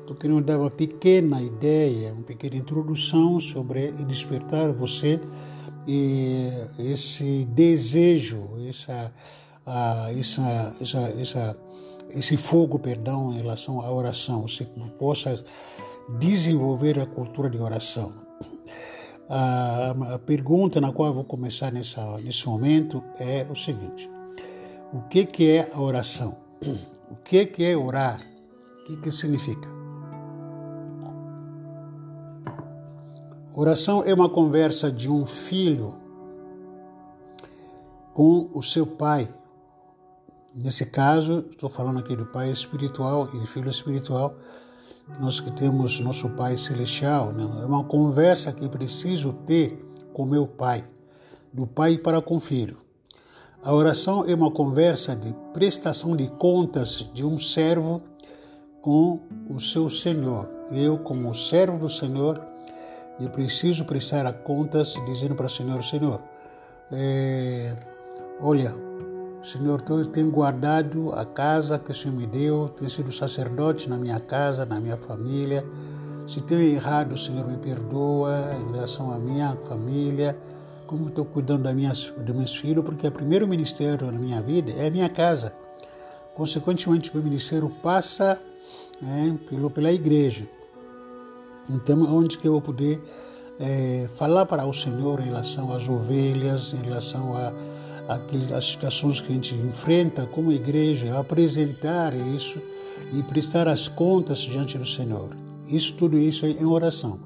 estou 0.00 0.16
querendo 0.16 0.40
dar 0.42 0.58
uma 0.58 0.70
pequena 0.70 1.42
ideia, 1.42 2.12
uma 2.12 2.22
pequena 2.22 2.56
introdução 2.56 3.38
sobre 3.38 3.88
e 3.98 4.04
despertar 4.04 4.72
você 4.72 5.20
e 5.86 6.48
esse 6.78 7.46
desejo, 7.50 8.42
essa, 8.68 9.12
essa, 10.16 10.76
essa, 10.80 10.98
essa 11.18 11.58
esse 12.10 12.36
fogo, 12.36 12.78
perdão, 12.78 13.32
em 13.32 13.36
relação 13.36 13.80
à 13.80 13.90
oração, 13.90 14.42
você 14.42 14.64
possa 14.98 15.44
desenvolver 16.18 16.98
a 16.98 17.06
cultura 17.06 17.50
de 17.50 17.58
oração. 17.58 18.12
A, 19.28 20.14
a 20.14 20.18
pergunta 20.18 20.80
na 20.80 20.90
qual 20.90 21.08
eu 21.08 21.14
vou 21.14 21.24
começar 21.24 21.70
nessa, 21.70 22.18
nesse 22.18 22.48
momento 22.48 23.02
é 23.18 23.46
o 23.50 23.54
seguinte: 23.54 24.10
o 24.92 25.02
que, 25.02 25.26
que 25.26 25.50
é 25.50 25.70
a 25.72 25.80
oração? 25.80 26.36
O 27.10 27.16
que, 27.16 27.44
que 27.46 27.64
é 27.64 27.76
orar? 27.76 28.20
O 28.20 28.84
que, 28.84 28.96
que 28.96 29.10
significa? 29.10 29.68
Oração 33.54 34.02
é 34.04 34.14
uma 34.14 34.28
conversa 34.28 34.90
de 34.90 35.10
um 35.10 35.26
filho 35.26 35.94
com 38.14 38.48
o 38.52 38.62
seu 38.62 38.86
pai 38.86 39.28
Nesse 40.60 40.86
caso, 40.86 41.44
estou 41.52 41.68
falando 41.68 42.00
aqui 42.00 42.16
do 42.16 42.26
Pai 42.26 42.50
espiritual 42.50 43.30
e 43.32 43.38
do 43.38 43.46
Filho 43.46 43.70
espiritual, 43.70 44.34
nós 45.20 45.38
que 45.38 45.52
temos 45.52 46.00
nosso 46.00 46.28
Pai 46.30 46.56
celestial. 46.56 47.32
Né? 47.32 47.44
É 47.62 47.64
uma 47.64 47.84
conversa 47.84 48.52
que 48.52 48.68
preciso 48.68 49.32
ter 49.32 49.78
com 50.12 50.26
meu 50.26 50.48
Pai, 50.48 50.84
do 51.52 51.64
Pai 51.64 51.96
para 51.96 52.20
com 52.20 52.36
o 52.36 52.40
Filho. 52.40 52.76
A 53.62 53.72
oração 53.72 54.24
é 54.26 54.34
uma 54.34 54.50
conversa 54.50 55.14
de 55.14 55.32
prestação 55.54 56.16
de 56.16 56.26
contas 56.26 57.08
de 57.14 57.24
um 57.24 57.38
servo 57.38 58.02
com 58.82 59.20
o 59.48 59.60
seu 59.60 59.88
Senhor. 59.88 60.48
Eu, 60.72 60.98
como 60.98 61.32
servo 61.36 61.78
do 61.78 61.88
Senhor, 61.88 62.44
eu 63.20 63.30
preciso 63.30 63.84
prestar 63.84 64.32
contas 64.32 65.00
dizendo 65.06 65.36
para 65.36 65.46
o 65.46 65.50
Senhor, 65.50 65.84
Senhor, 65.84 66.20
é, 66.90 67.76
olha, 68.40 68.87
Senhor, 69.42 69.82
eu 69.88 70.06
tenho 70.06 70.30
guardado 70.30 71.12
a 71.12 71.24
casa 71.24 71.78
que 71.78 71.92
o 71.92 71.94
Senhor 71.94 72.16
me 72.16 72.26
deu, 72.26 72.68
tenho 72.68 72.90
sido 72.90 73.12
sacerdote 73.12 73.88
na 73.88 73.96
minha 73.96 74.18
casa, 74.18 74.66
na 74.66 74.80
minha 74.80 74.96
família. 74.96 75.64
Se 76.26 76.40
tenho 76.40 76.60
errado, 76.60 77.12
o 77.12 77.18
Senhor 77.18 77.46
me 77.46 77.56
perdoa 77.56 78.56
em 78.60 78.72
relação 78.72 79.12
à 79.12 79.18
minha 79.18 79.56
família, 79.62 80.36
como 80.86 81.08
estou 81.08 81.24
cuidando 81.24 81.62
da 81.62 81.72
minha, 81.72 81.92
dos 81.92 82.36
meus 82.36 82.56
filhos, 82.56 82.84
porque 82.84 83.06
o 83.06 83.12
primeiro 83.12 83.46
ministério 83.46 84.10
na 84.10 84.18
minha 84.18 84.42
vida 84.42 84.72
é 84.72 84.88
a 84.88 84.90
minha 84.90 85.08
casa. 85.08 85.52
Consequentemente, 86.34 87.10
o 87.10 87.14
meu 87.14 87.24
ministério 87.24 87.70
passa 87.82 88.40
né, 89.00 89.38
pelo, 89.48 89.70
pela 89.70 89.92
igreja. 89.92 90.46
Então, 91.70 92.02
onde 92.14 92.38
que 92.38 92.48
eu 92.48 92.52
vou 92.52 92.60
poder 92.60 93.00
é, 93.60 94.06
falar 94.08 94.46
para 94.46 94.66
o 94.66 94.72
Senhor 94.72 95.20
em 95.20 95.26
relação 95.26 95.72
às 95.72 95.88
ovelhas, 95.88 96.74
em 96.74 96.82
relação 96.82 97.36
a 97.36 97.52
as 98.08 98.64
situações 98.64 99.20
que 99.20 99.30
a 99.30 99.34
gente 99.34 99.54
enfrenta 99.54 100.26
como 100.26 100.50
igreja, 100.50 101.18
apresentar 101.18 102.14
isso 102.14 102.58
e 103.12 103.22
prestar 103.22 103.68
as 103.68 103.86
contas 103.86 104.38
diante 104.38 104.78
do 104.78 104.86
Senhor. 104.86 105.28
Isso, 105.66 105.94
tudo 105.94 106.18
isso 106.18 106.46
é 106.46 106.50
em 106.50 106.64
oração. 106.64 107.20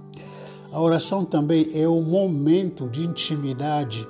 A 0.73 0.81
oração 0.81 1.25
também 1.25 1.71
é 1.75 1.87
o 1.87 2.01
momento 2.01 2.89
de 2.89 3.05
intimidade 3.05 4.09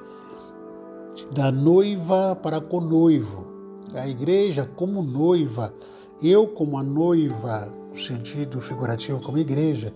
da 1.30 1.52
noiva 1.52 2.34
para 2.34 2.60
com 2.60 2.78
o 2.78 2.80
noivo. 2.80 3.46
A 3.94 4.08
igreja 4.08 4.68
como 4.76 5.02
noiva, 5.02 5.74
eu 6.22 6.46
como 6.46 6.78
a 6.78 6.82
noiva, 6.82 7.68
no 7.90 7.98
sentido 7.98 8.60
figurativo 8.60 9.20
como 9.20 9.38
igreja. 9.38 9.92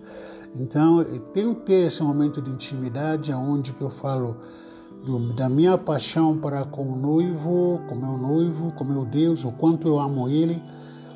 Então, 0.55 1.01
eu 1.01 1.21
tenho 1.21 1.55
que 1.55 1.63
ter 1.63 1.87
esse 1.87 2.03
momento 2.03 2.43
de 2.43 2.51
intimidade 2.51 3.33
onde 3.33 3.73
que 3.73 3.83
eu 3.83 3.91
falo 3.91 4.37
da 5.35 5.49
minha 5.49 5.79
paixão 5.79 6.37
para 6.37 6.65
com 6.65 6.83
o 6.83 6.97
noivo, 6.97 7.81
com 7.89 7.95
meu 7.95 8.19
noivo, 8.19 8.73
com 8.73 8.85
meu 8.85 9.05
Deus, 9.05 9.45
o 9.45 9.53
quanto 9.53 9.87
eu 9.87 10.01
amo 10.01 10.29
Ele, 10.29 10.61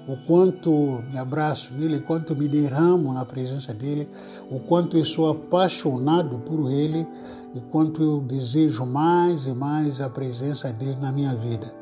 o 0.06 0.16
quanto 0.26 0.70
me 1.10 1.18
abraço 1.18 1.74
nele, 1.74 1.96
o 1.96 2.02
quanto 2.02 2.34
me 2.34 2.46
derramo 2.46 3.12
na 3.12 3.24
presença 3.24 3.74
dele, 3.74 4.08
o 4.50 4.60
quanto 4.60 4.96
eu 4.96 5.04
sou 5.04 5.30
apaixonado 5.30 6.38
por 6.38 6.70
Ele 6.70 7.06
e 7.54 7.60
quanto 7.60 8.02
eu 8.02 8.20
desejo 8.20 8.86
mais 8.86 9.46
e 9.46 9.52
mais 9.52 10.00
a 10.00 10.08
presença 10.08 10.72
dele 10.72 10.96
na 11.00 11.10
minha 11.10 11.34
vida. 11.34 11.74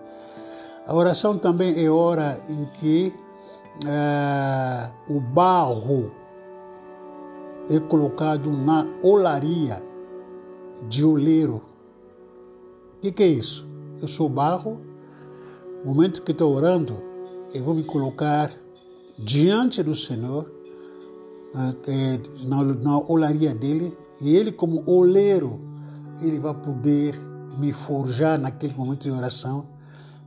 A 0.87 0.95
oração 0.95 1.37
também 1.37 1.85
é 1.85 1.91
hora 1.91 2.41
em 2.49 2.65
que 2.81 3.13
é, 3.87 4.91
o 5.09 5.21
barro 5.21 6.11
é 7.69 7.79
colocado 7.79 8.51
na 8.51 8.87
olaria 9.03 9.83
de 10.89 11.05
oleiro 11.05 11.68
o 12.99 13.01
que, 13.01 13.13
que, 13.13 13.23
é 13.23 13.29
isso? 13.29 13.65
Eu 14.03 14.09
sou 14.09 14.29
barro, 14.29 14.81
no 15.85 15.95
momento 15.95 16.21
que 16.23 16.33
estou 16.33 16.53
orando, 16.53 17.01
eu 17.55 17.63
vou 17.63 17.73
me 17.73 17.85
colocar 17.85 18.53
diante 19.17 19.85
do 19.85 19.95
Senhor, 19.95 20.51
na, 22.45 22.65
na 22.65 22.99
olaria 22.99 23.55
dele, 23.55 23.97
e 24.21 24.35
ele, 24.35 24.51
como 24.51 24.83
oleiro, 24.85 25.61
ele 26.21 26.41
vai 26.41 26.53
poder 26.55 27.15
me 27.57 27.71
forjar 27.71 28.37
naquele 28.37 28.75
momento 28.75 29.05
de 29.05 29.13
oração, 29.13 29.69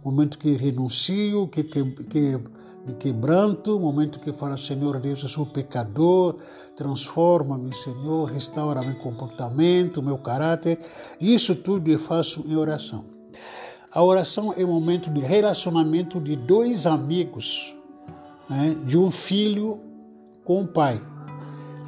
momento 0.01 0.37
que 0.37 0.55
renuncio, 0.55 1.49
que, 1.49 1.63
que, 1.63 1.83
que 1.83 2.39
de 2.85 2.93
quebranto, 2.93 3.79
momento 3.79 4.19
que 4.19 4.33
fala, 4.33 4.57
Senhor 4.57 4.99
Deus, 4.99 5.21
eu 5.21 5.29
sou 5.29 5.45
pecador, 5.45 6.37
transforma-me, 6.75 7.73
Senhor, 7.73 8.25
restaura 8.25 8.81
meu 8.81 8.95
comportamento, 8.95 10.01
meu 10.01 10.17
caráter. 10.17 10.79
Isso 11.19 11.55
tudo 11.55 11.91
eu 11.91 11.99
faço 11.99 12.43
em 12.47 12.55
oração. 12.55 13.05
A 13.93 14.03
oração 14.03 14.53
é 14.57 14.63
um 14.63 14.69
momento 14.69 15.09
de 15.09 15.19
relacionamento 15.19 16.19
de 16.19 16.35
dois 16.35 16.87
amigos, 16.87 17.75
né, 18.49 18.75
de 18.85 18.97
um 18.97 19.11
filho 19.11 19.79
com 20.43 20.61
o 20.61 20.67
pai. 20.67 21.01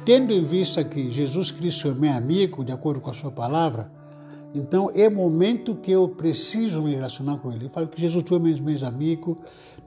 Tendo 0.04 0.32
em 0.32 0.44
vista 0.44 0.84
que 0.84 1.10
Jesus 1.10 1.50
Cristo 1.50 1.88
é 1.88 1.94
meu 1.94 2.12
amigo, 2.12 2.62
de 2.62 2.72
acordo 2.72 3.00
com 3.00 3.10
a 3.10 3.14
sua 3.14 3.30
palavra, 3.30 3.90
então 4.54 4.88
é 4.94 5.08
momento 5.08 5.74
que 5.74 5.90
eu 5.90 6.08
preciso 6.08 6.82
me 6.82 6.94
relacionar 6.94 7.38
com 7.38 7.50
Ele. 7.50 7.64
Eu 7.64 7.70
falo 7.70 7.88
que 7.88 8.00
Jesus, 8.00 8.22
tu 8.22 8.36
és 8.46 8.60
meu 8.60 8.86
amigo, 8.86 9.38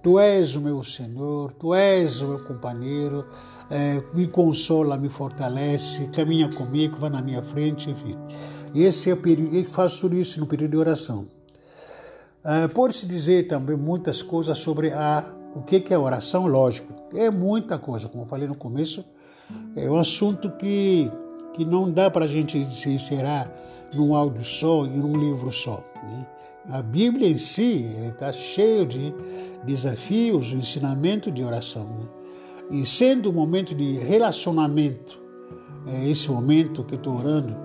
tu 0.08 0.18
és 0.18 0.56
o 0.56 0.62
meu 0.62 0.82
Senhor, 0.86 1.52
tu 1.52 1.74
és 1.74 2.22
o 2.22 2.28
meu 2.30 2.40
companheiro, 2.40 3.26
é, 3.70 4.02
me 4.14 4.26
consola, 4.26 4.96
me 4.96 5.10
fortalece, 5.10 6.08
caminha 6.14 6.48
comigo, 6.48 6.96
vai 6.96 7.10
na 7.10 7.22
minha 7.22 7.42
frente, 7.42 7.90
enfim. 7.90 8.18
Esse 8.74 9.10
é 9.10 9.14
o 9.14 9.18
período, 9.18 9.54
eu 9.54 9.66
faço 9.66 10.00
tudo 10.00 10.16
isso 10.16 10.40
no 10.40 10.46
período 10.46 10.72
de 10.72 10.78
oração. 10.78 11.28
É, 12.42 12.70
Pode-se 12.70 13.06
dizer 13.06 13.50
também 13.50 13.76
muitas 13.76 14.22
coisas 14.22 14.58
sobre 14.60 14.94
a, 14.94 15.30
o 15.54 15.62
que 15.62 15.84
é 15.94 16.00
oração, 16.00 16.48
lógico. 16.48 16.94
É 17.14 17.30
muita 17.30 17.78
coisa, 17.78 18.08
como 18.08 18.24
eu 18.24 18.28
falei 18.28 18.48
no 18.48 18.56
começo, 18.56 19.04
é 19.76 19.90
um 19.90 19.98
assunto 19.98 20.52
que, 20.52 21.12
que 21.54 21.66
não 21.66 21.92
dá 21.92 22.10
para 22.10 22.24
a 22.24 22.30
gente 22.30 22.64
se 22.74 22.90
encerrar 22.90 23.52
num 23.94 24.16
áudio 24.16 24.44
só 24.44 24.86
e 24.86 24.90
num 24.90 25.14
livro 25.14 25.52
só. 25.52 25.84
Né? 26.04 26.28
A 26.70 26.82
Bíblia 26.82 27.30
em 27.30 27.38
si 27.38 27.86
está 28.10 28.32
cheio 28.32 28.86
de 28.86 29.14
desafios, 29.64 30.54
o 30.54 30.58
ensinamento 30.58 31.32
de 31.32 31.44
oração. 31.44 31.86
Né? 31.86 32.08
E 32.80 32.86
sendo 32.86 33.30
um 33.30 33.34
momento 33.34 33.74
de 33.74 33.98
relacionamento, 33.98 35.20
é 35.88 36.10
esse 36.10 36.30
momento 36.30 36.84
que 36.84 36.96
estou 36.96 37.18
orando, 37.18 37.56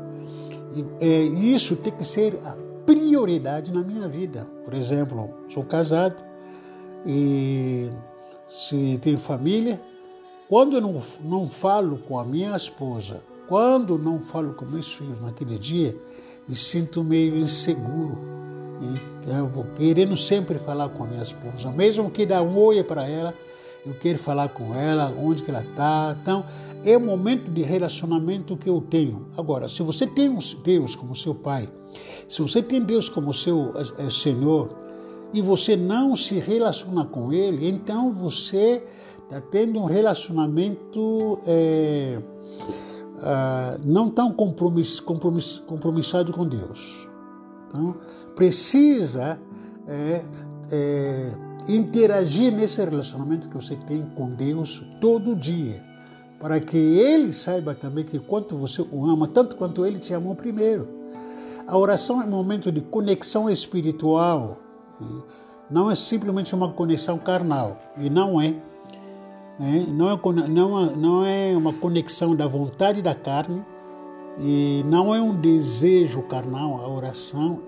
é, 1.00 1.22
isso 1.22 1.76
tem 1.76 1.92
que 1.92 2.04
ser 2.04 2.38
a 2.44 2.56
prioridade 2.86 3.72
na 3.72 3.82
minha 3.82 4.08
vida. 4.08 4.46
Por 4.64 4.74
exemplo, 4.74 5.30
sou 5.48 5.64
casado 5.64 6.22
e 7.04 7.90
se 8.48 8.98
tenho 9.02 9.18
família, 9.18 9.80
quando 10.48 10.76
eu 10.76 10.80
não, 10.80 11.02
não 11.20 11.48
falo 11.48 11.98
com 11.98 12.18
a 12.18 12.24
minha 12.24 12.54
esposa, 12.54 13.22
quando 13.48 13.98
não 13.98 14.20
falo 14.20 14.54
com 14.54 14.64
meus 14.64 14.92
filhos 14.92 15.20
naquele 15.20 15.58
dia, 15.58 15.96
me 16.48 16.56
sinto 16.56 17.02
meio 17.02 17.36
inseguro. 17.36 18.18
Eu 19.26 19.46
vou 19.46 19.64
querendo 19.76 20.16
sempre 20.16 20.58
falar 20.58 20.88
com 20.88 21.04
a 21.04 21.06
minha 21.06 21.22
esposa, 21.22 21.70
mesmo 21.70 22.10
que 22.10 22.26
dá 22.26 22.42
um 22.42 22.58
oi 22.58 22.82
para 22.82 23.06
ela, 23.06 23.32
eu 23.84 23.94
quero 23.94 24.18
falar 24.18 24.48
com 24.48 24.74
ela, 24.74 25.12
onde 25.18 25.42
que 25.42 25.50
ela 25.50 25.62
está. 25.62 26.16
Então, 26.20 26.44
é 26.84 26.96
o 26.96 27.00
momento 27.00 27.50
de 27.50 27.62
relacionamento 27.62 28.56
que 28.56 28.68
eu 28.68 28.80
tenho. 28.80 29.26
Agora, 29.36 29.68
se 29.68 29.82
você 29.82 30.06
tem 30.06 30.36
Deus 30.64 30.94
como 30.94 31.16
seu 31.16 31.34
pai, 31.34 31.68
se 32.28 32.40
você 32.42 32.62
tem 32.62 32.80
Deus 32.80 33.08
como 33.08 33.32
seu 33.32 33.72
é, 33.98 34.10
Senhor, 34.10 34.70
e 35.32 35.40
você 35.40 35.76
não 35.76 36.14
se 36.14 36.38
relaciona 36.38 37.04
com 37.04 37.32
Ele, 37.32 37.68
então 37.68 38.12
você 38.12 38.84
está 39.24 39.40
tendo 39.40 39.80
um 39.80 39.86
relacionamento 39.86 41.40
é, 41.46 42.18
ah, 43.22 43.78
não 43.84 44.10
tão 44.10 44.32
compromiss, 44.32 44.98
compromiss, 44.98 45.62
com 46.34 46.46
Deus. 46.46 47.08
Então, 47.68 47.96
precisa 48.34 49.38
é, 49.86 50.22
é, 50.70 51.32
interagir 51.68 52.52
nesse 52.52 52.84
relacionamento 52.84 53.48
que 53.48 53.54
você 53.54 53.76
tem 53.76 54.02
com 54.16 54.30
Deus 54.30 54.84
todo 55.00 55.36
dia, 55.36 55.82
para 56.40 56.60
que 56.60 56.76
Ele 56.76 57.32
saiba 57.32 57.74
também 57.74 58.04
que 58.04 58.18
quanto 58.18 58.56
você 58.56 58.82
o 58.82 59.08
ama, 59.08 59.28
tanto 59.28 59.56
quanto 59.56 59.86
Ele 59.86 59.98
te 59.98 60.12
amou 60.12 60.34
primeiro. 60.34 60.88
A 61.66 61.78
oração 61.78 62.20
é 62.20 62.24
um 62.24 62.30
momento 62.30 62.72
de 62.72 62.80
conexão 62.80 63.48
espiritual, 63.48 64.58
não 65.70 65.90
é 65.90 65.94
simplesmente 65.94 66.54
uma 66.54 66.72
conexão 66.72 67.16
carnal, 67.18 67.78
e 67.96 68.10
não 68.10 68.40
é. 68.40 68.56
É, 69.62 69.86
não, 69.86 70.10
é, 70.10 70.48
não, 70.48 70.80
é, 70.80 70.96
não 70.96 71.24
é 71.24 71.56
uma 71.56 71.72
conexão 71.72 72.34
da 72.34 72.48
vontade 72.48 73.00
da 73.00 73.14
carne 73.14 73.64
e 74.40 74.82
não 74.86 75.14
é 75.14 75.22
um 75.22 75.40
desejo 75.40 76.22
carnal, 76.22 76.80
a 76.80 76.88
oração 76.88 77.60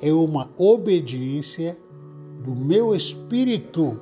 é 0.00 0.10
uma 0.10 0.48
obediência 0.56 1.76
do 2.42 2.54
meu 2.54 2.94
espírito 2.94 4.00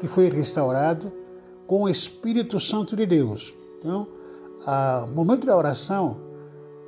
que 0.00 0.08
foi 0.08 0.28
restaurado 0.28 1.12
com 1.66 1.82
o 1.82 1.88
Espírito 1.88 2.58
Santo 2.60 2.96
de 2.96 3.06
Deus. 3.06 3.54
Então, 3.78 4.06
o 5.06 5.10
momento 5.10 5.46
da 5.46 5.56
oração 5.56 6.18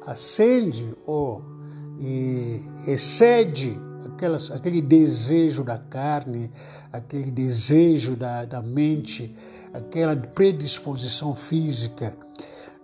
acende 0.05 0.93
ou 1.06 1.43
excede 2.86 3.78
aquelas, 4.05 4.51
aquele 4.51 4.81
desejo 4.81 5.65
da 5.65 5.78
carne, 5.78 6.51
aquele 6.93 7.31
desejo 7.31 8.16
da, 8.16 8.44
da 8.44 8.62
mente, 8.62 9.35
aquela 9.73 10.16
predisposição 10.16 11.35
física. 11.35 12.16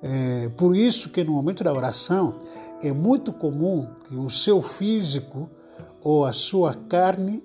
É, 0.03 0.49
por 0.57 0.77
isso 0.77 1.09
que 1.09 1.25
no 1.25 1.33
momento 1.33 1.65
da 1.65 1.73
oração 1.73 2.41
é 2.83 2.93
muito 2.93 3.33
comum 3.33 3.89
que 4.07 4.15
o 4.15 4.29
seu 4.29 4.61
físico 4.61 5.49
ou 6.03 6.27
a 6.27 6.33
sua 6.33 6.75
carne, 6.75 7.43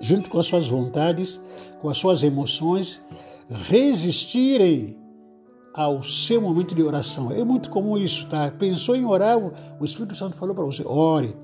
junto 0.00 0.30
com 0.30 0.38
as 0.38 0.46
suas 0.46 0.68
vontades, 0.68 1.40
com 1.80 1.90
as 1.90 1.98
suas 1.98 2.22
emoções, 2.22 3.02
resistirem 3.48 4.96
ao 5.74 6.02
seu 6.02 6.40
momento 6.40 6.74
de 6.74 6.82
oração. 6.82 7.30
É 7.32 7.44
muito 7.44 7.68
comum 7.68 7.98
isso, 7.98 8.26
tá? 8.28 8.50
Pensou 8.50 8.96
em 8.96 9.04
orar, 9.04 9.36
o 9.38 9.84
Espírito 9.84 10.14
Santo 10.14 10.36
falou 10.36 10.54
para 10.54 10.64
você: 10.64 10.82
ore. 10.86 11.36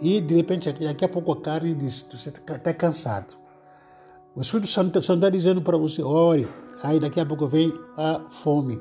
E 0.00 0.20
de 0.20 0.34
repente, 0.34 0.72
daqui 0.72 1.04
a 1.04 1.08
pouco 1.08 1.32
a 1.32 1.40
carne 1.40 1.74
diz: 1.74 2.06
você 2.10 2.28
está 2.28 2.58
tá 2.58 2.74
cansado. 2.74 3.34
O 4.34 4.40
Espírito 4.40 4.68
Santo 4.68 4.98
está 4.98 5.30
dizendo 5.30 5.60
para 5.60 5.76
você: 5.76 6.02
ore. 6.02 6.46
Aí 6.82 7.00
daqui 7.00 7.18
a 7.20 7.26
pouco 7.26 7.46
vem 7.46 7.72
a 7.96 8.20
fome. 8.28 8.80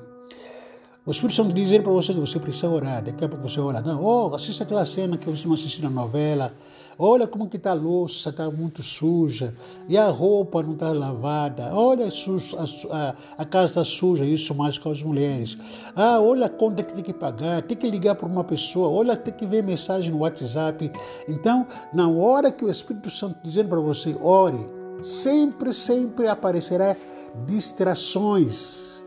O 1.05 1.11
Espírito 1.11 1.35
Santo 1.35 1.53
diz 1.53 1.69
para 1.81 1.91
você 1.91 2.13
que 2.13 2.19
você 2.19 2.39
precisa 2.39 2.69
orar. 2.69 3.03
Daqui 3.03 3.23
a 3.23 3.29
pouco 3.29 3.47
você 3.47 3.59
ora. 3.59 3.81
Não, 3.81 4.03
oh, 4.03 4.35
assista 4.35 4.63
aquela 4.63 4.85
cena 4.85 5.17
que 5.17 5.29
você 5.29 5.47
não 5.47 5.53
assistiu 5.53 5.83
na 5.83 5.89
novela. 5.89 6.53
Olha 6.99 7.27
como 7.27 7.47
que 7.47 7.57
está 7.57 7.71
a 7.71 7.75
louça, 7.75 8.29
está 8.29 8.49
muito 8.49 8.81
suja. 8.81 9.53
E 9.87 9.95
a 9.95 10.07
roupa 10.07 10.63
não 10.63 10.73
está 10.73 10.91
lavada. 10.91 11.71
Olha 11.73 12.05
a, 12.05 12.95
a, 12.95 13.15
a 13.37 13.45
casa 13.45 13.65
está 13.65 13.83
suja, 13.83 14.25
isso 14.25 14.55
mais 14.55 14.79
com 14.79 14.89
as 14.89 15.03
mulheres. 15.03 15.57
Ah, 15.95 16.19
olha 16.19 16.47
a 16.47 16.49
conta 16.49 16.81
que 16.81 16.93
tem 16.93 17.03
que 17.03 17.13
pagar, 17.13 17.61
tem 17.61 17.77
que 17.77 17.89
ligar 17.89 18.15
para 18.15 18.27
uma 18.27 18.43
pessoa, 18.43 18.89
olha, 18.89 19.15
tem 19.15 19.33
que 19.33 19.45
ver 19.45 19.61
mensagem 19.61 20.11
no 20.11 20.19
WhatsApp. 20.19 20.91
Então, 21.27 21.67
na 21.93 22.09
hora 22.09 22.51
que 22.51 22.65
o 22.65 22.69
Espírito 22.69 23.11
Santo 23.11 23.37
dizendo 23.43 23.69
para 23.69 23.79
você, 23.79 24.15
ore, 24.19 24.59
sempre, 25.03 25.73
sempre 25.73 26.27
aparecerá 26.27 26.95
distrações 27.45 29.05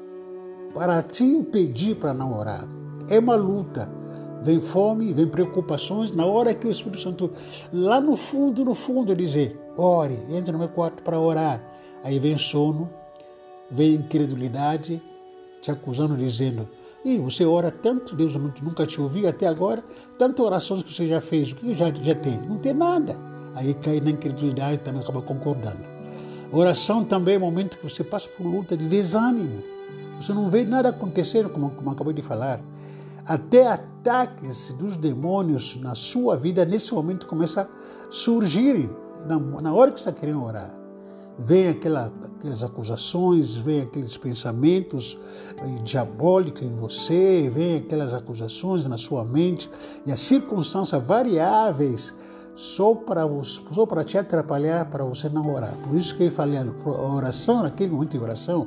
para 0.73 1.03
te 1.03 1.25
impedir 1.25 1.97
para 1.97 2.15
não 2.15 2.39
orar. 2.39 2.69
É 3.09 3.19
uma 3.19 3.35
luta 3.35 4.00
vem 4.41 4.61
fome, 4.61 5.13
vem 5.13 5.27
preocupações, 5.27 6.15
na 6.15 6.25
hora 6.25 6.55
que 6.55 6.67
o 6.67 6.71
Espírito 6.71 7.01
Santo, 7.01 7.31
lá 7.73 8.01
no 8.01 8.17
fundo, 8.17 8.65
no 8.65 8.75
fundo, 8.75 9.15
dizer, 9.15 9.59
ore, 9.77 10.19
entre 10.31 10.53
no 10.53 10.59
meu 10.59 10.69
quarto 10.69 11.03
para 11.03 11.19
orar. 11.19 11.63
Aí 12.03 12.19
vem 12.19 12.37
sono, 12.39 12.91
vem 13.71 13.95
incredulidade, 13.95 15.03
te 15.61 15.71
acusando, 15.71 16.17
dizendo, 16.17 16.69
e 17.05 17.19
você 17.19 17.45
ora 17.45 17.71
tanto, 17.71 18.15
Deus 18.15 18.35
nunca 18.35 18.87
te 18.87 19.01
ouviu 19.01 19.29
até 19.29 19.47
agora, 19.47 19.83
tantas 20.19 20.45
orações 20.45 20.83
que 20.83 20.93
você 20.93 21.07
já 21.07 21.21
fez, 21.21 21.53
o 21.53 21.57
que 21.57 21.75
já, 21.75 21.91
já 21.91 22.15
tem? 22.15 22.39
Não 22.41 22.59
tem 22.59 22.75
nada. 22.75 23.17
Aí 23.55 23.75
cai 23.75 24.01
na 24.01 24.11
incredulidade 24.11 24.79
também 24.79 25.03
acaba 25.03 25.23
concordando. 25.23 25.81
Oração 26.53 27.05
também 27.05 27.37
é 27.37 27.39
um 27.39 27.43
momento 27.43 27.79
que 27.79 27.83
você 27.83 28.05
passa 28.05 28.29
por 28.29 28.47
luta 28.47 28.77
de 28.77 28.87
desânimo. 28.87 29.63
Você 30.21 30.33
não 30.33 30.51
vê 30.51 30.65
nada 30.65 30.91
acontecendo, 30.91 31.49
como, 31.49 31.71
como 31.71 31.91
acabei 31.91 32.13
de 32.13 32.23
falar 32.23 32.61
até 33.31 33.65
ataques 33.65 34.73
dos 34.73 34.97
demônios 34.97 35.77
na 35.81 35.95
sua 35.95 36.37
vida, 36.37 36.65
nesse 36.65 36.93
momento 36.93 37.29
começa 37.29 37.63
a 37.63 37.67
surgir 38.11 38.91
na, 39.25 39.39
na 39.39 39.73
hora 39.73 39.93
que 39.93 40.01
você 40.01 40.09
está 40.09 40.21
querendo 40.21 40.43
orar. 40.43 40.75
Vem 41.39 41.69
aquela, 41.69 42.13
aquelas 42.25 42.65
acusações, 42.65 43.55
vem 43.55 43.83
aqueles 43.83 44.17
pensamentos 44.17 45.17
eh, 45.57 45.83
diabólicos 45.85 46.63
em 46.63 46.75
você, 46.75 47.49
vem 47.49 47.77
aquelas 47.77 48.13
acusações 48.13 48.85
na 48.85 48.99
sua 48.99 49.25
mente 49.25 49.71
e 50.05 50.11
as 50.11 50.19
circunstâncias 50.19 51.01
variáveis 51.01 52.13
só 52.57 52.97
para, 52.97 53.23
só 53.45 53.87
para 53.87 54.03
te 54.03 54.19
atrapalhar, 54.19 54.87
para 54.87 55.05
você 55.05 55.29
não 55.29 55.55
orar. 55.55 55.77
Por 55.85 55.97
isso 55.97 56.17
que 56.17 56.25
eu 56.25 56.33
falei, 56.33 56.59
a 56.59 57.15
oração, 57.15 57.63
naquele 57.63 57.93
momento 57.93 58.11
de 58.11 58.19
oração, 58.19 58.67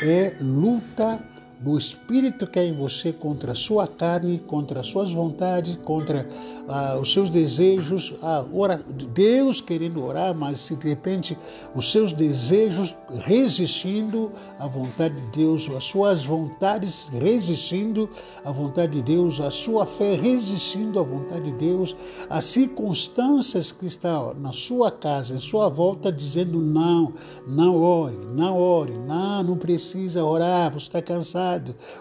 é 0.00 0.36
luta 0.40 1.20
do 1.60 1.78
Espírito 1.78 2.46
que 2.46 2.58
é 2.58 2.66
em 2.66 2.74
você 2.74 3.12
contra 3.12 3.52
a 3.52 3.54
sua 3.54 3.86
carne, 3.86 4.38
contra 4.38 4.80
as 4.80 4.86
suas 4.86 5.12
vontades, 5.12 5.76
contra 5.76 6.28
ah, 6.68 6.98
os 7.00 7.12
seus 7.12 7.30
desejos. 7.30 8.14
Ah, 8.22 8.44
ora, 8.52 8.82
Deus 9.12 9.60
querendo 9.60 10.04
orar, 10.04 10.34
mas 10.34 10.68
de 10.68 10.88
repente 10.88 11.36
os 11.74 11.90
seus 11.90 12.12
desejos 12.12 12.94
resistindo 13.24 14.32
à 14.58 14.66
vontade 14.66 15.14
de 15.14 15.26
Deus, 15.28 15.70
as 15.76 15.84
suas 15.84 16.24
vontades 16.24 17.08
resistindo 17.08 18.08
à 18.44 18.50
vontade 18.50 18.92
de 18.92 19.02
Deus, 19.02 19.40
a 19.40 19.50
sua 19.50 19.86
fé 19.86 20.14
resistindo 20.14 20.98
à 20.98 21.02
vontade 21.02 21.44
de 21.44 21.52
Deus, 21.52 21.96
as 22.28 22.44
circunstâncias 22.44 23.72
que 23.72 23.86
estão 23.86 24.34
na 24.34 24.52
sua 24.52 24.90
casa, 24.90 25.34
em 25.34 25.38
sua 25.38 25.68
volta, 25.68 26.10
dizendo 26.12 26.60
não, 26.60 27.12
não 27.46 27.80
ore, 27.80 28.18
não 28.34 28.58
ore, 28.58 28.92
não, 28.98 29.42
não 29.42 29.56
precisa 29.56 30.24
orar, 30.24 30.72
você 30.72 30.86
está 30.86 31.02
cansado, 31.02 31.43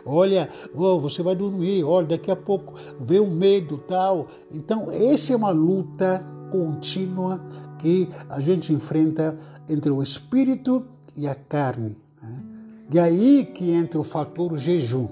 olha, 0.05 0.49
oh, 0.75 0.99
você 0.99 1.21
vai 1.21 1.35
dormir, 1.35 1.83
olha, 1.83 2.07
daqui 2.07 2.31
a 2.31 2.35
pouco 2.35 2.73
vê 2.99 3.19
o 3.19 3.27
medo 3.27 3.77
tal. 3.77 4.27
Então, 4.51 4.89
essa 4.91 5.33
é 5.33 5.35
uma 5.35 5.51
luta 5.51 6.25
contínua 6.51 7.39
que 7.79 8.07
a 8.29 8.39
gente 8.39 8.71
enfrenta 8.71 9.37
entre 9.67 9.91
o 9.91 10.01
espírito 10.01 10.85
e 11.15 11.27
a 11.27 11.35
carne. 11.35 11.97
Né? 12.21 12.43
E 12.91 12.99
aí 12.99 13.45
que 13.45 13.71
entra 13.71 13.99
o 13.99 14.03
fator 14.03 14.55
jejum. 14.57 15.07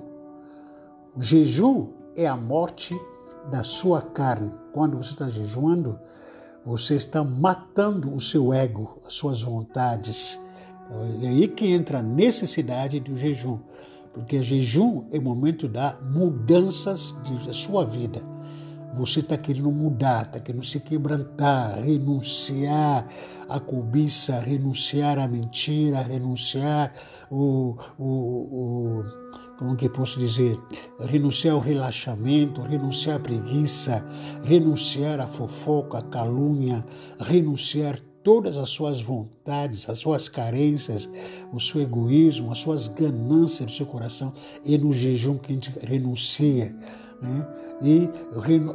O 1.16 1.22
jejum 1.22 1.88
é 2.16 2.28
a 2.28 2.38
morte 2.38 2.96
da 3.50 3.64
sua 3.64 4.02
carne. 4.02 4.52
Quando 4.72 4.98
você 4.98 5.12
está 5.12 5.28
jejuando, 5.28 6.00
você 6.66 6.96
está 6.96 7.24
matando 7.24 8.14
o 8.14 8.20
seu 8.20 8.54
ego, 8.54 9.00
as 9.06 9.14
suas 9.14 9.42
vontades. 9.42 10.40
É 11.22 11.28
aí 11.28 11.48
que 11.48 11.68
entra 11.68 12.00
a 12.00 12.04
necessidade 12.04 13.00
do 13.00 13.16
jejum, 13.16 13.60
porque 14.14 14.42
jejum 14.42 15.06
é 15.12 15.18
o 15.18 15.22
momento 15.22 15.68
da 15.68 15.98
mudanças 16.02 17.16
da 17.46 17.54
sua 17.54 17.86
vida. 17.86 18.22
Você 18.94 19.22
está 19.22 19.38
querendo 19.38 19.72
mudar, 19.72 20.24
está 20.24 20.40
querendo 20.40 20.66
se 20.66 20.80
quebrantar, 20.82 21.82
renunciar 21.82 23.08
à 23.48 23.60
cobiça, 23.60 24.38
renunciar 24.40 25.18
à 25.18 25.28
mentira, 25.30 26.02
renunciar 26.02 26.92
o, 27.30 27.78
o, 27.98 29.06
como 29.58 29.78
que 29.78 29.88
posso 29.88 30.20
dizer, 30.20 30.60
renunciar 31.00 31.54
ao 31.54 31.62
relaxamento, 31.62 32.62
renunciar 32.64 33.16
à 33.16 33.20
preguiça, 33.20 34.04
renunciar 34.44 35.22
à 35.22 35.28
fofoca, 35.28 36.00
à 36.00 36.02
calúnia, 36.02 36.84
renunciar 37.18 37.98
todas 38.24 38.58
as 38.58 38.70
suas 38.70 39.02
vontades, 39.02 39.90
as 39.90 40.00
suas 40.00 40.30
carências, 40.30 41.10
o 41.52 41.60
seu 41.60 41.82
egoísmo, 41.82 42.52
as 42.52 42.60
suas 42.60 42.88
ganâncias 42.88 43.72
do 43.72 43.76
seu 43.76 43.86
coração, 43.86 44.34
é 44.66 44.78
no 44.78 44.94
jejum 44.94 45.38
que 45.38 45.52
a 45.52 45.56
gente 45.56 45.74
renuncia. 45.80 46.76
Né? 47.22 47.48
E 47.82 48.10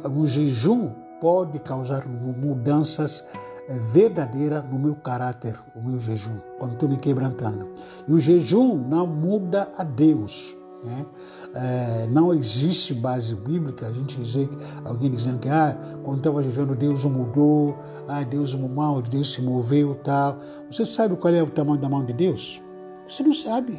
o 0.09 0.25
jejum 0.25 0.91
pode 1.21 1.59
causar 1.59 2.07
mudanças 2.07 3.25
eh, 3.67 3.79
verdadeiras 3.91 4.69
no 4.69 4.77
meu 4.77 4.95
caráter, 4.95 5.57
o 5.75 5.81
meu 5.81 5.97
jejum, 5.97 6.37
quando 6.59 6.73
estou 6.73 6.89
me 6.89 6.97
quebrantando. 6.97 7.71
E 8.07 8.13
o 8.13 8.19
jejum 8.19 8.75
não 8.75 9.07
muda 9.07 9.71
a 9.77 9.83
Deus. 9.83 10.55
Né? 10.83 11.05
É, 11.59 12.05
não 12.11 12.31
existe 12.35 12.93
base 12.93 13.33
bíblica 13.33 13.87
a 13.87 13.91
gente 13.91 14.21
dizer, 14.21 14.47
alguém 14.85 15.09
dizendo 15.09 15.39
que 15.39 15.49
ah, 15.49 15.75
quando 16.03 16.19
estava 16.19 16.43
jejuando 16.43 16.75
Deus 16.75 17.03
mudou, 17.05 17.75
ah, 18.07 18.21
Deus 18.23 18.53
mudou, 18.53 19.01
Deus 19.01 19.33
se 19.33 19.41
moveu 19.41 19.95
tal. 19.95 20.39
Você 20.69 20.85
sabe 20.85 21.15
qual 21.15 21.33
é 21.33 21.41
o 21.41 21.49
tamanho 21.49 21.81
da 21.81 21.89
mão 21.89 22.05
de 22.05 22.13
Deus? 22.13 22.61
Você 23.09 23.23
não 23.23 23.33
sabe. 23.33 23.75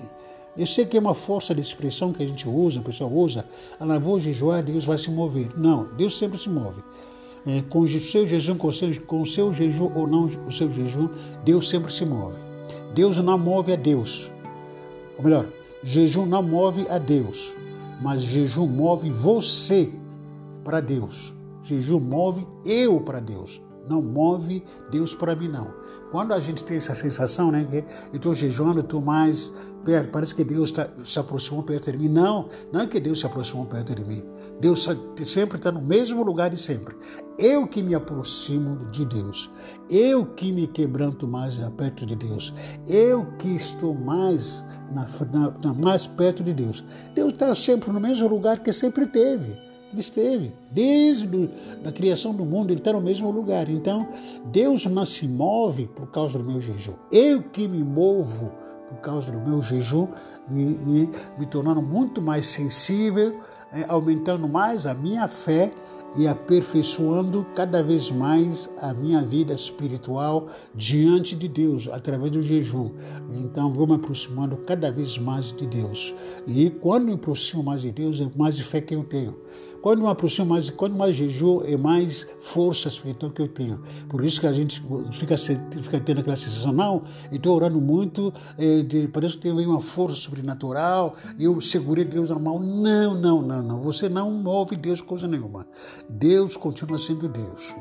Eu 0.56 0.66
sei 0.66 0.86
que 0.86 0.96
é 0.96 1.00
uma 1.00 1.14
força 1.14 1.54
de 1.54 1.60
expressão 1.60 2.12
que 2.12 2.20
a 2.20 2.26
gente 2.26 2.48
usa, 2.48 2.80
a 2.80 2.82
pessoa 2.82 3.08
usa, 3.08 3.44
ah, 3.78 3.98
vou 4.00 4.18
jejuar, 4.18 4.60
Deus 4.60 4.84
vai 4.84 4.98
se 4.98 5.08
mover. 5.08 5.56
Não, 5.56 5.86
Deus 5.96 6.18
sempre 6.18 6.36
se 6.36 6.48
move. 6.48 6.82
É, 7.46 7.62
com 7.62 7.78
o 7.82 7.88
seu 7.88 8.26
jejum, 8.26 8.56
com 8.56 8.66
o 8.66 8.72
seu, 8.72 9.00
com 9.02 9.20
o 9.20 9.26
seu 9.26 9.52
jejum 9.52 9.92
ou 9.94 10.04
não 10.08 10.24
o 10.24 10.50
seu 10.50 10.68
jejum, 10.68 11.08
Deus 11.44 11.68
sempre 11.68 11.92
se 11.92 12.04
move. 12.04 12.38
Deus 12.92 13.18
não 13.18 13.38
move 13.38 13.72
a 13.72 13.76
Deus. 13.76 14.28
Ou 15.16 15.22
melhor, 15.22 15.46
Jejum 15.82 16.26
não 16.26 16.42
move 16.42 16.86
a 16.88 16.98
Deus, 16.98 17.54
mas 18.00 18.22
jejum 18.22 18.66
move 18.66 19.10
você 19.10 19.92
para 20.64 20.80
Deus. 20.80 21.32
Jejum 21.62 22.00
move 22.00 22.46
eu 22.64 23.00
para 23.00 23.20
Deus, 23.20 23.60
não 23.88 24.00
move 24.00 24.64
Deus 24.90 25.14
para 25.14 25.34
mim 25.34 25.48
não. 25.48 25.72
Quando 26.10 26.32
a 26.32 26.40
gente 26.40 26.64
tem 26.64 26.78
essa 26.78 26.94
sensação, 26.94 27.50
né, 27.50 27.66
que 27.70 27.76
eu 28.12 28.16
estou 28.16 28.34
jejuando, 28.34 28.80
estou 28.80 29.00
mais 29.00 29.52
perto, 29.84 30.10
parece 30.10 30.34
que 30.34 30.42
Deus 30.42 30.70
tá, 30.70 30.88
se 31.04 31.18
aproximou 31.18 31.62
perto 31.62 31.92
de 31.92 31.98
mim. 31.98 32.08
Não, 32.08 32.48
não 32.72 32.80
é 32.80 32.86
que 32.86 32.98
Deus 32.98 33.20
se 33.20 33.26
aproximou 33.26 33.66
perto 33.66 33.94
de 33.94 34.02
mim. 34.02 34.24
Deus 34.58 34.88
sempre 35.24 35.56
está 35.58 35.70
no 35.70 35.82
mesmo 35.82 36.22
lugar 36.22 36.48
de 36.48 36.56
sempre. 36.56 36.96
Eu 37.38 37.66
que 37.66 37.82
me 37.82 37.94
aproximo 37.94 38.86
de 38.90 39.04
Deus. 39.04 39.50
Eu 39.88 40.24
que 40.24 40.50
me 40.50 40.66
quebranto 40.66 41.28
mais 41.28 41.58
perto 41.76 42.06
de 42.06 42.16
Deus. 42.16 42.54
Eu 42.88 43.26
que 43.38 43.54
estou 43.54 43.94
mais, 43.94 44.64
na, 44.92 45.06
na, 45.62 45.74
mais 45.74 46.06
perto 46.06 46.42
de 46.42 46.52
Deus. 46.52 46.84
Deus 47.14 47.32
está 47.32 47.54
sempre 47.54 47.90
no 47.90 48.00
mesmo 48.00 48.28
lugar 48.28 48.58
que 48.58 48.72
sempre 48.72 49.06
teve. 49.06 49.56
Ele 49.90 50.00
esteve. 50.00 50.52
Desde 50.70 51.50
a 51.84 51.90
criação 51.90 52.34
do 52.34 52.44
mundo, 52.44 52.70
ele 52.70 52.80
está 52.80 52.92
no 52.92 53.00
mesmo 53.00 53.30
lugar. 53.30 53.68
Então, 53.68 54.08
Deus 54.46 54.84
não 54.86 55.04
se 55.04 55.26
move 55.26 55.86
por 55.86 56.10
causa 56.10 56.38
do 56.38 56.44
meu 56.44 56.60
jejum. 56.60 56.94
Eu 57.10 57.42
que 57.42 57.66
me 57.66 57.82
movo 57.82 58.52
por 58.88 58.98
causa 58.98 59.30
do 59.30 59.38
meu 59.38 59.60
jejum, 59.60 60.08
me, 60.48 60.64
me, 60.64 61.10
me 61.38 61.46
tornando 61.46 61.82
muito 61.82 62.22
mais 62.22 62.46
sensível, 62.46 63.38
é, 63.72 63.84
aumentando 63.88 64.48
mais 64.48 64.86
a 64.86 64.94
minha 64.94 65.28
fé 65.28 65.72
e 66.16 66.26
aperfeiçoando 66.26 67.46
cada 67.54 67.82
vez 67.82 68.10
mais 68.10 68.72
a 68.80 68.94
minha 68.94 69.22
vida 69.22 69.52
espiritual 69.52 70.48
diante 70.74 71.36
de 71.36 71.48
Deus, 71.48 71.88
através 71.88 72.32
do 72.32 72.42
jejum. 72.42 72.92
Então, 73.30 73.72
vou 73.72 73.86
me 73.86 73.94
aproximando 73.94 74.56
cada 74.56 74.90
vez 74.90 75.18
mais 75.18 75.52
de 75.52 75.66
Deus. 75.66 76.14
E 76.46 76.70
quando 76.70 77.06
me 77.06 77.14
aproximo 77.14 77.62
mais 77.62 77.82
de 77.82 77.90
Deus, 77.90 78.20
é 78.20 78.28
mais 78.36 78.58
fé 78.58 78.80
que 78.80 78.94
eu 78.94 79.04
tenho. 79.04 79.36
Quando 79.80 80.02
me 80.02 80.08
aproximo 80.08 80.48
mais, 80.48 80.70
quando 80.70 80.96
mais 80.96 81.14
jejum, 81.14 81.62
é 81.64 81.76
mais 81.76 82.26
força 82.38 82.88
espiritual 82.88 83.30
que 83.32 83.42
eu 83.42 83.48
tenho. 83.48 83.82
Por 84.08 84.24
isso 84.24 84.40
que 84.40 84.46
a 84.46 84.52
gente 84.52 84.82
fica, 85.12 85.36
fica 85.36 86.00
tendo 86.00 86.20
aquela 86.20 86.36
sensação, 86.36 86.72
não, 86.72 87.02
eu 87.30 87.36
estou 87.36 87.54
orando 87.54 87.80
muito, 87.80 88.32
é, 88.56 88.82
de, 88.82 89.08
parece 89.08 89.36
que 89.36 89.42
tem 89.42 89.52
uma 89.52 89.80
força 89.80 90.16
sobrenatural, 90.16 91.14
eu 91.38 91.60
segurei 91.60 92.04
Deus 92.04 92.30
na 92.30 92.38
mão. 92.38 92.58
Não, 92.58 93.14
não, 93.14 93.42
não, 93.42 93.62
não. 93.62 93.80
Você 93.80 94.08
não 94.08 94.30
move 94.30 94.76
Deus 94.76 95.00
coisa 95.00 95.26
nenhuma. 95.26 95.66
Deus 96.08 96.56
continua 96.56 96.98
sendo 96.98 97.28
Deus. 97.28 97.74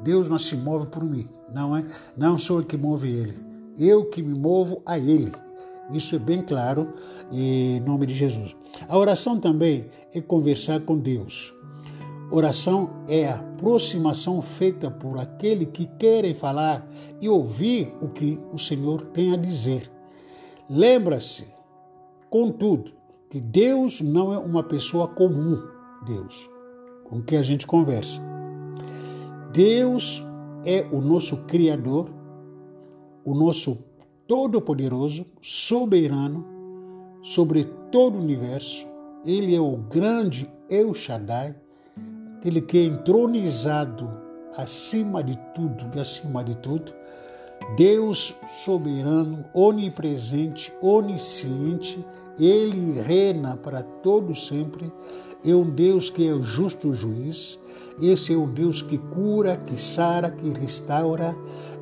Deus 0.00 0.28
não 0.28 0.38
se 0.38 0.56
move 0.56 0.88
por 0.88 1.04
mim, 1.04 1.28
não 1.52 1.76
é? 1.76 1.84
Não 2.16 2.38
sou 2.38 2.60
eu 2.60 2.64
que 2.64 2.76
move 2.76 3.08
Ele. 3.08 3.34
Eu 3.78 4.04
que 4.04 4.22
me 4.22 4.38
movo 4.38 4.82
a 4.86 4.98
Ele. 4.98 5.32
Isso 5.90 6.16
é 6.16 6.18
bem 6.18 6.42
claro 6.42 6.94
em 7.30 7.80
nome 7.80 8.06
de 8.06 8.14
Jesus. 8.14 8.56
A 8.88 8.96
oração 8.96 9.38
também 9.38 9.86
é 10.14 10.20
conversar 10.20 10.80
com 10.80 10.98
Deus. 10.98 11.54
Oração 12.32 12.90
é 13.06 13.26
a 13.28 13.36
aproximação 13.36 14.40
feita 14.40 14.90
por 14.90 15.18
aquele 15.18 15.66
que 15.66 15.86
quer 15.98 16.32
falar 16.34 16.88
e 17.20 17.28
ouvir 17.28 17.92
o 18.00 18.08
que 18.08 18.40
o 18.52 18.58
Senhor 18.58 19.02
tem 19.02 19.32
a 19.32 19.36
dizer. 19.36 19.90
Lembra-se, 20.68 21.46
contudo, 22.30 22.92
que 23.30 23.40
Deus 23.40 24.00
não 24.00 24.32
é 24.32 24.38
uma 24.38 24.62
pessoa 24.62 25.08
comum, 25.08 25.60
Deus, 26.06 26.48
com 27.04 27.20
que 27.20 27.36
a 27.36 27.42
gente 27.42 27.66
conversa. 27.66 28.22
Deus 29.52 30.24
é 30.64 30.86
o 30.90 31.00
nosso 31.00 31.38
Criador, 31.44 32.08
o 33.24 33.34
nosso 33.34 33.84
todo-poderoso, 34.26 35.26
soberano 35.40 36.44
sobre 37.22 37.64
todo 37.90 38.16
o 38.16 38.20
universo. 38.20 38.86
Ele 39.24 39.54
é 39.54 39.60
o 39.60 39.76
grande 39.76 40.50
El 40.68 40.94
Shaddai, 40.94 41.56
aquele 42.36 42.60
que 42.60 42.78
é 42.78 42.82
entronizado 42.84 44.10
acima 44.56 45.24
de 45.24 45.36
tudo 45.54 45.90
e 45.94 46.00
acima 46.00 46.44
de 46.44 46.54
tudo. 46.56 46.92
Deus 47.76 48.34
soberano, 48.62 49.44
onipresente, 49.54 50.70
onisciente, 50.82 52.04
ele 52.38 53.00
reina 53.00 53.56
para 53.56 53.82
todo 53.82 54.34
sempre. 54.34 54.92
É 55.44 55.54
um 55.54 55.68
Deus 55.68 56.10
que 56.10 56.26
é 56.28 56.32
o 56.32 56.42
justo 56.42 56.92
juiz. 56.92 57.58
Esse 58.00 58.34
é 58.34 58.36
o 58.36 58.46
Deus 58.46 58.82
que 58.82 58.98
cura, 58.98 59.56
que 59.56 59.80
sara, 59.80 60.30
que 60.30 60.50
restaura. 60.50 61.34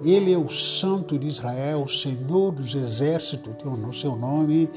Ele 0.05 0.33
é 0.33 0.39
o 0.39 0.49
Santo 0.49 1.19
de 1.19 1.27
Israel, 1.27 1.83
o 1.83 1.89
Senhor 1.89 2.51
dos 2.51 2.74
exércitos, 2.74 3.55
tem 3.55 3.70
o 3.70 3.93
seu 3.93 4.16
nome. 4.16 4.69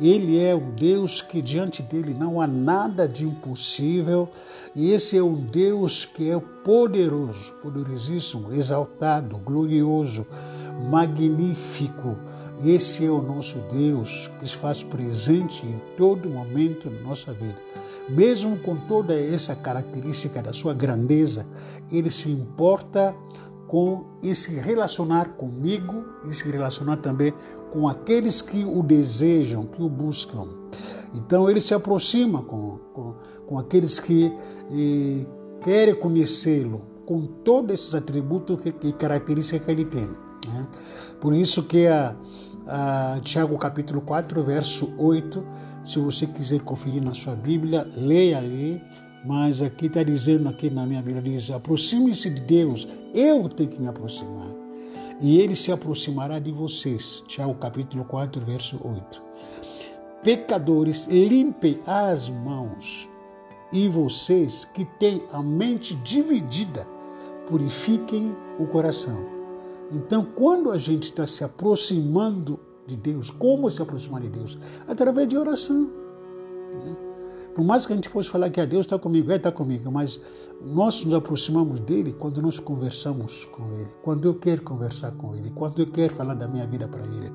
Ele 0.00 0.38
é 0.38 0.54
um 0.54 0.70
Deus 0.70 1.20
que 1.20 1.40
diante 1.40 1.82
dele 1.82 2.14
não 2.18 2.40
há 2.40 2.46
nada 2.46 3.06
de 3.06 3.24
impossível. 3.24 4.28
E 4.74 4.90
esse 4.90 5.16
é 5.16 5.22
um 5.22 5.36
Deus 5.36 6.04
que 6.04 6.28
é 6.28 6.40
poderoso, 6.64 7.52
poderosíssimo, 7.62 8.52
exaltado, 8.52 9.36
glorioso, 9.38 10.26
magnífico, 10.90 12.16
Esse 12.64 13.04
é 13.04 13.10
o 13.10 13.20
nosso 13.20 13.58
Deus 13.70 14.30
que 14.38 14.48
se 14.48 14.56
faz 14.56 14.82
presente 14.82 15.66
em 15.66 15.80
todo 15.96 16.30
momento 16.30 16.88
na 16.88 17.00
nossa 17.00 17.32
vida. 17.32 17.56
Mesmo 18.08 18.56
com 18.58 18.76
toda 18.76 19.18
essa 19.18 19.56
característica 19.56 20.42
da 20.42 20.52
sua 20.52 20.72
grandeza, 20.72 21.46
ele 21.90 22.10
se 22.10 22.30
importa 22.30 23.14
com 23.66 24.04
e 24.22 24.34
se 24.34 24.54
relacionar 24.54 25.30
comigo 25.30 26.04
e 26.28 26.34
se 26.34 26.48
relacionar 26.50 26.96
também 26.98 27.32
com 27.70 27.88
aqueles 27.88 28.40
que 28.40 28.64
o 28.64 28.82
desejam, 28.82 29.66
que 29.66 29.82
o 29.82 29.88
buscam. 29.88 30.48
Então 31.14 31.48
ele 31.48 31.60
se 31.60 31.74
aproxima 31.74 32.42
com, 32.42 32.78
com, 32.92 33.14
com 33.46 33.58
aqueles 33.58 34.00
que 34.00 34.32
eh, 34.70 35.26
querem 35.62 35.94
conhecê-lo, 35.94 36.82
com 37.06 37.22
todos 37.22 37.74
esses 37.74 37.94
atributos 37.94 38.60
que, 38.60 38.72
que 38.72 38.92
características 38.92 39.64
que 39.64 39.70
ele 39.70 39.84
tem. 39.84 40.06
Né? 40.06 40.66
Por 41.20 41.34
isso 41.34 41.62
que 41.62 41.86
a, 41.86 42.16
a 42.66 43.20
Tiago 43.22 43.56
capítulo 43.58 44.00
4, 44.00 44.42
verso 44.42 44.92
8, 44.98 45.44
se 45.84 45.98
você 45.98 46.26
quiser 46.26 46.60
conferir 46.60 47.02
na 47.02 47.14
sua 47.14 47.34
Bíblia, 47.34 47.86
leia 47.96 48.38
ali, 48.38 48.82
mas 49.24 49.62
aqui 49.62 49.86
está 49.86 50.02
dizendo 50.02 50.48
aqui 50.48 50.68
na 50.68 50.84
minha 50.84 51.00
Bíblia, 51.00 51.22
diz, 51.22 51.50
aproxime-se 51.50 52.28
de 52.28 52.42
Deus, 52.42 52.86
eu 53.14 53.48
tenho 53.48 53.70
que 53.70 53.80
me 53.80 53.88
aproximar. 53.88 54.48
E 55.20 55.40
ele 55.40 55.56
se 55.56 55.72
aproximará 55.72 56.38
de 56.38 56.50
vocês. 56.50 57.22
Tiago 57.26 57.54
capítulo 57.54 58.04
4, 58.04 58.40
verso 58.44 58.78
8. 58.82 59.22
Pecadores, 60.22 61.06
limpem 61.06 61.80
as 61.86 62.28
mãos. 62.28 63.08
E 63.72 63.88
vocês 63.88 64.64
que 64.64 64.84
têm 64.84 65.22
a 65.32 65.42
mente 65.42 65.94
dividida, 65.96 66.86
purifiquem 67.46 68.34
o 68.58 68.66
coração. 68.66 69.24
Então, 69.92 70.24
quando 70.24 70.70
a 70.70 70.78
gente 70.78 71.04
está 71.04 71.26
se 71.26 71.44
aproximando 71.44 72.58
de 72.86 72.96
Deus, 72.96 73.30
como 73.30 73.70
se 73.70 73.80
aproximar 73.80 74.20
de 74.20 74.28
Deus? 74.28 74.58
Através 74.86 75.28
de 75.28 75.36
oração. 75.36 75.90
Né? 76.72 76.96
Por 77.54 77.64
mais 77.64 77.86
que 77.86 77.92
a 77.92 77.96
gente 77.96 78.10
possa 78.10 78.30
falar 78.30 78.50
que 78.50 78.60
a 78.60 78.64
Deus 78.64 78.84
está 78.84 78.98
comigo, 78.98 79.30
é 79.30 79.36
está 79.36 79.52
comigo, 79.52 79.90
mas 79.90 80.20
nós 80.62 81.04
nos 81.04 81.12
aproximamos 81.12 81.80
dele 81.80 82.12
quando 82.12 82.40
nós 82.40 82.58
conversamos 82.58 83.44
com 83.46 83.66
ele, 83.74 83.88
quando 84.02 84.26
eu 84.26 84.34
quero 84.34 84.62
conversar 84.62 85.12
com 85.12 85.34
ele, 85.34 85.50
quando 85.50 85.80
eu 85.80 85.86
quero 85.86 86.12
falar 86.12 86.34
da 86.34 86.48
minha 86.48 86.66
vida 86.66 86.88
para 86.88 87.04
ele, 87.04 87.32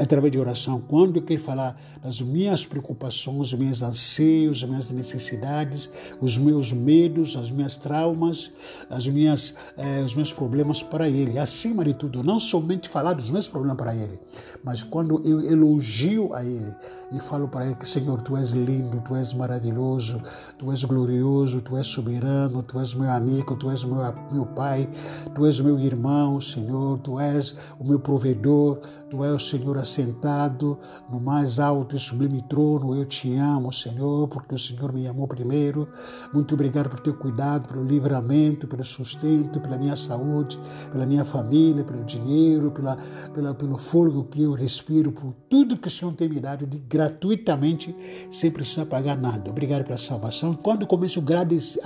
através 0.00 0.30
de 0.30 0.38
oração, 0.38 0.80
quando 0.80 1.16
eu 1.16 1.22
quero 1.22 1.40
falar 1.40 1.80
das 2.02 2.20
minhas 2.20 2.64
preocupações, 2.64 3.52
meus 3.52 3.82
anseios, 3.82 4.62
as 4.62 4.68
minhas 4.68 4.90
necessidades, 4.90 5.90
os 6.20 6.38
meus 6.38 6.72
medos, 6.72 7.36
as 7.36 7.50
minhas 7.50 7.76
traumas, 7.76 8.52
as 8.88 9.06
minhas, 9.08 9.54
eh, 9.76 10.02
os 10.04 10.14
meus 10.14 10.32
problemas 10.32 10.82
para 10.82 11.08
ele. 11.08 11.38
Acima 11.38 11.84
de 11.84 11.94
tudo, 11.94 12.22
não 12.22 12.38
somente 12.38 12.88
falar 12.88 13.14
dos 13.14 13.30
meus 13.30 13.48
problemas 13.48 13.76
para 13.76 13.94
ele, 13.94 14.18
mas 14.62 14.82
quando 14.82 15.20
eu 15.26 15.40
elogio 15.40 16.32
a 16.34 16.44
ele 16.44 16.72
e 17.10 17.20
falo 17.20 17.48
para 17.48 17.66
ele 17.66 17.74
que, 17.74 17.88
Senhor, 17.88 18.22
tu 18.22 18.36
és 18.36 18.52
lindo, 18.52 19.00
tu 19.00 19.16
és 19.16 19.34
maravilhoso, 19.34 20.22
tu 20.58 20.70
és 20.70 20.84
glorioso, 20.84 21.60
tu 21.60 21.76
és 21.76 21.86
soberano, 21.86 22.41
tu 22.62 22.80
és 22.80 22.94
meu 22.94 23.10
amigo, 23.10 23.54
tu 23.56 23.70
és 23.70 23.84
meu, 23.84 23.98
meu 24.30 24.46
pai, 24.46 24.88
tu 25.34 25.46
és 25.46 25.60
meu 25.60 25.78
irmão, 25.78 26.40
Senhor, 26.40 26.98
tu 26.98 27.20
és 27.20 27.56
o 27.78 27.84
meu 27.84 28.00
provedor, 28.00 28.80
tu 29.08 29.24
és 29.24 29.32
o 29.32 29.38
Senhor 29.38 29.78
assentado 29.78 30.78
no 31.08 31.20
mais 31.20 31.58
alto 31.58 31.94
e 31.94 31.98
sublime 31.98 32.42
trono. 32.42 32.96
Eu 32.96 33.04
te 33.04 33.34
amo, 33.36 33.72
Senhor, 33.72 34.26
porque 34.28 34.54
o 34.54 34.58
Senhor 34.58 34.92
me 34.92 35.06
amou 35.06 35.28
primeiro. 35.28 35.88
Muito 36.34 36.54
obrigado 36.54 36.90
por 36.90 37.00
teu 37.00 37.14
cuidado, 37.14 37.68
pelo 37.68 37.84
livramento, 37.84 38.66
pelo 38.66 38.84
sustento, 38.84 39.60
pela 39.60 39.78
minha 39.78 39.94
saúde, 39.94 40.58
pela 40.90 41.06
minha 41.06 41.24
família, 41.24 41.84
pelo 41.84 42.04
dinheiro, 42.04 42.70
pela, 42.72 42.96
pela, 43.32 43.54
pelo 43.54 43.78
fôlego 43.78 44.24
que 44.24 44.42
eu 44.42 44.52
respiro, 44.52 45.12
por 45.12 45.32
tudo 45.48 45.76
que 45.76 45.88
o 45.88 45.90
Senhor 45.90 46.12
tem 46.14 46.28
me 46.28 46.40
dado 46.40 46.66
de 46.66 46.78
gratuitamente, 46.78 47.94
sem 48.30 48.50
precisar 48.50 48.86
pagar 48.86 49.16
nada 49.16 49.52
obrigado 49.52 49.84
pela 49.84 49.98
salvação. 49.98 50.54
Quando 50.54 50.86
começo 50.86 51.20
a 51.20 51.22
agradecer, 51.22 51.80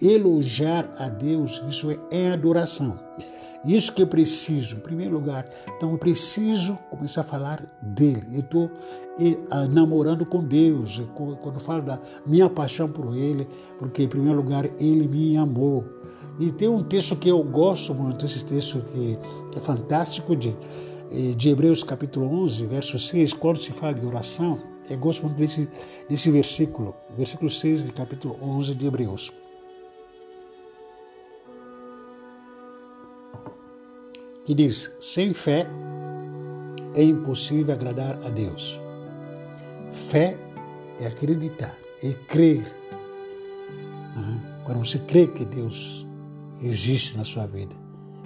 elogiar 0.00 0.90
a 0.98 1.08
Deus, 1.08 1.62
isso 1.68 1.90
é, 1.90 1.98
é 2.10 2.32
adoração. 2.32 2.98
Isso 3.64 3.92
que 3.92 4.02
eu 4.02 4.06
preciso, 4.06 4.76
em 4.76 4.80
primeiro 4.80 5.12
lugar. 5.12 5.46
Então 5.76 5.92
eu 5.92 5.98
preciso 5.98 6.78
começar 6.88 7.20
a 7.20 7.24
falar 7.24 7.62
dele. 7.82 8.26
Eu 8.32 8.40
estou 8.40 8.70
namorando 9.70 10.24
com 10.24 10.42
Deus. 10.42 11.00
Quando 11.14 11.60
falo 11.60 11.82
da 11.82 12.00
minha 12.26 12.48
paixão 12.48 12.88
por 12.88 13.14
ele, 13.14 13.46
porque 13.78 14.02
em 14.02 14.08
primeiro 14.08 14.38
lugar 14.38 14.64
ele 14.80 15.06
me 15.06 15.36
amou. 15.36 15.84
E 16.38 16.50
tem 16.50 16.68
um 16.68 16.82
texto 16.82 17.16
que 17.16 17.28
eu 17.28 17.42
gosto 17.42 17.94
muito, 17.94 18.24
esse 18.24 18.42
texto 18.42 18.80
que 18.92 19.18
é 19.54 19.60
fantástico 19.60 20.34
de, 20.34 20.56
eh, 21.10 21.34
de 21.36 21.50
Hebreus 21.50 21.84
capítulo 21.84 22.32
11, 22.44 22.64
verso 22.64 22.98
6, 22.98 23.34
quando 23.34 23.58
se 23.58 23.72
fala 23.72 23.92
de 23.92 24.06
oração. 24.06 24.69
Eu 24.90 24.98
gosto 24.98 25.22
muito 25.22 25.36
desse, 25.36 25.68
desse 26.08 26.30
versículo, 26.32 26.96
versículo 27.16 27.48
6 27.48 27.84
do 27.84 27.92
capítulo 27.92 28.36
11 28.42 28.74
de 28.74 28.86
Hebreus. 28.86 29.32
Que 34.44 34.52
diz: 34.52 34.90
Sem 35.00 35.32
fé 35.32 35.64
é 36.94 37.02
impossível 37.04 37.72
agradar 37.72 38.20
a 38.24 38.28
Deus. 38.30 38.80
Fé 39.92 40.36
é 40.98 41.06
acreditar, 41.06 41.76
é 42.02 42.12
crer. 42.26 42.74
Quando 44.64 44.84
você 44.84 44.98
crê 44.98 45.28
que 45.28 45.44
Deus 45.44 46.04
existe 46.60 47.16
na 47.16 47.24
sua 47.24 47.46
vida, 47.46 47.74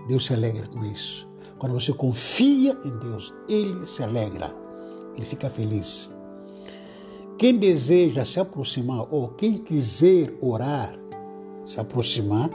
Deus 0.09 0.25
se 0.25 0.33
alegra 0.33 0.67
com 0.67 0.83
isso. 0.85 1.29
Quando 1.59 1.73
você 1.73 1.93
confia 1.93 2.79
em 2.85 2.99
Deus, 2.99 3.35
Ele 3.49 3.87
se 3.87 4.03
alegra, 4.03 4.55
Ele 5.15 5.25
fica 5.27 5.51
feliz. 5.51 6.14
Quem 7.37 7.57
deseja 7.57 8.25
se 8.25 8.39
aproximar 8.39 9.07
ou 9.13 9.29
quem 9.29 9.59
quiser 9.59 10.33
orar, 10.41 10.95
se 11.65 11.81
aproximar 11.81 12.49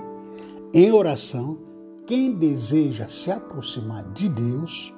em 0.73 0.91
oração, 0.91 1.57
quem 2.05 2.33
deseja 2.33 3.09
se 3.09 3.29
aproximar 3.29 4.03
de 4.13 4.29
Deus 4.29 4.93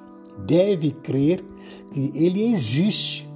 deve 0.46 0.92
crer 0.92 1.44
que 1.90 2.12
Ele 2.14 2.44
existe 2.52 3.28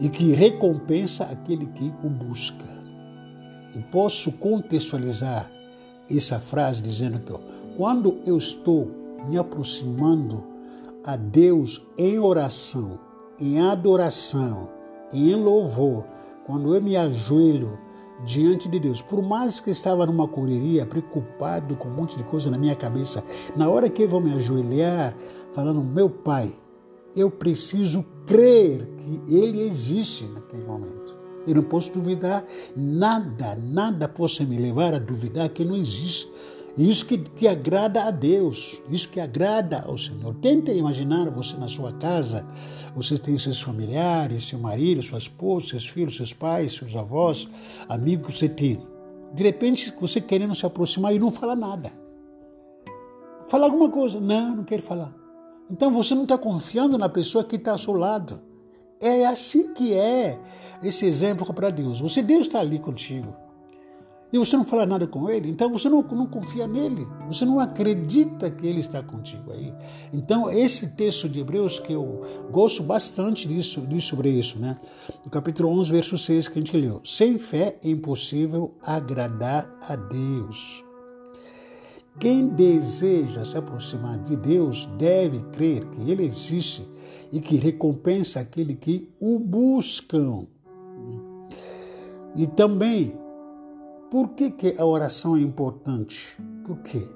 e 0.00 0.08
que 0.08 0.32
recompensa 0.32 1.24
aquele 1.24 1.66
que 1.66 1.92
o 2.02 2.08
busca. 2.08 2.64
E 3.74 3.78
posso 3.92 4.32
contextualizar 4.32 5.50
essa 6.10 6.40
frase 6.40 6.82
dizendo 6.82 7.20
que 7.20 7.32
ó, 7.32 7.38
quando 7.76 8.18
eu 8.26 8.36
estou 8.36 8.90
me 9.28 9.38
aproximando 9.38 10.42
a 11.04 11.16
Deus 11.16 11.86
em 11.96 12.18
oração, 12.18 12.98
em 13.40 13.60
adoração, 13.60 14.75
em 15.12 15.34
louvor, 15.34 16.04
quando 16.44 16.74
eu 16.74 16.82
me 16.82 16.96
ajoelho 16.96 17.78
diante 18.24 18.68
de 18.68 18.78
Deus, 18.78 19.02
por 19.02 19.22
mais 19.22 19.60
que 19.60 19.70
estava 19.70 20.06
numa 20.06 20.26
correria, 20.26 20.86
preocupado 20.86 21.76
com 21.76 21.88
um 21.88 21.92
monte 21.94 22.16
de 22.16 22.24
coisa 22.24 22.50
na 22.50 22.58
minha 22.58 22.74
cabeça, 22.74 23.22
na 23.54 23.68
hora 23.68 23.88
que 23.88 24.02
eu 24.02 24.08
vou 24.08 24.20
me 24.20 24.32
ajoelhar, 24.32 25.14
falando, 25.52 25.82
meu 25.82 26.08
Pai, 26.08 26.54
eu 27.14 27.30
preciso 27.30 28.04
crer 28.24 28.88
que 28.98 29.34
Ele 29.34 29.60
existe 29.60 30.24
naquele 30.26 30.64
momento. 30.64 31.16
Eu 31.46 31.54
não 31.56 31.62
posso 31.62 31.92
duvidar, 31.92 32.44
nada, 32.76 33.56
nada 33.56 34.08
possa 34.08 34.44
me 34.44 34.56
levar 34.56 34.94
a 34.94 34.98
duvidar 34.98 35.48
que 35.48 35.64
não 35.64 35.76
existe. 35.76 36.30
Isso 36.76 37.06
que, 37.06 37.16
que 37.16 37.48
agrada 37.48 38.04
a 38.04 38.10
Deus, 38.10 38.78
isso 38.90 39.08
que 39.08 39.18
agrada 39.18 39.84
ao 39.86 39.96
Senhor. 39.96 40.34
Tente 40.34 40.70
imaginar 40.72 41.30
você 41.30 41.56
na 41.56 41.68
sua 41.68 41.92
casa, 41.92 42.44
você 42.96 43.18
tem 43.18 43.36
seus 43.36 43.60
familiares, 43.60 44.44
seu 44.44 44.58
marido, 44.58 45.02
sua 45.02 45.18
esposa, 45.18 45.66
seus 45.66 45.86
filhos, 45.86 46.16
seus 46.16 46.32
pais, 46.32 46.72
seus 46.72 46.96
avós, 46.96 47.46
amigos 47.86 48.26
que 48.26 48.38
você 48.38 48.48
tem. 48.48 48.80
De 49.34 49.42
repente, 49.42 49.92
você 50.00 50.18
querendo 50.18 50.54
se 50.54 50.64
aproximar 50.64 51.14
e 51.14 51.18
não 51.18 51.30
fala 51.30 51.54
nada. 51.54 51.92
Fala 53.50 53.66
alguma 53.66 53.90
coisa. 53.90 54.18
Não, 54.18 54.56
não 54.56 54.64
quero 54.64 54.80
falar. 54.80 55.14
Então 55.70 55.92
você 55.92 56.14
não 56.14 56.22
está 56.22 56.38
confiando 56.38 56.96
na 56.96 57.08
pessoa 57.08 57.44
que 57.44 57.56
está 57.56 57.72
ao 57.72 57.78
seu 57.78 57.92
lado. 57.92 58.40
É 58.98 59.26
assim 59.26 59.74
que 59.74 59.92
é 59.92 60.40
esse 60.82 61.04
exemplo 61.04 61.52
para 61.52 61.68
Deus. 61.68 62.00
Você, 62.00 62.22
Deus 62.22 62.46
está 62.46 62.60
ali 62.60 62.78
contigo 62.78 63.36
e 64.32 64.38
você 64.38 64.56
não 64.56 64.64
fala 64.64 64.84
nada 64.84 65.06
com 65.06 65.30
ele, 65.30 65.48
então 65.48 65.70
você 65.70 65.88
não, 65.88 66.02
não 66.02 66.26
confia 66.26 66.66
nele, 66.66 67.06
você 67.28 67.44
não 67.44 67.60
acredita 67.60 68.50
que 68.50 68.66
ele 68.66 68.80
está 68.80 69.02
contigo 69.02 69.52
aí. 69.52 69.72
Então, 70.12 70.50
esse 70.50 70.88
texto 70.96 71.28
de 71.28 71.40
Hebreus, 71.40 71.78
que 71.78 71.92
eu 71.92 72.22
gosto 72.50 72.82
bastante 72.82 73.46
disso, 73.46 73.82
disso 73.82 74.08
sobre 74.08 74.30
isso, 74.30 74.58
né? 74.58 74.76
No 75.24 75.30
capítulo 75.30 75.68
11, 75.70 75.90
verso 75.90 76.18
6, 76.18 76.48
que 76.48 76.58
a 76.58 76.62
gente 76.62 76.76
leu: 76.76 77.00
Sem 77.04 77.38
fé 77.38 77.78
é 77.84 77.88
impossível 77.88 78.74
agradar 78.82 79.70
a 79.80 79.94
Deus. 79.94 80.84
Quem 82.18 82.48
deseja 82.48 83.44
se 83.44 83.58
aproximar 83.58 84.18
de 84.18 84.36
Deus 84.36 84.86
deve 84.98 85.40
crer 85.52 85.84
que 85.84 86.10
Ele 86.10 86.24
existe 86.24 86.88
e 87.30 87.40
que 87.40 87.56
recompensa 87.56 88.40
aquele 88.40 88.74
que 88.74 89.10
o 89.20 89.38
buscam. 89.38 90.46
E 92.34 92.46
também 92.46 93.14
por 94.16 94.28
que, 94.30 94.50
que 94.50 94.74
a 94.78 94.86
oração 94.86 95.36
é 95.36 95.40
importante? 95.40 96.38
Por 96.64 96.78
quê? 96.78 97.06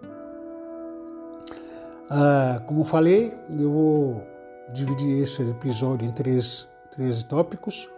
Ah, 2.11 2.63
como 2.67 2.85
falei, 2.85 3.33
eu 3.59 3.71
vou 3.71 4.23
dividir 4.75 5.23
esse 5.23 5.41
episódio 5.49 6.07
em 6.07 6.13
três, 6.13 6.69
três 6.91 7.23
tópicos. 7.23 7.89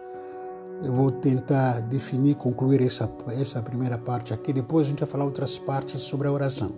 Eu 0.81 0.93
vou 0.93 1.11
tentar 1.11 1.81
definir, 1.81 2.35
concluir 2.35 2.81
essa, 2.81 3.11
essa 3.37 3.61
primeira 3.61 3.97
parte 3.97 4.33
aqui. 4.33 4.53
Depois 4.53 4.87
a 4.87 4.89
gente 4.91 4.99
vai 4.99 5.09
falar 5.09 5.25
outras 5.25 5.59
partes 5.59 5.99
sobre 5.99 6.29
a 6.29 6.31
oração. 6.31 6.71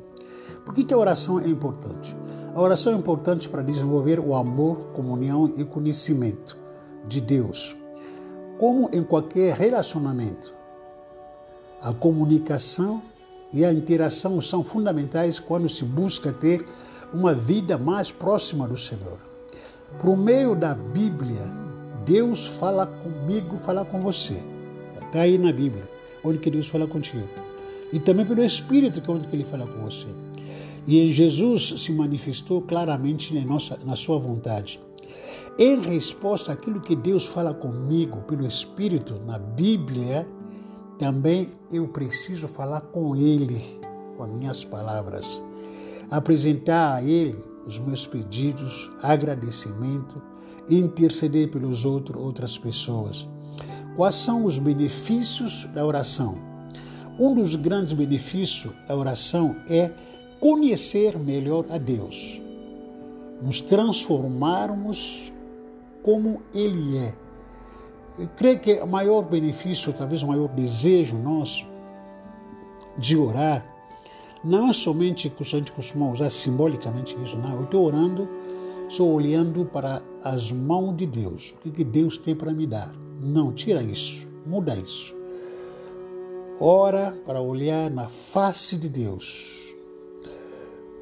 Por 0.66 0.74
que, 0.74 0.84
que 0.84 0.96
a 0.96 0.98
oração 0.98 1.40
é 1.40 1.48
importante? 1.48 2.18
A 2.56 2.60
oração 2.60 2.94
é 2.94 2.96
importante 2.96 3.48
para 3.48 3.62
desenvolver 3.62 4.20
o 4.20 4.34
amor, 4.34 4.88
comunhão 4.94 5.54
e 5.58 5.64
conhecimento 5.64 6.58
de 7.08 7.22
Deus. 7.22 7.78
Como 8.58 8.90
em 8.92 9.04
qualquer 9.04 9.54
relacionamento, 9.54 10.55
a 11.86 11.94
comunicação 11.94 13.00
e 13.54 13.64
a 13.64 13.72
interação 13.72 14.42
são 14.42 14.64
fundamentais 14.64 15.38
quando 15.38 15.70
se 15.70 15.86
busca 15.86 16.34
ter 16.34 16.66
uma 17.14 17.32
vida 17.32 17.78
mais 17.78 18.12
próxima 18.12 18.68
do 18.68 18.76
Senhor. 18.76 19.20
Por 20.00 20.18
meio 20.18 20.56
da 20.56 20.74
Bíblia, 20.74 21.44
Deus 22.04 22.48
fala 22.48 22.88
comigo, 22.88 23.56
fala 23.56 23.86
com 23.86 24.02
você. 24.02 24.42
Está 25.00 25.22
aí 25.22 25.38
na 25.38 25.52
Bíblia, 25.52 25.84
onde 26.24 26.40
que 26.40 26.50
Deus 26.50 26.68
fala 26.68 26.88
contigo. 26.88 27.30
E 27.94 28.00
também 28.00 28.26
pelo 28.26 28.44
Espírito, 28.44 29.00
que 29.00 29.10
é 29.10 29.14
onde 29.14 29.28
que 29.28 29.36
Ele 29.36 29.46
fala 29.46 29.68
com 29.68 29.80
você. 29.80 30.08
E 30.88 31.12
Jesus 31.12 31.84
se 31.84 31.92
manifestou 31.92 32.64
claramente 32.64 33.32
na, 33.36 33.46
nossa, 33.46 33.78
na 33.86 33.96
sua 33.96 34.18
vontade. 34.18 34.82
Em 35.58 35.80
resposta 35.82 36.52
àquilo 36.52 36.82
que 36.82 36.96
Deus 36.96 37.28
fala 37.28 37.54
comigo 37.54 38.24
pelo 38.24 38.46
Espírito 38.46 39.22
na 39.24 39.38
Bíblia, 39.38 40.26
também 40.98 41.52
eu 41.72 41.88
preciso 41.88 42.48
falar 42.48 42.82
com 42.82 43.16
Ele, 43.16 43.80
com 44.16 44.24
as 44.24 44.30
minhas 44.30 44.64
palavras. 44.64 45.44
Apresentar 46.10 46.96
a 46.96 47.04
Ele 47.04 47.38
os 47.66 47.80
meus 47.80 48.06
pedidos, 48.06 48.92
agradecimento, 49.02 50.22
interceder 50.70 51.50
pelos 51.50 51.84
outros, 51.86 52.22
outras 52.22 52.58
pessoas. 52.58 53.28
Quais 53.96 54.16
são 54.16 54.46
os 54.46 54.58
benefícios 54.58 55.66
da 55.74 55.86
oração? 55.86 56.38
Um 57.20 57.34
dos 57.34 57.56
grandes 57.56 57.94
benefícios 57.94 58.74
da 58.88 58.96
oração 58.96 59.56
é 59.70 59.92
conhecer 60.40 61.18
melhor 61.18 61.66
a 61.70 61.78
Deus, 61.78 62.42
nos 63.42 63.62
transformarmos 63.62 65.32
como 66.04 66.42
Ele 66.54 66.98
é. 66.98 67.25
Eu 68.18 68.28
creio 68.36 68.60
que 68.60 68.74
o 68.74 68.88
maior 68.88 69.24
benefício, 69.24 69.92
talvez 69.94 70.24
o 70.24 70.28
maior 70.28 70.48
desejo 70.48 71.18
nosso 71.18 71.68
de 72.98 73.18
orar, 73.18 73.66
não 74.44 74.70
é 74.70 74.74
somente 74.74 75.30
que 75.30 75.42
a 75.42 75.46
gente 75.46 75.72
costuma 75.72 76.10
usar 76.10 76.30
simbolicamente 76.30 77.18
isso, 77.22 77.38
não. 77.38 77.56
Eu 77.56 77.64
estou 77.64 77.86
orando, 77.86 78.30
estou 78.88 79.12
olhando 79.12 79.66
para 79.66 80.02
as 80.24 80.52
mãos 80.52 80.96
de 80.96 81.06
Deus. 81.06 81.54
O 81.66 81.72
que 81.72 81.84
Deus 81.84 82.18
tem 82.18 82.36
para 82.36 82.54
me 82.54 82.66
dar? 82.66 82.94
Não, 83.20 83.52
tira 83.52 83.82
isso, 83.82 84.28
muda 84.46 84.76
isso. 84.76 85.16
Ora 86.60 87.12
para 87.26 87.42
olhar 87.42 87.90
na 87.90 88.08
face 88.08 88.78
de 88.78 88.88
Deus 88.88 89.76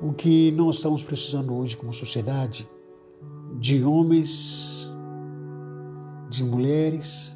o 0.02 0.12
que 0.12 0.52
nós 0.52 0.78
estamos 0.78 1.04
precisando 1.04 1.56
hoje 1.56 1.78
como 1.78 1.94
sociedade 1.94 2.68
de 3.60 3.84
homens, 3.84 4.73
de 6.38 6.44
mulheres 6.44 7.36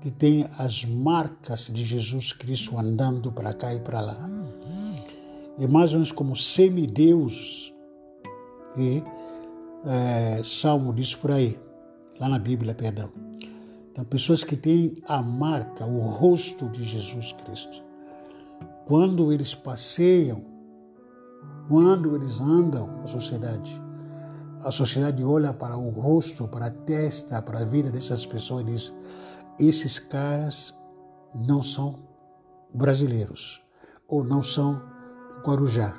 que 0.00 0.10
têm 0.10 0.46
as 0.58 0.84
marcas 0.84 1.70
de 1.72 1.84
Jesus 1.84 2.32
Cristo 2.32 2.78
andando 2.78 3.32
para 3.32 3.52
cá 3.52 3.74
e 3.74 3.80
para 3.80 4.00
lá. 4.00 4.28
É 5.58 5.66
mais 5.66 5.90
ou 5.90 5.96
menos 5.96 6.12
como 6.12 6.34
semideus 6.36 7.72
que 8.74 9.02
é, 9.86 10.42
Salmo 10.44 10.92
diz 10.92 11.14
por 11.14 11.30
aí, 11.30 11.58
lá 12.18 12.28
na 12.28 12.38
Bíblia, 12.38 12.74
perdão. 12.74 13.10
Então, 13.90 14.04
pessoas 14.04 14.42
que 14.42 14.56
têm 14.56 14.96
a 15.06 15.22
marca, 15.22 15.86
o 15.86 16.00
rosto 16.00 16.68
de 16.68 16.84
Jesus 16.84 17.32
Cristo. 17.32 17.82
Quando 18.84 19.32
eles 19.32 19.54
passeiam 19.54 20.54
quando 21.68 22.14
eles 22.14 22.40
andam 22.40 22.98
na 22.98 23.06
sociedade, 23.06 23.80
a 24.64 24.72
sociedade 24.72 25.22
olha 25.22 25.52
para 25.52 25.76
o 25.76 25.90
rosto, 25.90 26.48
para 26.48 26.66
a 26.66 26.70
testa, 26.70 27.40
para 27.42 27.60
a 27.60 27.64
vida 27.64 27.90
dessas 27.90 28.24
pessoas 28.24 28.62
e 28.62 28.64
diz: 28.64 28.94
esses 29.58 29.98
caras 29.98 30.74
não 31.34 31.62
são 31.62 31.98
brasileiros 32.72 33.62
ou 34.08 34.24
não 34.24 34.42
são 34.42 34.82
Guarujá, 35.46 35.94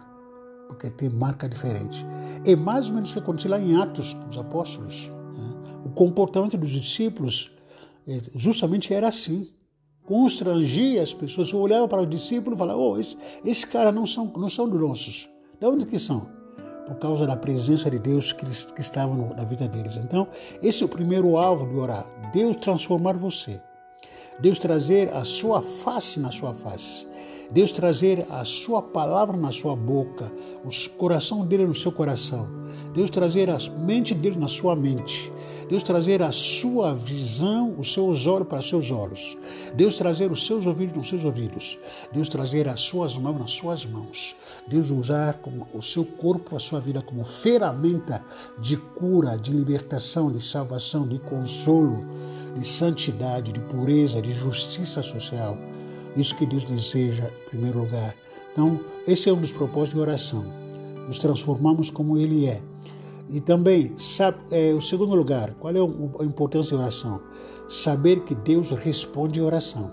porque 0.67 0.89
tem 0.89 1.09
marca 1.09 1.47
diferente. 1.47 2.03
É 2.43 2.55
mais 2.55 2.87
ou 2.87 2.95
menos 2.95 3.11
o 3.11 3.13
que 3.13 3.19
aconteceu 3.19 3.51
lá 3.51 3.59
em 3.59 3.75
Atos 3.75 4.15
dos 4.15 4.37
Apóstolos. 4.37 5.11
Né? 5.37 5.81
O 5.85 5.89
comportamento 5.89 6.57
dos 6.57 6.71
discípulos 6.71 7.51
é, 8.07 8.19
justamente 8.33 8.91
era 8.93 9.07
assim. 9.07 9.51
Constrangia 10.03 11.01
as 11.01 11.13
pessoas, 11.13 11.53
olhava 11.53 11.87
para 11.87 12.01
o 12.01 12.05
discípulo 12.05 12.55
e 12.55 12.57
falava: 12.57 12.79
oh, 12.79 12.97
esses 12.97 13.17
esse 13.43 13.67
caras 13.67 13.93
não 13.93 14.07
são, 14.07 14.25
não 14.35 14.49
são 14.49 14.65
nossos. 14.67 15.29
De 15.59 15.67
onde 15.67 15.85
que 15.85 15.99
são? 15.99 16.34
Por 16.87 16.95
causa 16.95 17.25
da 17.25 17.35
presença 17.35 17.89
de 17.89 17.97
Deus 17.97 18.31
que, 18.31 18.45
que 18.45 18.81
estava 18.81 19.13
na 19.13 19.43
vida 19.43 19.67
deles. 19.67 19.97
Então, 19.97 20.27
esse 20.61 20.83
é 20.83 20.85
o 20.85 20.89
primeiro 20.89 21.37
alvo 21.37 21.67
de 21.67 21.75
orar. 21.75 22.05
Deus 22.31 22.55
transformar 22.57 23.13
você. 23.13 23.59
Deus 24.39 24.59
trazer 24.59 25.13
a 25.13 25.23
sua 25.23 25.61
face 25.61 26.19
na 26.19 26.31
sua 26.31 26.53
face. 26.53 27.07
Deus 27.49 27.71
trazer 27.71 28.25
a 28.29 28.43
sua 28.43 28.81
palavra 28.81 29.37
na 29.37 29.51
sua 29.51 29.75
boca, 29.75 30.31
o 30.63 30.97
coração 30.97 31.45
dele 31.45 31.65
no 31.65 31.75
seu 31.75 31.91
coração. 31.91 32.47
Deus 32.93 33.09
trazer 33.09 33.49
a 33.49 33.57
mente 33.77 34.13
dele 34.13 34.37
na 34.37 34.47
sua 34.47 34.75
mente. 34.75 35.31
Deus 35.69 35.81
trazer 35.81 36.21
a 36.21 36.31
sua 36.31 36.93
visão, 36.93 37.73
os 37.77 37.91
seus 37.91 38.27
olhos 38.27 38.47
para 38.47 38.59
os 38.59 38.69
seus 38.69 38.91
olhos. 38.91 39.37
Deus 39.73 39.95
trazer 39.95 40.31
os 40.31 40.45
seus 40.45 40.65
ouvidos 40.65 40.95
nos 40.95 41.09
seus 41.09 41.23
ouvidos. 41.23 41.79
Deus 42.13 42.27
trazer 42.27 42.69
as 42.69 42.81
suas 42.81 43.17
mãos 43.17 43.39
nas 43.39 43.51
suas 43.51 43.85
mãos. 43.85 44.35
Deus 44.67 44.91
usar 44.91 45.39
o 45.73 45.81
seu 45.81 46.05
corpo, 46.05 46.55
a 46.55 46.59
sua 46.59 46.79
vida 46.79 47.01
como 47.01 47.23
ferramenta 47.23 48.23
de 48.59 48.77
cura, 48.77 49.37
de 49.37 49.51
libertação, 49.51 50.31
de 50.31 50.43
salvação, 50.43 51.07
de 51.07 51.17
consolo, 51.17 52.05
de 52.55 52.65
santidade, 52.67 53.51
de 53.51 53.59
pureza, 53.59 54.21
de 54.21 54.33
justiça 54.33 55.01
social. 55.01 55.57
Isso 56.15 56.35
que 56.35 56.45
Deus 56.45 56.63
deseja 56.63 57.25
em 57.25 57.49
primeiro 57.49 57.79
lugar. 57.79 58.15
Então, 58.51 58.79
esse 59.07 59.29
é 59.29 59.33
um 59.33 59.41
dos 59.41 59.51
propósitos 59.51 59.95
de 59.95 59.99
oração. 59.99 60.45
Nos 61.07 61.17
transformamos 61.17 61.89
como 61.89 62.17
Ele 62.17 62.47
é. 62.47 62.61
E 63.29 63.41
também, 63.41 63.97
sabe, 63.97 64.37
é, 64.51 64.73
o 64.73 64.81
segundo 64.81 65.15
lugar, 65.15 65.53
qual 65.55 65.73
é 65.75 65.79
a 65.79 66.25
importância 66.25 66.77
da 66.77 66.83
oração? 66.83 67.21
Saber 67.67 68.21
que 68.21 68.35
Deus 68.35 68.69
responde 68.71 69.39
a 69.39 69.43
oração. 69.43 69.91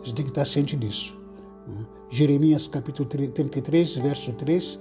Você 0.00 0.14
tem 0.14 0.24
que 0.24 0.30
estar 0.30 0.44
ciente 0.44 0.76
disso. 0.76 1.16
Né? 1.66 1.86
Jeremias 2.10 2.68
capítulo 2.68 3.08
33, 3.08 3.94
verso 3.96 4.32
3, 4.32 4.80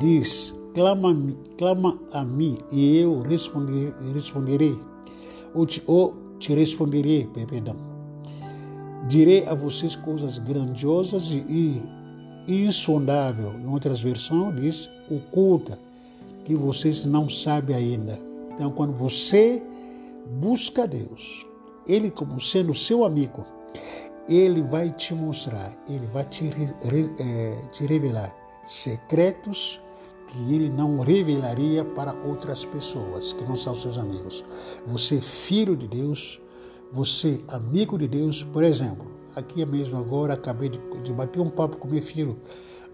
diz: 0.00 0.54
Clama, 0.74 1.16
clama 1.56 1.98
a 2.12 2.22
mim 2.22 2.58
e 2.70 2.98
eu 2.98 3.22
responderei, 3.22 3.94
responderei 4.12 4.78
ou 5.54 5.64
te, 5.66 5.82
ou 5.86 6.16
te 6.38 6.52
responderei, 6.52 7.26
perdão. 7.26 7.76
Direi 9.08 9.46
a 9.46 9.54
vocês 9.54 9.96
coisas 9.96 10.38
grandiosas 10.38 11.30
e, 11.30 11.82
e 12.46 12.64
insondável. 12.66 13.54
Em 13.58 13.66
outras 13.66 14.00
versões 14.00 14.60
diz 14.60 14.90
oculta, 15.10 15.78
que 16.48 16.54
vocês 16.54 17.04
não 17.04 17.28
sabem 17.28 17.76
ainda. 17.76 18.18
Então, 18.54 18.70
quando 18.70 18.94
você 18.94 19.62
busca 20.40 20.86
Deus, 20.86 21.46
Ele 21.86 22.10
como 22.10 22.40
sendo 22.40 22.74
seu 22.74 23.04
amigo, 23.04 23.44
ele 24.26 24.62
vai 24.62 24.90
te 24.90 25.14
mostrar, 25.14 25.76
ele 25.88 26.06
vai 26.06 26.24
te, 26.24 26.50
é, 27.20 27.62
te 27.70 27.84
revelar 27.84 28.34
secretos 28.64 29.80
que 30.26 30.54
ele 30.54 30.70
não 30.70 31.00
revelaria 31.00 31.84
para 31.84 32.14
outras 32.26 32.64
pessoas 32.64 33.32
que 33.32 33.44
não 33.44 33.56
são 33.56 33.74
seus 33.74 33.96
amigos. 33.98 34.44
Você, 34.86 35.20
filho 35.20 35.76
de 35.76 35.86
Deus, 35.86 36.40
você, 36.92 37.42
amigo 37.48 37.98
de 37.98 38.08
Deus, 38.08 38.42
por 38.42 38.64
exemplo, 38.64 39.06
aqui 39.34 39.64
mesmo 39.64 39.98
agora 39.98 40.34
acabei 40.34 40.70
de, 40.70 40.80
de 41.02 41.12
bater 41.12 41.40
um 41.40 41.50
papo 41.50 41.76
com 41.76 41.88
meu 41.88 42.02
filho, 42.02 42.38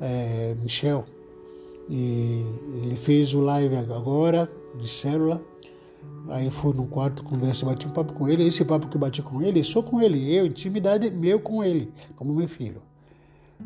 é, 0.00 0.56
Michel, 0.60 1.04
e 1.88 2.44
ele 2.82 2.96
fez 2.96 3.34
o 3.34 3.40
live 3.40 3.76
agora 3.76 4.50
de 4.78 4.88
célula 4.88 5.40
Aí 6.28 6.50
fui 6.50 6.72
no 6.72 6.86
quarto, 6.86 7.22
conversa, 7.22 7.66
bati 7.66 7.86
um 7.86 7.90
papo 7.90 8.12
com 8.12 8.28
ele. 8.28 8.46
Esse 8.46 8.64
papo 8.64 8.88
que 8.88 8.96
eu 8.96 9.00
bati 9.00 9.20
com 9.20 9.42
ele, 9.42 9.62
sou 9.62 9.82
com 9.82 10.00
ele, 10.00 10.34
eu, 10.34 10.46
intimidade 10.46 11.10
meu 11.10 11.38
com 11.38 11.62
ele, 11.62 11.92
como 12.16 12.34
meu 12.34 12.48
filho. 12.48 12.80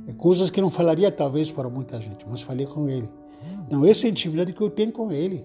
É 0.07 0.13
coisas 0.13 0.51
que 0.51 0.61
não 0.61 0.71
falaria 0.71 1.11
talvez 1.11 1.53
para 1.53 1.69
muita 1.69 2.01
gente, 2.01 2.27
mas 2.29 2.43
falei 2.43 2.67
com 2.67 2.89
ele. 2.89 3.09
Então, 3.67 3.87
essa 3.87 4.07
é 4.07 4.09
a 4.09 4.11
intimidade 4.11 4.53
que 4.53 4.61
eu 4.61 4.71
tenho 4.71 4.91
com 4.91 5.13
ele. 5.13 5.45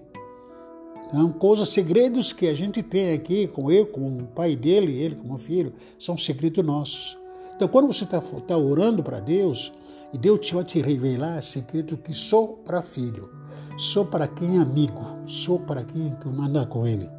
Então, 1.06 1.30
coisas, 1.32 1.68
segredos 1.68 2.32
que 2.32 2.48
a 2.48 2.54
gente 2.54 2.82
tem 2.82 3.12
aqui 3.12 3.46
com 3.46 3.70
eu, 3.70 3.86
com 3.86 4.18
o 4.18 4.26
pai 4.34 4.56
dele, 4.56 4.92
ele 4.92 5.14
como 5.14 5.36
filho, 5.36 5.72
são 5.96 6.18
segredos 6.18 6.64
nossos. 6.64 7.16
Então, 7.54 7.68
quando 7.68 7.86
você 7.86 8.02
está 8.02 8.20
tá 8.20 8.56
orando 8.56 9.02
para 9.04 9.20
Deus, 9.20 9.72
E 10.14 10.18
Deus 10.18 10.48
vai 10.52 10.62
te 10.64 10.80
revelar 10.80 11.42
segredo 11.42 11.96
que 11.96 12.14
só 12.14 12.46
para 12.46 12.80
filho, 12.82 13.28
só 13.76 14.04
para 14.04 14.28
quem 14.28 14.58
é 14.58 14.60
amigo, 14.60 15.02
só 15.26 15.58
para 15.58 15.82
quem 15.82 16.14
que 16.14 16.28
anda 16.28 16.64
com 16.66 16.86
ele. 16.86 17.10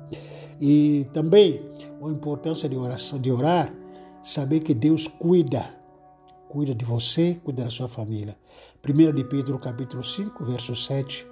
E 0.62 1.06
também 1.12 1.62
a 2.02 2.08
importância 2.08 2.70
de 2.70 2.78
oração, 2.78 3.20
de 3.20 3.30
orar, 3.30 3.70
saber 4.24 4.62
que 4.62 4.74
Deus 4.74 5.08
cuida, 5.08 5.76
cuida 6.48 6.74
de 6.74 6.86
você, 6.86 7.38
cuida 7.44 7.66
da 7.66 7.70
sua 7.70 7.90
família. 7.90 8.38
1 8.82 9.14
de 9.14 9.26
Pedro 9.26 9.60
capítulo 9.60 10.02
5, 10.02 10.46
verso 10.46 10.74
7 10.74 11.28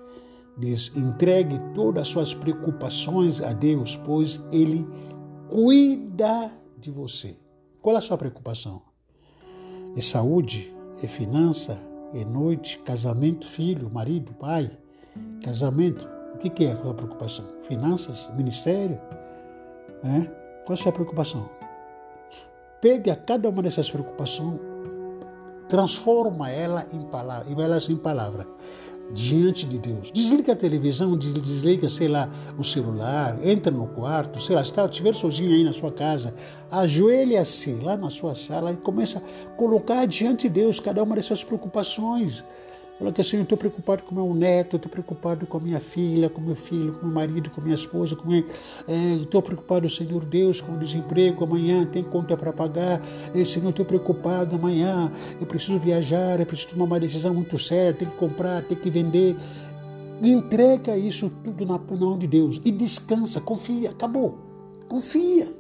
diz: 0.57 0.91
entregue 0.98 1.57
todas 1.73 2.02
as 2.02 2.07
suas 2.10 2.34
preocupações 2.34 3.41
a 3.41 3.53
Deus, 3.53 3.95
pois 3.95 4.45
Ele 4.52 4.85
cuida 5.48 6.52
de 6.77 6.91
você. 6.91 7.38
Qual 7.81 7.95
é 7.95 7.99
a 7.99 8.02
sua 8.02 8.18
preocupação? 8.18 8.81
É 9.95 10.02
saúde? 10.02 10.73
É 11.02 11.07
finança? 11.07 11.80
É 12.14 12.24
noite? 12.24 12.80
Casamento? 12.80 13.48
Filho? 13.48 13.90
Marido? 13.90 14.34
Pai? 14.34 14.72
Casamento? 15.44 16.07
O 16.34 16.38
que 16.38 16.65
é 16.65 16.72
a 16.72 16.78
sua 16.78 16.94
preocupação? 16.94 17.45
Finanças? 17.68 18.30
Ministério? 18.36 18.99
É? 20.03 20.22
Qual 20.65 20.72
é 20.72 20.74
a 20.74 20.78
sua 20.78 20.91
preocupação? 20.91 21.49
Pegue 22.82 23.10
a 23.10 23.15
cada 23.15 23.48
uma 23.49 23.61
dessas 23.61 23.90
preocupações, 23.90 24.60
transforma 25.70 26.49
ela 26.49 26.86
em 26.94 27.02
palavra, 27.03 27.64
elas 27.64 27.90
em 27.90 27.95
palavra 27.95 28.45
diante 29.12 29.66
de 29.66 29.78
Deus. 29.78 30.12
Desliga 30.12 30.54
a 30.54 30.56
televisão, 30.56 31.18
desliga, 31.18 31.90
sei 31.90 32.08
lá, 32.08 32.30
o 32.58 32.64
celular, 32.64 33.38
entra 33.46 33.72
no 33.72 33.88
quarto, 33.88 34.42
sei 34.42 34.56
lá, 34.56 34.64
se 34.64 34.74
tá, 34.74 34.86
estiver 34.86 35.14
sozinho 35.14 35.52
aí 35.52 35.64
na 35.64 35.74
sua 35.74 35.92
casa, 35.92 36.34
ajoelha-se 36.72 37.74
lá 37.74 37.96
na 37.96 38.10
sua 38.10 38.36
sala 38.36 38.72
e 38.72 38.78
começa 38.78 39.20
a 39.20 39.50
colocar 39.52 40.06
diante 40.06 40.48
de 40.48 40.56
Deus 40.62 40.80
cada 40.80 41.04
uma 41.04 41.16
dessas 41.16 41.44
preocupações. 41.44 42.44
Ela 43.04 43.10
está 43.10 43.22
assim, 43.22 43.36
eu 43.36 43.44
estou 43.44 43.58
preocupado 43.58 44.02
com 44.04 44.16
meu 44.16 44.34
neto, 44.34 44.78
estou 44.78 44.90
preocupado 44.90 45.46
com 45.46 45.58
a 45.58 45.60
minha 45.60 45.80
filha, 45.82 46.30
com 46.30 46.40
meu 46.40 46.56
filho, 46.56 46.94
com 46.94 47.06
meu 47.06 47.14
marido, 47.14 47.50
com 47.50 47.60
minha 47.60 47.76
esposa, 47.76 48.16
com 48.16 48.34
estou 48.34 49.42
é, 49.42 49.44
preocupado, 49.44 49.90
Senhor 49.90 50.24
Deus, 50.24 50.62
com 50.62 50.72
o 50.72 50.78
desemprego, 50.78 51.44
amanhã 51.44 51.86
tem 51.86 52.02
conta 52.02 52.38
para 52.38 52.54
pagar, 52.54 53.02
é, 53.36 53.44
Senhor, 53.44 53.72
estou 53.72 53.84
preocupado, 53.84 54.56
amanhã 54.56 55.12
eu 55.38 55.46
preciso 55.46 55.78
viajar, 55.78 56.40
eu 56.40 56.46
preciso 56.46 56.70
tomar 56.70 56.86
uma 56.86 56.98
decisão 56.98 57.34
muito 57.34 57.60
séria, 57.60 57.94
tem 57.94 58.08
que 58.08 58.16
comprar, 58.16 58.64
tem 58.64 58.78
que 58.78 58.90
vender. 58.90 59.36
Entrega 60.22 60.96
isso 60.96 61.30
tudo 61.44 61.66
na 61.66 61.78
mão 61.78 62.18
de 62.18 62.26
Deus 62.26 62.62
e 62.64 62.72
descansa, 62.72 63.42
confia, 63.42 63.90
acabou. 63.90 64.38
Confia. 64.88 65.54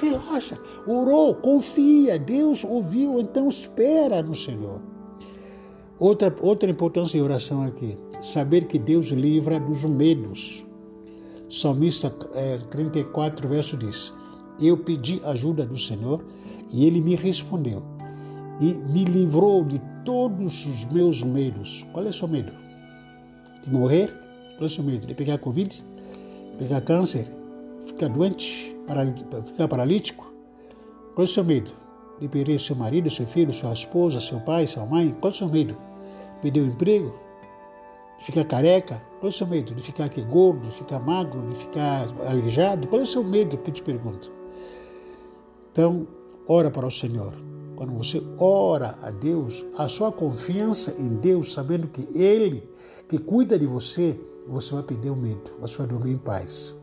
Relaxa, 0.00 0.58
orou, 0.84 1.36
confia, 1.36 2.18
Deus 2.18 2.64
ouviu, 2.64 3.20
então 3.20 3.48
espera 3.48 4.20
no 4.20 4.34
Senhor. 4.34 4.80
Outra, 5.98 6.34
outra 6.42 6.70
importância 6.70 7.18
de 7.18 7.24
oração 7.24 7.62
aqui, 7.62 7.96
saber 8.20 8.66
que 8.66 8.78
Deus 8.78 9.06
livra 9.06 9.58
dos 9.58 9.84
medos. 9.84 10.64
Salmista 11.48 12.12
é, 12.34 12.58
34, 12.58 13.48
verso 13.48 13.76
diz: 13.76 14.12
Eu 14.60 14.76
pedi 14.76 15.20
ajuda 15.24 15.64
do 15.64 15.76
Senhor 15.76 16.22
e 16.72 16.84
ele 16.84 17.00
me 17.00 17.14
respondeu 17.14 17.82
e 18.60 18.74
me 18.74 19.04
livrou 19.04 19.64
de 19.64 19.80
todos 20.04 20.66
os 20.66 20.84
meus 20.84 21.22
medos. 21.22 21.86
Qual 21.92 22.04
é 22.04 22.08
o 22.08 22.12
seu 22.12 22.28
medo? 22.28 22.52
De 23.62 23.70
morrer? 23.70 24.08
Qual 24.56 24.62
é 24.62 24.64
o 24.64 24.68
seu 24.68 24.84
medo? 24.84 25.06
De 25.06 25.14
pegar 25.14 25.38
Covid? 25.38 25.84
Pegar 26.58 26.80
câncer? 26.82 27.30
Ficar 27.86 28.08
doente? 28.08 28.76
Ficar 29.44 29.68
paralítico? 29.68 30.32
Qual 31.14 31.24
é 31.24 31.28
o 31.28 31.32
seu 31.32 31.44
medo? 31.44 31.85
De 32.20 32.28
perder 32.28 32.58
seu 32.58 32.76
marido, 32.76 33.10
seu 33.10 33.26
filho, 33.26 33.52
sua 33.52 33.72
esposa, 33.72 34.20
seu 34.20 34.40
pai, 34.40 34.66
sua 34.66 34.86
mãe? 34.86 35.14
Qual 35.20 35.30
é 35.30 35.34
o 35.34 35.36
seu 35.36 35.48
medo? 35.48 35.76
Perder 36.40 36.60
o 36.60 36.66
emprego? 36.66 37.14
De 38.18 38.24
ficar 38.24 38.44
careca? 38.44 39.02
Qual 39.20 39.24
é 39.24 39.28
o 39.28 39.32
seu 39.32 39.46
medo? 39.46 39.74
De 39.74 39.82
ficar 39.82 40.04
aqui 40.04 40.22
gordo, 40.22 40.66
de 40.66 40.74
ficar 40.74 40.98
magro, 40.98 41.48
de 41.48 41.56
ficar 41.56 42.06
aleijado? 42.26 42.88
Qual 42.88 43.00
é 43.00 43.04
o 43.04 43.06
seu 43.06 43.22
medo 43.22 43.58
que 43.58 43.70
eu 43.70 43.74
te 43.74 43.82
pergunto? 43.82 44.32
Então, 45.72 46.06
ora 46.48 46.70
para 46.70 46.86
o 46.86 46.90
Senhor. 46.90 47.34
Quando 47.76 47.92
você 47.92 48.22
ora 48.38 48.96
a 49.02 49.10
Deus, 49.10 49.64
a 49.76 49.86
sua 49.86 50.10
confiança 50.10 50.98
em 50.98 51.16
Deus, 51.16 51.52
sabendo 51.52 51.88
que 51.88 52.18
Ele 52.18 52.66
que 53.06 53.18
cuida 53.18 53.58
de 53.58 53.66
você, 53.66 54.18
você 54.48 54.74
vai 54.74 54.82
perder 54.82 55.10
o 55.10 55.16
medo, 55.16 55.52
você 55.60 55.78
vai 55.78 55.86
dormir 55.86 56.12
em 56.12 56.18
paz. 56.18 56.74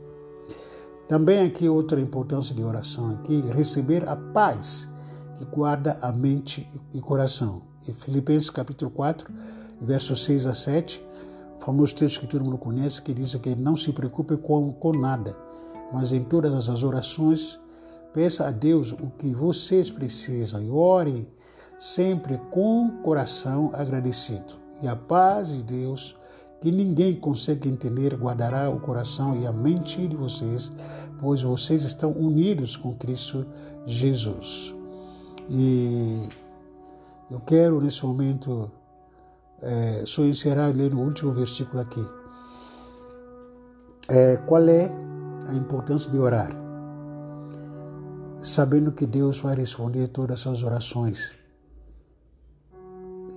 Também 1.08 1.42
aqui 1.42 1.68
outra 1.68 2.00
importância 2.00 2.56
de 2.56 2.64
oração 2.64 3.12
aqui, 3.12 3.42
receber 3.54 4.08
a 4.08 4.16
paz 4.16 4.93
guarda 5.44 5.98
a 6.02 6.12
mente 6.12 6.70
e 6.94 7.00
coração. 7.00 7.62
Em 7.88 7.94
Filipenses 7.94 8.50
capítulo 8.50 8.90
4, 8.92 9.30
versos 9.82 10.24
6 10.24 10.46
a 10.46 10.54
7, 10.54 11.04
famoso 11.60 11.96
texto 11.96 12.22
que 12.22 12.28
todo 12.28 12.46
mundo 12.46 12.58
conhece, 12.58 13.02
que 13.02 13.14
diz 13.14 13.36
que 13.36 13.56
não 13.56 13.76
se 13.76 13.92
preocupe 13.92 14.38
com, 14.38 14.72
com 14.74 14.92
nada, 14.94 15.36
mas 15.92 16.12
em 16.14 16.24
todas 16.24 16.70
as 16.70 16.84
orações, 16.84 17.60
peça 18.14 18.48
a 18.48 18.52
Deus 18.52 18.92
o 18.92 19.12
que 19.18 19.34
vocês 19.34 19.90
precisam 19.90 20.62
e 20.64 20.70
ore 20.70 21.28
sempre 21.78 22.38
com 22.52 22.90
coração 23.04 23.70
agradecido. 23.74 24.54
E 24.82 24.88
a 24.88 24.96
paz 24.96 25.50
de 25.50 25.64
Deus, 25.64 26.16
que 26.62 26.72
ninguém 26.72 27.16
consegue 27.16 27.68
entender, 27.68 28.16
guardará 28.16 28.70
o 28.70 28.80
coração 28.80 29.36
e 29.36 29.46
a 29.46 29.52
mente 29.52 30.08
de 30.08 30.16
vocês, 30.16 30.72
pois 31.20 31.42
vocês 31.42 31.84
estão 31.84 32.12
unidos 32.12 32.78
com 32.78 32.94
Cristo 32.94 33.46
Jesus. 33.86 34.74
E 35.50 36.28
eu 37.30 37.40
quero 37.40 37.82
nesse 37.82 38.06
momento 38.06 38.72
é, 39.62 40.04
só 40.06 40.24
encerrar 40.24 40.68
lendo 40.68 40.98
o 40.98 41.04
último 41.04 41.32
versículo 41.32 41.82
aqui. 41.82 42.06
É, 44.10 44.38
qual 44.38 44.68
é 44.68 44.92
a 45.48 45.54
importância 45.54 46.12
de 46.12 46.18
orar? 46.18 46.52
Sabendo 48.42 48.92
que 48.92 49.06
Deus 49.06 49.40
vai 49.40 49.56
responder 49.56 50.10
todas 50.10 50.42
essas 50.42 50.64
orações. 50.64 51.32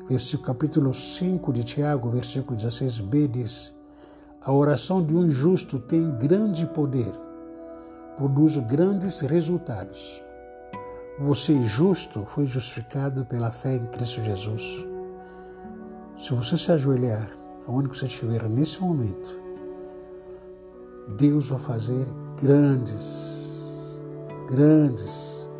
Versículo, 0.08 0.46
capítulo 0.46 0.92
5 0.92 1.52
de 1.52 1.64
Tiago, 1.64 2.10
versículo 2.10 2.58
16b 2.58 3.28
diz: 3.28 3.74
A 4.40 4.52
oração 4.52 5.04
de 5.04 5.14
um 5.14 5.28
justo 5.28 5.78
tem 5.78 6.10
grande 6.18 6.66
poder, 6.66 7.12
produz 8.16 8.56
grandes 8.58 9.20
resultados. 9.20 10.25
Você 11.18 11.62
justo 11.62 12.26
foi 12.26 12.44
justificado 12.44 13.24
pela 13.24 13.50
fé 13.50 13.76
em 13.76 13.86
Cristo 13.86 14.22
Jesus. 14.22 14.84
Se 16.14 16.34
você 16.34 16.58
se 16.58 16.70
ajoelhar, 16.70 17.30
aonde 17.66 17.88
você 17.88 18.04
estiver 18.04 18.46
nesse 18.50 18.82
momento, 18.82 19.40
Deus 21.16 21.48
vai 21.48 21.58
fazer 21.58 22.06
grandes, 22.38 23.98
grandes, 24.46 25.50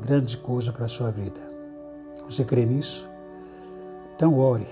grandes 0.00 0.34
coisas 0.36 0.74
para 0.74 0.86
a 0.86 0.88
sua 0.88 1.10
vida. 1.10 1.40
Você 2.24 2.42
crê 2.42 2.64
nisso? 2.64 3.06
Então 4.16 4.38
ore. 4.38 4.66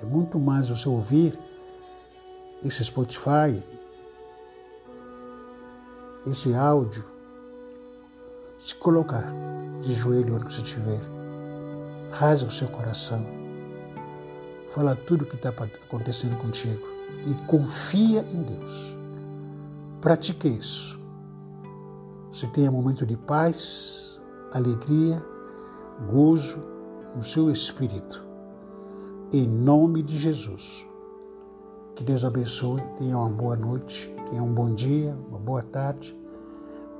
É 0.00 0.04
muito 0.04 0.38
mais 0.38 0.68
você 0.68 0.88
ouvir 0.88 1.36
esse 2.64 2.84
Spotify, 2.84 3.60
esse 6.24 6.54
áudio, 6.54 7.04
se 8.60 8.74
colocar 8.74 9.24
de 9.80 9.94
joelho 9.94 10.36
onde 10.36 10.52
você 10.52 10.60
estiver. 10.60 11.00
Rasga 12.12 12.48
o 12.48 12.52
seu 12.52 12.68
coração. 12.68 13.24
Fala 14.68 14.94
tudo 14.94 15.22
o 15.22 15.26
que 15.26 15.34
está 15.34 15.48
acontecendo 15.48 16.36
contigo 16.36 16.86
e 17.26 17.34
confia 17.46 18.20
em 18.20 18.42
Deus. 18.42 18.96
Pratique 20.02 20.46
isso. 20.46 21.00
Você 22.30 22.46
tenha 22.48 22.70
momento 22.70 23.06
de 23.06 23.16
paz, 23.16 24.20
alegria, 24.52 25.20
gozo 26.12 26.62
no 27.16 27.24
seu 27.24 27.50
espírito. 27.50 28.22
Em 29.32 29.48
nome 29.48 30.02
de 30.02 30.18
Jesus. 30.18 30.86
Que 31.96 32.04
Deus 32.04 32.24
abençoe, 32.24 32.82
tenha 32.96 33.16
uma 33.16 33.28
boa 33.28 33.56
noite, 33.56 34.14
tenha 34.28 34.42
um 34.42 34.52
bom 34.52 34.72
dia, 34.74 35.16
uma 35.28 35.38
boa 35.38 35.62
tarde 35.62 36.19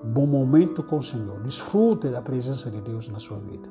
bom 0.03 0.27
momento 0.27 0.83
com 0.83 0.99
o 0.99 1.03
Senhor. 1.03 1.41
Desfrute 1.43 2.09
da 2.09 2.23
presença 2.23 2.71
de 2.71 2.81
Deus 2.81 3.09
na 3.09 3.19
sua 3.19 3.39
vida. 3.39 3.69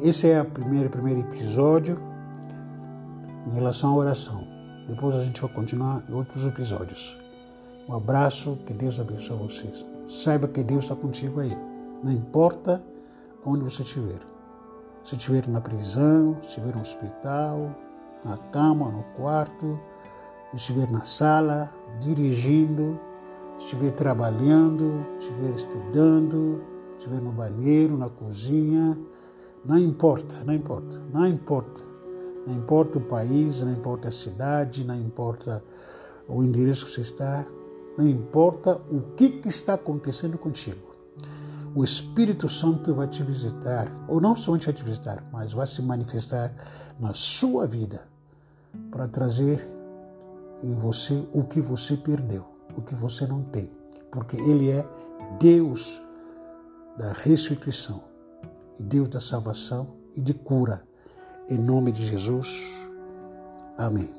Esse 0.00 0.30
é 0.30 0.40
o 0.40 0.44
primeiro, 0.44 0.88
primeiro 0.90 1.20
episódio 1.20 1.98
em 3.46 3.54
relação 3.54 3.90
à 3.90 3.96
oração. 3.96 4.46
Depois 4.88 5.14
a 5.14 5.20
gente 5.20 5.40
vai 5.40 5.50
continuar 5.50 6.02
em 6.08 6.12
outros 6.12 6.46
episódios. 6.46 7.16
Um 7.88 7.96
abraço, 7.96 8.58
que 8.66 8.72
Deus 8.72 9.00
abençoe 9.00 9.38
vocês. 9.38 9.86
Saiba 10.06 10.46
que 10.46 10.62
Deus 10.62 10.84
está 10.84 10.94
contigo 10.94 11.40
aí. 11.40 11.56
Não 12.02 12.12
importa 12.12 12.82
onde 13.44 13.64
você 13.64 13.82
estiver. 13.82 14.20
Se 15.02 15.16
estiver 15.16 15.46
na 15.48 15.60
prisão, 15.60 16.36
se 16.42 16.48
estiver 16.48 16.74
no 16.74 16.80
hospital, 16.80 17.74
na 18.24 18.36
cama, 18.36 18.90
no 18.90 19.02
quarto, 19.16 19.78
se 20.50 20.56
estiver 20.56 20.90
na 20.90 21.02
sala, 21.04 21.72
dirigindo, 22.00 23.00
estiver 23.58 23.90
trabalhando, 23.90 25.04
estiver 25.18 25.54
estudando, 25.54 26.62
estiver 26.96 27.20
no 27.20 27.32
banheiro, 27.32 27.96
na 27.96 28.08
cozinha, 28.08 28.98
Não 29.64 29.76
importa, 29.76 30.42
não 30.44 30.54
importa, 30.54 31.02
não 31.12 31.26
importa. 31.26 31.82
Não 32.46 32.54
importa 32.54 32.98
o 32.98 33.00
país, 33.02 33.60
não 33.60 33.72
importa 33.72 34.08
a 34.08 34.12
cidade, 34.12 34.84
não 34.84 34.98
importa 34.98 35.62
o 36.26 36.42
endereço 36.42 36.86
que 36.86 36.92
você 36.92 37.02
está, 37.02 37.44
não 37.98 38.08
importa 38.08 38.80
o 38.88 39.02
que, 39.14 39.28
que 39.28 39.48
está 39.48 39.74
acontecendo 39.74 40.38
contigo. 40.38 40.88
O 41.74 41.84
Espírito 41.84 42.48
Santo 42.48 42.94
vai 42.94 43.06
te 43.06 43.22
visitar, 43.22 43.92
ou 44.08 44.20
não 44.20 44.34
somente 44.34 44.66
vai 44.66 44.74
te 44.74 44.82
visitar, 44.82 45.22
mas 45.30 45.52
vai 45.52 45.66
se 45.66 45.82
manifestar 45.82 46.54
na 46.98 47.12
sua 47.12 47.66
vida 47.66 48.08
para 48.90 49.06
trazer 49.06 49.66
em 50.62 50.74
você 50.74 51.22
o 51.32 51.44
que 51.44 51.60
você 51.60 51.96
perdeu, 51.96 52.46
o 52.78 52.82
que 52.82 52.94
você 52.94 53.26
não 53.26 53.42
tem, 53.42 53.68
porque 54.10 54.36
Ele 54.36 54.70
é 54.70 54.86
Deus 55.38 56.00
da 56.96 57.12
restituição, 57.12 58.02
Deus 58.78 59.08
da 59.08 59.20
salvação 59.20 59.96
e 60.16 60.20
de 60.20 60.32
cura. 60.32 60.86
Em 61.48 61.58
nome 61.58 61.92
de 61.92 62.04
Jesus. 62.04 62.86
Amém. 63.76 64.17